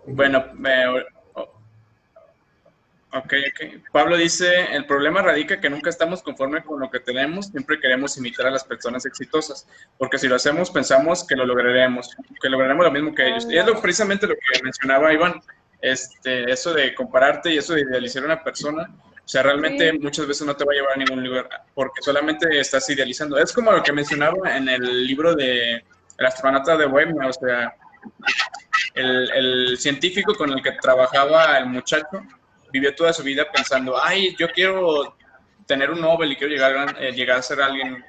Bueno, 0.06 0.44
me- 0.54 1.04
ok, 3.14 3.32
ok. 3.50 3.90
Pablo 3.92 4.16
dice, 4.16 4.74
el 4.74 4.86
problema 4.86 5.22
radica 5.22 5.60
que 5.60 5.70
nunca 5.70 5.90
estamos 5.90 6.22
conformes 6.22 6.64
con 6.64 6.80
lo 6.80 6.90
que 6.90 7.00
tenemos, 7.00 7.46
siempre 7.46 7.78
queremos 7.80 8.16
imitar 8.16 8.46
a 8.46 8.50
las 8.50 8.64
personas 8.64 9.06
exitosas, 9.06 9.66
porque 9.98 10.18
si 10.18 10.28
lo 10.28 10.36
hacemos 10.36 10.70
pensamos 10.70 11.26
que 11.26 11.36
lo 11.36 11.46
lograremos, 11.46 12.14
que 12.40 12.48
lograremos 12.48 12.84
lo 12.84 12.92
mismo 12.92 13.14
que 13.14 13.28
ellos. 13.28 13.46
Y 13.50 13.56
es 13.56 13.66
lo, 13.66 13.80
precisamente 13.80 14.26
lo 14.26 14.34
que 14.34 14.62
mencionaba 14.62 15.12
Iván, 15.12 15.40
este, 15.80 16.50
eso 16.50 16.72
de 16.72 16.94
compararte 16.94 17.52
y 17.52 17.58
eso 17.58 17.74
de 17.74 17.82
idealizar 17.82 18.22
a 18.22 18.26
una 18.26 18.42
persona, 18.42 18.90
o 19.24 19.28
sea, 19.28 19.42
realmente 19.42 19.90
Sí. 19.90 19.98
muchas 19.98 20.26
veces 20.26 20.46
no 20.46 20.54
te 20.54 20.64
va 20.64 20.72
a 20.72 20.76
llevar 20.76 20.92
a 20.94 20.96
ningún 20.96 21.24
lugar, 21.24 21.48
porque 21.74 22.02
solamente 22.02 22.58
estás 22.58 22.88
idealizando. 22.90 23.38
Es 23.38 23.52
como 23.52 23.72
lo 23.72 23.82
que 23.82 23.92
mencionaba 23.92 24.56
en 24.56 24.68
el 24.68 25.06
libro 25.06 25.34
de 25.34 25.82
El 26.18 26.26
astronauta 26.26 26.76
de 26.76 26.86
Bohemia, 26.86 27.28
o 27.28 27.32
sea, 27.32 27.74
el, 28.94 29.30
el 29.30 29.78
científico 29.78 30.34
con 30.34 30.50
el 30.50 30.62
que 30.62 30.72
trabajaba 30.72 31.56
el 31.58 31.66
muchacho 31.66 32.22
vivió 32.74 32.92
toda 32.94 33.12
su 33.12 33.22
vida 33.22 33.46
pensando, 33.52 33.96
ay, 34.02 34.34
yo 34.36 34.50
quiero 34.50 35.16
tener 35.64 35.90
un 35.90 36.00
Nobel 36.00 36.32
y 36.32 36.36
quiero 36.36 36.52
llegar, 36.52 36.96
eh, 37.00 37.12
llegar 37.12 37.38
a 37.38 37.42
ser 37.42 37.62
alguien, 37.62 38.04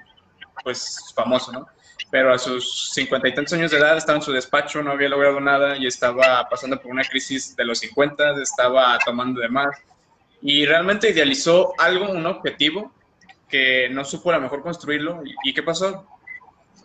pues, 0.63 1.13
famoso, 1.15 1.51
¿no? 1.51 1.67
pero 2.09 2.33
a 2.33 2.37
sus 2.37 2.91
cincuenta 2.93 3.27
y 3.27 3.33
tantos 3.33 3.53
años 3.53 3.71
de 3.71 3.77
edad 3.77 3.97
estaba 3.97 4.17
en 4.17 4.23
su 4.23 4.31
despacho, 4.31 4.81
no 4.81 4.91
había 4.91 5.09
logrado 5.09 5.39
nada 5.39 5.77
y 5.77 5.85
estaba 5.85 6.47
pasando 6.49 6.79
por 6.79 6.91
una 6.91 7.03
crisis 7.03 7.55
de 7.55 7.65
los 7.65 7.79
50, 7.79 8.41
estaba 8.41 8.97
tomando 9.05 9.41
de 9.41 9.49
más 9.49 9.75
y 10.41 10.65
realmente 10.65 11.09
idealizó 11.09 11.73
algo, 11.77 12.09
un 12.11 12.25
objetivo 12.25 12.93
que 13.49 13.89
no 13.89 14.03
supo 14.05 14.31
a 14.31 14.35
lo 14.35 14.41
mejor 14.41 14.61
construirlo. 14.61 15.23
¿Y, 15.43 15.53
qué 15.53 15.63
pasó? 15.63 16.07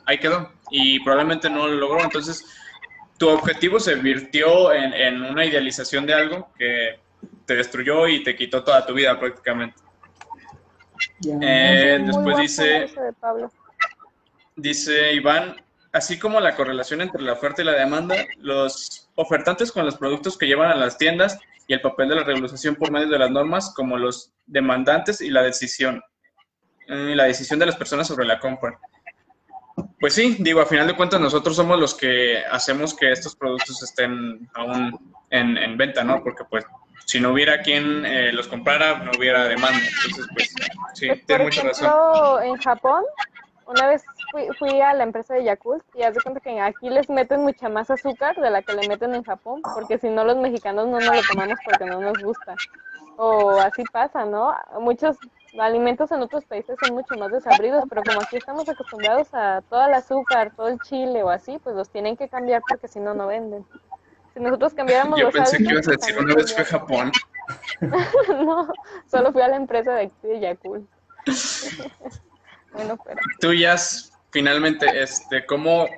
Ahí 0.07 0.19
quedó. 0.19 0.53
Y 0.71 1.01
probablemente 1.01 1.51
no 1.51 1.67
lo 1.67 1.75
logró. 1.75 2.03
Entonces, 2.03 2.45
tu 3.19 3.29
objetivo 3.29 3.79
se 3.79 3.97
virtió 3.97 4.73
en, 4.73 5.23
una 5.23 5.45
idealización 5.45 6.07
de 6.07 6.15
algo 6.15 6.51
que 6.59 6.99
te 7.51 7.57
destruyó 7.57 8.07
y 8.07 8.23
te 8.23 8.37
quitó 8.37 8.63
toda 8.63 8.87
tu 8.87 8.95
vida 8.95 9.19
prácticamente. 9.19 9.75
Eh, 11.43 12.01
después 12.07 12.39
dice, 12.39 12.89
dice 14.55 15.13
Iván, 15.15 15.57
así 15.93 16.17
como 16.17 16.39
la 16.39 16.55
correlación 16.55 17.01
entre 17.01 17.23
la 17.23 17.33
oferta 17.33 17.61
y 17.61 17.65
la 17.65 17.73
demanda, 17.73 18.15
los 18.39 19.11
ofertantes 19.17 19.73
con 19.73 19.85
los 19.85 19.97
productos 19.97 20.39
que 20.39 20.47
llevan 20.47 20.71
a 20.71 20.77
las 20.77 20.97
tiendas 20.97 21.41
y 21.67 21.75
el 21.75 21.81
papel 21.81 22.11
de 22.11 22.15
la 22.15 22.23
regulación 22.23 22.77
por 22.77 22.93
medio 22.93 23.09
de 23.09 23.19
las 23.19 23.33
normas 23.33 23.75
como 23.75 23.99
los 23.99 24.33
demandantes 24.47 25.21
y 25.21 25.31
la 25.31 25.43
decisión, 25.43 26.01
y 26.87 27.17
la 27.17 27.25
decisión 27.25 27.59
de 27.59 27.67
las 27.67 27.75
personas 27.75 28.07
sobre 28.07 28.27
la 28.27 28.39
compra. 28.39 28.79
Pues 29.99 30.15
sí, 30.15 30.37
digo, 30.39 30.61
a 30.61 30.67
final 30.67 30.87
de 30.87 30.95
cuentas 30.95 31.21
nosotros 31.21 31.57
somos 31.57 31.81
los 31.81 31.97
que 31.97 32.45
hacemos 32.49 32.95
que 32.95 33.11
estos 33.11 33.35
productos 33.35 33.83
estén 33.83 34.49
aún 34.55 35.13
en, 35.31 35.77
venta, 35.77 36.05
¿no? 36.05 36.23
Porque 36.23 36.45
pues 36.49 36.65
si 37.07 37.21
no 37.21 37.33
hubiera 37.33 37.63
quien 37.63 38.05
eh, 38.07 38.33
los 38.33 38.49
comprara, 38.49 38.99
no 38.99 39.11
hubiera 39.19 39.45
demanda. 39.45 39.79
Entonces, 39.79 40.27
pues 40.35 40.55
sí, 40.95 41.07
pues, 41.09 41.27
tiene 41.27 41.45
mucha 41.45 41.63
razón. 41.63 42.45
En 42.45 42.57
Japón, 42.57 43.05
una 43.67 43.87
vez 43.87 44.05
fui, 44.59 44.81
a 44.81 44.95
la 44.95 45.05
empresa 45.05 45.35
de 45.35 45.45
Yakult 45.45 45.85
y 45.95 46.03
haz 46.03 46.15
de 46.15 46.21
cuenta 46.21 46.41
que 46.41 46.59
aquí 46.61 46.91
les 46.91 47.09
meten 47.09 47.43
mucha 47.43 47.69
más 47.69 47.91
azúcar 47.91 48.37
de 48.37 48.51
la 48.51 48.63
que 48.63 48.75
le 48.75 48.89
meten 48.89 49.15
en 49.15 49.23
Japón, 49.23 49.63
porque 49.75 49.99
si 49.99 50.09
no 50.09 50.25
los 50.25 50.37
mexicanos 50.37 50.89
no 50.89 50.99
nos 50.99 51.17
lo 51.17 51.23
tomamos 51.23 51.59
porque 51.65 51.85
no 51.85 52.01
nos 52.01 52.19
gusta. 52.23 52.57
O 53.17 53.61
así 53.61 53.85
pasa, 53.93 54.25
¿no? 54.25 54.55
Muchos 54.81 55.17
alimentos 55.59 56.11
en 56.11 56.23
otros 56.23 56.45
países 56.45 56.77
son 56.83 56.95
mucho 56.95 57.15
más 57.17 57.31
desabridos, 57.31 57.85
pero 57.89 58.03
como 58.03 58.21
aquí 58.21 58.37
estamos 58.37 58.69
acostumbrados 58.69 59.29
a 59.33 59.63
todo 59.69 59.87
el 59.87 59.95
azúcar, 59.95 60.53
todo 60.57 60.69
el 60.69 60.79
chile 60.81 61.23
o 61.23 61.31
así, 61.31 61.59
pues 61.63 61.77
los 61.77 61.91
tienen 61.91 62.17
que 62.17 62.29
cambiar 62.29 62.63
porque 62.69 62.89
si 62.89 63.01
no, 63.01 63.15
no 63.15 63.27
venden. 63.27 63.65
Si 64.35 64.41
nosotros 64.41 64.75
cambiáramos 64.75 65.19
Yo 65.19 65.31
pensé 65.31 65.59
que 65.59 65.65
ibas 65.65 65.89
a 65.89 65.93
decir 65.93 66.19
una 66.19 66.35
vez 66.35 66.55
fue 66.55 66.65
Japón. 66.65 67.11
no, 68.29 68.73
solo 69.11 69.33
fui 69.33 69.43
a 69.43 69.49
la 69.49 69.57
empresa 69.57 69.93
de 69.95 70.03
aquí 70.03 70.15
de 70.23 70.41
Yakult. 70.41 70.89
bueno, 72.73 72.99
pero... 73.05 73.21
Tú, 73.41 73.51
finalmente, 74.31 74.87
este, 75.03 75.45
¿cómo 75.47 75.89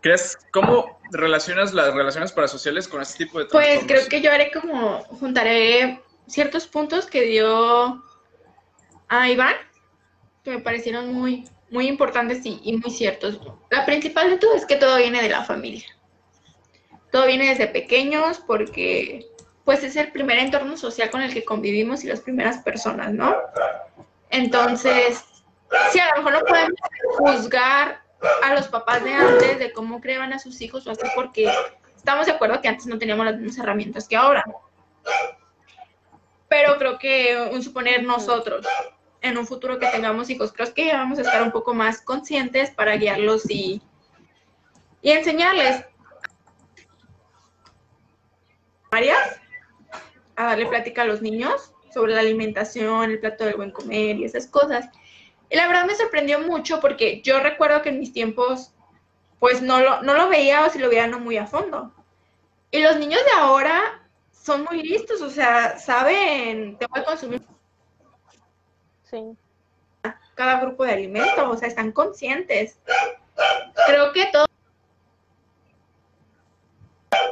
crees, 0.00 0.38
cómo 0.52 0.98
relacionas 1.10 1.72
las 1.72 1.94
relaciones 1.94 2.32
parasociales 2.32 2.88
con 2.88 3.00
este 3.00 3.24
tipo 3.24 3.38
de 3.38 3.46
Pues 3.46 3.84
creo 3.86 4.06
que 4.08 4.20
yo 4.20 4.30
haré 4.30 4.50
como, 4.50 5.00
juntaré 5.04 6.02
ciertos 6.26 6.66
puntos 6.66 7.06
que 7.06 7.22
dio 7.22 8.02
a 9.08 9.28
Iván, 9.28 9.54
que 10.44 10.50
me 10.50 10.58
parecieron 10.60 11.12
muy, 11.12 11.48
muy 11.70 11.88
importantes 11.88 12.44
y, 12.44 12.60
y 12.62 12.76
muy 12.76 12.90
ciertos. 12.90 13.40
La 13.70 13.86
principal 13.86 14.30
de 14.30 14.38
todo 14.38 14.54
es 14.54 14.66
que 14.66 14.76
todo 14.76 14.96
viene 14.96 15.22
de 15.22 15.28
la 15.28 15.44
familia. 15.44 15.84
Todo 17.12 17.26
viene 17.26 17.50
desde 17.50 17.68
pequeños 17.68 18.42
porque 18.44 19.28
pues 19.64 19.84
es 19.84 19.94
el 19.96 20.10
primer 20.10 20.38
entorno 20.38 20.76
social 20.76 21.10
con 21.10 21.22
el 21.22 21.32
que 21.32 21.44
convivimos 21.44 22.02
y 22.02 22.08
las 22.08 22.20
primeras 22.20 22.58
personas, 22.58 23.12
¿no? 23.12 23.36
Entonces, 24.30 25.22
sí, 25.92 26.00
a 26.00 26.08
lo 26.16 26.22
mejor 26.22 26.32
no 26.32 26.40
podemos 26.40 26.72
juzgar 27.18 28.02
a 28.42 28.54
los 28.54 28.66
papás 28.68 29.04
de 29.04 29.12
antes 29.12 29.58
de 29.58 29.72
cómo 29.72 30.00
creaban 30.00 30.32
a 30.32 30.38
sus 30.38 30.60
hijos 30.60 30.86
o 30.86 30.90
así, 30.90 31.02
porque 31.14 31.52
estamos 31.94 32.26
de 32.26 32.32
acuerdo 32.32 32.60
que 32.60 32.68
antes 32.68 32.86
no 32.86 32.98
teníamos 32.98 33.26
las 33.26 33.36
mismas 33.36 33.58
herramientas 33.58 34.08
que 34.08 34.16
ahora. 34.16 34.44
Pero 36.48 36.78
creo 36.78 36.98
que 36.98 37.60
suponer 37.62 38.02
nosotros, 38.02 38.66
en 39.20 39.38
un 39.38 39.46
futuro 39.46 39.78
que 39.78 39.86
tengamos 39.86 40.28
hijos, 40.30 40.52
creo 40.52 40.74
que 40.74 40.92
vamos 40.92 41.18
a 41.18 41.22
estar 41.22 41.42
un 41.42 41.52
poco 41.52 41.74
más 41.74 42.00
conscientes 42.00 42.70
para 42.70 42.96
guiarlos 42.96 43.48
y, 43.48 43.80
y 45.00 45.10
enseñarles 45.10 45.84
a 50.36 50.44
darle 50.44 50.66
plática 50.66 51.02
a 51.02 51.06
los 51.06 51.22
niños 51.22 51.72
sobre 51.92 52.14
la 52.14 52.20
alimentación, 52.20 53.10
el 53.10 53.20
plato 53.20 53.44
del 53.44 53.56
buen 53.56 53.70
comer 53.70 54.16
y 54.16 54.24
esas 54.24 54.46
cosas. 54.46 54.88
Y 55.50 55.56
la 55.56 55.66
verdad 55.66 55.86
me 55.86 55.94
sorprendió 55.94 56.40
mucho 56.40 56.80
porque 56.80 57.22
yo 57.22 57.40
recuerdo 57.40 57.82
que 57.82 57.90
en 57.90 58.00
mis 58.00 58.12
tiempos, 58.12 58.72
pues 59.38 59.62
no 59.62 59.80
lo, 59.80 60.02
no 60.02 60.14
lo 60.14 60.28
veía 60.28 60.64
o 60.64 60.70
si 60.70 60.78
lo 60.78 60.88
veía 60.88 61.06
no 61.06 61.18
muy 61.18 61.36
a 61.36 61.46
fondo. 61.46 61.92
Y 62.70 62.80
los 62.80 62.96
niños 62.96 63.20
de 63.24 63.40
ahora 63.40 64.02
son 64.30 64.64
muy 64.64 64.82
listos, 64.82 65.20
o 65.20 65.30
sea, 65.30 65.78
saben, 65.78 66.76
te 66.78 66.86
voy 66.86 67.00
a 67.00 67.04
consumir. 67.04 67.42
Sí. 69.04 69.36
Cada 70.34 70.60
grupo 70.60 70.84
de 70.84 70.92
alimentos, 70.92 71.44
o 71.46 71.56
sea, 71.56 71.68
están 71.68 71.92
conscientes. 71.92 72.78
Creo 73.86 74.12
que 74.12 74.26
todo. 74.32 74.46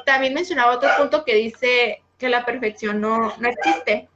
También 0.05 0.35
mencionaba 0.35 0.75
otro 0.75 0.91
punto 0.97 1.25
que 1.25 1.35
dice 1.35 2.03
que 2.19 2.29
la 2.29 2.45
perfección 2.45 3.01
no, 3.01 3.35
no 3.39 3.49
existe. 3.49 4.09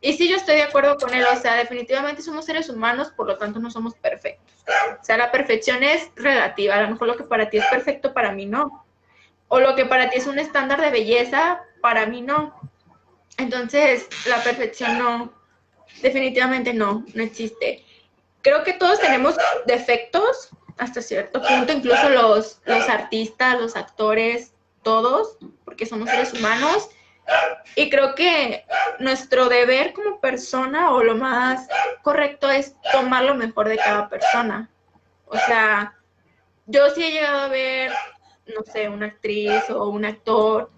Y 0.00 0.12
sí, 0.12 0.28
yo 0.28 0.36
estoy 0.36 0.56
de 0.56 0.62
acuerdo 0.62 0.96
con 0.96 1.12
él, 1.12 1.24
o 1.24 1.36
sea, 1.36 1.54
definitivamente 1.54 2.22
somos 2.22 2.44
seres 2.44 2.68
humanos, 2.68 3.10
por 3.16 3.26
lo 3.26 3.36
tanto 3.36 3.58
no 3.58 3.70
somos 3.70 3.94
perfectos. 3.94 4.54
O 5.00 5.04
sea, 5.04 5.16
la 5.16 5.32
perfección 5.32 5.82
es 5.82 6.10
relativa, 6.14 6.76
a 6.76 6.82
lo 6.82 6.90
mejor 6.90 7.08
lo 7.08 7.16
que 7.16 7.24
para 7.24 7.50
ti 7.50 7.58
es 7.58 7.66
perfecto, 7.66 8.14
para 8.14 8.30
mí 8.30 8.46
no. 8.46 8.84
O 9.48 9.58
lo 9.58 9.74
que 9.74 9.86
para 9.86 10.08
ti 10.10 10.18
es 10.18 10.26
un 10.26 10.38
estándar 10.38 10.80
de 10.80 10.90
belleza, 10.90 11.62
para 11.80 12.06
mí 12.06 12.22
no. 12.22 12.54
Entonces, 13.38 14.08
la 14.26 14.42
perfección 14.42 14.98
no, 14.98 15.32
definitivamente 16.00 16.74
no, 16.74 17.04
no 17.14 17.22
existe. 17.22 17.84
Creo 18.42 18.62
que 18.62 18.74
todos 18.74 19.00
tenemos 19.00 19.36
defectos 19.66 20.50
hasta 20.76 21.02
cierto 21.02 21.42
punto, 21.42 21.72
incluso 21.72 22.08
los, 22.08 22.60
los 22.66 22.88
artistas, 22.88 23.60
los 23.60 23.74
actores, 23.74 24.52
todos, 24.88 25.36
porque 25.66 25.84
somos 25.84 26.08
seres 26.08 26.32
humanos 26.32 26.88
y 27.76 27.90
creo 27.90 28.14
que 28.14 28.64
nuestro 29.00 29.50
deber 29.50 29.92
como 29.92 30.18
persona 30.18 30.92
o 30.92 31.02
lo 31.02 31.14
más 31.14 31.68
correcto 32.02 32.48
es 32.48 32.74
tomar 32.90 33.24
lo 33.24 33.34
mejor 33.34 33.68
de 33.68 33.76
cada 33.76 34.08
persona. 34.08 34.70
O 35.26 35.36
sea, 35.36 35.94
yo 36.64 36.88
sí 36.88 37.04
he 37.04 37.12
llegado 37.12 37.40
a 37.40 37.48
ver, 37.48 37.92
no 38.46 38.62
sé, 38.72 38.88
una 38.88 39.06
actriz 39.08 39.68
o 39.68 39.90
un 39.90 40.06
actor 40.06 40.70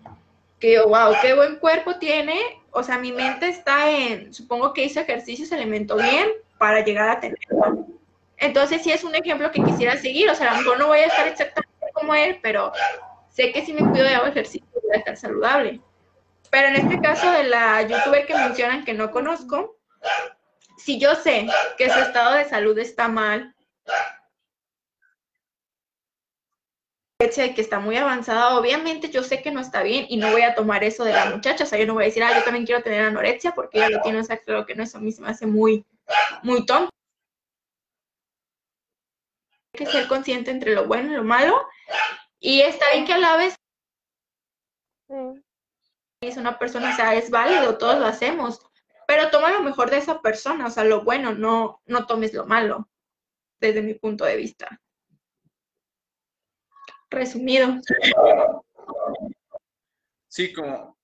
que, 0.59 0.81
wow, 0.81 1.15
qué 1.23 1.35
buen 1.35 1.55
cuerpo 1.61 1.95
tiene. 2.01 2.37
O 2.73 2.83
sea, 2.83 2.99
mi 2.99 3.13
mente 3.13 3.47
está 3.47 3.89
en, 3.89 4.35
supongo 4.35 4.75
que 4.75 4.83
hizo 4.83 4.99
ejercicio, 4.99 5.47
se 5.47 5.55
alimentó 5.55 5.97
bien 5.99 6.31
para 6.59 6.85
llegar 6.85 7.11
a 7.11 7.21
tenerlo. 7.21 7.87
Entonces, 8.39 8.83
sí 8.83 8.91
es 8.91 9.05
un 9.05 9.15
ejemplo 9.15 9.53
que 9.53 9.63
quisiera 9.63 9.97
seguir. 9.97 10.29
O 10.31 10.35
sea, 10.35 10.51
a 10.51 10.55
lo 10.55 10.63
mejor 10.63 10.79
no 10.81 10.89
voy 10.89 10.99
a 10.99 11.07
estar 11.07 11.29
exactamente 11.29 11.93
como 11.95 12.13
él, 12.13 12.41
pero 12.43 12.73
sé 13.31 13.53
que 13.53 13.65
si 13.65 13.73
me 13.73 13.89
cuido 13.89 14.05
de 14.05 14.15
hago 14.15 14.27
ejercicio, 14.27 14.69
voy 14.75 14.95
a 14.95 14.99
estar 14.99 15.17
saludable. 15.17 15.81
Pero 16.51 16.69
en 16.69 16.77
este 16.77 17.01
caso 17.01 17.31
de 17.31 17.45
la 17.45 17.83
youtuber 17.83 18.27
que 18.27 18.35
mencionan 18.35 18.85
que 18.85 18.93
no 18.93 19.11
conozco, 19.11 19.79
si 20.77 20.99
yo 20.99 21.15
sé 21.15 21.47
que 21.79 21.91
su 21.91 21.99
estado 21.99 22.35
de 22.35 22.45
salud 22.45 22.77
está 22.79 23.09
mal, 23.09 23.55
que 27.19 27.61
está 27.61 27.79
muy 27.79 27.97
avanzada, 27.97 28.57
obviamente 28.59 29.11
yo 29.11 29.23
sé 29.23 29.43
que 29.43 29.51
no 29.51 29.61
está 29.61 29.83
bien 29.83 30.07
y 30.09 30.17
no 30.17 30.31
voy 30.33 30.43
a 30.43 30.55
tomar 30.55 30.83
eso 30.83 31.05
de 31.05 31.13
la 31.13 31.27
muchacha, 31.27 31.65
o 31.65 31.67
sea, 31.67 31.79
yo 31.79 31.87
no 31.87 31.95
voy 31.95 32.05
a 32.05 32.07
decir, 32.07 32.25
ah, 32.25 32.35
yo 32.35 32.43
también 32.43 32.65
quiero 32.65 32.83
tener 32.83 33.03
anorexia 33.03 33.53
porque 33.53 33.79
ella 33.79 33.91
lo 33.91 34.01
tiene, 34.01 34.21
o 34.21 34.25
sea, 34.25 34.39
creo 34.39 34.65
que 34.65 34.75
no, 34.75 34.83
eso 34.83 34.99
a 34.99 35.01
mí 35.01 35.13
se 35.13 35.21
me 35.21 35.29
hace 35.29 35.47
muy, 35.47 35.85
muy 36.43 36.65
tonto. 36.65 36.91
Hay 39.75 39.85
que 39.85 39.87
ser 39.87 40.09
consciente 40.09 40.51
entre 40.51 40.75
lo 40.75 40.87
bueno 40.87 41.13
y 41.13 41.17
lo 41.17 41.23
malo 41.23 41.67
y 42.41 42.63
está 42.63 42.87
bien 42.93 43.05
que 43.07 43.13
a 43.13 43.19
la 43.19 43.37
vez 43.37 43.55
es 46.23 46.37
una 46.37 46.59
persona, 46.59 46.93
o 46.93 46.97
sea, 46.97 47.15
es 47.15 47.31
válido, 47.31 47.79
todos 47.79 47.99
lo 47.99 48.07
hacemos, 48.07 48.61
pero 49.07 49.31
toma 49.31 49.51
lo 49.51 49.63
mejor 49.63 49.91
de 49.91 49.99
esa 49.99 50.21
persona, 50.21 50.67
o 50.67 50.71
sea, 50.71 50.85
lo 50.85 51.03
bueno, 51.03 51.33
no, 51.35 51.81
no 51.87 52.07
tomes 52.07 52.33
lo 52.33 52.47
malo, 52.47 52.89
desde 53.61 53.83
mi 53.83 53.95
punto 53.95 54.25
de 54.25 54.37
vista. 54.37 54.81
Resumido. 57.11 57.81
Sí, 60.29 60.53
como, 60.53 60.97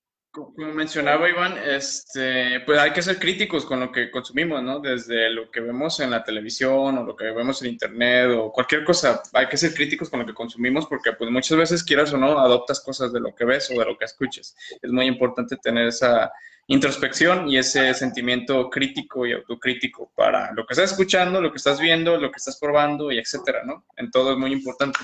como 0.45 0.73
mencionaba 0.73 1.29
Iván, 1.29 1.57
este, 1.57 2.59
pues 2.61 2.79
hay 2.79 2.91
que 2.91 3.01
ser 3.01 3.19
críticos 3.19 3.65
con 3.65 3.79
lo 3.79 3.91
que 3.91 4.11
consumimos, 4.11 4.61
¿no? 4.63 4.79
Desde 4.79 5.29
lo 5.29 5.49
que 5.49 5.61
vemos 5.61 5.99
en 5.99 6.11
la 6.11 6.23
televisión 6.23 6.97
o 6.97 7.03
lo 7.03 7.15
que 7.15 7.25
vemos 7.31 7.61
en 7.61 7.69
internet 7.69 8.29
o 8.37 8.51
cualquier 8.51 8.83
cosa, 8.83 9.21
hay 9.33 9.47
que 9.47 9.57
ser 9.57 9.73
críticos 9.73 10.09
con 10.09 10.19
lo 10.19 10.25
que 10.25 10.33
consumimos 10.33 10.85
porque 10.85 11.13
pues 11.13 11.29
muchas 11.31 11.57
veces 11.57 11.83
quieras 11.83 12.13
o 12.13 12.17
no 12.17 12.39
adoptas 12.39 12.81
cosas 12.81 13.11
de 13.11 13.19
lo 13.19 13.33
que 13.35 13.45
ves 13.45 13.69
o 13.71 13.79
de 13.79 13.85
lo 13.85 13.97
que 13.97 14.05
escuches. 14.05 14.55
Es 14.81 14.91
muy 14.91 15.05
importante 15.05 15.57
tener 15.57 15.87
esa, 15.87 16.31
introspección 16.67 17.49
y 17.49 17.57
ese 17.57 17.93
sentimiento 17.93 18.69
crítico 18.69 19.25
y 19.25 19.31
autocrítico 19.31 20.11
para 20.13 20.51
lo 20.51 20.65
que 20.65 20.73
estás 20.73 20.91
escuchando, 20.91 21.41
lo 21.41 21.51
que 21.51 21.57
estás 21.57 21.79
viendo, 21.79 22.17
lo 22.17 22.29
que 22.29 22.37
estás 22.37 22.59
probando 22.59 23.11
y 23.11 23.17
etcétera, 23.17 23.63
¿no? 23.63 23.85
En 23.95 24.11
todo 24.11 24.33
es 24.33 24.37
muy 24.37 24.51
importante. 24.51 24.99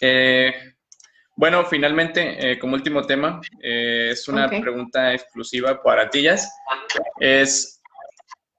Eh, 0.00 0.74
bueno, 1.36 1.64
finalmente, 1.64 2.52
eh, 2.52 2.58
como 2.58 2.74
último 2.74 3.02
tema, 3.02 3.40
eh, 3.62 4.10
es 4.12 4.28
una 4.28 4.48
pregunta 4.48 5.12
exclusiva 5.14 5.82
para 5.82 6.10
Tillas. 6.10 6.50
Es 7.18 7.80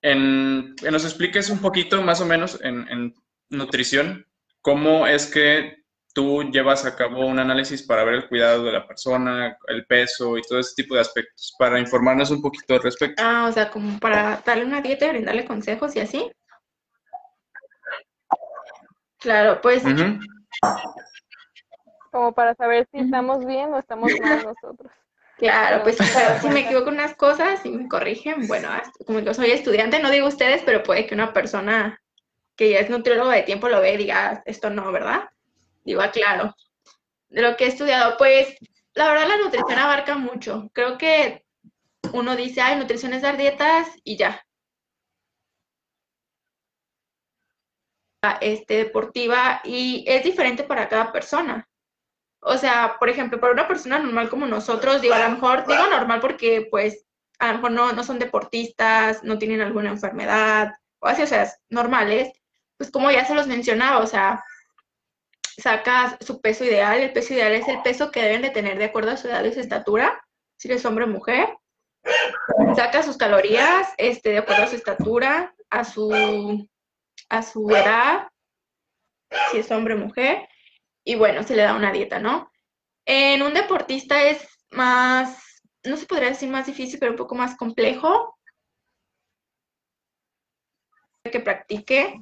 en, 0.01 0.75
que 0.75 0.91
nos 0.91 1.05
expliques 1.05 1.49
un 1.49 1.59
poquito, 1.59 2.01
más 2.01 2.21
o 2.21 2.25
menos, 2.25 2.59
en, 2.61 2.87
en 2.89 3.13
nutrición, 3.49 4.25
cómo 4.61 5.07
es 5.07 5.27
que 5.27 5.83
tú 6.13 6.43
llevas 6.51 6.85
a 6.85 6.95
cabo 6.95 7.25
un 7.25 7.39
análisis 7.39 7.81
para 7.83 8.03
ver 8.03 8.15
el 8.15 8.27
cuidado 8.27 8.63
de 8.63 8.71
la 8.71 8.87
persona, 8.87 9.57
el 9.67 9.85
peso 9.85 10.37
y 10.37 10.41
todo 10.41 10.59
ese 10.59 10.75
tipo 10.75 10.95
de 10.95 11.01
aspectos, 11.01 11.53
para 11.57 11.79
informarnos 11.79 12.29
un 12.31 12.41
poquito 12.41 12.75
al 12.75 12.83
respecto. 12.83 13.21
Ah, 13.25 13.47
o 13.49 13.51
sea, 13.51 13.69
como 13.71 13.99
para 13.99 14.41
darle 14.45 14.65
una 14.65 14.81
dieta 14.81 15.07
y 15.07 15.09
brindarle 15.09 15.45
consejos 15.45 15.95
y 15.95 15.99
así. 15.99 16.31
Claro, 19.19 19.59
pues. 19.61 19.83
Como 22.13 22.31
para 22.31 22.55
saber 22.55 22.87
si 22.91 22.99
estamos 22.99 23.45
bien 23.45 23.73
o 23.73 23.79
estamos 23.79 24.09
mal 24.21 24.45
nosotros. 24.45 24.91
Claro, 25.37 25.83
pues 25.83 25.97
si 26.41 26.47
me 26.47 26.61
equivoco 26.61 26.89
en 26.89 26.93
unas 26.93 27.15
cosas 27.15 27.65
y 27.65 27.71
me 27.71 27.89
corrigen, 27.89 28.47
bueno, 28.47 28.69
como 29.05 29.19
yo 29.19 29.33
soy 29.33 29.51
estudiante, 29.51 29.99
no 29.99 30.11
digo 30.11 30.27
ustedes, 30.27 30.61
pero 30.63 30.83
puede 30.83 31.05
que 31.05 31.15
una 31.15 31.33
persona 31.33 31.99
que 32.55 32.69
ya 32.69 32.79
es 32.79 32.89
nutriólogo 32.89 33.31
de 33.31 33.41
tiempo 33.41 33.67
lo 33.67 33.81
ve 33.81 33.95
y 33.95 33.97
diga, 33.97 34.29
ah, 34.29 34.43
esto 34.45 34.69
no, 34.69 34.91
¿verdad? 34.91 35.29
digo, 35.83 36.01
aclaro, 36.01 36.55
de 37.29 37.41
lo 37.41 37.57
que 37.57 37.65
he 37.65 37.67
estudiado, 37.67 38.15
pues 38.17 38.55
la 38.93 39.07
verdad 39.07 39.27
la 39.27 39.37
nutrición 39.37 39.79
abarca 39.79 40.15
mucho. 40.15 40.69
Creo 40.73 40.97
que 40.97 41.45
uno 42.13 42.35
dice, 42.35 42.61
ay, 42.61 42.77
nutrición 42.77 43.13
es 43.13 43.23
dar 43.23 43.37
dietas 43.37 43.87
y 44.03 44.17
ya. 44.17 44.45
Este, 48.39 48.77
deportiva 48.77 49.61
y 49.65 50.05
es 50.07 50.23
diferente 50.23 50.63
para 50.63 50.87
cada 50.87 51.11
persona. 51.11 51.67
O 52.45 52.57
sea, 52.57 52.97
por 52.99 53.09
ejemplo, 53.09 53.39
para 53.39 53.53
una 53.53 53.67
persona 53.67 53.99
normal 53.99 54.29
como 54.29 54.45
nosotros, 54.45 55.01
digo, 55.01 55.13
a 55.13 55.27
lo 55.27 55.29
mejor, 55.29 55.65
digo 55.65 55.87
normal 55.87 56.19
porque 56.19 56.67
pues 56.69 57.05
a 57.39 57.47
lo 57.47 57.53
mejor 57.55 57.71
no, 57.71 57.93
no 57.93 58.03
son 58.03 58.19
deportistas, 58.19 59.23
no 59.23 59.37
tienen 59.37 59.61
alguna 59.61 59.89
enfermedad, 59.89 60.73
o 60.99 61.07
así, 61.07 61.21
o 61.21 61.27
sea, 61.27 61.51
normales, 61.69 62.31
pues 62.77 62.91
como 62.91 63.11
ya 63.11 63.25
se 63.25 63.35
los 63.35 63.47
mencionaba, 63.47 63.99
o 63.99 64.07
sea, 64.07 64.43
saca 65.57 66.17
su 66.21 66.41
peso 66.41 66.63
ideal. 66.63 67.01
El 67.01 67.13
peso 67.13 67.33
ideal 67.33 67.53
es 67.53 67.67
el 67.67 67.81
peso 67.81 68.11
que 68.11 68.21
deben 68.21 68.41
de 68.41 68.49
tener 68.49 68.77
de 68.77 68.85
acuerdo 68.85 69.11
a 69.11 69.17
su 69.17 69.27
edad 69.27 69.43
y 69.43 69.53
su 69.53 69.59
estatura, 69.59 70.23
si 70.57 70.69
eres 70.69 70.85
hombre 70.85 71.05
o 71.05 71.07
mujer. 71.07 71.49
Saca 72.75 73.03
sus 73.03 73.17
calorías 73.17 73.89
este, 73.97 74.29
de 74.29 74.37
acuerdo 74.39 74.63
a 74.63 74.67
su 74.67 74.75
estatura, 74.75 75.55
a 75.69 75.83
su, 75.83 76.67
a 77.29 77.43
su 77.43 77.69
edad, 77.69 78.27
si 79.51 79.59
es 79.59 79.71
hombre 79.71 79.93
o 79.93 79.97
mujer. 79.97 80.47
Y 81.05 81.15
bueno, 81.15 81.43
se 81.43 81.55
le 81.55 81.63
da 81.63 81.75
una 81.75 81.91
dieta, 81.91 82.19
¿no? 82.19 82.51
En 83.05 83.41
un 83.41 83.53
deportista 83.53 84.23
es 84.23 84.47
más, 84.71 85.61
no 85.83 85.97
se 85.97 86.05
podría 86.05 86.29
decir 86.29 86.49
más 86.49 86.65
difícil, 86.65 86.99
pero 86.99 87.11
un 87.11 87.17
poco 87.17 87.35
más 87.35 87.55
complejo 87.57 88.37
que 91.23 91.39
practique 91.39 92.21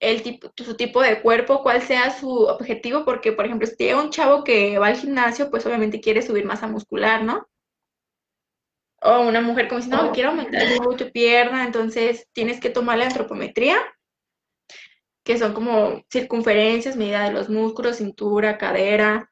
el 0.00 0.22
tipo, 0.22 0.52
su 0.56 0.76
tipo 0.76 1.00
de 1.00 1.22
cuerpo, 1.22 1.62
cuál 1.62 1.80
sea 1.80 2.10
su 2.10 2.28
objetivo, 2.28 3.04
porque, 3.04 3.32
por 3.32 3.46
ejemplo, 3.46 3.66
si 3.66 3.76
tiene 3.76 4.00
un 4.00 4.10
chavo 4.10 4.44
que 4.44 4.78
va 4.78 4.88
al 4.88 4.96
gimnasio, 4.96 5.50
pues 5.50 5.64
obviamente 5.66 6.00
quiere 6.00 6.22
subir 6.22 6.44
masa 6.44 6.66
muscular, 6.66 7.24
¿no? 7.24 7.48
O 9.00 9.20
una 9.20 9.40
mujer 9.40 9.68
como 9.68 9.80
si 9.80 9.88
no, 9.88 10.12
quiero 10.12 10.30
aumentar 10.30 10.62
tu 10.96 11.12
pierna, 11.12 11.64
entonces 11.64 12.28
tienes 12.32 12.60
que 12.60 12.70
tomar 12.70 12.98
la 12.98 13.06
antropometría, 13.06 13.76
que 15.24 15.38
son 15.38 15.54
como 15.54 16.04
circunferencias, 16.10 16.96
medida 16.96 17.24
de 17.24 17.32
los 17.32 17.48
músculos, 17.48 17.96
cintura, 17.96 18.58
cadera. 18.58 19.30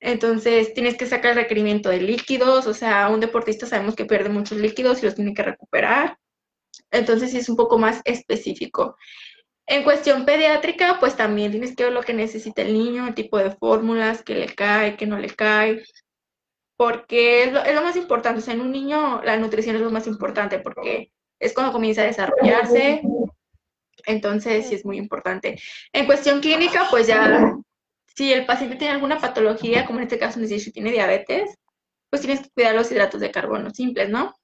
Entonces 0.00 0.72
tienes 0.74 0.96
que 0.96 1.06
sacar 1.06 1.34
requerimiento 1.36 1.90
de 1.90 2.00
líquidos, 2.00 2.66
o 2.66 2.74
sea, 2.74 3.08
un 3.10 3.20
deportista 3.20 3.66
sabemos 3.66 3.94
que 3.94 4.06
pierde 4.06 4.30
muchos 4.30 4.58
líquidos 4.58 5.02
y 5.02 5.06
los 5.06 5.14
tiene 5.14 5.34
que 5.34 5.42
recuperar. 5.42 6.16
Entonces 6.90 7.30
sí 7.30 7.38
es 7.38 7.48
un 7.48 7.56
poco 7.56 7.78
más 7.78 8.00
específico. 8.04 8.96
En 9.66 9.84
cuestión 9.84 10.24
pediátrica, 10.24 10.96
pues 10.98 11.16
también 11.16 11.52
tienes 11.52 11.76
que 11.76 11.84
ver 11.84 11.92
lo 11.92 12.02
que 12.02 12.14
necesita 12.14 12.62
el 12.62 12.72
niño, 12.72 13.06
el 13.06 13.14
tipo 13.14 13.38
de 13.38 13.52
fórmulas, 13.52 14.22
que 14.22 14.34
le 14.34 14.46
cae, 14.46 14.96
que 14.96 15.06
no 15.06 15.18
le 15.18 15.28
cae, 15.28 15.84
porque 16.76 17.44
es 17.44 17.52
lo, 17.52 17.82
más 17.82 17.94
importante. 17.94 18.40
O 18.40 18.42
sea, 18.42 18.54
en 18.54 18.62
un 18.62 18.72
niño 18.72 19.22
la 19.22 19.36
nutrición 19.36 19.76
es 19.76 19.82
lo 19.82 19.90
más 19.90 20.06
importante 20.06 20.58
porque 20.58 21.12
es 21.38 21.52
cuando 21.52 21.72
comienza 21.72 22.02
a 22.02 22.06
desarrollarse, 22.06 23.02
entonces 24.06 24.68
sí 24.68 24.74
es 24.74 24.84
muy 24.84 24.98
importante. 24.98 25.60
En 25.92 26.06
cuestión 26.06 26.40
clínica, 26.40 26.86
pues 26.90 27.06
ya, 27.06 27.56
si 28.16 28.32
el 28.32 28.46
paciente 28.46 28.76
tiene 28.76 28.94
alguna 28.94 29.18
patología, 29.18 29.86
como 29.86 29.98
en 29.98 30.04
este 30.04 30.18
caso, 30.18 30.40
si 30.44 30.72
tiene 30.72 30.92
diabetes, 30.92 31.54
pues 32.10 32.22
tienes 32.22 32.40
que 32.42 32.50
cuidar 32.50 32.74
los 32.74 32.90
hidratos 32.90 33.20
de 33.20 33.30
carbono 33.30 33.70
simples, 33.70 34.10
¿no? 34.10 34.34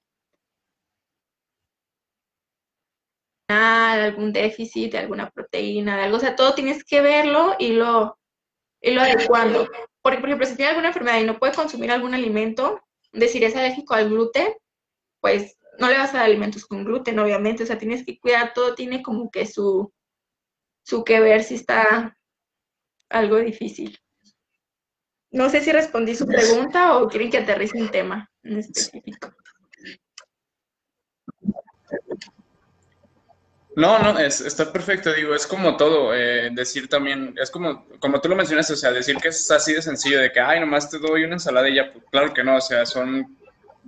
algún 3.49 4.33
déficit 4.33 4.91
de 4.91 4.97
alguna 4.97 5.29
proteína, 5.29 5.95
de 5.95 6.03
algo, 6.03 6.17
o 6.17 6.19
sea, 6.19 6.35
todo 6.35 6.53
tienes 6.53 6.83
que 6.83 7.01
verlo 7.01 7.55
y 7.59 7.73
lo, 7.73 8.17
y 8.81 8.91
lo 8.91 9.01
adecuando. 9.01 9.67
Porque, 10.01 10.19
por 10.19 10.29
ejemplo, 10.29 10.47
si 10.47 10.55
tiene 10.55 10.69
alguna 10.69 10.89
enfermedad 10.89 11.19
y 11.19 11.25
no 11.25 11.39
puede 11.39 11.53
consumir 11.53 11.91
algún 11.91 12.13
alimento, 12.13 12.81
decir 13.11 13.43
es 13.43 13.55
alérgico 13.55 13.93
al 13.93 14.09
gluten, 14.09 14.53
pues 15.21 15.57
no 15.79 15.89
le 15.89 15.97
vas 15.97 16.13
a 16.13 16.17
dar 16.17 16.25
alimentos 16.25 16.65
con 16.65 16.83
gluten, 16.83 17.19
obviamente, 17.19 17.63
o 17.63 17.65
sea, 17.65 17.77
tienes 17.77 18.05
que 18.05 18.19
cuidar, 18.19 18.53
todo 18.53 18.75
tiene 18.75 19.01
como 19.01 19.29
que 19.29 19.45
su, 19.45 19.93
su 20.83 21.03
que 21.03 21.19
ver 21.19 21.43
si 21.43 21.55
está 21.55 22.17
algo 23.09 23.37
difícil. 23.37 23.97
No 25.31 25.49
sé 25.49 25.61
si 25.61 25.71
respondí 25.71 26.15
su 26.15 26.25
pregunta 26.25 26.97
o 26.97 27.07
quieren 27.07 27.29
que 27.29 27.37
aterrice 27.37 27.81
un 27.81 27.89
tema 27.91 28.29
en 28.43 28.57
específico. 28.59 29.33
No, 33.75 33.99
no, 33.99 34.17
es, 34.17 34.41
está 34.41 34.73
perfecto, 34.73 35.13
digo, 35.13 35.35
es 35.35 35.45
como 35.45 35.77
todo, 35.77 36.11
eh, 36.15 36.49
decir 36.51 36.89
también, 36.89 37.35
es 37.39 37.51
como, 37.51 37.85
como 37.99 38.19
tú 38.19 38.27
lo 38.27 38.35
mencionaste, 38.35 38.73
o 38.73 38.75
sea, 38.75 38.91
decir 38.91 39.17
que 39.17 39.27
es 39.27 39.51
así 39.51 39.73
de 39.73 39.83
sencillo, 39.83 40.19
de 40.19 40.31
que, 40.31 40.39
ay, 40.39 40.59
nomás 40.59 40.89
te 40.89 40.97
doy 40.97 41.25
una 41.25 41.35
ensalada 41.35 41.69
y 41.69 41.75
ya, 41.75 41.93
pues, 41.93 42.03
claro 42.09 42.33
que 42.33 42.43
no, 42.43 42.55
o 42.55 42.61
sea, 42.61 42.87
son 42.87 43.37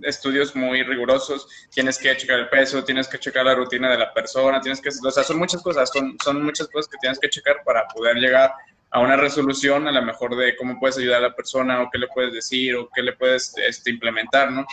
estudios 0.04 0.56
muy 0.56 0.84
rigurosos, 0.84 1.48
tienes 1.72 1.98
que 1.98 2.16
checar 2.16 2.40
el 2.40 2.50
peso, 2.50 2.84
tienes 2.84 3.08
que 3.08 3.20
checar 3.20 3.46
la 3.46 3.56
rutina 3.56 3.90
de 3.90 3.98
la 3.98 4.14
persona, 4.14 4.62
tienes 4.62 4.82
que, 4.82 4.90
o 4.90 5.12
sea, 5.12 5.24
son 5.24 5.38
muchas 5.38 5.62
cosas, 5.62 5.90
son, 5.92 6.18
son 6.24 6.44
muchas 6.44 6.68
cosas 6.68 6.90
que 6.90 6.98
tienes 6.98 7.20
que 7.20 7.30
checar 7.30 7.58
para 7.66 7.88
poder 7.88 8.18
llegar 8.18 8.52
a 8.92 9.00
una 9.00 9.16
resolución 9.16 9.88
a 9.88 9.92
lo 9.92 10.02
mejor 10.02 10.36
de 10.36 10.56
cómo 10.56 10.80
puedes 10.80 10.98
ayudar 10.98 11.18
a 11.18 11.30
la 11.30 11.36
persona 11.36 11.84
o 11.84 11.90
qué 11.92 12.00
le 12.00 12.08
puedes 12.08 12.34
decir 12.34 12.76
o 12.76 12.90
qué 12.94 13.04
le 13.04 13.14
puedes 13.14 13.54
este, 13.58 13.92
implementar, 13.92 14.52
¿no? 14.52 14.66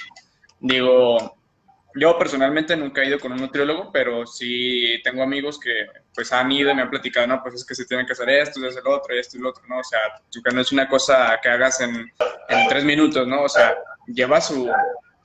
Digo, 0.58 1.36
yo 1.94 2.18
personalmente 2.18 2.76
nunca 2.76 3.02
he 3.02 3.08
ido 3.08 3.18
con 3.18 3.32
un 3.32 3.38
nutriólogo, 3.38 3.90
pero 3.92 4.26
sí 4.26 5.00
tengo 5.04 5.22
amigos 5.22 5.58
que 5.58 5.86
pues 6.14 6.32
han 6.32 6.50
ido 6.50 6.70
y 6.70 6.74
me 6.74 6.82
han 6.82 6.90
platicado, 6.90 7.26
no, 7.26 7.42
pues 7.42 7.56
es 7.56 7.64
que 7.64 7.74
se 7.74 7.84
tienen 7.84 8.06
que 8.06 8.12
hacer 8.12 8.28
esto, 8.30 8.60
y 8.60 8.64
el 8.64 8.86
otro, 8.86 9.14
y 9.14 9.18
esto 9.18 9.36
y 9.36 9.40
lo 9.40 9.50
otro, 9.50 9.64
¿no? 9.68 9.78
O 9.78 9.84
sea, 9.84 10.00
no 10.52 10.60
es 10.60 10.72
una 10.72 10.88
cosa 10.88 11.38
que 11.42 11.48
hagas 11.48 11.80
en, 11.80 11.94
en 12.48 12.68
tres 12.68 12.84
minutos, 12.84 13.26
¿no? 13.26 13.42
O 13.42 13.48
sea, 13.48 13.76
lleva 14.06 14.40
su, 14.40 14.70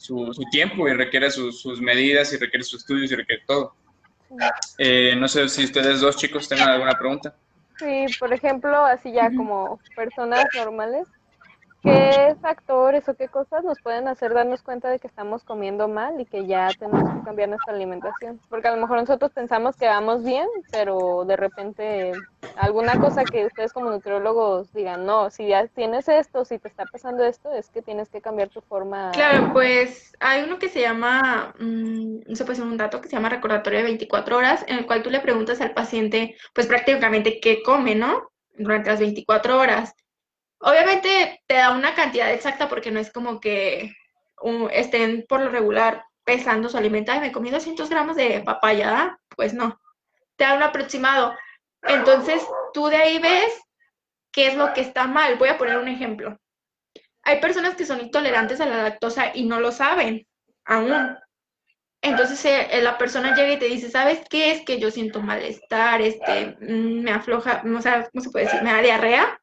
su, 0.02 0.34
tiempo 0.52 0.88
y 0.88 0.94
requiere 0.94 1.30
sus, 1.30 1.62
sus, 1.62 1.80
medidas 1.80 2.34
y 2.34 2.38
requiere 2.38 2.64
sus 2.64 2.82
estudios 2.82 3.12
y 3.12 3.16
requiere 3.16 3.44
todo. 3.46 3.76
Eh, 4.78 5.16
no 5.18 5.28
sé 5.28 5.48
si 5.50 5.66
ustedes 5.66 6.00
dos 6.00 6.16
chicos 6.16 6.50
tengan 6.50 6.70
alguna 6.70 6.98
pregunta. 6.98 7.36
Sí, 7.78 8.06
por 8.20 8.34
ejemplo, 8.34 8.84
así 8.86 9.12
ya 9.12 9.32
como 9.36 9.80
personas 9.96 10.46
normales, 10.56 11.08
¿Qué 11.82 12.36
factores 12.42 13.10
o 13.10 13.16
qué 13.16 13.28
cosas 13.28 13.64
nos 13.64 13.80
pueden 13.82 14.08
hacer 14.08 14.34
darnos 14.34 14.62
cuenta 14.62 14.90
de 14.90 15.00
que 15.00 15.08
estamos 15.08 15.44
comiendo 15.44 15.88
mal 15.88 16.20
y 16.22 16.26
que 16.26 16.46
ya 16.46 16.70
tenemos 16.78 17.12
que 17.12 17.24
cambiar 17.24 17.50
nuestra 17.50 17.74
alimentación? 17.74 18.40
Porque 18.50 18.68
a 18.68 18.76
lo 18.76 18.82
mejor 18.82 18.98
nosotros 19.00 19.32
pensamos 19.32 19.76
que 19.76 19.88
vamos 19.88 20.24
bien, 20.24 20.48
pero 20.72 21.26
de 21.26 21.36
repente 21.38 22.12
alguna 22.56 23.00
cosa 23.00 23.24
que 23.24 23.48
ustedes 23.48 23.74
como 23.74 23.90
nutriólogos 23.90 24.72
digan, 24.74 25.08
no, 25.08 25.32
si 25.32 25.48
ya 25.48 25.66
tienes 25.68 26.08
esto, 26.08 26.46
si 26.46 26.60
te 26.60 26.68
está 26.68 26.86
pasando 26.86 27.24
esto, 27.24 27.52
es 27.52 27.70
que 27.70 27.82
tienes 27.82 28.10
que 28.10 28.22
cambiar 28.22 28.50
tu 28.50 28.62
forma. 28.62 29.10
Claro, 29.12 29.52
pues 29.52 30.14
hay 30.20 30.44
uno 30.44 30.60
que 30.60 30.70
se 30.70 30.82
llama, 30.82 31.56
mmm, 31.58 32.20
no 32.28 32.36
sé, 32.36 32.46
pues 32.46 32.60
un 32.60 32.78
dato 32.78 33.02
que 33.02 33.10
se 33.10 33.16
llama 33.16 33.30
recordatorio 33.30 33.80
de 33.80 33.86
24 33.86 34.38
horas, 34.38 34.64
en 34.68 34.78
el 34.78 34.86
cual 34.86 35.02
tú 35.02 35.10
le 35.10 35.20
preguntas 35.20 35.60
al 35.62 35.74
paciente, 35.74 36.36
pues 36.54 36.68
prácticamente 36.68 37.40
qué 37.40 37.64
come, 37.64 37.96
¿no? 37.96 38.30
Durante 38.56 38.92
las 38.92 39.00
24 39.00 39.60
horas. 39.60 39.96
Obviamente 40.62 41.42
te 41.48 41.56
da 41.56 41.72
una 41.72 41.96
cantidad 41.96 42.32
exacta 42.32 42.70
porque 42.70 42.92
no 42.92 43.00
es 43.00 43.12
como 43.12 43.40
que 43.40 43.96
estén 44.72 45.26
por 45.28 45.42
lo 45.42 45.50
regular 45.50 46.06
pesando 46.24 46.70
su 46.70 46.78
alimento. 46.78 47.14
y 47.14 47.20
me 47.20 47.32
comí 47.32 47.50
200 47.50 47.90
gramos 47.90 48.16
de 48.16 48.42
papaya, 48.42 49.20
pues 49.36 49.54
no. 49.54 49.80
Te 50.36 50.44
da 50.44 50.66
aproximado. 50.66 51.36
Entonces 51.84 52.46
tú 52.74 52.88
de 52.88 52.98
ahí 52.98 53.20
ves 53.20 53.52
qué 54.32 54.48
es 54.48 54.56
lo 54.56 54.74
que 54.74 54.82
está 54.82 55.08
mal. 55.08 55.38
Voy 55.38 55.50
a 55.50 55.58
poner 55.58 55.78
un 55.78 55.88
ejemplo. 55.88 56.38
hay 57.24 57.40
personas 57.40 57.76
que 57.76 57.86
son 57.86 58.02
intolerantes 58.02 58.60
a 58.62 58.66
la 58.66 58.82
lactosa 58.84 59.32
y 59.36 59.46
no 59.46 59.60
lo 59.60 59.72
saben 59.72 60.28
aún. 60.66 61.18
Entonces 62.04 62.44
eh, 62.46 62.82
la 62.82 62.98
persona 62.98 63.36
llega 63.36 63.54
y 63.54 63.60
te 63.60 63.66
dice, 63.66 63.92
¿sabes 63.92 64.22
qué? 64.30 64.52
Es 64.52 64.66
que 64.66 64.80
yo 64.80 64.90
siento 64.90 65.22
malestar, 65.22 66.02
este, 66.02 66.58
mm, 66.60 67.04
me 67.04 67.12
afloja, 67.12 67.62
no 67.64 67.82
sé 67.82 68.08
¿cómo 68.12 68.24
se 68.24 68.32
puede 68.32 68.46
decir? 68.46 68.64
Me 68.64 68.74
da 68.74 68.82
diarrea, 68.82 69.41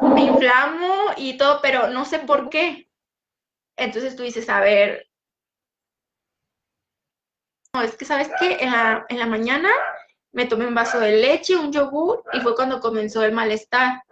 me 0.00 0.22
inflamo 0.22 1.12
y 1.16 1.36
todo, 1.36 1.60
pero 1.62 1.88
no 1.88 2.04
sé 2.04 2.20
por 2.20 2.48
qué. 2.48 2.88
Entonces 3.76 4.16
tú 4.16 4.22
dices, 4.22 4.48
a 4.48 4.60
ver, 4.60 5.06
no, 7.74 7.82
es 7.82 7.96
que 7.96 8.04
¿sabes 8.04 8.30
qué? 8.40 8.58
En 8.60 8.72
la, 8.72 9.04
en 9.08 9.18
la 9.18 9.26
mañana 9.26 9.70
me 10.32 10.46
tomé 10.46 10.66
un 10.66 10.74
vaso 10.74 11.00
de 11.00 11.16
leche, 11.16 11.56
un 11.56 11.72
yogur 11.72 12.22
y 12.32 12.40
fue 12.40 12.54
cuando 12.54 12.80
comenzó 12.80 13.22
el 13.24 13.32
malestar. 13.32 14.02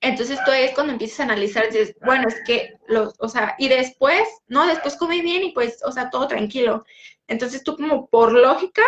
Entonces 0.00 0.38
tú 0.44 0.52
es 0.52 0.72
cuando 0.72 0.92
empiezas 0.92 1.20
a 1.20 1.24
analizar, 1.24 1.66
dices, 1.66 1.96
bueno, 2.04 2.28
es 2.28 2.36
que, 2.46 2.74
los, 2.86 3.14
o 3.18 3.28
sea, 3.28 3.54
y 3.58 3.68
después, 3.68 4.22
no, 4.46 4.66
después 4.66 4.96
comí 4.96 5.22
bien 5.22 5.42
y 5.42 5.52
pues, 5.52 5.80
o 5.84 5.90
sea, 5.90 6.10
todo 6.10 6.28
tranquilo. 6.28 6.84
Entonces 7.26 7.64
tú 7.64 7.76
como 7.76 8.08
por 8.08 8.32
lógica 8.32 8.82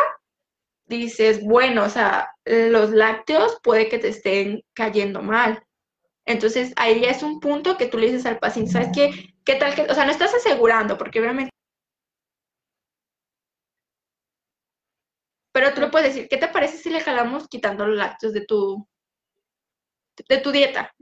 dices, 0.86 1.42
bueno, 1.42 1.84
o 1.84 1.88
sea, 1.88 2.32
los 2.44 2.90
lácteos 2.90 3.58
puede 3.62 3.88
que 3.88 3.98
te 3.98 4.08
estén 4.08 4.64
cayendo 4.74 5.22
mal. 5.22 5.62
Entonces 6.28 6.72
ahí 6.76 7.00
ya 7.00 7.10
es 7.10 7.22
un 7.22 7.40
punto 7.40 7.76
que 7.78 7.86
tú 7.86 7.98
le 7.98 8.06
dices 8.06 8.26
al 8.26 8.38
paciente, 8.38 8.72
¿sabes 8.72 8.90
qué? 8.94 9.34
¿Qué 9.44 9.54
tal 9.56 9.74
que, 9.74 9.82
o 9.82 9.94
sea, 9.94 10.04
no 10.04 10.12
estás 10.12 10.34
asegurando, 10.34 10.98
porque 10.98 11.20
obviamente... 11.20 11.50
Pero 15.52 15.74
tú 15.74 15.80
le 15.80 15.88
puedes 15.88 16.14
decir, 16.14 16.28
¿qué 16.28 16.36
te 16.36 16.48
parece 16.48 16.76
si 16.78 16.90
le 16.90 17.00
jalamos 17.00 17.48
quitando 17.48 17.86
los 17.86 17.96
lácteos 17.96 18.32
de 18.34 18.44
tu, 18.44 18.86
de 20.28 20.38
tu 20.38 20.50
dieta. 20.50 20.92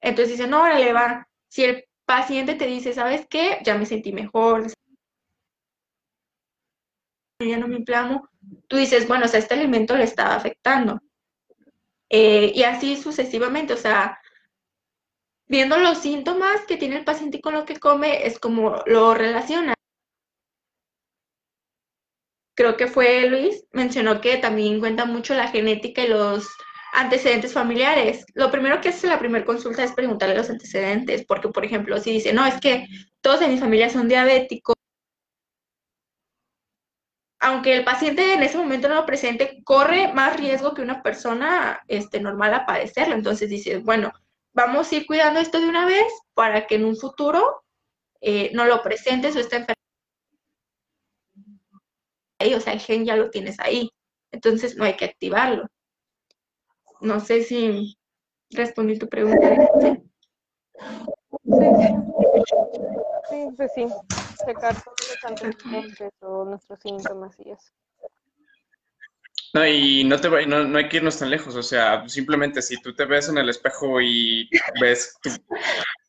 Entonces 0.00 0.36
dice, 0.36 0.48
no, 0.48 0.62
órale, 0.62 0.92
va. 0.92 1.26
Si 1.48 1.64
el 1.64 1.84
paciente 2.04 2.54
te 2.54 2.66
dice, 2.66 2.92
¿sabes 2.92 3.26
qué? 3.28 3.58
Ya 3.64 3.76
me 3.76 3.86
sentí 3.86 4.12
mejor, 4.12 4.66
ya 7.40 7.58
no 7.58 7.68
me 7.68 7.76
inflamo, 7.76 8.28
tú 8.68 8.76
dices, 8.76 9.08
bueno, 9.08 9.24
o 9.24 9.28
sea, 9.28 9.40
este 9.40 9.54
alimento 9.54 9.96
le 9.96 10.04
estaba 10.04 10.34
afectando. 10.34 11.00
Eh, 12.08 12.52
y 12.54 12.62
así 12.64 12.96
sucesivamente, 12.96 13.72
o 13.72 13.76
sea, 13.76 14.21
viendo 15.46 15.78
los 15.78 15.98
síntomas 15.98 16.62
que 16.66 16.76
tiene 16.76 16.96
el 16.96 17.04
paciente 17.04 17.40
con 17.40 17.54
lo 17.54 17.64
que 17.64 17.78
come, 17.78 18.26
es 18.26 18.38
como 18.38 18.82
lo 18.86 19.14
relaciona. 19.14 19.74
Creo 22.54 22.76
que 22.76 22.86
fue 22.86 23.28
Luis, 23.28 23.64
mencionó 23.72 24.20
que 24.20 24.36
también 24.36 24.80
cuenta 24.80 25.04
mucho 25.04 25.34
la 25.34 25.48
genética 25.48 26.02
y 26.02 26.08
los 26.08 26.48
antecedentes 26.92 27.52
familiares. 27.52 28.24
Lo 28.34 28.50
primero 28.50 28.80
que 28.80 28.90
hace 28.90 29.06
la 29.06 29.18
primera 29.18 29.44
consulta 29.44 29.82
es 29.82 29.92
preguntarle 29.92 30.36
los 30.36 30.50
antecedentes, 30.50 31.24
porque, 31.26 31.48
por 31.48 31.64
ejemplo, 31.64 31.98
si 31.98 32.12
dice, 32.12 32.32
no, 32.32 32.44
es 32.46 32.60
que 32.60 32.86
todos 33.20 33.40
en 33.42 33.52
mi 33.52 33.58
familia 33.58 33.88
son 33.88 34.08
diabéticos, 34.08 34.76
aunque 37.40 37.74
el 37.76 37.84
paciente 37.84 38.34
en 38.34 38.42
ese 38.42 38.56
momento 38.56 38.88
no 38.88 38.94
lo 38.94 39.06
presente, 39.06 39.62
corre 39.64 40.12
más 40.12 40.36
riesgo 40.36 40.74
que 40.74 40.82
una 40.82 41.02
persona 41.02 41.82
este, 41.88 42.20
normal 42.20 42.54
a 42.54 42.66
padecerlo. 42.66 43.14
Entonces 43.16 43.50
dice, 43.50 43.78
bueno, 43.78 44.12
vamos 44.52 44.90
a 44.90 44.96
ir 44.96 45.06
cuidando 45.06 45.40
esto 45.40 45.60
de 45.60 45.68
una 45.68 45.86
vez 45.86 46.12
para 46.34 46.66
que 46.66 46.76
en 46.76 46.84
un 46.84 46.96
futuro 46.96 47.64
eh, 48.20 48.50
no 48.54 48.64
lo 48.64 48.82
presentes 48.82 49.36
o 49.36 49.40
esta 49.40 49.56
enfermedad. 49.56 49.76
O 52.56 52.60
sea, 52.60 52.72
el 52.72 52.80
gen 52.80 53.04
ya 53.04 53.16
lo 53.16 53.30
tienes 53.30 53.60
ahí. 53.60 53.90
Entonces 54.32 54.76
no 54.76 54.84
hay 54.84 54.96
que 54.96 55.04
activarlo. 55.04 55.66
No 57.00 57.20
sé 57.20 57.42
si 57.42 57.96
respondí 58.50 58.98
tu 58.98 59.08
pregunta. 59.08 59.56
Sí, 63.30 63.48
pues 63.56 63.72
sí. 63.74 63.86
Checar 64.44 64.74
todos 64.82 64.96
los 65.08 65.24
antecedentes 65.24 66.10
nuestros 66.20 66.80
síntomas 66.80 67.34
y 67.38 67.50
eso. 67.50 67.72
No, 69.54 69.66
y 69.66 70.04
no, 70.04 70.18
te 70.18 70.46
no, 70.46 70.64
no, 70.64 70.78
hay 70.78 70.88
que 70.88 70.96
irnos 70.96 71.18
tan 71.18 71.28
lejos, 71.28 71.54
o 71.56 71.62
sea, 71.62 72.08
simplemente 72.08 72.62
si 72.62 72.80
tú 72.80 72.94
te 72.94 73.04
ves 73.04 73.28
en 73.28 73.36
el 73.36 73.50
espejo 73.50 74.00
y 74.00 74.48
ves 74.80 75.18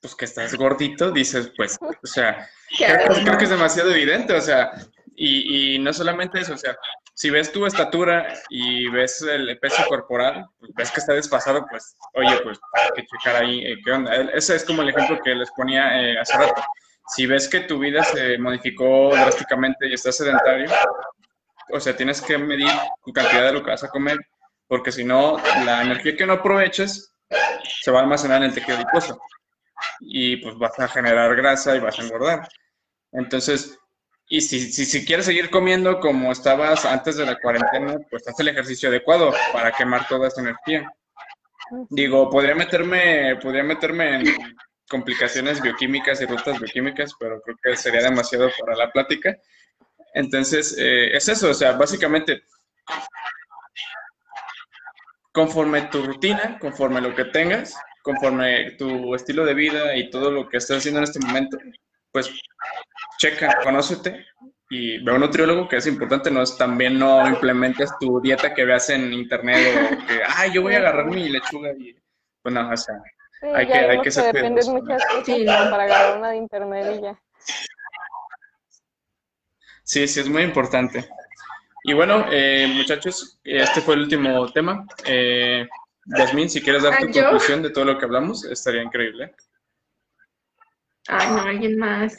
pues, 0.01 0.15
que 0.15 0.25
estás 0.25 0.55
gordito, 0.55 1.11
dices, 1.11 1.51
pues, 1.57 1.77
o 1.81 2.07
sea, 2.07 2.47
creo, 2.77 3.37
que 3.37 3.43
es 3.43 3.49
demasiado 3.49 3.91
evidente, 3.91 4.33
o 4.33 4.41
sea, 4.41 4.71
y, 5.15 5.75
y, 5.75 5.79
no 5.79 5.91
solamente 5.91 6.39
eso, 6.39 6.53
o 6.53 6.57
sea, 6.57 6.77
si 7.15 7.29
ves 7.29 7.51
tu 7.51 7.65
estatura 7.65 8.33
y 8.49 8.89
ves 8.89 9.21
el 9.21 9.59
peso 9.59 9.83
corporal, 9.87 10.47
pues 10.59 10.71
ves 10.75 10.91
que 10.91 10.99
está 10.99 11.13
desfasado, 11.13 11.65
pues, 11.69 11.95
oye, 12.13 12.39
pues 12.43 12.59
hay 12.73 12.89
que 12.95 13.05
checar 13.05 13.43
ahí 13.43 13.65
eh, 13.65 13.77
qué 13.83 13.91
onda. 13.91 14.15
Ese 14.33 14.55
es 14.55 14.65
como 14.65 14.81
el 14.81 14.89
ejemplo 14.89 15.19
que 15.23 15.35
les 15.35 15.51
ponía 15.51 16.01
eh, 16.01 16.17
hace 16.19 16.37
rato. 16.37 16.61
Si 17.07 17.27
ves 17.27 17.47
que 17.47 17.61
tu 17.61 17.79
vida 17.79 18.03
se 18.03 18.37
modificó 18.37 19.11
drásticamente 19.11 19.87
y 19.87 19.93
estás 19.93 20.17
sedentario, 20.17 20.71
o 21.73 21.79
sea, 21.79 21.95
tienes 21.95 22.21
que 22.21 22.37
medir 22.37 22.69
tu 23.03 23.11
cantidad 23.11 23.45
de 23.45 23.53
lo 23.53 23.63
que 23.63 23.71
vas 23.71 23.83
a 23.83 23.89
comer, 23.89 24.17
porque 24.67 24.91
si 24.91 25.03
no, 25.03 25.37
la 25.65 25.81
energía 25.81 26.15
que 26.15 26.25
no 26.25 26.33
aproveches 26.33 27.13
se 27.81 27.91
va 27.91 27.99
a 27.99 28.03
almacenar 28.03 28.37
en 28.37 28.49
el 28.49 28.53
tejido 28.53 28.77
adiposo 28.77 29.19
y 29.99 30.37
pues 30.37 30.57
vas 30.57 30.79
a 30.79 30.87
generar 30.87 31.35
grasa 31.35 31.75
y 31.75 31.79
vas 31.79 31.99
a 31.99 32.03
engordar. 32.03 32.47
Entonces, 33.11 33.77
y 34.27 34.41
si, 34.41 34.71
si, 34.71 34.85
si, 34.85 35.05
quieres 35.05 35.25
seguir 35.25 35.49
comiendo 35.49 35.99
como 35.99 36.31
estabas 36.31 36.85
antes 36.85 37.17
de 37.17 37.25
la 37.25 37.39
cuarentena, 37.39 37.97
pues 38.09 38.27
haz 38.27 38.39
el 38.39 38.47
ejercicio 38.47 38.89
adecuado 38.89 39.33
para 39.51 39.71
quemar 39.71 40.07
toda 40.07 40.27
esa 40.27 40.41
energía. 40.41 40.89
Digo, 41.89 42.29
podría 42.29 42.55
meterme, 42.55 43.35
podría 43.41 43.63
meterme 43.63 44.15
en 44.15 44.35
complicaciones 44.89 45.61
bioquímicas 45.61 46.21
y 46.21 46.25
rutas 46.25 46.59
bioquímicas, 46.59 47.13
pero 47.19 47.41
creo 47.41 47.57
que 47.61 47.75
sería 47.75 48.01
demasiado 48.01 48.49
para 48.59 48.75
la 48.75 48.91
plática. 48.91 49.35
Entonces, 50.13 50.75
eh, 50.77 51.15
es 51.15 51.27
eso, 51.27 51.49
o 51.49 51.53
sea, 51.53 51.73
básicamente, 51.73 52.43
conforme 55.31 55.83
tu 55.83 56.03
rutina, 56.03 56.57
conforme 56.59 57.01
lo 57.01 57.15
que 57.15 57.25
tengas, 57.25 57.75
conforme 58.03 58.71
tu 58.71 59.15
estilo 59.15 59.45
de 59.45 59.53
vida 59.53 59.95
y 59.95 60.09
todo 60.09 60.29
lo 60.29 60.47
que 60.47 60.57
estés 60.57 60.77
haciendo 60.77 60.99
en 60.99 61.05
este 61.05 61.19
momento, 61.19 61.57
pues 62.11 62.31
checa, 63.17 63.57
conócete 63.63 64.27
y 64.69 65.03
ve 65.03 65.11
a 65.11 65.15
un 65.15 65.21
nutriólogo, 65.21 65.67
que 65.67 65.77
es 65.77 65.87
importante, 65.87 66.29
no 66.29 66.41
es 66.41 66.57
también 66.57 66.99
no 66.99 67.27
implementes 67.27 67.91
tu 67.99 68.21
dieta 68.21 68.53
que 68.53 68.65
veas 68.65 68.89
en 68.89 69.13
internet 69.13 69.75
o 69.75 70.07
que, 70.07 70.21
ay, 70.27 70.51
yo 70.53 70.61
voy 70.61 70.75
a 70.75 70.77
agarrar 70.77 71.05
mi 71.07 71.29
lechuga 71.29 71.71
y, 71.77 71.95
pues 72.41 72.53
no, 72.53 72.69
o 72.69 72.77
sea, 72.77 72.95
hay 73.53 73.67
que, 73.67 73.73
hay 73.73 74.01
que 74.01 74.11
ser 74.11 74.33
muchas 74.43 75.05
cosas 75.05 75.25
sí, 75.25 75.45
para 75.45 75.83
agarrar 75.83 76.17
una 76.17 76.29
de 76.29 76.37
internet 76.37 76.97
y 76.97 77.01
ya. 77.01 77.19
Sí, 79.83 80.07
sí, 80.07 80.21
es 80.21 80.29
muy 80.29 80.43
importante. 80.43 81.07
Y 81.83 81.93
bueno, 81.93 82.25
eh, 82.31 82.71
muchachos, 82.73 83.39
este 83.43 83.81
fue 83.81 83.95
el 83.95 84.01
último 84.01 84.51
tema. 84.51 84.85
Eh, 85.05 85.67
Yasmin, 86.05 86.49
si 86.49 86.61
quieres 86.61 86.83
dar 86.83 86.97
tu 86.97 87.11
conclusión 87.11 87.61
de 87.61 87.69
todo 87.69 87.85
lo 87.85 87.97
que 87.97 88.05
hablamos, 88.05 88.45
estaría 88.45 88.81
increíble. 88.81 89.35
Ay, 91.07 91.27
no, 91.27 91.41
alguien 91.41 91.77
más. 91.77 92.17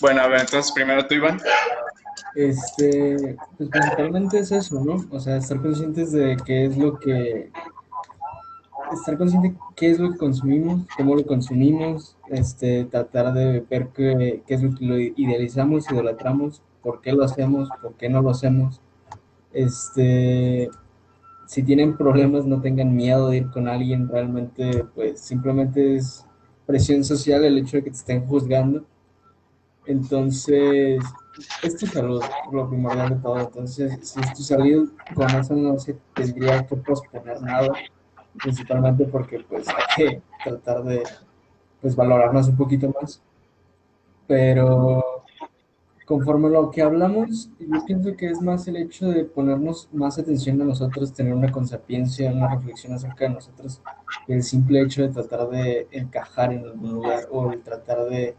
Bueno, 0.00 0.20
a 0.20 0.28
ver, 0.28 0.40
entonces 0.40 0.72
primero 0.72 1.06
tú, 1.06 1.14
Iván. 1.14 1.40
Este, 2.34 3.36
pues 3.56 3.70
principalmente 3.70 4.38
es 4.40 4.52
eso, 4.52 4.82
¿no? 4.84 5.06
O 5.10 5.20
sea, 5.20 5.36
estar 5.36 5.60
conscientes 5.60 6.12
de 6.12 6.36
qué 6.44 6.66
es 6.66 6.76
lo 6.76 6.98
que, 6.98 7.50
estar 8.94 9.18
consciente 9.18 9.54
qué 9.76 9.90
es 9.90 9.98
lo 9.98 10.12
que 10.12 10.18
consumimos, 10.18 10.86
cómo 10.96 11.14
lo 11.14 11.26
consumimos, 11.26 12.16
este, 12.28 12.84
tratar 12.84 13.32
de 13.32 13.60
ver 13.68 13.88
qué, 13.88 14.42
qué 14.46 14.54
es 14.54 14.62
lo 14.62 14.74
que 14.74 14.84
lo 14.84 14.98
idealizamos, 14.98 15.90
idolatramos, 15.90 16.62
por 16.82 17.00
qué 17.00 17.12
lo 17.12 17.24
hacemos, 17.24 17.68
por 17.80 17.94
qué 17.94 18.08
no 18.08 18.22
lo 18.22 18.30
hacemos. 18.30 18.80
Este, 19.52 20.70
si 21.46 21.62
tienen 21.62 21.96
problemas, 21.96 22.46
no 22.46 22.60
tengan 22.60 22.94
miedo 22.94 23.28
de 23.28 23.38
ir 23.38 23.50
con 23.50 23.68
alguien, 23.68 24.08
realmente, 24.08 24.84
pues 24.94 25.20
simplemente 25.20 25.96
es 25.96 26.26
presión 26.66 27.04
social 27.04 27.44
el 27.44 27.58
hecho 27.58 27.76
de 27.76 27.84
que 27.84 27.90
te 27.90 27.96
estén 27.96 28.26
juzgando. 28.26 28.84
Entonces, 29.84 31.02
es 31.62 31.76
tu 31.76 31.86
salud, 31.86 32.22
lo 32.52 32.68
primordial 32.68 33.10
de 33.10 33.16
todo. 33.16 33.40
Entonces, 33.40 33.98
si 34.02 34.20
es 34.20 34.32
tu 34.32 34.42
salud, 34.42 34.90
con 35.14 35.30
eso 35.30 35.54
no 35.54 35.78
se 35.78 35.96
tendría 36.14 36.66
que 36.66 36.76
posponer 36.76 37.42
nada, 37.42 37.72
principalmente 38.40 39.04
porque 39.04 39.40
pues 39.40 39.66
hay 39.68 39.74
que 39.96 40.22
tratar 40.44 40.82
de 40.84 41.02
pues 41.80 41.96
valorarnos 41.96 42.48
un 42.48 42.56
poquito 42.56 42.92
más. 43.00 43.20
Pero 44.26 45.22
conforme 46.06 46.48
a 46.48 46.50
lo 46.50 46.70
que 46.70 46.82
hablamos, 46.82 47.50
yo 47.58 47.84
pienso 47.86 48.16
que 48.16 48.30
es 48.30 48.40
más 48.40 48.66
el 48.68 48.76
hecho 48.76 49.08
de 49.08 49.24
ponernos 49.24 49.88
más 49.92 50.18
atención 50.18 50.60
a 50.60 50.64
nosotros, 50.64 51.12
tener 51.12 51.34
una 51.34 51.50
consapiencia, 51.50 52.30
una 52.30 52.54
reflexión 52.54 52.92
acerca 52.92 53.24
de 53.24 53.34
nosotros, 53.34 53.80
que 54.26 54.34
el 54.34 54.42
simple 54.42 54.82
hecho 54.82 55.02
de 55.02 55.08
tratar 55.08 55.48
de 55.48 55.88
encajar 55.90 56.52
en 56.52 56.64
algún 56.64 56.92
lugar 56.92 57.28
o 57.30 57.52
el 57.52 57.62
tratar 57.62 58.04
de 58.04 58.34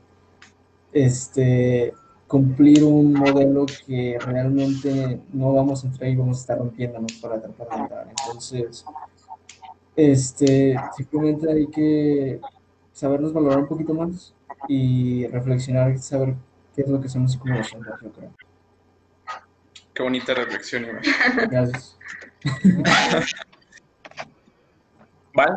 este, 0.91 1.93
cumplir 2.27 2.83
un 2.83 3.13
modelo 3.13 3.65
que 3.85 4.17
realmente 4.19 5.21
no 5.31 5.53
vamos 5.53 5.83
a 5.83 5.87
entrar 5.87 6.09
y 6.09 6.15
vamos 6.15 6.37
a 6.37 6.41
estar 6.41 6.57
rompiéndonos 6.59 7.13
para 7.13 7.41
tratar 7.41 7.69
de 7.69 7.75
entrar. 7.75 8.07
Entonces, 8.09 8.85
Este, 9.95 10.75
simplemente 10.97 11.51
hay 11.51 11.67
que 11.67 12.41
sabernos 12.91 13.33
valorar 13.33 13.59
un 13.59 13.67
poquito 13.67 13.93
más 13.93 14.33
y 14.67 15.27
reflexionar, 15.27 15.97
saber 15.99 16.35
qué 16.75 16.81
es 16.81 16.87
lo 16.87 16.99
que 16.99 17.09
somos 17.09 17.37
como 17.37 17.55
nosotros, 17.55 18.01
yo 18.01 18.11
creo. 18.11 18.31
Qué 19.93 20.01
bonita 20.01 20.33
reflexión, 20.33 20.85
Iván. 20.85 21.03
Gracias. 21.49 21.97
¿Vale? 25.35 25.53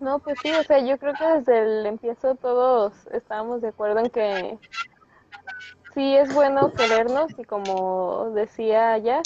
No, 0.00 0.18
pues 0.18 0.38
sí, 0.42 0.50
o 0.52 0.62
sea, 0.62 0.78
yo 0.80 0.98
creo 0.98 1.14
que 1.14 1.26
desde 1.26 1.58
el 1.62 1.86
empiezo 1.86 2.34
todos 2.34 2.92
estábamos 3.12 3.62
de 3.62 3.68
acuerdo 3.68 4.00
en 4.00 4.10
que 4.10 4.58
sí 5.94 6.16
es 6.16 6.32
bueno 6.34 6.72
querernos 6.72 7.32
y 7.38 7.44
como 7.44 8.30
decía 8.34 8.98
ya, 8.98 9.22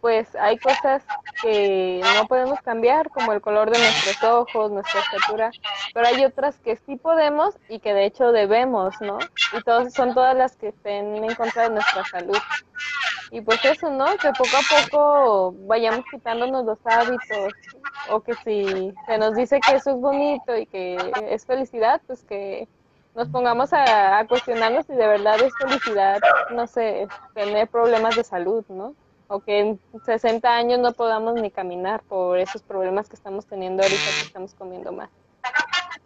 pues 0.00 0.34
hay 0.36 0.58
cosas 0.58 1.02
que 1.42 2.00
no 2.16 2.26
podemos 2.26 2.60
cambiar, 2.60 3.08
como 3.10 3.32
el 3.32 3.40
color 3.40 3.70
de 3.70 3.78
nuestros 3.78 4.22
ojos, 4.22 4.70
nuestra 4.70 5.00
estatura, 5.00 5.50
pero 5.92 6.06
hay 6.06 6.24
otras 6.24 6.58
que 6.60 6.76
sí 6.76 6.96
podemos 6.96 7.56
y 7.68 7.80
que 7.80 7.94
de 7.94 8.04
hecho 8.04 8.32
debemos, 8.32 8.94
¿no? 9.00 9.18
Y 9.56 9.62
todas 9.62 9.92
son 9.92 10.14
todas 10.14 10.36
las 10.36 10.56
que 10.56 10.68
estén 10.68 11.16
en 11.16 11.34
contra 11.34 11.64
de 11.64 11.70
nuestra 11.70 12.04
salud. 12.04 12.38
Y 13.30 13.40
pues 13.40 13.62
eso, 13.64 13.90
¿no? 13.90 14.06
Que 14.16 14.30
poco 14.30 14.56
a 14.56 14.80
poco 14.80 15.54
vayamos 15.66 16.04
quitándonos 16.10 16.64
los 16.64 16.78
hábitos, 16.84 17.52
o 18.10 18.20
que 18.20 18.34
si 18.44 18.94
se 19.06 19.18
nos 19.18 19.34
dice 19.34 19.60
que 19.60 19.76
eso 19.76 19.90
es 19.90 19.96
bonito 19.96 20.56
y 20.56 20.66
que 20.66 20.96
es 21.28 21.44
felicidad, 21.44 22.00
pues 22.06 22.24
que 22.24 22.68
nos 23.14 23.28
pongamos 23.28 23.72
a, 23.72 24.18
a 24.18 24.26
cuestionarnos 24.26 24.86
si 24.86 24.94
de 24.94 25.06
verdad 25.06 25.40
es 25.42 25.52
felicidad, 25.58 26.20
no 26.52 26.66
sé, 26.66 27.08
tener 27.34 27.68
problemas 27.68 28.14
de 28.16 28.24
salud, 28.24 28.64
¿no? 28.68 28.94
O 29.28 29.40
que 29.40 29.58
en 29.60 29.80
60 30.04 30.48
años 30.50 30.80
no 30.80 30.92
podamos 30.92 31.34
ni 31.34 31.50
caminar 31.50 32.02
por 32.02 32.38
esos 32.38 32.62
problemas 32.62 33.08
que 33.08 33.16
estamos 33.16 33.46
teniendo 33.46 33.82
ahorita 33.82 34.00
que 34.20 34.26
estamos 34.26 34.54
comiendo 34.54 34.90
más. 34.92 35.10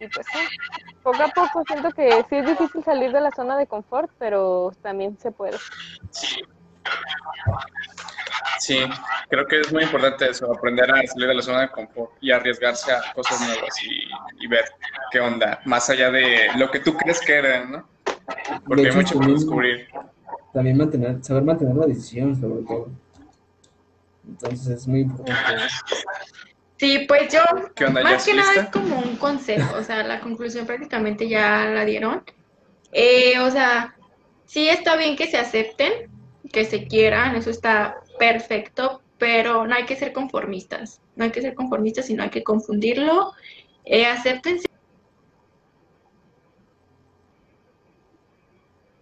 Y 0.00 0.08
pues 0.08 0.26
sí, 0.32 0.38
poco 1.02 1.22
a 1.22 1.28
poco 1.28 1.62
siento 1.66 1.90
que 1.92 2.10
sí 2.28 2.36
es 2.36 2.46
difícil 2.46 2.82
salir 2.84 3.12
de 3.12 3.20
la 3.20 3.30
zona 3.30 3.56
de 3.56 3.66
confort, 3.68 4.10
pero 4.18 4.72
también 4.82 5.16
se 5.18 5.30
puede. 5.30 5.56
Sí, 8.58 8.78
creo 9.28 9.46
que 9.46 9.60
es 9.60 9.72
muy 9.72 9.82
importante 9.84 10.28
eso, 10.30 10.52
aprender 10.52 10.90
a 10.90 11.06
salir 11.06 11.28
de 11.28 11.34
la 11.34 11.42
zona 11.42 11.60
de 11.62 11.70
confort 11.70 12.12
y 12.20 12.30
arriesgarse 12.30 12.92
a 12.92 13.12
cosas 13.14 13.40
nuevas 13.40 13.74
y, 13.84 14.44
y 14.44 14.46
ver 14.48 14.64
qué 15.10 15.20
onda, 15.20 15.60
más 15.64 15.88
allá 15.90 16.10
de 16.10 16.48
lo 16.56 16.70
que 16.70 16.80
tú 16.80 16.94
crees 16.96 17.20
que 17.20 17.34
eres, 17.34 17.68
¿no? 17.68 17.88
Porque 18.66 18.88
hay 18.88 18.94
mucho 18.96 19.14
que 19.14 19.18
también- 19.18 19.34
descubrir. 19.38 19.88
También 20.52 20.76
mantener, 20.76 21.24
saber 21.24 21.44
mantener 21.44 21.74
la 21.74 21.86
decisión, 21.86 22.38
sobre 22.38 22.62
todo. 22.64 22.88
Entonces 24.32 24.66
es 24.66 24.88
muy 24.88 25.00
importante. 25.00 25.62
Sí, 26.78 27.04
pues 27.06 27.32
yo, 27.32 27.40
¿Qué 27.76 27.84
onda, 27.84 28.02
más 28.02 28.24
que 28.24 28.34
nada 28.34 28.54
es 28.54 28.68
como 28.70 28.98
un 28.98 29.16
consejo, 29.16 29.76
o 29.76 29.84
sea, 29.84 30.02
la 30.02 30.20
conclusión 30.20 30.66
prácticamente 30.66 31.28
ya 31.28 31.66
la 31.66 31.84
dieron. 31.84 32.24
Eh, 32.92 33.38
o 33.38 33.50
sea, 33.50 33.94
sí 34.46 34.68
está 34.68 34.96
bien 34.96 35.16
que 35.16 35.28
se 35.28 35.38
acepten, 35.38 36.10
que 36.50 36.64
se 36.64 36.88
quieran, 36.88 37.36
eso 37.36 37.50
está 37.50 38.00
perfecto, 38.18 39.02
pero 39.18 39.66
no 39.66 39.74
hay 39.74 39.84
que 39.84 39.96
ser 39.96 40.12
conformistas, 40.12 41.00
no 41.14 41.24
hay 41.24 41.30
que 41.30 41.42
ser 41.42 41.54
conformistas, 41.54 42.06
sino 42.06 42.22
hay 42.22 42.30
que 42.30 42.42
confundirlo. 42.42 43.32
Eh, 43.84 44.06
acéptense, 44.06 44.66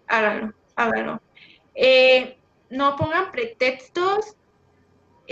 háganlo, 0.06 0.52
háganlo. 0.76 1.22
Eh, 1.74 2.36
no 2.68 2.96
pongan 2.96 3.30
pretextos, 3.30 4.36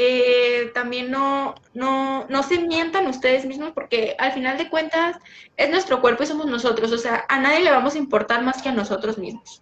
eh, 0.01 0.71
también 0.75 1.11
no, 1.11 1.57
no, 1.75 2.25
no 2.29 2.43
se 2.45 2.61
mientan 2.61 3.09
ustedes 3.09 3.45
mismos 3.45 3.73
porque 3.75 4.15
al 4.21 4.31
final 4.31 4.57
de 4.57 4.71
cuentas 4.71 5.17
es 5.57 5.71
nuestro 5.71 6.01
cuerpo 6.01 6.23
y 6.23 6.27
somos 6.27 6.47
nosotros, 6.47 6.93
o 6.93 6.99
sea, 6.99 7.25
a 7.29 7.41
nadie 7.41 7.65
le 7.65 7.73
vamos 7.73 7.97
a 7.97 7.99
importar 7.99 8.45
más 8.45 8.63
que 8.63 8.69
a 8.69 8.73
nosotros 8.73 9.19
mismos, 9.19 9.61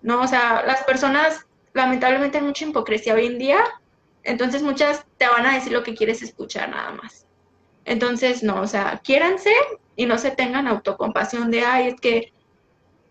¿no? 0.00 0.20
O 0.20 0.28
sea, 0.28 0.62
las 0.64 0.84
personas, 0.84 1.44
lamentablemente 1.72 2.38
hay 2.38 2.44
mucha 2.44 2.64
hipocresía 2.64 3.14
hoy 3.14 3.26
en 3.26 3.38
día, 3.38 3.58
entonces 4.22 4.62
muchas 4.62 5.04
te 5.18 5.26
van 5.26 5.44
a 5.44 5.54
decir 5.54 5.72
lo 5.72 5.82
que 5.82 5.96
quieres 5.96 6.22
escuchar 6.22 6.68
nada 6.68 6.92
más. 6.92 7.26
Entonces, 7.84 8.44
no, 8.44 8.60
o 8.60 8.68
sea, 8.68 9.00
quiéranse 9.02 9.52
y 9.96 10.06
no 10.06 10.18
se 10.18 10.30
tengan 10.30 10.68
autocompasión 10.68 11.50
de, 11.50 11.64
ay, 11.64 11.88
es 11.88 12.00
que 12.00 12.32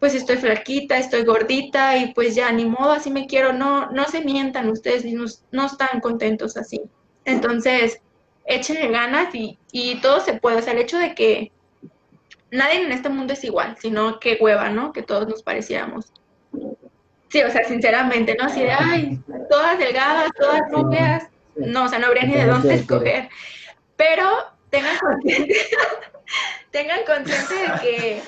pues 0.03 0.15
estoy 0.15 0.35
flaquita, 0.35 0.97
estoy 0.97 1.23
gordita 1.23 1.95
y 1.95 2.13
pues 2.13 2.35
ya 2.35 2.51
ni 2.51 2.65
modo, 2.65 2.91
así 2.91 3.09
me 3.09 3.25
quiero. 3.25 3.53
No, 3.53 3.89
no 3.91 4.03
se 4.09 4.19
mientan 4.19 4.67
ustedes 4.67 5.05
mismos, 5.05 5.45
no 5.53 5.65
están 5.65 6.01
contentos 6.01 6.57
así. 6.57 6.81
Entonces, 7.23 8.01
échenle 8.43 8.89
ganas 8.89 9.34
y, 9.34 9.57
y 9.71 10.01
todo 10.01 10.19
se 10.19 10.34
puede. 10.34 10.57
O 10.57 10.61
sea, 10.61 10.73
el 10.73 10.80
hecho 10.80 10.97
de 10.97 11.15
que 11.15 11.53
nadie 12.51 12.84
en 12.84 12.91
este 12.91 13.07
mundo 13.07 13.31
es 13.31 13.45
igual, 13.45 13.77
sino 13.80 14.19
que 14.19 14.38
hueva, 14.41 14.67
¿no? 14.67 14.91
Que 14.91 15.03
todos 15.03 15.25
nos 15.25 15.41
pareciéramos. 15.41 16.11
Sí, 17.30 17.41
o 17.41 17.49
sea, 17.49 17.63
sinceramente, 17.63 18.35
¿no? 18.38 18.47
Así 18.47 18.59
de, 18.59 18.73
ay, 18.73 19.21
todas 19.49 19.80
delgadas, 19.80 20.31
todas 20.38 20.69
rubias. 20.69 21.30
No, 21.55 21.85
o 21.85 21.88
sea, 21.88 21.99
no 21.99 22.07
habría 22.07 22.25
ni 22.25 22.34
de 22.34 22.45
dónde 22.45 22.73
escoger. 22.73 23.30
Pero 23.95 24.27
tengan 24.69 24.97
consciente, 24.99 25.55
tengan 26.71 27.05
consciente 27.05 27.53
de 27.53 27.80
que 27.80 28.21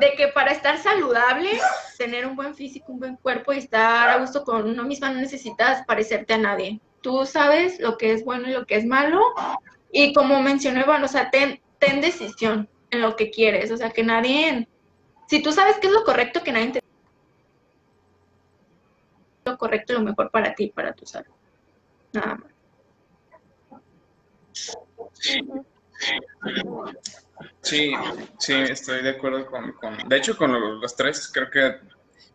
de 0.00 0.12
que 0.12 0.28
para 0.28 0.52
estar 0.52 0.78
saludable, 0.78 1.58
tener 1.98 2.26
un 2.26 2.36
buen 2.36 2.54
físico, 2.54 2.92
un 2.92 2.98
buen 2.98 3.16
cuerpo 3.16 3.52
y 3.52 3.58
estar 3.58 4.08
a 4.08 4.18
gusto 4.18 4.44
con 4.44 4.68
uno 4.68 4.84
misma, 4.84 5.10
no 5.10 5.20
necesitas 5.20 5.84
parecerte 5.86 6.34
a 6.34 6.38
nadie. 6.38 6.80
Tú 7.00 7.26
sabes 7.26 7.80
lo 7.80 7.96
que 7.98 8.12
es 8.12 8.24
bueno 8.24 8.48
y 8.48 8.52
lo 8.52 8.66
que 8.66 8.76
es 8.76 8.84
malo. 8.84 9.20
Y 9.92 10.12
como 10.12 10.42
mencionó 10.42 10.80
Iván, 10.80 11.04
o 11.04 11.08
sea, 11.08 11.30
ten, 11.30 11.60
ten 11.78 12.00
decisión 12.00 12.68
en 12.90 13.00
lo 13.00 13.16
que 13.16 13.30
quieres. 13.30 13.70
O 13.70 13.76
sea, 13.76 13.90
que 13.90 14.02
nadie, 14.02 14.68
si 15.28 15.42
tú 15.42 15.52
sabes 15.52 15.78
qué 15.78 15.86
es 15.86 15.92
lo 15.92 16.04
correcto, 16.04 16.42
que 16.42 16.52
nadie 16.52 16.72
te 16.72 16.80
lo 19.44 19.56
correcto 19.56 19.92
y 19.92 19.96
lo 19.96 20.02
mejor 20.02 20.30
para 20.30 20.54
ti, 20.54 20.72
para 20.74 20.92
tu 20.92 21.06
salud. 21.06 21.32
Nada 22.12 22.34
más. 22.36 22.56
Sí, 27.62 27.92
sí, 28.38 28.54
estoy 28.54 29.02
de 29.02 29.10
acuerdo 29.10 29.46
con, 29.46 29.72
con- 29.72 29.96
de 30.08 30.16
hecho, 30.16 30.36
con 30.36 30.52
los, 30.80 30.96
tres 30.96 31.30
creo 31.32 31.50
que 31.50 31.76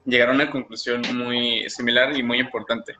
llegaron 0.05 0.39
a 0.39 0.43
una 0.43 0.51
conclusión 0.51 1.01
muy 1.15 1.69
similar 1.69 2.15
y 2.17 2.23
muy 2.23 2.39
importante. 2.39 2.95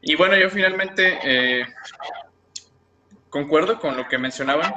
Y 0.00 0.14
bueno, 0.14 0.36
yo 0.36 0.48
finalmente 0.50 1.18
eh, 1.22 1.66
concuerdo 3.28 3.78
con 3.78 3.96
lo 3.96 4.06
que 4.08 4.18
mencionaban. 4.18 4.74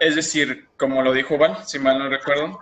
Es 0.00 0.16
decir, 0.16 0.68
como 0.76 1.02
lo 1.02 1.12
dijo 1.12 1.38
Val, 1.38 1.64
si 1.66 1.78
mal 1.78 1.98
no 1.98 2.08
recuerdo, 2.08 2.58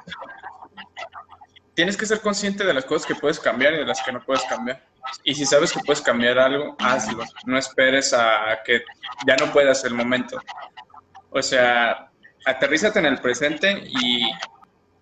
tienes 1.74 1.96
que 1.96 2.06
ser 2.06 2.20
consciente 2.20 2.64
de 2.64 2.74
las 2.74 2.84
cosas 2.84 3.06
que 3.06 3.14
puedes 3.14 3.40
cambiar 3.40 3.74
y 3.74 3.78
de 3.78 3.86
las 3.86 4.02
que 4.02 4.12
no 4.12 4.22
puedes 4.24 4.42
cambiar. 4.44 4.84
Y 5.24 5.34
si 5.34 5.46
sabes 5.46 5.72
que 5.72 5.80
puedes 5.80 6.02
cambiar 6.02 6.38
algo, 6.38 6.76
hazlo. 6.78 7.24
No 7.46 7.58
esperes 7.58 8.12
a 8.12 8.58
que 8.64 8.82
ya 9.26 9.36
no 9.36 9.50
puedas 9.52 9.84
el 9.84 9.94
momento. 9.94 10.38
O 11.30 11.40
sea, 11.42 12.09
aterrízate 12.44 12.98
en 12.98 13.06
el 13.06 13.20
presente 13.20 13.84
y 13.86 14.30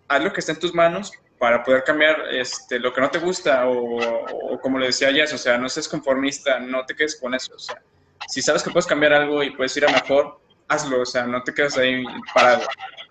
haz 0.09 0.23
lo 0.23 0.33
que 0.33 0.41
esté 0.41 0.53
en 0.53 0.59
tus 0.59 0.75
manos 0.75 1.13
para 1.39 1.63
poder 1.63 1.85
cambiar 1.85 2.17
este, 2.33 2.79
lo 2.79 2.93
que 2.93 3.01
no 3.01 3.11
te 3.11 3.19
gusta 3.19 3.69
o, 3.69 4.59
como 4.61 4.79
le 4.79 4.87
decía 4.87 5.13
Jess, 5.13 5.33
o 5.33 5.39
sea, 5.39 5.57
no 5.57 5.69
seas 5.69 5.89
conformista, 5.89 6.59
no 6.59 6.85
te 6.85 6.95
quedes 6.95 7.17
con 7.17 7.35
eso. 7.35 7.55
O 7.55 7.59
sea, 7.59 7.81
si 8.29 8.43
sabes 8.43 8.63
que 8.63 8.71
puedes 8.71 8.87
cambiar 8.87 9.13
algo 9.13 9.43
y 9.43 9.51
puedes 9.51 9.77
ir 9.77 9.87
a 9.87 9.93
mejor, 9.93 10.41
hazlo, 10.67 11.03
o 11.03 11.07
sea, 11.07 11.27
no 11.27 11.43
te 11.43 11.55
quedes 11.55 11.79
ahí 11.79 12.03
parado, 12.35 12.67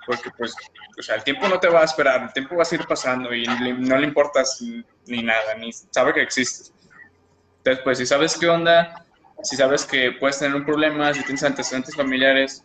porque 0.06 0.30
pues, 0.38 0.54
o 0.98 1.02
sea, 1.02 1.16
el 1.16 1.24
tiempo 1.24 1.48
no 1.48 1.60
te 1.60 1.70
va 1.70 1.82
a 1.82 1.86
esperar, 1.86 2.24
el 2.24 2.34
tiempo 2.34 2.56
va 2.56 2.64
a 2.64 2.66
seguir 2.66 2.86
pasando 2.86 3.34
y 3.34 3.46
no 3.46 3.98
le 3.98 4.06
importas 4.06 4.62
ni 4.62 5.24
nada, 5.24 5.56
ni 5.56 5.72
sabe 5.72 6.14
que 6.14 6.22
existes. 6.22 6.74
Entonces, 7.60 7.84
pues, 7.84 7.98
si 7.98 8.06
sabes 8.06 8.38
qué 8.38 8.48
onda, 8.48 9.06
si 9.44 9.56
sabes 9.56 9.86
que 9.86 10.12
puedes 10.14 10.40
tener 10.40 10.56
un 10.56 10.66
problema, 10.66 11.14
si 11.14 11.24
tienes 11.24 11.44
antecedentes 11.44 11.96
familiares, 11.96 12.64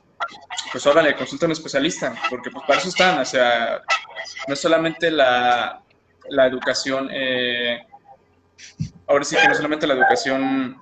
pues 0.71 0.87
órale, 0.87 1.15
consulta 1.15 1.47
a 1.47 1.49
un 1.49 1.53
especialista, 1.53 2.15
porque 2.31 2.51
pues 2.51 2.65
para 2.67 2.79
eso 2.79 2.89
están, 2.89 3.19
o 3.19 3.25
sea, 3.25 3.83
no 4.49 4.55
es 4.55 4.61
solamente 4.61 5.11
la, 5.11 5.83
la 6.29 6.47
educación, 6.47 7.09
eh, 7.13 7.87
ahora 9.07 9.25
sí 9.25 9.37
que 9.37 9.49
no 9.49 9.55
solamente 9.55 9.87
la 9.87 9.95
educación 9.95 10.81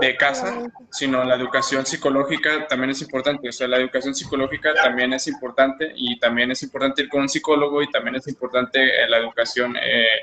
de 0.00 0.16
casa, 0.16 0.62
sino 0.90 1.24
la 1.24 1.34
educación 1.34 1.86
psicológica 1.86 2.66
también 2.66 2.90
es 2.90 3.02
importante, 3.02 3.48
o 3.48 3.52
sea, 3.52 3.68
la 3.68 3.78
educación 3.78 4.14
psicológica 4.14 4.74
también 4.74 5.12
es 5.12 5.26
importante 5.28 5.92
y 5.94 6.18
también 6.18 6.50
es 6.50 6.62
importante 6.62 7.02
ir 7.02 7.08
con 7.08 7.22
un 7.22 7.28
psicólogo 7.28 7.82
y 7.82 7.90
también 7.90 8.16
es 8.16 8.26
importante 8.28 8.78
eh, 8.80 9.08
la 9.08 9.18
educación 9.18 9.76
eh, 9.76 10.20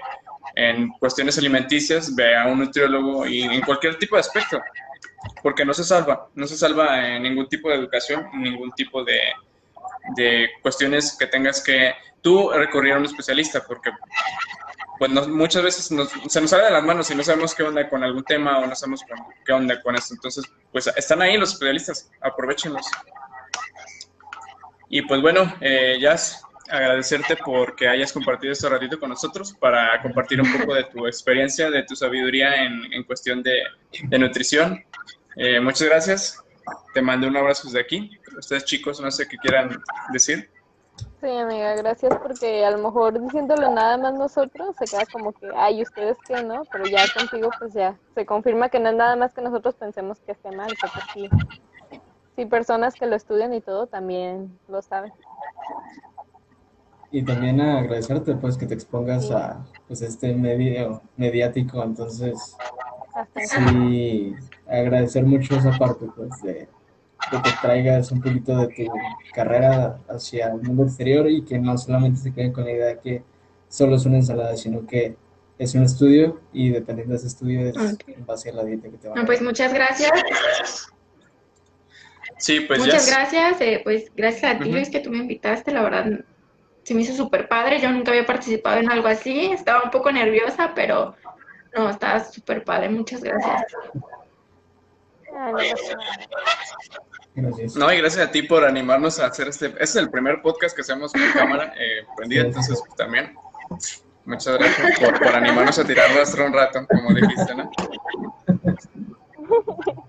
en 0.55 0.89
cuestiones 0.99 1.37
alimenticias, 1.37 2.13
ve 2.15 2.35
a 2.35 2.47
un 2.47 2.59
nutriólogo 2.59 3.25
y 3.25 3.43
en 3.43 3.61
cualquier 3.61 3.97
tipo 3.97 4.15
de 4.15 4.21
aspecto 4.21 4.61
porque 5.41 5.65
no 5.65 5.73
se 5.73 5.83
salva, 5.83 6.27
no 6.35 6.47
se 6.47 6.57
salva 6.57 7.07
en 7.15 7.23
ningún 7.23 7.47
tipo 7.47 7.69
de 7.69 7.75
educación, 7.75 8.29
ningún 8.33 8.71
tipo 8.71 9.03
de, 9.03 9.19
de 10.15 10.49
cuestiones 10.61 11.15
que 11.17 11.27
tengas 11.27 11.63
que 11.63 11.93
tú 12.21 12.49
recurrir 12.51 12.93
a 12.93 12.97
un 12.97 13.05
especialista, 13.05 13.63
porque 13.65 13.91
pues 14.99 15.11
nos- 15.11 15.27
muchas 15.27 15.63
veces 15.63 15.91
nos- 15.91 16.11
se 16.27 16.39
nos 16.41 16.49
sale 16.49 16.65
de 16.65 16.71
las 16.71 16.83
manos 16.83 17.09
y 17.11 17.15
no 17.15 17.23
sabemos 17.23 17.53
qué 17.55 17.63
onda 17.63 17.89
con 17.89 18.03
algún 18.03 18.23
tema 18.23 18.59
o 18.59 18.65
no 18.67 18.75
sabemos 18.75 19.01
qué 19.45 19.51
onda 19.53 19.81
con 19.81 19.95
esto. 19.95 20.13
Entonces, 20.13 20.45
pues 20.71 20.87
están 20.87 21.21
ahí 21.21 21.37
los 21.37 21.53
especialistas, 21.53 22.11
aprovechenlos. 22.21 22.85
Y 24.89 25.01
pues 25.01 25.21
bueno, 25.21 25.53
eh, 25.61 25.97
Jazz, 25.99 26.43
agradecerte 26.69 27.37
porque 27.43 27.87
hayas 27.87 28.13
compartido 28.13 28.53
este 28.53 28.69
ratito 28.69 28.99
con 28.99 29.09
nosotros 29.09 29.53
para 29.53 30.01
compartir 30.01 30.41
un 30.41 30.59
poco 30.59 30.73
de 30.75 30.83
tu 30.85 31.05
experiencia, 31.07 31.69
de 31.69 31.83
tu 31.83 31.95
sabiduría 31.95 32.63
en, 32.63 32.91
en 32.93 33.03
cuestión 33.03 33.43
de, 33.43 33.63
de 34.03 34.19
nutrición. 34.19 34.83
Eh, 35.35 35.59
muchas 35.59 35.87
gracias. 35.87 36.43
Te 36.93 37.01
mando 37.01 37.27
un 37.27 37.35
abrazo 37.35 37.67
desde 37.67 37.81
aquí. 37.81 38.11
Ustedes 38.37 38.65
chicos, 38.65 39.01
no 39.01 39.11
sé 39.11 39.27
qué 39.27 39.37
quieran 39.37 39.81
decir. 40.11 40.49
Sí, 41.21 41.29
amiga, 41.29 41.75
gracias 41.75 42.13
porque 42.21 42.65
a 42.65 42.71
lo 42.71 42.77
mejor 42.77 43.19
diciéndolo 43.19 43.71
nada 43.71 43.97
más 43.97 44.13
nosotros 44.13 44.75
se 44.77 44.85
queda 44.85 45.05
como 45.11 45.31
que, 45.31 45.49
ay, 45.55 45.81
¿ustedes 45.81 46.17
qué, 46.27 46.43
no? 46.43 46.63
Pero 46.71 46.85
ya 46.85 47.05
contigo 47.17 47.49
pues 47.57 47.73
ya 47.73 47.97
se 48.13 48.25
confirma 48.25 48.69
que 48.69 48.79
no 48.79 48.89
es 48.89 48.95
nada 48.95 49.15
más 49.15 49.33
que 49.33 49.41
nosotros 49.41 49.73
pensemos 49.75 50.19
que 50.19 50.33
esté 50.33 50.51
mal, 50.51 50.69
que 50.69 50.87
pues 50.93 51.05
sí, 51.13 51.29
sí 52.35 52.45
personas 52.45 52.93
que 52.93 53.05
lo 53.05 53.15
estudian 53.15 53.53
y 53.53 53.61
todo 53.61 53.87
también 53.87 54.59
lo 54.67 54.81
saben. 54.81 55.13
Y 57.13 57.21
también 57.21 57.61
agradecerte 57.61 58.33
pues 58.33 58.57
que 58.57 58.65
te 58.65 58.73
expongas 58.73 59.29
a 59.29 59.63
pues 59.87 60.01
este 60.01 60.33
medio 60.33 60.99
mediático, 61.15 61.83
entonces 61.83 62.57
sí 63.37 64.33
agradecer 64.67 65.23
mucho 65.23 65.55
esa 65.55 65.77
parte 65.77 66.07
pues 66.15 66.41
de, 66.41 66.53
de 66.53 67.41
que 67.43 67.49
traigas 67.61 68.11
un 68.11 68.19
poquito 68.19 68.57
de 68.57 68.67
tu 68.67 68.91
carrera 69.31 69.99
hacia 70.09 70.47
el 70.47 70.61
mundo 70.63 70.85
exterior 70.85 71.29
y 71.29 71.45
que 71.45 71.59
no 71.59 71.77
solamente 71.77 72.19
se 72.19 72.33
queden 72.33 72.51
con 72.51 72.63
la 72.65 72.71
idea 72.71 72.87
de 72.87 72.99
que 72.99 73.23
solo 73.69 73.95
es 73.95 74.07
una 74.07 74.17
ensalada, 74.17 74.57
sino 74.57 74.83
que 74.87 75.15
es 75.59 75.75
un 75.75 75.83
estudio 75.83 76.41
y 76.51 76.69
dependiendo 76.69 77.11
de 77.11 77.17
ese 77.17 77.27
estudio 77.27 77.67
es 77.67 77.75
en 78.07 78.25
base 78.25 78.49
a 78.49 78.53
la 78.53 78.63
dieta 78.63 78.89
que 78.89 78.97
te 78.97 79.07
van 79.07 79.19
a 79.19 79.21
No, 79.21 79.27
pues 79.27 79.39
muchas 79.39 79.71
gracias. 79.71 80.11
Sí, 82.39 82.61
pues 82.61 82.79
Muchas 82.79 83.07
gracias. 83.07 83.61
eh, 83.61 83.81
pues 83.83 84.11
gracias 84.15 84.55
a 84.55 84.59
ti. 84.59 84.71
Luis, 84.71 84.89
que 84.89 84.99
tú 84.99 85.11
me 85.11 85.19
invitaste. 85.19 85.71
La 85.71 85.83
verdad, 85.83 86.25
se 86.83 86.93
me 86.93 87.01
hizo 87.01 87.13
súper 87.13 87.47
padre. 87.47 87.79
Yo 87.79 87.89
nunca 87.91 88.11
había 88.11 88.25
participado 88.25 88.79
en 88.79 88.91
algo 88.91 89.07
así. 89.07 89.51
Estaba 89.51 89.83
un 89.83 89.91
poco 89.91 90.11
nerviosa, 90.11 90.71
pero 90.75 91.15
no, 91.75 91.89
estaba 91.89 92.23
súper 92.23 92.63
padre. 92.63 92.89
Muchas 92.89 93.23
gracias. 93.23 93.65
No 97.75 97.91
y 97.91 97.97
gracias 97.97 98.27
a 98.27 98.31
ti 98.31 98.43
por 98.43 98.63
animarnos 98.63 99.19
a 99.19 99.27
hacer 99.27 99.47
este. 99.47 99.67
Este 99.67 99.83
es 99.83 99.95
el 99.95 100.09
primer 100.09 100.41
podcast 100.41 100.75
que 100.75 100.81
hacemos 100.81 101.11
con 101.11 101.21
cámara 101.31 101.73
eh, 101.77 102.05
prendida, 102.15 102.43
entonces 102.43 102.81
pues, 102.85 102.95
también. 102.95 103.35
Muchas 104.25 104.57
gracias 104.57 104.99
por, 104.99 105.19
por 105.19 105.35
animarnos 105.35 105.77
a 105.79 105.83
tirar 105.83 106.09
rastro 106.15 106.45
un 106.45 106.53
rato, 106.53 106.85
como 106.87 107.13
dijiste, 107.13 107.55
¿no? 107.55 107.71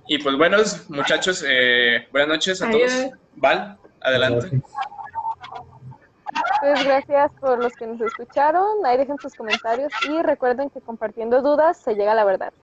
Y 0.07 0.19
pues 0.19 0.37
buenos 0.37 0.89
muchachos, 0.91 1.45
eh, 1.49 2.07
buenas 2.13 2.29
noches 2.29 2.63
a 2.63 2.71
todos. 2.71 2.93
Val, 3.37 3.79
adelante. 4.01 4.61
Pues 6.59 6.83
gracias 6.83 7.33
por 7.39 7.61
los 7.61 7.77
que 7.77 7.87
nos 7.87 8.01
escucharon, 8.01 8.85
ahí 8.85 8.97
dejen 8.97 9.19
sus 9.21 9.37
comentarios 9.37 9.95
y 10.01 10.21
recuerden 10.21 10.69
que 10.69 10.81
compartiendo 10.83 11.43
dudas 11.43 11.77
se 11.81 11.95
llega 11.95 12.11
a 12.13 12.15
la 12.17 12.25
verdad. 12.25 12.53